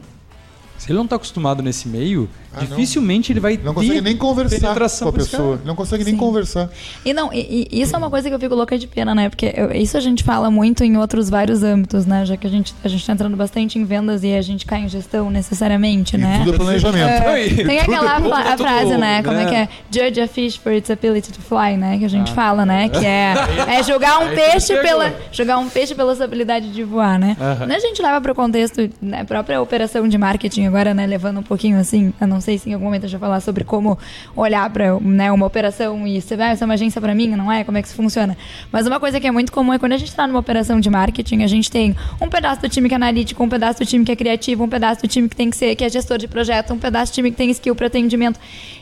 Se 0.78 0.90
ele 0.90 0.98
não 0.98 1.08
tá 1.08 1.18
acostumado 1.18 1.62
nesse 1.62 1.90
meio, 1.90 2.30
Ah, 2.58 2.66
dificilmente 2.66 3.32
ele 3.32 3.40
vai 3.40 3.60
Não 3.64 3.74
consegue 3.74 3.96
ter 3.96 4.02
nem 4.02 4.18
conversar 4.18 4.74
com 4.76 5.10
a 5.10 5.14
pessoa. 5.14 5.60
Não 5.66 5.76
consegue 5.76 6.04
nem 6.04 6.14
Sim. 6.14 6.20
conversar. 6.20 6.70
E 7.06 7.14
não, 7.14 7.32
e, 7.34 7.68
e 7.72 7.82
isso 7.82 7.96
é 7.96 7.98
uma 7.98 8.10
coisa 8.10 8.30
que 8.30 8.36
eu 8.36 8.40
fico 8.40 8.56
louca 8.56 8.78
de 8.78 8.88
pena, 8.88 9.14
né? 9.16 9.30
Porque 9.30 9.54
eu- 9.56 9.72
isso 9.72 9.98
a 9.98 10.00
gente 10.00 10.24
fala 10.24 10.50
muito 10.52 10.84
em 10.84 10.98
outros 10.98 11.30
vários 11.30 11.64
âmbitos, 11.64 12.06
né? 12.06 12.26
Já 12.26 12.38
que 12.38 12.46
a 12.48 12.50
gente, 12.50 12.74
a 12.84 12.88
gente 12.88 13.06
tá 13.06 13.14
entrando 13.14 13.36
bastante 13.38 13.78
em 13.80 13.84
vendas 13.84 14.24
e 14.24 14.34
a 14.34 14.42
gente 14.42 14.66
cai 14.66 14.82
em 14.82 14.90
gestão 14.90 15.30
necessariamente, 15.30 16.16
E 16.16 16.20
né? 16.20 16.40
tudo 16.44 16.54
é 16.54 16.58
planejamento. 16.58 17.08
É, 17.28 17.48
tem 17.64 17.80
aquela 17.80 18.16
tudo- 18.16 18.30
fa- 18.30 18.54
a 18.54 18.58
frase, 18.58 18.98
né? 18.98 19.24
Como 19.24 19.38
é 19.38 19.44
né? 19.46 19.50
que 19.50 19.56
é? 19.56 19.70
Judge 20.10 20.22
a 20.22 20.28
fish 20.28 20.56
for 20.58 20.72
its 20.74 20.90
ability 20.90 21.32
to 21.32 21.42
fly, 21.42 21.78
né? 21.78 21.98
Que 21.98 22.06
a 22.06 22.10
gente 22.10 22.32
fala, 22.34 22.66
né? 22.66 22.90
Que 22.90 23.06
é, 23.06 23.34
é 23.80 23.84
julgar 23.84 24.20
um 24.20 24.30
peixe 24.36 24.76
pela 24.78 25.14
julgar 25.32 25.58
um 25.58 25.70
peixe 25.70 25.94
pela 25.96 26.16
sua 26.16 26.26
habilidade 26.26 26.72
de 26.72 26.84
voar, 26.84 27.18
né? 27.20 27.36
Quando 27.58 27.72
a 27.72 27.80
gente 27.80 28.02
leva 28.02 28.20
para 28.22 28.32
o 28.32 28.36
contexto, 28.36 28.90
né, 29.02 29.24
própria 29.24 29.62
operação 29.62 30.08
de 30.08 30.18
marketing 30.18 30.66
agora, 30.66 30.94
né, 30.94 31.06
levando 31.06 31.40
um 31.40 31.44
pouquinho 31.44 31.80
assim, 31.80 32.14
eu 32.20 32.28
não 32.28 32.40
sei 32.48 32.58
se 32.58 32.70
em 32.70 32.74
algum 32.74 32.86
momento 32.86 33.04
eu 33.04 33.10
já 33.10 33.20
falar 33.20 33.42
sobre 33.42 33.66
como 33.66 33.98
olhar 34.34 34.70
para 34.70 34.98
né, 35.02 35.30
uma 35.32 35.46
operação 35.46 36.08
e 36.08 36.22
você 36.22 36.38
vai, 36.38 36.52
essa 36.52 36.64
é 36.64 36.66
uma 36.66 36.76
agência 36.76 37.02
para 37.02 37.14
mim, 37.14 37.28
não 37.36 37.52
é? 37.52 37.66
Como 37.66 37.78
é 37.78 37.82
que 37.82 37.90
isso 37.90 37.98
funciona? 37.98 38.38
Mas 38.72 38.88
uma 38.88 39.00
coisa 39.02 39.20
que 39.20 39.28
é 39.28 39.32
muito 39.32 39.52
comum 39.52 39.74
é 39.74 39.80
quando 39.80 39.92
a 39.92 39.98
gente 39.98 40.08
está 40.08 40.26
numa 40.26 40.40
operação 40.40 40.80
de 40.80 40.90
marketing, 40.90 41.44
a 41.44 41.48
gente 41.48 41.70
tem 41.70 41.94
um 42.22 42.30
pedaço 42.30 42.62
do 42.62 42.70
time 42.70 42.88
que 42.88 42.96
é 42.96 42.98
analítico, 42.98 43.44
um 43.44 43.50
pedaço 43.50 43.80
do 43.80 43.86
time 43.86 44.06
que 44.06 44.12
é 44.14 44.16
criativo, 44.16 44.64
um 44.64 44.70
pedaço 44.70 45.02
do 45.02 45.08
time 45.10 45.28
que 45.28 45.36
tem 45.36 45.50
que 45.50 45.58
ser 45.58 45.76
que 45.76 45.84
é 45.84 45.90
gestor 45.90 46.18
de 46.18 46.28
projeto, 46.28 46.74
um 46.74 46.80
pedaço 46.80 47.12
do 47.12 47.16
time 47.16 47.32
que 47.32 47.38
tem 47.38 47.52
skill 47.52 47.76
para 47.76 47.88
atendimento. 47.88 48.40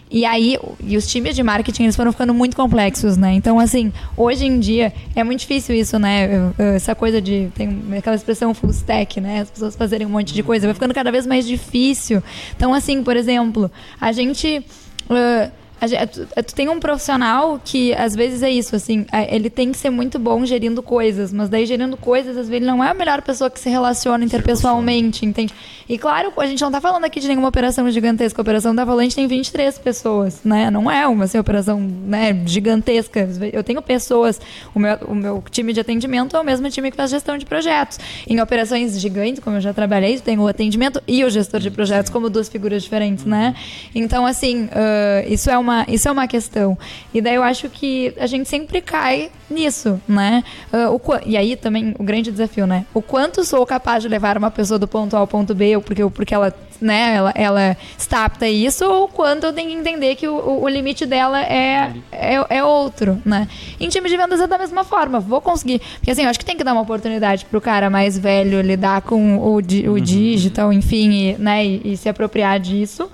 E 0.09 0.23
aí, 0.23 0.57
e 0.79 0.95
os 0.95 1.07
times 1.07 1.35
de 1.35 1.41
marketing, 1.41 1.83
eles 1.83 1.95
foram 1.95 2.11
ficando 2.11 2.33
muito 2.33 2.55
complexos, 2.55 3.17
né? 3.17 3.33
Então, 3.33 3.59
assim, 3.59 3.91
hoje 4.15 4.45
em 4.45 4.59
dia, 4.59 4.93
é 5.15 5.23
muito 5.23 5.39
difícil 5.39 5.75
isso, 5.75 5.97
né? 5.97 6.51
Essa 6.75 6.93
coisa 6.93 7.19
de... 7.19 7.49
Tem 7.55 7.83
aquela 7.97 8.15
expressão 8.15 8.53
full 8.53 8.69
stack, 8.69 9.19
né? 9.19 9.41
As 9.41 9.49
pessoas 9.49 9.75
fazerem 9.75 10.05
um 10.05 10.11
monte 10.11 10.33
de 10.33 10.43
coisa. 10.43 10.67
Vai 10.67 10.73
ficando 10.73 10.93
cada 10.93 11.11
vez 11.11 11.25
mais 11.25 11.45
difícil. 11.45 12.21
Então, 12.55 12.73
assim, 12.73 13.03
por 13.03 13.17
exemplo, 13.17 13.69
a 13.99 14.11
gente... 14.11 14.63
a 15.09 15.49
gente- 15.87 16.07
tu, 16.07 16.25
tu 16.43 16.55
tem 16.55 16.69
um 16.69 16.79
profissional 16.79 17.59
que 17.63 17.93
às 17.93 18.15
vezes 18.15 18.41
é 18.41 18.49
isso, 18.49 18.75
assim, 18.75 19.05
ele 19.29 19.49
tem 19.49 19.71
que 19.71 19.77
ser 19.77 19.89
muito 19.89 20.17
bom 20.17 20.45
gerindo 20.45 20.81
coisas, 20.81 21.31
mas 21.33 21.49
daí 21.49 21.65
gerindo 21.65 21.97
coisas, 21.97 22.31
às 22.31 22.47
vezes 22.47 22.51
ele 22.53 22.65
não 22.65 22.83
é 22.83 22.89
a 22.89 22.93
melhor 22.93 23.21
pessoa 23.21 23.49
que 23.49 23.59
se 23.59 23.69
relaciona 23.69 24.23
interpessoalmente, 24.23 25.25
entende? 25.25 25.53
E 25.87 25.97
claro, 25.97 26.31
a 26.37 26.45
gente 26.47 26.61
não 26.61 26.71
tá 26.71 26.81
falando 26.81 27.03
aqui 27.05 27.19
de 27.19 27.27
nenhuma 27.27 27.47
operação 27.49 27.89
gigantesca, 27.91 28.39
a 28.39 28.43
operação 28.43 28.73
da 28.73 28.83
Valente 28.83 29.15
tem 29.15 29.27
23 29.27 29.77
pessoas, 29.77 30.39
né? 30.43 30.71
Não 30.71 30.89
é 30.89 31.05
uma 31.07 31.25
assim, 31.25 31.37
operação 31.37 31.79
né, 31.79 32.41
gigantesca. 32.45 33.27
Eu 33.53 33.63
tenho 33.63 33.81
pessoas, 33.81 34.39
o 34.73 34.79
meu, 34.79 34.95
o 35.07 35.13
meu 35.13 35.43
time 35.51 35.73
de 35.73 35.79
atendimento 35.79 36.35
é 36.35 36.39
o 36.39 36.43
mesmo 36.43 36.69
time 36.69 36.89
que 36.89 36.97
faz 36.97 37.11
gestão 37.11 37.37
de 37.37 37.45
projetos. 37.45 37.99
Em 38.27 38.39
operações 38.39 38.99
gigantes, 38.99 39.43
como 39.43 39.57
eu 39.57 39.61
já 39.61 39.73
trabalhei, 39.73 40.19
tem 40.19 40.39
o 40.39 40.47
atendimento 40.47 41.01
e 41.07 41.23
o 41.23 41.29
gestor 41.29 41.59
de 41.59 41.69
projetos 41.69 42.09
como 42.11 42.29
duas 42.29 42.49
figuras 42.49 42.81
diferentes, 42.81 43.25
né? 43.25 43.53
Então, 43.93 44.25
assim, 44.25 44.67
ah, 44.71 45.23
isso, 45.27 45.49
é 45.49 45.57
uma, 45.65 45.85
isso 45.89 46.07
é 46.07 46.11
uma 46.11 46.27
questão. 46.27 46.77
E 47.13 47.19
daí 47.21 47.35
eu 47.35 47.43
acho 47.43 47.69
que 47.69 48.13
a 48.19 48.27
gente 48.27 48.47
sempre 48.47 48.81
cai 48.81 49.29
nisso, 49.49 49.99
né? 50.07 50.43
Ah, 50.71 50.89
o, 50.91 51.01
e 51.25 51.35
aí 51.35 51.55
também 51.55 51.93
o 51.99 52.03
grande 52.03 52.31
desafio, 52.31 52.65
né? 52.67 52.85
O 52.93 53.01
quanto 53.01 53.43
sou 53.43 53.65
capaz 53.65 54.01
de 54.03 54.09
levar 54.09 54.37
uma 54.37 54.51
pessoa 54.51 54.77
do 54.79 54.87
ponto 54.87 55.15
A 55.15 55.19
ao 55.19 55.27
ponto 55.27 55.53
B, 55.53 55.75
ou 55.75 55.81
porque, 55.81 56.03
porque 56.09 56.33
ela, 56.33 56.53
né, 56.81 57.15
ela, 57.15 57.31
ela 57.35 57.77
está 57.97 58.25
apta 58.25 58.45
a 58.45 58.49
isso, 58.49 58.85
ou 58.85 59.07
quanto 59.07 59.45
eu 59.45 59.53
tenho 59.53 59.69
que 59.69 59.75
entender 59.75 60.15
que 60.15 60.27
o, 60.27 60.61
o- 60.63 60.69
limite 60.69 61.05
dela 61.05 61.41
é, 61.41 61.93
é, 62.11 62.45
é 62.57 62.63
outro, 62.63 63.21
né? 63.25 63.47
Em 63.79 63.87
time 63.89 64.09
de 64.09 64.17
vendas 64.17 64.39
é 64.41 64.47
da 64.47 64.57
mesma 64.57 64.83
forma, 64.83 65.19
vou 65.19 65.41
conseguir. 65.41 65.79
Porque 65.97 66.11
assim, 66.11 66.23
eu 66.23 66.29
acho 66.29 66.39
que 66.39 66.45
tem 66.45 66.55
que 66.57 66.63
dar 66.63 66.73
uma 66.73 66.81
oportunidade 66.81 67.45
pro 67.45 67.59
cara 67.61 67.89
mais 67.89 68.17
velho 68.17 68.61
lidar 68.61 69.01
com 69.01 69.37
o, 69.53 69.61
di- 69.61 69.87
o 69.89 69.99
digital, 69.99 70.71
enfim, 70.73 71.11
e, 71.11 71.33
né, 71.37 71.65
e, 71.65 71.81
e 71.93 71.97
se 71.97 72.07
apropriar 72.09 72.59
disso. 72.59 73.09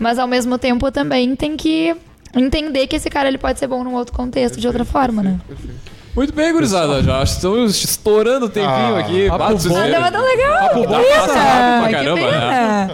Mas 0.00 0.18
ao 0.18 0.26
mesmo 0.26 0.56
tempo 0.58 0.90
também 0.90 1.36
tem 1.36 1.56
que 1.56 1.94
entender 2.34 2.86
que 2.86 2.96
esse 2.96 3.10
cara 3.10 3.28
ele 3.28 3.38
pode 3.38 3.58
ser 3.58 3.66
bom 3.66 3.84
num 3.84 3.94
outro 3.94 4.14
contexto, 4.14 4.58
de 4.58 4.66
outra 4.66 4.84
forma, 4.84 5.22
né? 5.22 5.38
Muito 6.16 6.32
bem, 6.32 6.52
gurizada. 6.52 7.02
Já 7.02 7.22
estamos 7.22 7.84
estourando 7.84 8.46
o 8.46 8.48
tempinho 8.48 8.96
Ah, 8.96 8.98
aqui. 8.98 9.28
papo 9.28 9.68
bom. 9.68 9.76
Ah, 9.76 10.10
tão 10.10 10.24
legal! 10.24 10.58
Papo 10.58 10.80
que 10.80 10.86
bom, 10.86 11.02
passa 11.02 11.34
rápido 11.34 11.78
pra 11.80 11.86
que 11.88 11.94
caramba, 11.94 12.20
pena. 12.20 12.90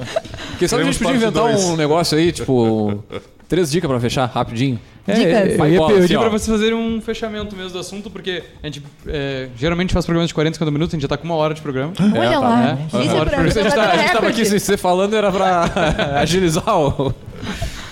Quem 0.58 0.68
sabe 0.68 0.82
a 0.82 0.84
gente 0.86 0.98
podia 0.98 1.14
inventar 1.16 1.42
dois. 1.44 1.64
um 1.64 1.76
negócio 1.76 2.18
aí, 2.18 2.32
tipo. 2.32 3.02
Três 3.48 3.70
dicas 3.70 3.88
pra 3.88 4.00
fechar, 4.00 4.26
rapidinho. 4.26 4.78
É, 5.06 5.14
Dicas. 5.14 5.52
eu 5.52 5.58
Vai 5.58 5.70
ia 5.70 5.78
bola, 5.78 5.92
pedir 5.92 6.04
assim, 6.06 6.16
ó. 6.16 6.20
pra 6.20 6.28
vocês 6.30 6.48
fazerem 6.48 6.74
um 6.76 7.00
fechamento 7.00 7.54
mesmo 7.54 7.70
do 7.70 7.78
assunto, 7.78 8.10
porque 8.10 8.42
a 8.60 8.66
gente 8.66 8.82
é, 9.06 9.48
geralmente 9.56 9.92
faz 9.92 10.04
programas 10.04 10.26
de 10.28 10.34
40, 10.34 10.56
50 10.56 10.70
minutos, 10.72 10.94
a 10.94 10.96
gente 10.96 11.02
já 11.02 11.08
tá 11.08 11.16
com 11.16 11.24
uma 11.24 11.36
hora 11.36 11.54
de 11.54 11.62
programa. 11.62 11.92
Olha 12.00 12.30
tá, 12.30 12.38
lá. 12.40 12.56
né? 12.60 12.78
Isso 12.88 12.96
é 12.96 13.24
pra 13.24 13.38
a 13.40 13.44
gente, 13.48 13.74
tá, 13.74 13.90
a 13.92 13.96
gente 13.98 14.12
tava 14.12 14.28
aqui, 14.28 14.44
se 14.44 14.58
você 14.58 14.76
falando, 14.76 15.14
era 15.14 15.30
pra 15.30 15.70
agilizar 16.20 16.76
o. 16.76 17.14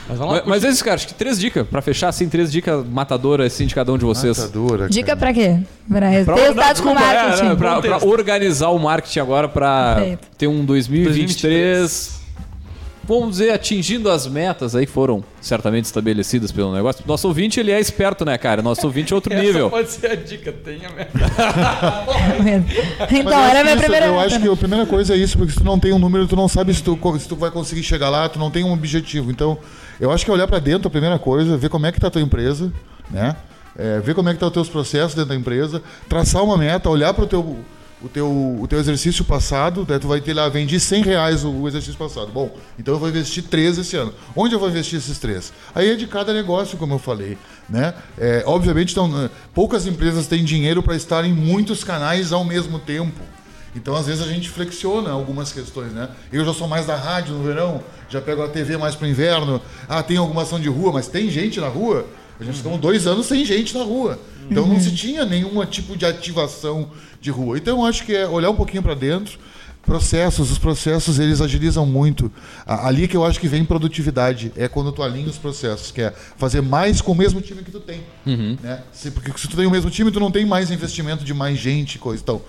Mas 0.09 0.19
vamos 0.19 0.35
lá. 0.35 0.41
Mas, 0.41 0.49
mas 0.63 0.65
é 0.65 0.69
isso, 0.71 0.85
cara. 0.85 0.97
Acho 0.97 1.07
que 1.07 1.15
três 1.15 1.39
dicas. 1.39 1.67
Pra 1.69 1.81
fechar, 1.81 2.09
assim, 2.09 2.29
três 2.29 2.51
dicas 2.51 2.85
matadoras, 2.87 3.53
assim, 3.53 3.65
de 3.65 3.75
cada 3.77 3.93
um 3.93 3.97
de 3.97 4.05
vocês. 4.05 4.37
Matadora, 4.37 4.89
Dica 4.89 5.17
pra 5.17 5.33
quê? 5.33 5.61
Pra 5.89 6.09
resultados 6.09 6.81
com 6.81 6.93
desculpa, 6.93 7.01
é, 7.01 7.15
marketing. 7.25 7.45
né, 7.49 7.55
pra- 7.55 7.81
pra 7.81 8.05
organizar 8.07 8.69
o 8.71 8.79
marketing 8.79 9.21
agora 9.21 9.49
pra 9.49 9.95
Perfeito. 9.97 10.27
ter 10.37 10.47
um 10.49 10.65
2023, 10.65 12.21
vamos 13.07 13.31
dizer, 13.33 13.51
atingindo 13.51 14.11
as 14.11 14.27
metas 14.27 14.75
aí 14.75 14.87
que 14.87 14.93
foram 14.93 15.23
certamente 15.41 15.85
estabelecidas 15.85 16.51
pelo 16.51 16.73
negócio. 16.75 17.05
Nosso 17.07 17.29
ouvinte, 17.29 17.61
ele 17.61 17.71
é 17.71 17.79
esperto, 17.81 18.25
né, 18.25 18.37
cara? 18.39 18.63
Nosso 18.63 18.87
ouvinte 18.87 19.13
é 19.13 19.17
outro 19.17 19.33
Essa 19.35 19.43
nível. 19.43 19.71
pode 19.71 19.91
ser 19.91 20.11
a 20.11 20.15
dica, 20.15 20.53
tenha 20.53 20.89
mesmo. 20.91 21.11
Mas 22.99 23.13
Então, 23.13 23.33
eu 23.33 23.45
era 23.45 23.61
a 23.61 23.63
minha 23.63 23.75
isso, 23.75 23.83
primeira 23.83 24.07
Eu 24.07 24.19
acho 24.21 24.37
né? 24.39 24.47
que 24.47 24.53
a 24.53 24.57
primeira 24.57 24.87
coisa 24.87 25.15
é 25.15 25.17
isso, 25.17 25.37
porque 25.37 25.53
se 25.53 25.59
tu 25.59 25.65
não 25.65 25.79
tem 25.79 25.93
um 25.93 25.99
número, 25.99 26.27
tu 26.27 26.37
não 26.37 26.49
sabe 26.49 26.73
se 26.75 26.83
tu, 26.83 26.99
se 27.19 27.29
tu 27.29 27.37
vai 27.37 27.51
conseguir 27.51 27.83
chegar 27.83 28.09
lá, 28.11 28.29
tu 28.29 28.39
não 28.39 28.51
tem 28.51 28.65
um 28.65 28.73
objetivo. 28.73 29.31
Então, 29.31 29.59
eu 30.01 30.11
acho 30.11 30.25
que 30.25 30.31
é 30.31 30.35
olhar 30.35 30.47
pra 30.47 30.59
dentro 30.59 30.89
a 30.89 30.91
primeira 30.91 31.19
coisa, 31.19 31.57
ver 31.57 31.69
como 31.69 31.87
é 31.87 31.93
que 31.93 32.01
tá 32.01 32.09
a 32.09 32.11
tua 32.11 32.23
empresa, 32.23 32.73
né? 33.11 33.37
É, 33.77 33.99
ver 33.99 34.15
como 34.15 34.29
é 34.29 34.33
que 34.35 34.39
tá 34.39 34.47
os 34.47 34.53
teus 34.53 34.69
processos 34.69 35.15
dentro 35.15 35.31
da 35.31 35.35
empresa, 35.37 35.83
traçar 36.09 36.45
uma 36.45 36.57
meta, 36.57 36.89
olhar 36.89 37.13
para 37.13 37.25
o 37.25 37.27
teu 37.27 37.59
o 38.05 38.09
teu, 38.09 38.29
o 38.61 38.69
teu 38.69 38.79
exercício 38.79 39.25
passado, 39.25 39.83
daí 39.87 39.99
tu 39.99 40.07
vai 40.07 40.21
ter 40.21 40.35
lá, 40.35 40.47
vendi 40.51 40.79
100 40.79 41.03
reais 41.05 41.43
o, 41.43 41.51
o 41.51 41.67
exercício 41.67 41.97
passado. 41.97 42.31
Bom, 42.31 42.55
então 42.79 42.93
eu 42.93 43.01
vou 43.01 43.09
investir 43.09 43.45
3 43.45 43.79
esse 43.79 43.97
ano. 43.97 44.13
Onde 44.37 44.55
eu 44.55 44.59
vou 44.59 44.69
investir 44.69 44.99
esses 44.99 45.19
3? 45.19 45.51
Aí 45.75 45.91
é 45.91 45.95
de 45.95 46.07
cada 46.07 46.35
negócio, 46.35 46.77
como 46.77 46.93
eu 46.93 46.99
falei. 46.99 47.39
Né? 47.67 47.95
É, 48.19 48.43
obviamente, 48.45 48.93
então, 48.93 49.25
eh, 49.25 49.31
poucas 49.55 49.87
empresas 49.87 50.27
têm 50.27 50.45
dinheiro 50.45 50.83
para 50.83 50.95
estar 50.95 51.25
em 51.25 51.33
muitos 51.33 51.83
canais 51.83 52.31
ao 52.31 52.45
mesmo 52.45 52.79
tempo. 52.79 53.23
Então, 53.75 53.97
às 53.97 54.07
vezes, 54.07 54.23
a 54.23 54.29
gente 54.29 54.51
flexiona 54.51 55.11
algumas 55.11 55.51
questões, 55.51 55.91
né? 55.93 56.11
Eu 56.31 56.45
já 56.45 56.53
sou 56.53 56.69
mais 56.69 56.87
da 56.87 56.95
rádio 56.95 57.35
no 57.35 57.43
verão, 57.43 57.83
já 58.09 58.21
pego 58.21 58.43
a 58.43 58.49
TV 58.49 58.77
mais 58.77 58.95
pro 58.95 59.07
inverno. 59.07 59.61
Ah, 59.89 60.03
tem 60.03 60.19
alguma 60.19 60.43
ação 60.43 60.61
de 60.61 60.69
rua, 60.69 60.93
mas 60.93 61.09
tem 61.09 61.31
gente 61.31 61.59
na 61.59 61.69
rua? 61.69 62.07
A 62.39 62.45
gente 62.45 62.59
ficou 62.59 62.77
dois 62.77 63.07
anos 63.07 63.27
sem 63.27 63.45
gente 63.45 63.77
na 63.77 63.83
rua. 63.83 64.19
Então, 64.51 64.67
não 64.67 64.81
se 64.81 64.95
tinha 64.95 65.25
nenhum 65.25 65.65
tipo 65.67 65.97
de 65.97 66.05
ativação 66.05 66.91
de 67.21 67.31
rua. 67.31 67.57
Então, 67.59 67.81
eu 67.81 67.85
acho 67.85 68.05
que 68.05 68.15
é 68.15 68.27
olhar 68.27 68.51
um 68.51 68.57
pouquinho 68.57 68.83
para 68.83 68.95
dentro. 68.95 69.39
Processos, 69.85 70.51
os 70.51 70.59
processos, 70.59 71.19
eles 71.19 71.43
agilizam 71.43 71.85
muito. 71.85 72.33
Ali 72.67 73.07
que 73.07 73.17
eu 73.17 73.25
acho 73.25 73.39
que 73.39 73.47
vem 73.47 73.65
produtividade, 73.65 74.51
é 74.57 74.67
quando 74.67 74.91
tu 74.91 75.03
alinha 75.03 75.29
os 75.29 75.37
processos, 75.37 75.91
que 75.91 76.01
é 76.01 76.13
fazer 76.39 76.63
mais 76.63 77.03
com 77.03 77.13
o 77.13 77.15
mesmo 77.15 77.41
time 77.41 77.63
que 77.63 77.71
tu 77.71 77.81
tem. 77.81 78.01
Né? 78.63 78.83
Se, 78.93 79.11
porque 79.11 79.31
se 79.39 79.47
tu 79.47 79.57
tem 79.57 79.67
o 79.67 79.71
mesmo 79.71 79.91
time, 79.91 80.11
tu 80.11 80.19
não 80.19 80.31
tem 80.31 80.47
mais 80.47 80.71
investimento 80.71 81.23
de 81.23 81.35
mais 81.35 81.59
gente 81.59 81.97
e 81.97 81.99
coisa. 81.99 82.23
Então, 82.23 82.41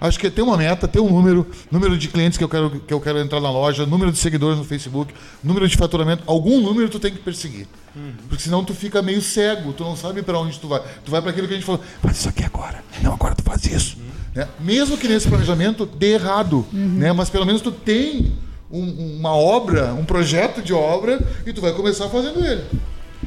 Acho 0.00 0.18
que 0.18 0.26
é 0.26 0.30
ter 0.30 0.42
uma 0.42 0.56
meta, 0.56 0.86
ter 0.86 1.00
um 1.00 1.08
número, 1.08 1.46
número 1.70 1.96
de 1.96 2.08
clientes 2.08 2.36
que 2.36 2.44
eu 2.44 2.48
quero 2.48 2.70
que 2.80 2.92
eu 2.92 3.00
quero 3.00 3.18
entrar 3.18 3.40
na 3.40 3.50
loja, 3.50 3.86
número 3.86 4.12
de 4.12 4.18
seguidores 4.18 4.58
no 4.58 4.64
Facebook, 4.64 5.14
número 5.42 5.66
de 5.66 5.76
faturamento, 5.76 6.22
algum 6.26 6.60
número 6.60 6.88
tu 6.90 6.98
tem 6.98 7.12
que 7.12 7.20
perseguir. 7.20 7.66
Porque 8.28 8.42
senão 8.42 8.64
tu 8.64 8.74
fica 8.74 9.00
meio 9.02 9.22
cego, 9.22 9.72
tu 9.72 9.84
não 9.84 9.96
sabe 9.96 10.22
para 10.22 10.38
onde 10.38 10.58
tu 10.58 10.66
vai. 10.68 10.82
Tu 11.04 11.10
vai 11.10 11.20
para 11.22 11.30
aquilo 11.30 11.46
que 11.46 11.54
a 11.54 11.56
gente 11.56 11.66
falou, 11.66 11.80
faz 12.02 12.18
isso 12.18 12.28
aqui 12.28 12.42
agora. 12.44 12.82
Não, 13.02 13.12
agora 13.14 13.34
tu 13.34 13.42
faz 13.42 13.64
isso. 13.66 13.96
Né? 14.34 14.48
Mesmo 14.60 14.96
que 14.98 15.06
nesse 15.06 15.28
planejamento 15.28 15.86
dê 15.86 16.14
errado, 16.14 16.66
né? 16.72 17.12
Mas 17.12 17.30
pelo 17.30 17.46
menos 17.46 17.60
tu 17.62 17.70
tem 17.70 18.32
um- 18.70 19.18
uma 19.20 19.32
obra, 19.34 19.94
um 19.94 20.04
projeto 20.04 20.60
de 20.60 20.72
obra 20.72 21.20
e 21.46 21.52
tu 21.52 21.60
vai 21.60 21.72
começar 21.72 22.08
fazendo 22.08 22.44
ele. 22.44 22.64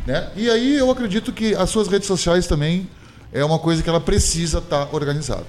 Né? 0.06 0.30
E 0.36 0.50
aí 0.50 0.76
eu 0.78 0.92
acredito 0.92 1.32
que 1.32 1.56
as 1.56 1.70
suas 1.70 1.88
redes 1.88 2.08
sociais 2.08 2.46
também 2.48 2.90
é 3.32 3.44
uma 3.46 3.60
coisa 3.60 3.82
que 3.82 3.90
ela 3.90 4.02
precisa 4.02 4.58
estar 4.58 4.90
organizada. 4.94 5.46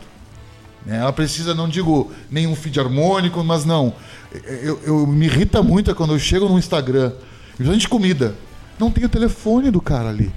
Né? 0.86 0.98
Ela 0.98 1.12
precisa, 1.12 1.54
não 1.54 1.68
digo 1.68 2.12
nenhum 2.30 2.54
feed 2.54 2.78
harmônico, 2.78 3.42
mas 3.42 3.64
não. 3.64 3.92
Eu, 4.62 4.80
eu- 4.84 5.06
me 5.06 5.26
irrita 5.26 5.60
muito 5.62 5.90
é 5.90 5.94
quando 5.94 6.12
eu 6.12 6.18
chego 6.20 6.48
no 6.48 6.58
Instagram, 6.58 7.12
principalmente 7.56 7.88
comida, 7.88 8.34
não 8.78 8.90
tem 8.90 9.04
o 9.04 9.08
telefone 9.08 9.70
do 9.70 9.80
cara 9.80 10.08
ali. 10.08 10.30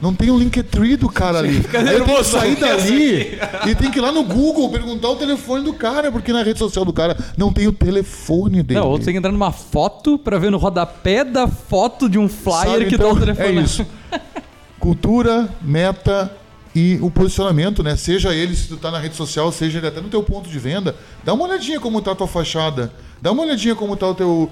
Não 0.00 0.14
tem 0.14 0.30
o 0.30 0.38
Linktree 0.38 0.96
do 0.96 1.08
cara 1.08 1.38
ali. 1.38 1.64
Aí 1.74 1.96
eu 1.96 2.04
tenho 2.04 2.18
que 2.18 2.24
sair 2.24 2.56
dali 2.56 3.38
e 3.66 3.74
tem 3.74 3.90
que 3.90 3.98
ir 3.98 4.00
lá 4.00 4.12
no 4.12 4.22
Google 4.22 4.70
perguntar 4.70 5.08
o 5.08 5.16
telefone 5.16 5.64
do 5.64 5.72
cara, 5.72 6.12
porque 6.12 6.32
na 6.32 6.42
rede 6.42 6.58
social 6.58 6.84
do 6.84 6.92
cara 6.92 7.16
não 7.36 7.52
tem 7.52 7.66
o 7.66 7.72
telefone 7.72 8.62
dele. 8.62 8.78
Não, 8.78 8.88
ou 8.88 8.98
tem 8.98 9.12
que 9.12 9.18
entrar 9.18 9.32
numa 9.32 9.50
foto 9.50 10.16
pra 10.16 10.38
ver 10.38 10.50
no 10.50 10.58
rodapé 10.58 11.24
da 11.24 11.48
foto 11.48 12.08
de 12.08 12.18
um 12.18 12.28
flyer 12.28 12.72
Sabe? 12.72 12.86
que 12.86 12.94
Então, 12.94 13.08
tá 13.08 13.16
o 13.16 13.20
telefone. 13.20 13.58
É 13.58 13.62
isso. 13.62 13.86
Cultura, 14.78 15.48
meta 15.60 16.30
e 16.72 16.98
o 17.02 17.10
posicionamento, 17.10 17.82
né? 17.82 17.96
Seja 17.96 18.32
ele 18.32 18.54
se 18.54 18.68
tu 18.68 18.76
tá 18.76 18.92
na 18.92 19.00
rede 19.00 19.16
social, 19.16 19.50
seja 19.50 19.78
ele 19.78 19.88
até 19.88 20.00
no 20.00 20.08
teu 20.08 20.22
ponto 20.22 20.48
de 20.48 20.58
venda, 20.60 20.94
dá 21.24 21.34
uma 21.34 21.44
olhadinha 21.44 21.80
como 21.80 22.00
tá 22.00 22.12
a 22.12 22.14
tua 22.14 22.28
fachada 22.28 22.92
Dá 23.20 23.32
uma 23.32 23.42
olhadinha 23.42 23.74
como 23.74 23.96
tá 23.96 24.06
o 24.08 24.14
teu. 24.14 24.50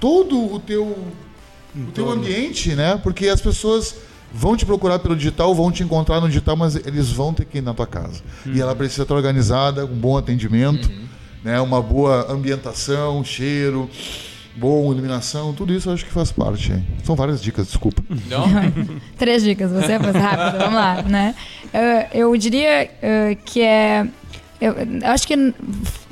todo 0.00 0.54
o 0.54 0.58
teu. 0.58 0.96
O 1.76 1.90
teu 1.92 2.10
ambiente, 2.10 2.74
né? 2.74 2.98
Porque 3.02 3.28
as 3.28 3.40
pessoas 3.40 3.94
vão 4.32 4.56
te 4.56 4.66
procurar 4.66 4.98
pelo 4.98 5.16
digital, 5.16 5.54
vão 5.54 5.70
te 5.72 5.82
encontrar 5.82 6.20
no 6.20 6.28
digital, 6.28 6.56
mas 6.56 6.76
eles 6.76 7.10
vão 7.10 7.32
ter 7.32 7.44
que 7.44 7.58
ir 7.58 7.62
na 7.62 7.72
tua 7.74 7.86
casa. 7.86 8.22
E 8.46 8.60
ela 8.60 8.74
precisa 8.74 9.02
estar 9.02 9.14
organizada, 9.14 9.84
um 9.84 9.94
bom 9.94 10.16
atendimento, 10.16 10.90
né? 11.42 11.60
Uma 11.60 11.80
boa 11.80 12.30
ambientação, 12.30 13.22
cheiro, 13.24 13.88
boa 14.56 14.92
iluminação, 14.92 15.54
tudo 15.54 15.72
isso 15.72 15.88
eu 15.88 15.94
acho 15.94 16.04
que 16.04 16.10
faz 16.12 16.32
parte. 16.32 16.72
hein? 16.72 16.84
São 17.04 17.14
várias 17.14 17.40
dicas, 17.40 17.68
desculpa. 17.68 18.02
Não? 18.28 18.44
Três 19.16 19.42
dicas, 19.42 19.70
você 19.70 19.98
foi 19.98 20.10
rápido, 20.12 20.58
vamos 20.58 20.74
lá, 20.74 21.02
né? 21.02 21.34
Eh, 21.72 22.08
eu 22.14 22.36
diria 22.36 22.90
eh, 23.00 23.36
que 23.44 23.60
é. 23.62 24.06
Eu, 24.60 24.74
eu 24.74 25.06
acho 25.06 25.26
que 25.26 25.54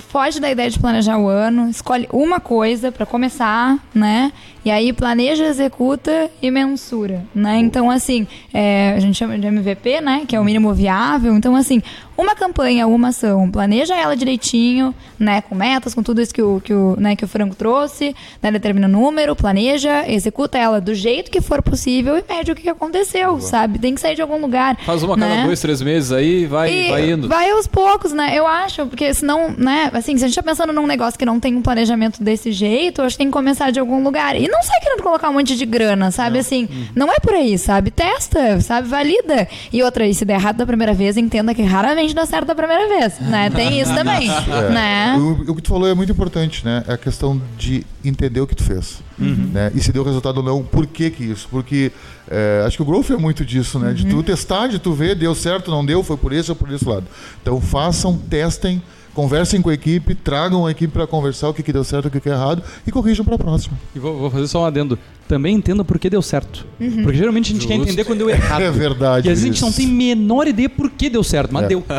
foge 0.08 0.40
da 0.40 0.50
ideia 0.50 0.70
de 0.70 0.78
planejar 0.78 1.18
o 1.18 1.28
ano, 1.28 1.68
escolhe 1.68 2.08
uma 2.12 2.40
coisa 2.40 2.90
pra 2.90 3.04
começar, 3.04 3.78
né? 3.94 4.32
E 4.64 4.70
aí 4.70 4.92
planeja, 4.92 5.44
executa 5.44 6.30
e 6.42 6.50
mensura, 6.50 7.24
né? 7.34 7.58
Então, 7.58 7.90
assim, 7.90 8.26
é, 8.52 8.94
a 8.96 9.00
gente 9.00 9.16
chama 9.16 9.38
de 9.38 9.46
MVP, 9.46 10.00
né? 10.00 10.24
Que 10.26 10.34
é 10.34 10.40
o 10.40 10.44
mínimo 10.44 10.72
viável. 10.74 11.34
Então, 11.34 11.54
assim, 11.54 11.82
uma 12.16 12.34
campanha, 12.34 12.86
uma 12.86 13.08
ação, 13.08 13.50
planeja 13.50 13.94
ela 13.94 14.16
direitinho, 14.16 14.94
né? 15.18 15.40
Com 15.40 15.54
metas, 15.54 15.94
com 15.94 16.02
tudo 16.02 16.20
isso 16.20 16.32
que 16.34 16.42
o, 16.42 16.60
que 16.60 16.72
o, 16.72 16.96
né, 16.98 17.14
que 17.16 17.24
o 17.24 17.28
Franco 17.28 17.54
trouxe, 17.54 18.14
né? 18.42 18.50
Determina 18.50 18.86
o 18.86 18.90
número, 18.90 19.34
planeja, 19.36 20.04
executa 20.08 20.58
ela 20.58 20.80
do 20.80 20.94
jeito 20.94 21.30
que 21.30 21.40
for 21.40 21.62
possível 21.62 22.16
e 22.16 22.24
mede 22.28 22.52
o 22.52 22.54
que 22.54 22.68
aconteceu, 22.68 23.40
sabe? 23.40 23.78
Tem 23.78 23.94
que 23.94 24.00
sair 24.00 24.14
de 24.14 24.22
algum 24.22 24.40
lugar. 24.40 24.76
Faz 24.84 25.02
uma 25.02 25.14
a 25.14 25.18
cada 25.18 25.34
né? 25.36 25.44
dois, 25.44 25.60
três 25.60 25.80
meses 25.82 26.12
aí 26.12 26.46
vai, 26.46 26.72
E 26.72 26.90
vai 26.90 27.10
indo. 27.10 27.28
Vai 27.28 27.50
aos 27.50 27.66
poucos, 27.66 28.12
né? 28.12 28.32
Eu 28.34 28.46
acho, 28.46 28.86
porque 28.86 29.12
senão, 29.14 29.50
né? 29.56 29.90
Assim, 29.92 30.16
se 30.16 30.24
a 30.24 30.28
gente 30.28 30.36
tá 30.36 30.42
pensando 30.42 30.72
num 30.72 30.86
negócio 30.86 31.18
que 31.18 31.24
não 31.26 31.38
tem 31.40 31.54
um 31.56 31.62
planejamento 31.62 32.22
desse 32.22 32.52
jeito, 32.52 33.02
acho 33.02 33.14
que 33.14 33.18
tem 33.18 33.26
que 33.28 33.32
começar 33.32 33.70
de 33.70 33.80
algum 33.80 34.02
lugar. 34.02 34.36
E 34.40 34.48
não 34.48 34.62
sai 34.62 34.80
querendo 34.80 35.02
colocar 35.02 35.28
um 35.30 35.34
monte 35.34 35.56
de 35.56 35.66
grana, 35.66 36.10
sabe? 36.10 36.38
Assim, 36.38 36.68
Uhum. 36.70 36.86
não 36.94 37.12
é 37.12 37.16
por 37.20 37.34
aí, 37.34 37.56
sabe? 37.58 37.90
Testa, 37.90 38.60
sabe? 38.60 38.88
Valida. 38.88 39.48
E 39.72 39.82
outra, 39.82 40.06
e 40.06 40.14
se 40.14 40.24
der 40.24 40.34
errado 40.34 40.56
da 40.56 40.66
primeira 40.66 40.92
vez, 40.94 41.16
entenda 41.16 41.54
que 41.54 41.62
raramente 41.62 42.05
dá 42.14 42.26
certo 42.26 42.46
da 42.46 42.54
primeira 42.54 42.88
vez, 42.88 43.18
né? 43.20 43.50
Tem 43.50 43.80
isso 43.80 43.94
também, 43.94 44.28
É. 44.48 44.70
né? 44.70 45.16
O, 45.18 45.50
o 45.52 45.54
que 45.56 45.62
tu 45.62 45.68
falou 45.68 45.88
é 45.88 45.94
muito 45.94 46.12
importante, 46.12 46.64
né? 46.64 46.84
É 46.86 46.92
a 46.94 46.98
questão 46.98 47.40
de 47.58 47.84
entender 48.04 48.40
o 48.40 48.46
que 48.46 48.54
tu 48.54 48.62
fez. 48.64 49.02
Né? 49.18 49.72
E 49.74 49.80
se 49.80 49.92
deu 49.92 50.04
resultado 50.04 50.38
ou 50.38 50.42
não, 50.42 50.62
por 50.62 50.86
que 50.86 51.10
que 51.10 51.24
isso? 51.24 51.48
Porque 51.50 51.90
é, 52.30 52.62
acho 52.66 52.76
que 52.76 52.82
o 52.82 52.86
growth 52.86 53.10
é 53.10 53.16
muito 53.16 53.44
disso, 53.44 53.78
né? 53.78 53.92
De 53.92 54.04
tu 54.06 54.22
testar, 54.22 54.66
de 54.66 54.78
tu 54.78 54.92
ver, 54.92 55.14
deu 55.14 55.34
certo, 55.34 55.70
não 55.70 55.84
deu, 55.84 56.02
foi 56.02 56.16
por 56.16 56.32
esse 56.32 56.50
ou 56.50 56.56
por 56.56 56.70
esse 56.72 56.86
lado. 56.86 57.06
Então 57.40 57.60
façam, 57.60 58.16
testem, 58.18 58.82
conversem 59.16 59.60
com 59.62 59.70
a 59.70 59.74
equipe, 59.74 60.14
tragam 60.14 60.66
a 60.66 60.70
equipe 60.70 60.92
para 60.92 61.06
conversar 61.06 61.48
o 61.48 61.54
que, 61.54 61.62
que 61.62 61.72
deu 61.72 61.82
certo, 61.82 62.06
o 62.06 62.10
que, 62.10 62.20
que 62.20 62.28
é 62.28 62.32
errado 62.32 62.62
e 62.86 62.92
corrijam 62.92 63.24
para 63.24 63.34
a 63.34 63.38
próxima. 63.38 63.76
E 63.94 63.98
vou, 63.98 64.16
vou 64.16 64.30
fazer 64.30 64.46
só 64.46 64.60
um 64.62 64.64
adendo. 64.66 64.98
Também 65.26 65.56
entenda 65.56 65.82
por 65.84 65.98
que 65.98 66.08
deu 66.08 66.22
certo. 66.22 66.64
Porque 66.78 67.16
geralmente 67.18 67.50
a 67.50 67.54
gente 67.54 67.66
quer 67.66 67.74
Justo. 67.74 67.88
entender 67.88 68.04
quando 68.04 68.18
deu 68.18 68.30
errado. 68.30 68.60
É 68.66 68.70
verdade. 68.70 69.26
E 69.26 69.30
às 69.32 69.38
vezes 69.40 69.44
a 69.44 69.46
gente 69.52 69.62
não 69.62 69.72
tem 69.72 69.86
menor 69.88 70.46
ideia 70.46 70.68
por 70.68 70.88
que 70.90 71.08
deu 71.10 71.24
certo, 71.24 71.52
mas 71.52 71.64
É. 71.64 71.68
deu. 71.68 71.82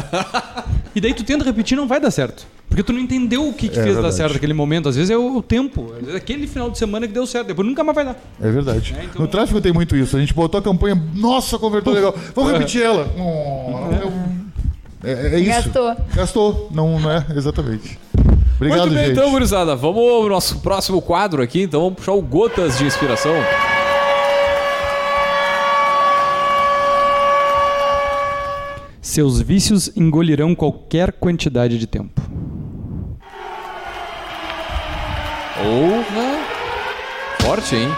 E 0.95 1.01
daí 1.01 1.13
tu 1.13 1.23
tenta 1.23 1.43
repetir 1.45 1.77
não 1.77 1.87
vai 1.87 1.99
dar 1.99 2.09
certo. 2.09 2.47
Porque 2.67 2.81
tu 2.81 2.91
não 2.91 2.99
entendeu 2.99 3.47
o 3.47 3.53
que, 3.53 3.69
que 3.69 3.77
É 3.79 3.83
fez 3.83 3.95
dar 3.95 4.01
verdade. 4.01 4.15
certo 4.15 4.33
naquele 4.33 4.53
momento. 4.53 4.89
Às 4.89 4.95
vezes 4.95 5.11
é 5.11 5.17
o, 5.17 5.37
o 5.37 5.41
tempo. 5.43 5.91
Às 5.93 5.99
vezes 5.99 6.13
é 6.15 6.17
aquele 6.17 6.47
final 6.47 6.71
de 6.71 6.77
semana 6.79 7.07
que 7.07 7.13
deu 7.13 7.25
certo. 7.27 7.47
Depois 7.47 7.67
nunca 7.67 7.83
mais 7.83 7.93
vai 7.95 8.05
dar. 8.05 8.15
É 8.41 8.49
verdade. 8.49 8.95
É, 8.97 9.03
então- 9.05 9.21
No 9.21 9.27
tráfego 9.27 9.61
tem 9.61 9.71
muito 9.71 9.95
isso. 9.95 10.17
A 10.17 10.19
gente 10.19 10.33
botou 10.33 10.59
a 10.59 10.63
campanha, 10.63 10.99
nossa, 11.13 11.59
converteu 11.59 11.93
legal. 11.93 12.15
Vamos 12.33 12.51
repetir 12.51 12.81
ela. 12.81 13.07
Oh, 13.17 13.93
eu- 13.93 14.26
é, 15.11 15.35
é 15.35 15.39
isso. 15.39 15.49
Gastou. 15.49 15.95
Gastou. 16.15 16.69
Não, 16.71 16.99
não 16.99 17.11
é? 17.11 17.25
Exatamente. 17.35 17.97
Obrigado, 18.55 18.79
Muito 18.87 18.93
bem, 18.95 19.05
gente. 19.05 19.11
então, 19.19 19.31
gurizada. 19.31 19.75
Vamos 19.75 20.01
ao 20.01 20.27
nosso 20.27 20.59
próximo 20.59 21.01
quadro 21.01 21.41
aqui, 21.43 21.61
então 21.61 21.81
vamos 21.81 21.95
puxar 21.95 22.13
o 22.13 22.21
Gotas 22.21 22.77
de 22.77 22.85
Inspiração. 22.85 23.33
Seus 29.01 29.41
vícios 29.41 29.89
engolirão 29.95 30.53
qualquer 30.53 31.11
quantidade 31.13 31.77
de 31.79 31.87
tempo. 31.87 32.21
Porra! 35.55 36.57
Forte, 37.41 37.75
hein? 37.75 37.89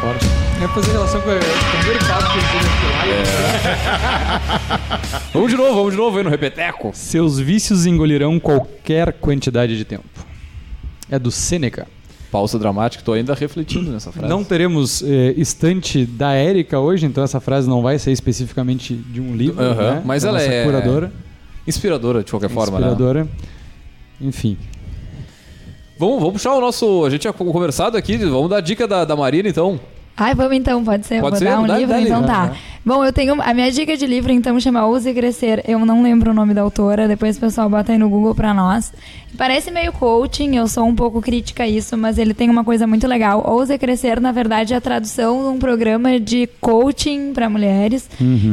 Forte. 0.00 0.39
É 0.62 0.68
fazer 0.68 0.92
relação 0.92 1.20
com 1.22 1.30
o 1.30 1.38
primeiro 1.38 1.98
passo 2.06 2.32
que 2.32 2.38
ele 2.38 2.46
fez 2.46 2.66
Vamos 5.32 5.50
de 5.50 5.56
novo, 5.56 5.74
vamos 5.74 5.92
de 5.92 5.96
novo 5.96 6.18
aí 6.18 6.24
no 6.24 6.28
repeteco. 6.28 6.90
Seus 6.92 7.38
vícios 7.38 7.86
engolirão 7.86 8.38
qualquer 8.38 9.14
quantidade 9.14 9.74
de 9.74 9.86
tempo. 9.86 10.04
É 11.10 11.18
do 11.18 11.30
Sêneca. 11.30 11.86
Pausa 12.30 12.58
dramática, 12.58 13.02
tô 13.02 13.14
ainda 13.14 13.32
refletindo 13.32 13.90
nessa 13.90 14.12
frase. 14.12 14.28
Não 14.28 14.44
teremos 14.44 15.02
eh, 15.02 15.32
estante 15.36 16.04
da 16.04 16.32
Érica 16.34 16.78
hoje, 16.78 17.06
então 17.06 17.24
essa 17.24 17.40
frase 17.40 17.66
não 17.68 17.80
vai 17.80 17.98
ser 17.98 18.12
especificamente 18.12 18.94
de 18.94 19.20
um 19.20 19.34
livro, 19.34 19.60
Aham, 19.64 19.94
né? 19.94 20.02
mas 20.04 20.22
Da 20.22 20.28
ela 20.28 20.38
nossa 20.38 20.52
é 20.52 20.64
curadora, 20.64 21.12
Inspiradora, 21.66 22.22
de 22.22 22.30
qualquer 22.30 22.50
forma, 22.50 22.78
né? 22.78 22.86
inspiradora. 22.86 23.28
Enfim. 24.20 24.58
Vamos, 25.98 26.18
vamos 26.18 26.34
puxar 26.34 26.52
o 26.54 26.60
nosso. 26.60 27.04
A 27.04 27.10
gente 27.10 27.22
tinha 27.22 27.32
conversado 27.32 27.96
aqui, 27.96 28.16
vamos 28.18 28.50
dar 28.50 28.58
a 28.58 28.60
dica 28.60 28.86
da, 28.86 29.04
da 29.04 29.16
Marina, 29.16 29.48
então. 29.48 29.80
Ai, 30.20 30.34
vamos 30.34 30.52
então, 30.56 30.84
pode 30.84 31.06
ser. 31.06 31.20
Pode 31.20 31.30
Vou 31.30 31.38
ser? 31.38 31.44
dar 31.46 31.60
um 31.60 31.66
Dá- 31.66 31.78
livro, 31.78 31.94
dá 31.94 32.00
então 32.02 32.20
livro. 32.20 32.34
tá. 32.34 32.52
Bom, 32.84 33.04
eu 33.04 33.12
tenho. 33.12 33.40
A 33.42 33.52
minha 33.52 33.70
dica 33.70 33.96
de 33.96 34.06
livro, 34.06 34.32
então, 34.32 34.58
chama 34.58 34.86
Ouse 34.86 35.12
Crescer. 35.12 35.62
Eu 35.68 35.84
não 35.84 36.02
lembro 36.02 36.30
o 36.30 36.34
nome 36.34 36.54
da 36.54 36.62
autora, 36.62 37.06
depois 37.06 37.36
o 37.36 37.40
pessoal 37.40 37.68
bota 37.68 37.92
aí 37.92 37.98
no 37.98 38.08
Google 38.08 38.34
pra 38.34 38.54
nós. 38.54 38.92
Parece 39.36 39.70
meio 39.70 39.92
coaching, 39.92 40.56
eu 40.56 40.66
sou 40.66 40.86
um 40.86 40.94
pouco 40.94 41.22
crítica 41.22 41.62
a 41.62 41.68
isso, 41.68 41.96
mas 41.96 42.18
ele 42.18 42.34
tem 42.34 42.50
uma 42.50 42.64
coisa 42.64 42.86
muito 42.86 43.06
legal. 43.06 43.44
Ouse 43.46 43.78
Crescer, 43.78 44.20
na 44.20 44.32
verdade, 44.32 44.74
é 44.74 44.76
a 44.76 44.80
tradução 44.80 45.42
de 45.42 45.48
um 45.50 45.58
programa 45.58 46.18
de 46.18 46.48
coaching 46.60 47.32
pra 47.32 47.48
mulheres. 47.48 48.08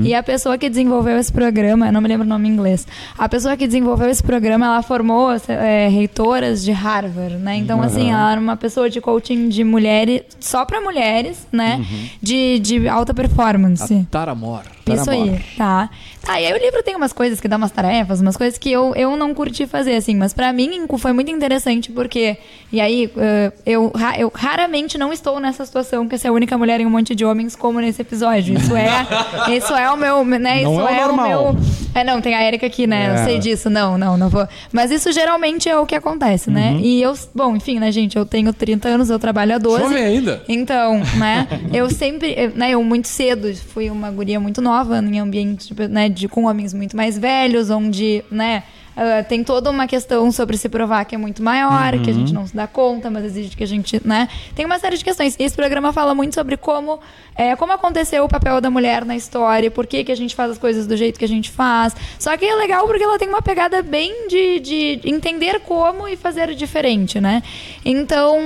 E 0.06 0.14
a 0.14 0.22
pessoa 0.22 0.58
que 0.58 0.70
desenvolveu 0.70 1.18
esse 1.18 1.34
programa, 1.34 1.88
eu 1.88 1.92
não 1.92 2.00
me 2.00 2.08
lembro 2.08 2.26
o 2.26 2.30
nome 2.30 2.48
em 2.48 2.52
inglês, 2.52 2.86
a 3.18 3.28
pessoa 3.28 3.58
que 3.58 3.66
desenvolveu 3.66 4.08
esse 4.10 4.22
programa, 4.22 4.68
ela 4.68 4.84
formou 4.84 5.30
é, 5.48 5.88
reitoras 5.88 6.64
de 6.64 6.72
Harvard, 6.72 7.38
né? 7.38 7.56
Então, 7.56 7.82
assim, 7.82 8.12
ela 8.12 8.34
era 8.34 8.40
uma 8.40 8.56
pessoa 8.56 8.88
de 8.90 9.02
coaching 9.02 9.50
de 9.50 9.64
mulheres, 9.64 10.22
só 10.40 10.64
pra 10.64 10.80
mulheres, 10.80 11.48
né? 11.52 11.84
De, 12.22 12.60
de 12.60 12.88
alta 12.88 13.14
performance. 13.16 13.94
Taramor. 14.18 14.62
Isso 14.88 15.12
aí, 15.12 15.40
tá. 15.58 15.90
Tá, 16.26 16.42
e 16.42 16.46
aí 16.46 16.54
o 16.54 16.58
livro 16.58 16.82
tem 16.82 16.96
umas 16.96 17.14
coisas 17.14 17.40
que 17.40 17.48
dá 17.48 17.56
umas 17.58 17.72
tarefas, 17.72 18.20
umas 18.20 18.36
coisas 18.36 18.58
que 18.58 18.72
eu, 18.72 18.94
eu 18.96 19.16
não 19.16 19.34
curti 19.34 19.68
fazer, 19.68 19.96
assim, 19.96 20.16
mas 20.16 20.34
pra 20.34 20.52
mim 20.52 20.86
foi 20.98 21.14
muito 21.14 21.30
interessante 21.30 21.92
porque, 21.92 22.38
e 22.72 22.82
aí, 22.82 23.10
eh, 23.16 23.52
eu, 23.66 23.92
eu 24.18 24.32
raramente 24.34 24.98
não 24.98 25.14
estou 25.14 25.40
nessa 25.40 25.66
situação 25.66 26.08
que 26.08 26.16
é 26.16 26.18
ser 26.18 26.30
a 26.30 26.32
única 26.32 26.58
mulher 26.58 26.80
em 26.82 26.86
um 26.86 26.90
monte 26.90 27.14
de 27.14 27.24
homens 27.24 27.56
como 27.56 27.80
nesse 27.80 28.02
episódio. 28.02 28.58
Isso 28.58 28.76
é, 28.76 28.88
isso 29.56 29.74
é 29.74 29.90
o 29.92 29.98
meu, 29.98 30.24
né, 30.26 30.64
Não 30.64 30.72
isso 30.74 30.82
é 30.82 30.84
o 30.84 30.88
é, 30.88 31.02
normal. 31.06 31.28
meu... 31.54 31.58
É, 31.96 32.04
não, 32.04 32.22
tem 32.22 32.36
a 32.36 32.44
Erika 32.46 32.66
aqui, 32.68 32.86
né, 32.88 33.08
É. 33.08 33.14
eu 33.14 33.24
sei 33.26 33.40
disso, 33.40 33.70
não, 33.70 33.98
não, 33.98 34.18
não 34.18 34.30
vou. 34.30 34.48
Mas 34.72 34.90
isso 34.92 35.12
geralmente 35.12 35.68
é 35.70 35.78
o 35.78 35.86
que 35.86 35.96
acontece, 35.96 36.50
né, 36.50 36.72
Uhum. 36.72 36.80
e 36.80 37.02
eu, 37.02 37.14
bom, 37.36 37.56
enfim, 37.56 37.80
né, 37.80 37.92
gente, 37.92 38.18
eu 38.18 38.26
tenho 38.26 38.52
30 38.54 38.88
anos, 38.88 39.10
eu 39.10 39.20
trabalho 39.20 39.56
há 39.56 39.58
12. 39.58 39.84
Jovem 39.84 40.04
ainda. 40.04 40.44
Então, 40.48 41.00
né, 41.18 41.48
eu 41.74 41.90
sempre, 41.90 42.52
né, 42.56 42.72
eu 42.72 42.84
muito 42.84 43.08
cedo 43.08 43.54
fui 43.56 43.90
uma 43.90 44.07
guria 44.12 44.40
muito 44.40 44.62
nova 44.62 45.00
em 45.00 45.20
ambiente, 45.20 45.68
tipo, 45.68 45.84
né, 45.84 46.10
de, 46.10 46.28
com 46.28 46.46
homens 46.46 46.74
muito 46.74 46.96
mais 46.96 47.18
velhos, 47.18 47.70
onde, 47.70 48.24
né, 48.32 48.64
ah, 48.98 49.24
tem 49.24 49.44
toda 49.44 49.70
uma 49.70 49.86
questão 49.88 50.32
sobre 50.32 50.58
se 50.58 50.68
provar 50.68 51.06
que 51.06 51.14
é 51.16 51.18
muito 51.18 51.42
maior, 51.44 51.98
que 52.04 52.10
a 52.10 52.14
gente 52.14 52.34
não 52.34 52.46
se 52.48 52.56
dá 52.56 52.66
conta, 52.68 53.10
mas 53.12 53.24
exige 53.24 53.56
que 53.56 53.64
a 53.64 53.68
gente, 53.68 54.02
né, 54.06 54.28
tem 54.56 54.66
uma 54.66 54.80
série 54.80 54.98
de 54.98 55.04
questões. 55.04 55.36
E 55.40 55.44
esse 55.44 55.56
programa 55.56 55.94
fala 55.94 56.16
muito 56.16 56.34
sobre 56.34 56.58
como, 56.58 57.00
é, 57.36 57.56
como 57.56 57.72
aconteceu 57.74 58.24
o 58.26 58.28
papel 58.28 58.60
da 58.60 58.70
mulher 58.72 59.06
na 59.06 59.16
história, 59.16 59.70
por 59.70 59.86
que, 59.86 60.04
que 60.04 60.12
a 60.12 60.16
gente 60.16 60.36
faz 60.36 60.52
as 60.52 60.58
coisas 60.58 60.88
do 60.88 60.98
jeito 60.98 61.20
que 61.20 61.26
a 61.26 61.28
gente 61.28 61.52
faz. 61.52 61.96
Só 62.18 62.36
que 62.36 62.44
é 62.46 62.56
legal 62.56 62.88
porque 62.88 63.04
ela 63.04 63.20
tem 63.20 63.30
uma 63.30 63.42
pegada 63.42 63.82
bem 63.84 64.28
de, 64.28 64.60
de 64.60 65.00
entender 65.06 65.60
como 65.62 66.08
e 66.08 66.16
fazer 66.18 66.56
diferente, 66.56 67.22
né? 67.22 67.44
Então, 67.86 68.40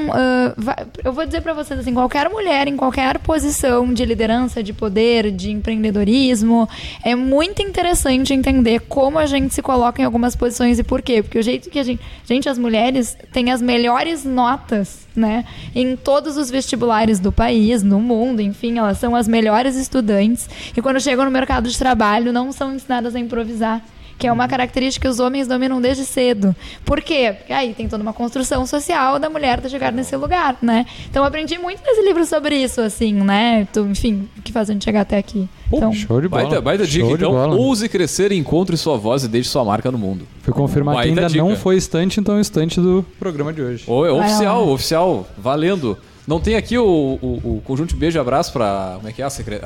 vai- 0.58 0.86
eu 1.04 1.14
vou 1.14 1.26
dizer 1.26 1.42
pra 1.42 1.54
vocês 1.54 1.80
assim, 1.80 1.94
qualquer 1.94 2.30
mulher 2.30 2.68
em 2.68 2.76
qualquer 2.76 3.18
posição 3.20 3.94
de 3.94 4.04
liderança, 4.04 4.62
de 4.62 4.74
poder, 4.74 5.32
de 5.32 5.52
empreendedorismo, 5.52 6.68
é 7.04 7.16
muito 7.16 7.62
interessante 7.62 8.34
entender 8.34 8.82
como 8.82 9.18
a 9.18 9.26
gente 9.26 9.54
se 9.54 9.62
coloca 9.62 10.02
em 10.02 10.06
algumas 10.06 10.36
posições 10.42 10.80
e 10.80 10.84
por 10.84 11.04
quê. 11.04 11.22
Porque 11.22 11.38
o 11.38 11.44
jeito 11.44 11.70
que 11.70 11.78
a 11.78 11.84
gente, 11.84 12.02
gente, 12.26 12.50
as 12.50 12.58
mulheres 12.58 13.16
têm 13.32 13.52
as 13.52 13.62
melhores 13.62 14.26
notas, 14.26 15.08
né, 15.16 15.46
em 15.76 15.96
todos 15.96 16.36
os 16.36 16.50
vestibulares 16.50 17.20
do 17.20 17.32
país, 17.32 17.84
no 17.84 18.00
mundo, 18.00 18.42
enfim, 18.42 18.80
elas 18.80 18.98
são 18.98 19.16
as 19.16 19.28
melhores 19.28 19.76
estudantes. 19.76 20.50
E 20.76 20.82
quando 20.82 21.00
chegam 21.00 21.26
no 21.26 21.32
mercado 21.32 21.70
de 21.70 21.78
trabalho 21.78 22.34
não 22.34 22.52
são 22.52 22.74
ensinadas 22.74 23.16
a 23.16 23.20
improvisar 23.20 23.84
que 24.22 24.28
é 24.28 24.32
uma 24.32 24.48
característica 24.48 25.08
que 25.08 25.12
os 25.12 25.20
homens 25.20 25.48
dominam 25.48 25.82
desde 25.82 26.06
cedo. 26.06 26.56
Por 26.86 27.02
quê? 27.02 27.34
Porque 27.36 27.52
aí 27.52 27.74
tem 27.74 27.90
toda 27.90 28.04
uma 28.04 28.14
construção 28.14 28.68
social 28.68 29.18
da 29.18 29.32
mulher 29.32 29.60
de 29.60 29.68
chegar 29.68 29.92
nesse 29.92 30.16
lugar, 30.16 30.58
né? 30.62 30.86
Então 31.10 31.24
eu 31.24 31.28
aprendi 31.28 31.58
muito 31.58 31.82
nesse 31.84 32.04
livro 32.04 32.24
sobre 32.24 32.56
isso, 32.56 32.82
assim, 32.82 33.14
né? 33.14 33.68
Enfim, 33.90 34.30
o 34.38 34.42
que 34.44 34.52
faz 34.52 34.70
a 34.70 34.74
gente 34.74 34.86
chegar 34.86 35.02
até 35.02 35.18
aqui. 35.18 35.50
Então, 35.74 35.92
Show 35.92 36.22
de 36.22 36.28
bola. 36.28 36.44
Baita, 36.44 36.62
baita 36.62 36.86
dica, 36.86 37.04
Show 37.04 37.16
então. 37.16 37.32
bola. 37.32 37.56
Ouse 37.56 37.90
crescer, 37.90 38.32
encontre 38.32 38.78
sua 38.78 38.96
voz 38.96 39.24
e 39.24 39.28
deixe 39.28 39.50
sua 39.50 39.66
marca 39.66 39.90
no 39.90 39.98
mundo. 39.98 40.28
Fui 40.44 40.54
confirmar 40.54 40.94
que 40.98 41.00
Baita 41.00 41.20
ainda 41.22 41.28
dica. 41.28 41.44
não 41.44 41.56
foi 41.56 41.76
estante, 41.76 42.20
então 42.20 42.38
é 42.38 42.42
estante 42.42 42.80
do 42.80 43.04
programa 43.20 43.52
de 43.52 43.64
hoje. 43.64 43.86
É 43.88 43.92
Vai 43.92 44.12
oficial, 44.12 44.66
lá. 44.68 44.72
oficial, 44.72 45.28
valendo. 45.36 45.98
Não 46.28 46.40
tem 46.40 46.56
aqui 46.56 46.78
o, 46.78 46.86
o, 46.86 47.56
o 47.58 47.62
conjunto 47.66 47.90
de 47.90 47.96
beijo 47.96 48.20
e 48.20 48.22
abraço 48.22 48.54
pra. 48.54 48.94
Como 48.98 49.08
é 49.08 49.12
que 49.12 49.22
é 49.24 49.26
a, 49.26 49.30
secre... 49.32 49.60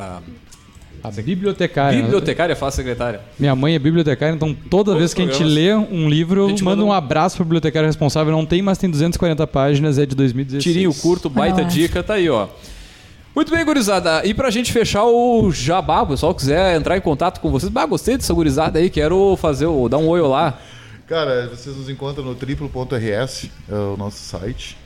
a 1.07 1.11
bibliotecária. 1.11 2.01
bibliotecária? 2.01 2.55
Fala 2.55 2.71
secretária. 2.71 3.21
Minha 3.39 3.55
mãe 3.55 3.75
é 3.75 3.79
bibliotecária, 3.79 4.33
então 4.35 4.53
toda 4.53 4.85
Todos 4.91 4.97
vez 4.99 5.13
que 5.13 5.21
a 5.21 5.25
gente 5.25 5.43
lê 5.43 5.73
um 5.73 6.09
livro, 6.09 6.41
A 6.41 6.43
eu 6.45 6.49
gente 6.49 6.63
mando 6.63 6.77
manda 6.77 6.85
um 6.85 6.89
um- 6.89 6.97
abraço 6.97 7.35
pro 7.37 7.45
bibliotecário 7.45 7.87
responsável. 7.87 8.31
Não 8.31 8.45
tem, 8.45 8.61
mas 8.61 8.77
tem 8.77 8.89
240 8.89 9.45
páginas, 9.47 9.97
é 9.97 10.05
de 10.05 10.15
2016. 10.15 10.63
Tirinho 10.63 10.93
curto, 10.93 11.29
baita 11.29 11.63
dica, 11.63 12.01
tá 12.03 12.15
aí, 12.15 12.29
ó. 12.29 12.47
Muito 13.35 13.51
bem, 13.51 13.65
gurizada. 13.65 14.25
E 14.25 14.33
pra 14.33 14.49
gente 14.49 14.71
fechar 14.71 15.03
o 15.03 15.51
jabá, 15.51 16.01
o 16.03 16.07
pessoal 16.07 16.33
quiser 16.33 16.75
entrar 16.77 16.95
em 16.97 17.01
contato 17.01 17.39
com 17.41 17.51
vocês. 17.51 17.69
Bah, 17.69 17.85
gostei 17.85 18.15
dessa 18.15 18.33
gurizada 18.33 18.79
aí, 18.79 18.89
quero 18.89 19.35
fazer 19.35 19.65
o, 19.65 19.89
dar 19.89 19.97
um 19.97 20.07
oi 20.07 20.21
lá. 20.21 20.57
Cara, 21.07 21.47
vocês 21.53 21.75
nos 21.75 21.89
encontram 21.89 22.23
no 22.23 22.33
triplo.rs, 22.33 23.49
é 23.69 23.75
o 23.75 23.95
nosso 23.97 24.17
site. 24.19 24.77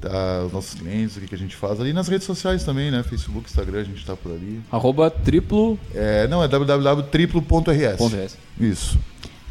Tá, 0.00 0.44
os 0.46 0.52
nossos 0.52 0.74
clientes, 0.78 1.16
o 1.16 1.20
que, 1.20 1.26
que 1.26 1.34
a 1.34 1.38
gente 1.38 1.56
faz 1.56 1.80
ali 1.80 1.92
nas 1.92 2.06
redes 2.06 2.24
sociais 2.26 2.62
também, 2.62 2.88
né? 2.90 3.02
Facebook, 3.02 3.48
Instagram, 3.48 3.80
a 3.80 3.84
gente 3.84 4.04
tá 4.06 4.14
por 4.16 4.30
ali. 4.32 4.60
Arroba 4.70 5.10
triplo. 5.10 5.76
É, 5.94 6.28
não, 6.28 6.42
é 6.42 6.46
www.triplo.rs. 6.46 8.36
Isso. 8.60 8.98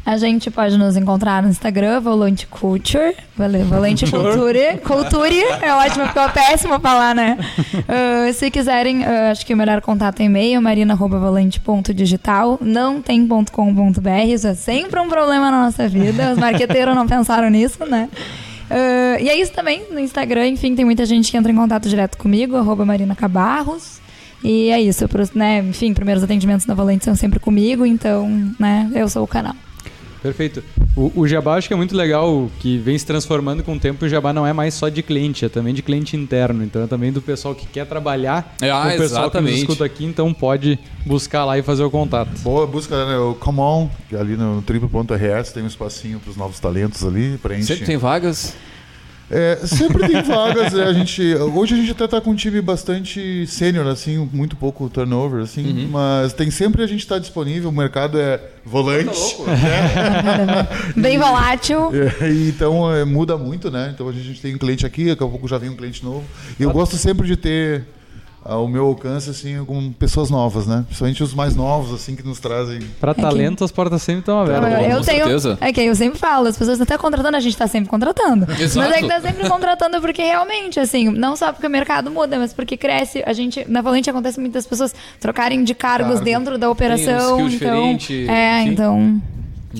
A 0.06 0.16
gente 0.16 0.50
pode 0.50 0.78
nos 0.78 0.96
encontrar 0.96 1.42
no 1.42 1.50
Instagram, 1.50 2.00
Volante 2.00 2.46
Culture. 2.46 3.14
Vale- 3.36 3.62
Volante 3.64 4.06
Culture. 4.10 4.78
Culture 4.82 5.38
é 5.60 5.74
ótimo, 5.74 6.06
ficou 6.06 6.26
péssimo 6.30 6.80
falar, 6.80 7.14
né? 7.14 7.36
Ah, 7.86 8.32
se 8.32 8.50
quiserem, 8.50 9.04
ah, 9.04 9.30
acho 9.30 9.44
que 9.44 9.52
o 9.52 9.56
melhor 9.56 9.82
contato 9.82 10.20
é 10.20 10.24
e-mail, 10.24 10.62
marina.volante.digital. 10.62 12.58
Não 12.62 13.02
tem 13.02 13.26
ponto 13.26 13.52
.com.br, 13.52 14.08
isso 14.32 14.46
é 14.46 14.54
sempre 14.54 14.98
um 14.98 15.08
problema 15.10 15.50
na 15.50 15.64
nossa 15.64 15.86
vida. 15.86 16.32
Os 16.32 16.38
marqueteiros 16.38 16.94
não 16.94 17.06
pensaram 17.06 17.50
nisso, 17.50 17.84
né? 17.84 18.08
Ah, 18.70 19.16
e 19.20 19.28
é 19.28 19.36
isso 19.40 19.52
também, 19.52 19.82
no 19.90 19.98
Instagram, 19.98 20.48
enfim, 20.48 20.74
tem 20.74 20.84
muita 20.84 21.06
gente 21.06 21.30
que 21.30 21.36
entra 21.36 21.50
em 21.50 21.56
contato 21.56 21.88
direto 21.88 22.16
comigo, 22.18 22.56
arroba 22.56 22.84
Marina 22.84 23.14
Cabarros. 23.14 23.98
E 24.42 24.70
é 24.70 24.80
isso, 24.80 25.04
né, 25.34 25.58
enfim, 25.58 25.92
primeiros 25.92 26.22
atendimentos 26.22 26.64
da 26.64 26.72
Volante 26.72 27.04
são 27.04 27.16
sempre 27.16 27.40
comigo, 27.40 27.84
então, 27.84 28.28
né, 28.58 28.88
eu 28.94 29.08
sou 29.08 29.24
o 29.24 29.26
canal. 29.26 29.54
Perfeito. 30.22 30.62
O, 30.96 31.12
o 31.20 31.28
Jabá 31.28 31.54
acho 31.56 31.68
que 31.68 31.74
é 31.74 31.76
muito 31.76 31.96
legal, 31.96 32.50
que 32.58 32.78
vem 32.78 32.98
se 32.98 33.06
transformando 33.06 33.62
com 33.62 33.74
o 33.74 33.78
tempo. 33.78 34.04
O 34.04 34.08
Jabá 34.08 34.32
não 34.32 34.46
é 34.46 34.52
mais 34.52 34.74
só 34.74 34.88
de 34.88 35.02
cliente, 35.02 35.44
é 35.44 35.48
também 35.48 35.72
de 35.72 35.82
cliente 35.82 36.16
interno. 36.16 36.64
Então 36.64 36.82
é 36.82 36.86
também 36.86 37.12
do 37.12 37.22
pessoal 37.22 37.54
que 37.54 37.66
quer 37.66 37.86
trabalhar 37.86 38.56
É, 38.60 38.70
ah, 38.70 38.80
o 38.94 38.98
pessoal 38.98 39.24
exatamente. 39.24 39.52
que 39.52 39.60
nos 39.60 39.60
escuta 39.60 39.84
aqui. 39.84 40.04
Então 40.04 40.32
pode 40.34 40.78
buscar 41.06 41.44
lá 41.44 41.58
e 41.58 41.62
fazer 41.62 41.84
o 41.84 41.90
contato. 41.90 42.30
Boa 42.40 42.66
busca, 42.66 43.06
né? 43.06 43.16
O 43.18 43.34
Come 43.34 43.60
On, 43.60 43.88
que 44.08 44.16
ali 44.16 44.36
no 44.36 44.62
triplo.rs 44.62 45.52
tem 45.52 45.62
um 45.62 45.66
espacinho 45.66 46.18
para 46.18 46.30
os 46.30 46.36
novos 46.36 46.58
talentos 46.58 47.04
ali. 47.04 47.38
Pra 47.38 47.54
gente... 47.54 47.66
Sempre 47.66 47.86
tem 47.86 47.96
vagas. 47.96 48.54
É, 49.30 49.56
sempre 49.64 50.06
tem 50.08 50.22
vagas. 50.22 50.72
é, 50.74 50.84
a 50.84 50.92
gente, 50.92 51.22
hoje 51.34 51.74
a 51.74 51.76
gente 51.76 51.90
até 51.92 52.06
tá 52.08 52.20
com 52.20 52.30
um 52.30 52.34
time 52.34 52.60
bastante 52.62 53.46
sênior, 53.46 53.86
assim, 53.86 54.28
muito 54.32 54.56
pouco 54.56 54.88
turnover, 54.88 55.42
assim, 55.42 55.66
Uhum. 55.84 55.88
mas 55.90 56.32
tem 56.32 56.50
sempre 56.50 56.82
a 56.82 56.86
gente 56.86 57.06
tá 57.06 57.18
disponível, 57.18 57.68
o 57.68 57.72
mercado 57.72 58.18
é 58.18 58.40
volante. 58.64 59.36
né? 59.46 60.66
Bem 60.96 61.18
volátil. 61.18 61.90
É, 62.22 62.30
e 62.30 62.48
então 62.48 62.90
é, 62.92 63.04
muda 63.04 63.36
muito, 63.36 63.70
né? 63.70 63.90
Então 63.94 64.08
a 64.08 64.12
gente 64.12 64.40
tem 64.40 64.54
um 64.54 64.58
cliente 64.58 64.86
aqui, 64.86 65.06
daqui 65.08 65.22
a 65.22 65.26
pouco 65.26 65.46
já 65.46 65.58
vem 65.58 65.70
um 65.70 65.76
cliente 65.76 66.04
novo. 66.04 66.24
E 66.58 66.62
eu 66.62 66.70
gosto 66.70 66.96
sempre 66.96 67.26
de 67.26 67.36
ter 67.36 67.84
ao 68.48 68.66
meu 68.66 68.86
alcance, 68.86 69.28
assim, 69.28 69.62
com 69.66 69.92
pessoas 69.92 70.30
novas, 70.30 70.66
né? 70.66 70.82
Principalmente 70.86 71.22
os 71.22 71.34
mais 71.34 71.54
novos, 71.54 71.92
assim, 71.92 72.16
que 72.16 72.26
nos 72.26 72.40
trazem. 72.40 72.80
Para 72.98 73.14
que- 73.14 73.20
talento, 73.20 73.62
as 73.62 73.70
portas 73.70 74.00
sempre 74.02 74.20
estão 74.20 74.40
abertas. 74.40 74.70
bom, 74.70 74.78
eu 74.84 74.98
com 74.98 75.04
tenho. 75.04 75.24
certeza. 75.24 75.58
É 75.60 75.72
que 75.72 75.80
eu 75.82 75.94
sempre 75.94 76.18
falo, 76.18 76.48
as 76.48 76.56
pessoas 76.56 76.80
estão 76.80 76.94
até 76.94 77.00
contratando, 77.00 77.36
a 77.36 77.40
gente 77.40 77.56
tá 77.56 77.66
sempre 77.66 77.90
contratando. 77.90 78.50
Exato. 78.58 78.78
Mas 78.88 78.96
é 78.96 79.02
que 79.02 79.08
tá 79.08 79.20
sempre 79.20 79.48
contratando 79.48 80.00
porque 80.00 80.22
realmente, 80.22 80.80
assim, 80.80 81.10
não 81.10 81.36
só 81.36 81.52
porque 81.52 81.66
o 81.66 81.70
mercado 81.70 82.10
muda, 82.10 82.38
mas 82.38 82.52
porque 82.52 82.76
cresce. 82.76 83.22
A 83.26 83.32
gente, 83.32 83.64
na 83.68 83.82
Valente 83.82 84.08
acontece 84.08 84.40
muitas 84.40 84.66
pessoas 84.66 84.94
trocarem 85.20 85.62
de 85.62 85.74
cargos 85.74 86.14
Cargo. 86.14 86.24
dentro 86.24 86.58
da 86.58 86.70
operação. 86.70 87.18
skill 87.18 87.36
então, 87.38 87.48
diferente, 87.48 88.28
é, 88.28 88.62
enfim. 88.62 88.72
então. 88.72 89.22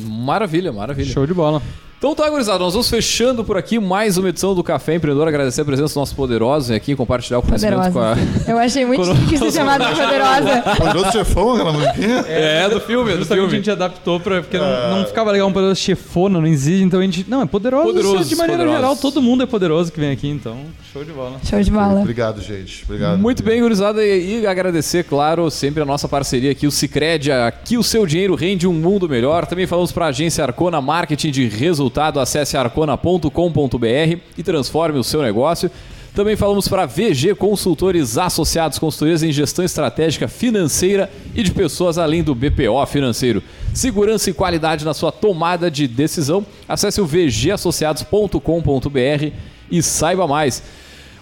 Maravilha, 0.07 0.71
maravilha. 0.73 1.11
Show 1.11 1.27
de 1.27 1.33
bola. 1.33 1.63
Então 1.99 2.15
tá, 2.15 2.31
gurizada, 2.31 2.61
nós 2.61 2.75
vamos 2.75 2.89
fechando 2.89 3.43
por 3.43 3.57
aqui 3.57 3.77
mais 3.81 4.17
uma 4.17 4.29
edição 4.29 4.55
do 4.55 4.63
Café 4.63 4.95
Empreendedor. 4.95 5.27
Agradecer 5.27 5.63
a 5.63 5.65
presença 5.65 5.87
dos 5.89 5.97
nossos 5.97 6.15
poderosos 6.15 6.71
aqui, 6.71 6.95
compartilhar 6.95 7.41
o 7.41 7.43
conhecimento 7.43 7.91
Poderosa. 7.91 8.21
com 8.45 8.47
a... 8.47 8.47
Eu 8.55 8.57
achei 8.57 8.87
muito 8.87 9.05
chique 9.17 9.37
ser 9.37 9.51
chamada 9.51 9.85
de 9.87 10.01
poderosa. 10.01 10.63
Poderoso 10.77 11.11
chefão, 11.11 11.55
aquela 11.55 11.73
musiquinha? 11.73 12.25
É, 12.29 12.69
do 12.69 12.81
filme, 12.81 13.11
é 13.11 13.15
do 13.15 13.19
Justamente 13.19 13.45
a 13.47 13.49
filme. 13.49 13.57
gente 13.57 13.71
adaptou 13.73 14.21
pra. 14.21 14.41
Porque 14.43 14.57
não, 14.57 14.99
não 14.99 15.07
ficava 15.07 15.33
legal 15.33 15.49
um 15.49 15.53
poderoso 15.53 15.81
chefona, 15.81 16.41
não 16.41 16.47
existe. 16.47 16.85
Então 16.85 17.01
a 17.01 17.03
gente. 17.03 17.27
Não, 17.29 17.43
é 17.43 17.47
poderoso. 17.47 17.87
Poderosos, 17.87 18.29
de 18.29 18.37
maneira 18.37 18.63
poderosos. 18.63 18.81
geral, 18.81 18.97
todo 18.97 19.21
mundo 19.21 19.43
é 19.43 19.47
poderoso 19.47 19.91
que 19.91 19.99
vem 19.99 20.13
aqui, 20.13 20.29
então. 20.29 20.57
Show 20.93 21.03
de 21.03 21.11
bola. 21.11 21.41
Show 21.43 21.61
de 21.61 21.71
bola. 21.73 22.01
Obrigado, 22.01 22.41
gente. 22.41 22.85
Obrigado. 22.85 23.19
Muito 23.19 23.43
bem, 23.43 23.61
gurizada, 23.61 24.05
e, 24.07 24.43
e 24.43 24.47
agradecer, 24.47 25.03
claro, 25.03 25.51
sempre 25.51 25.83
a 25.83 25.85
nossa 25.85 26.09
parceria 26.09 26.53
aqui, 26.53 26.65
o 26.65 26.71
Cicred, 26.71 27.33
aqui 27.33 27.77
o 27.77 27.83
seu 27.83 28.07
dinheiro 28.07 28.37
rende 28.37 28.69
um 28.69 28.73
mundo 28.73 29.09
melhor. 29.09 29.47
Também 29.47 29.67
falamos 29.67 29.91
para 29.91 30.07
a 30.07 30.09
agência 30.11 30.45
Arcona 30.45 30.81
Marketing 30.81 31.33
de 31.33 31.49
Resultado, 31.89 32.21
acesse 32.21 32.55
arcona.com.br 32.55 34.19
e 34.37 34.43
transforme 34.43 34.99
o 34.99 35.05
seu 35.05 35.23
negócio. 35.23 35.71
Também 36.15 36.37
falamos 36.37 36.69
para 36.69 36.85
VG 36.85 37.35
Consultores 37.35 38.19
Associados, 38.19 38.79
consultorias 38.79 39.23
em 39.23 39.33
gestão 39.33 39.65
estratégica 39.65 40.29
financeira 40.29 41.11
e 41.35 41.43
de 41.43 41.51
pessoas 41.51 41.97
além 41.97 42.23
do 42.23 42.35
BPO 42.35 42.85
financeiro. 42.87 43.43
Segurança 43.73 44.29
e 44.29 44.35
qualidade 44.35 44.85
na 44.85 44.93
sua 44.93 45.11
tomada 45.11 45.71
de 45.71 45.89
decisão. 45.89 46.45
Acesse 46.69 47.01
o 47.01 47.07
vgassociados.com.br 47.07 49.33
e 49.71 49.83
saiba 49.83 50.27
mais. 50.27 50.63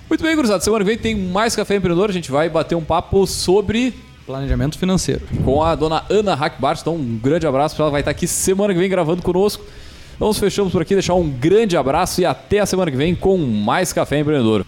Muito 0.08 0.24
bem, 0.24 0.34
gurizada. 0.34 0.64
Semana 0.64 0.84
que 0.84 0.90
vem 0.90 0.98
tem 0.98 1.14
mais 1.14 1.54
Café 1.54 1.76
Empreendedor. 1.76 2.10
A 2.10 2.12
gente 2.12 2.32
vai 2.32 2.48
bater 2.48 2.74
um 2.74 2.82
papo 2.82 3.24
sobre 3.24 3.94
Planejamento 4.26 4.76
financeiro. 4.76 5.22
com 5.44 5.62
a 5.62 5.76
dona 5.76 6.02
Ana 6.10 6.34
Hackbart. 6.34 6.80
Então, 6.80 6.96
um 6.96 7.20
grande 7.22 7.46
abraço 7.46 7.76
para 7.76 7.84
ela. 7.84 7.92
Vai 7.92 8.00
estar 8.00 8.10
aqui 8.10 8.26
semana 8.26 8.74
que 8.74 8.80
vem 8.80 8.90
gravando 8.90 9.22
conosco. 9.22 9.64
Então, 10.16 10.28
Nós 10.28 10.38
fechamos 10.38 10.72
por 10.72 10.82
aqui. 10.82 10.94
Deixar 10.94 11.14
um 11.14 11.28
grande 11.28 11.76
abraço 11.76 12.20
e 12.20 12.24
até 12.24 12.58
a 12.58 12.66
semana 12.66 12.90
que 12.90 12.96
vem 12.96 13.14
com 13.14 13.36
mais 13.38 13.92
Café 13.92 14.18
Empreendedor. 14.18 14.64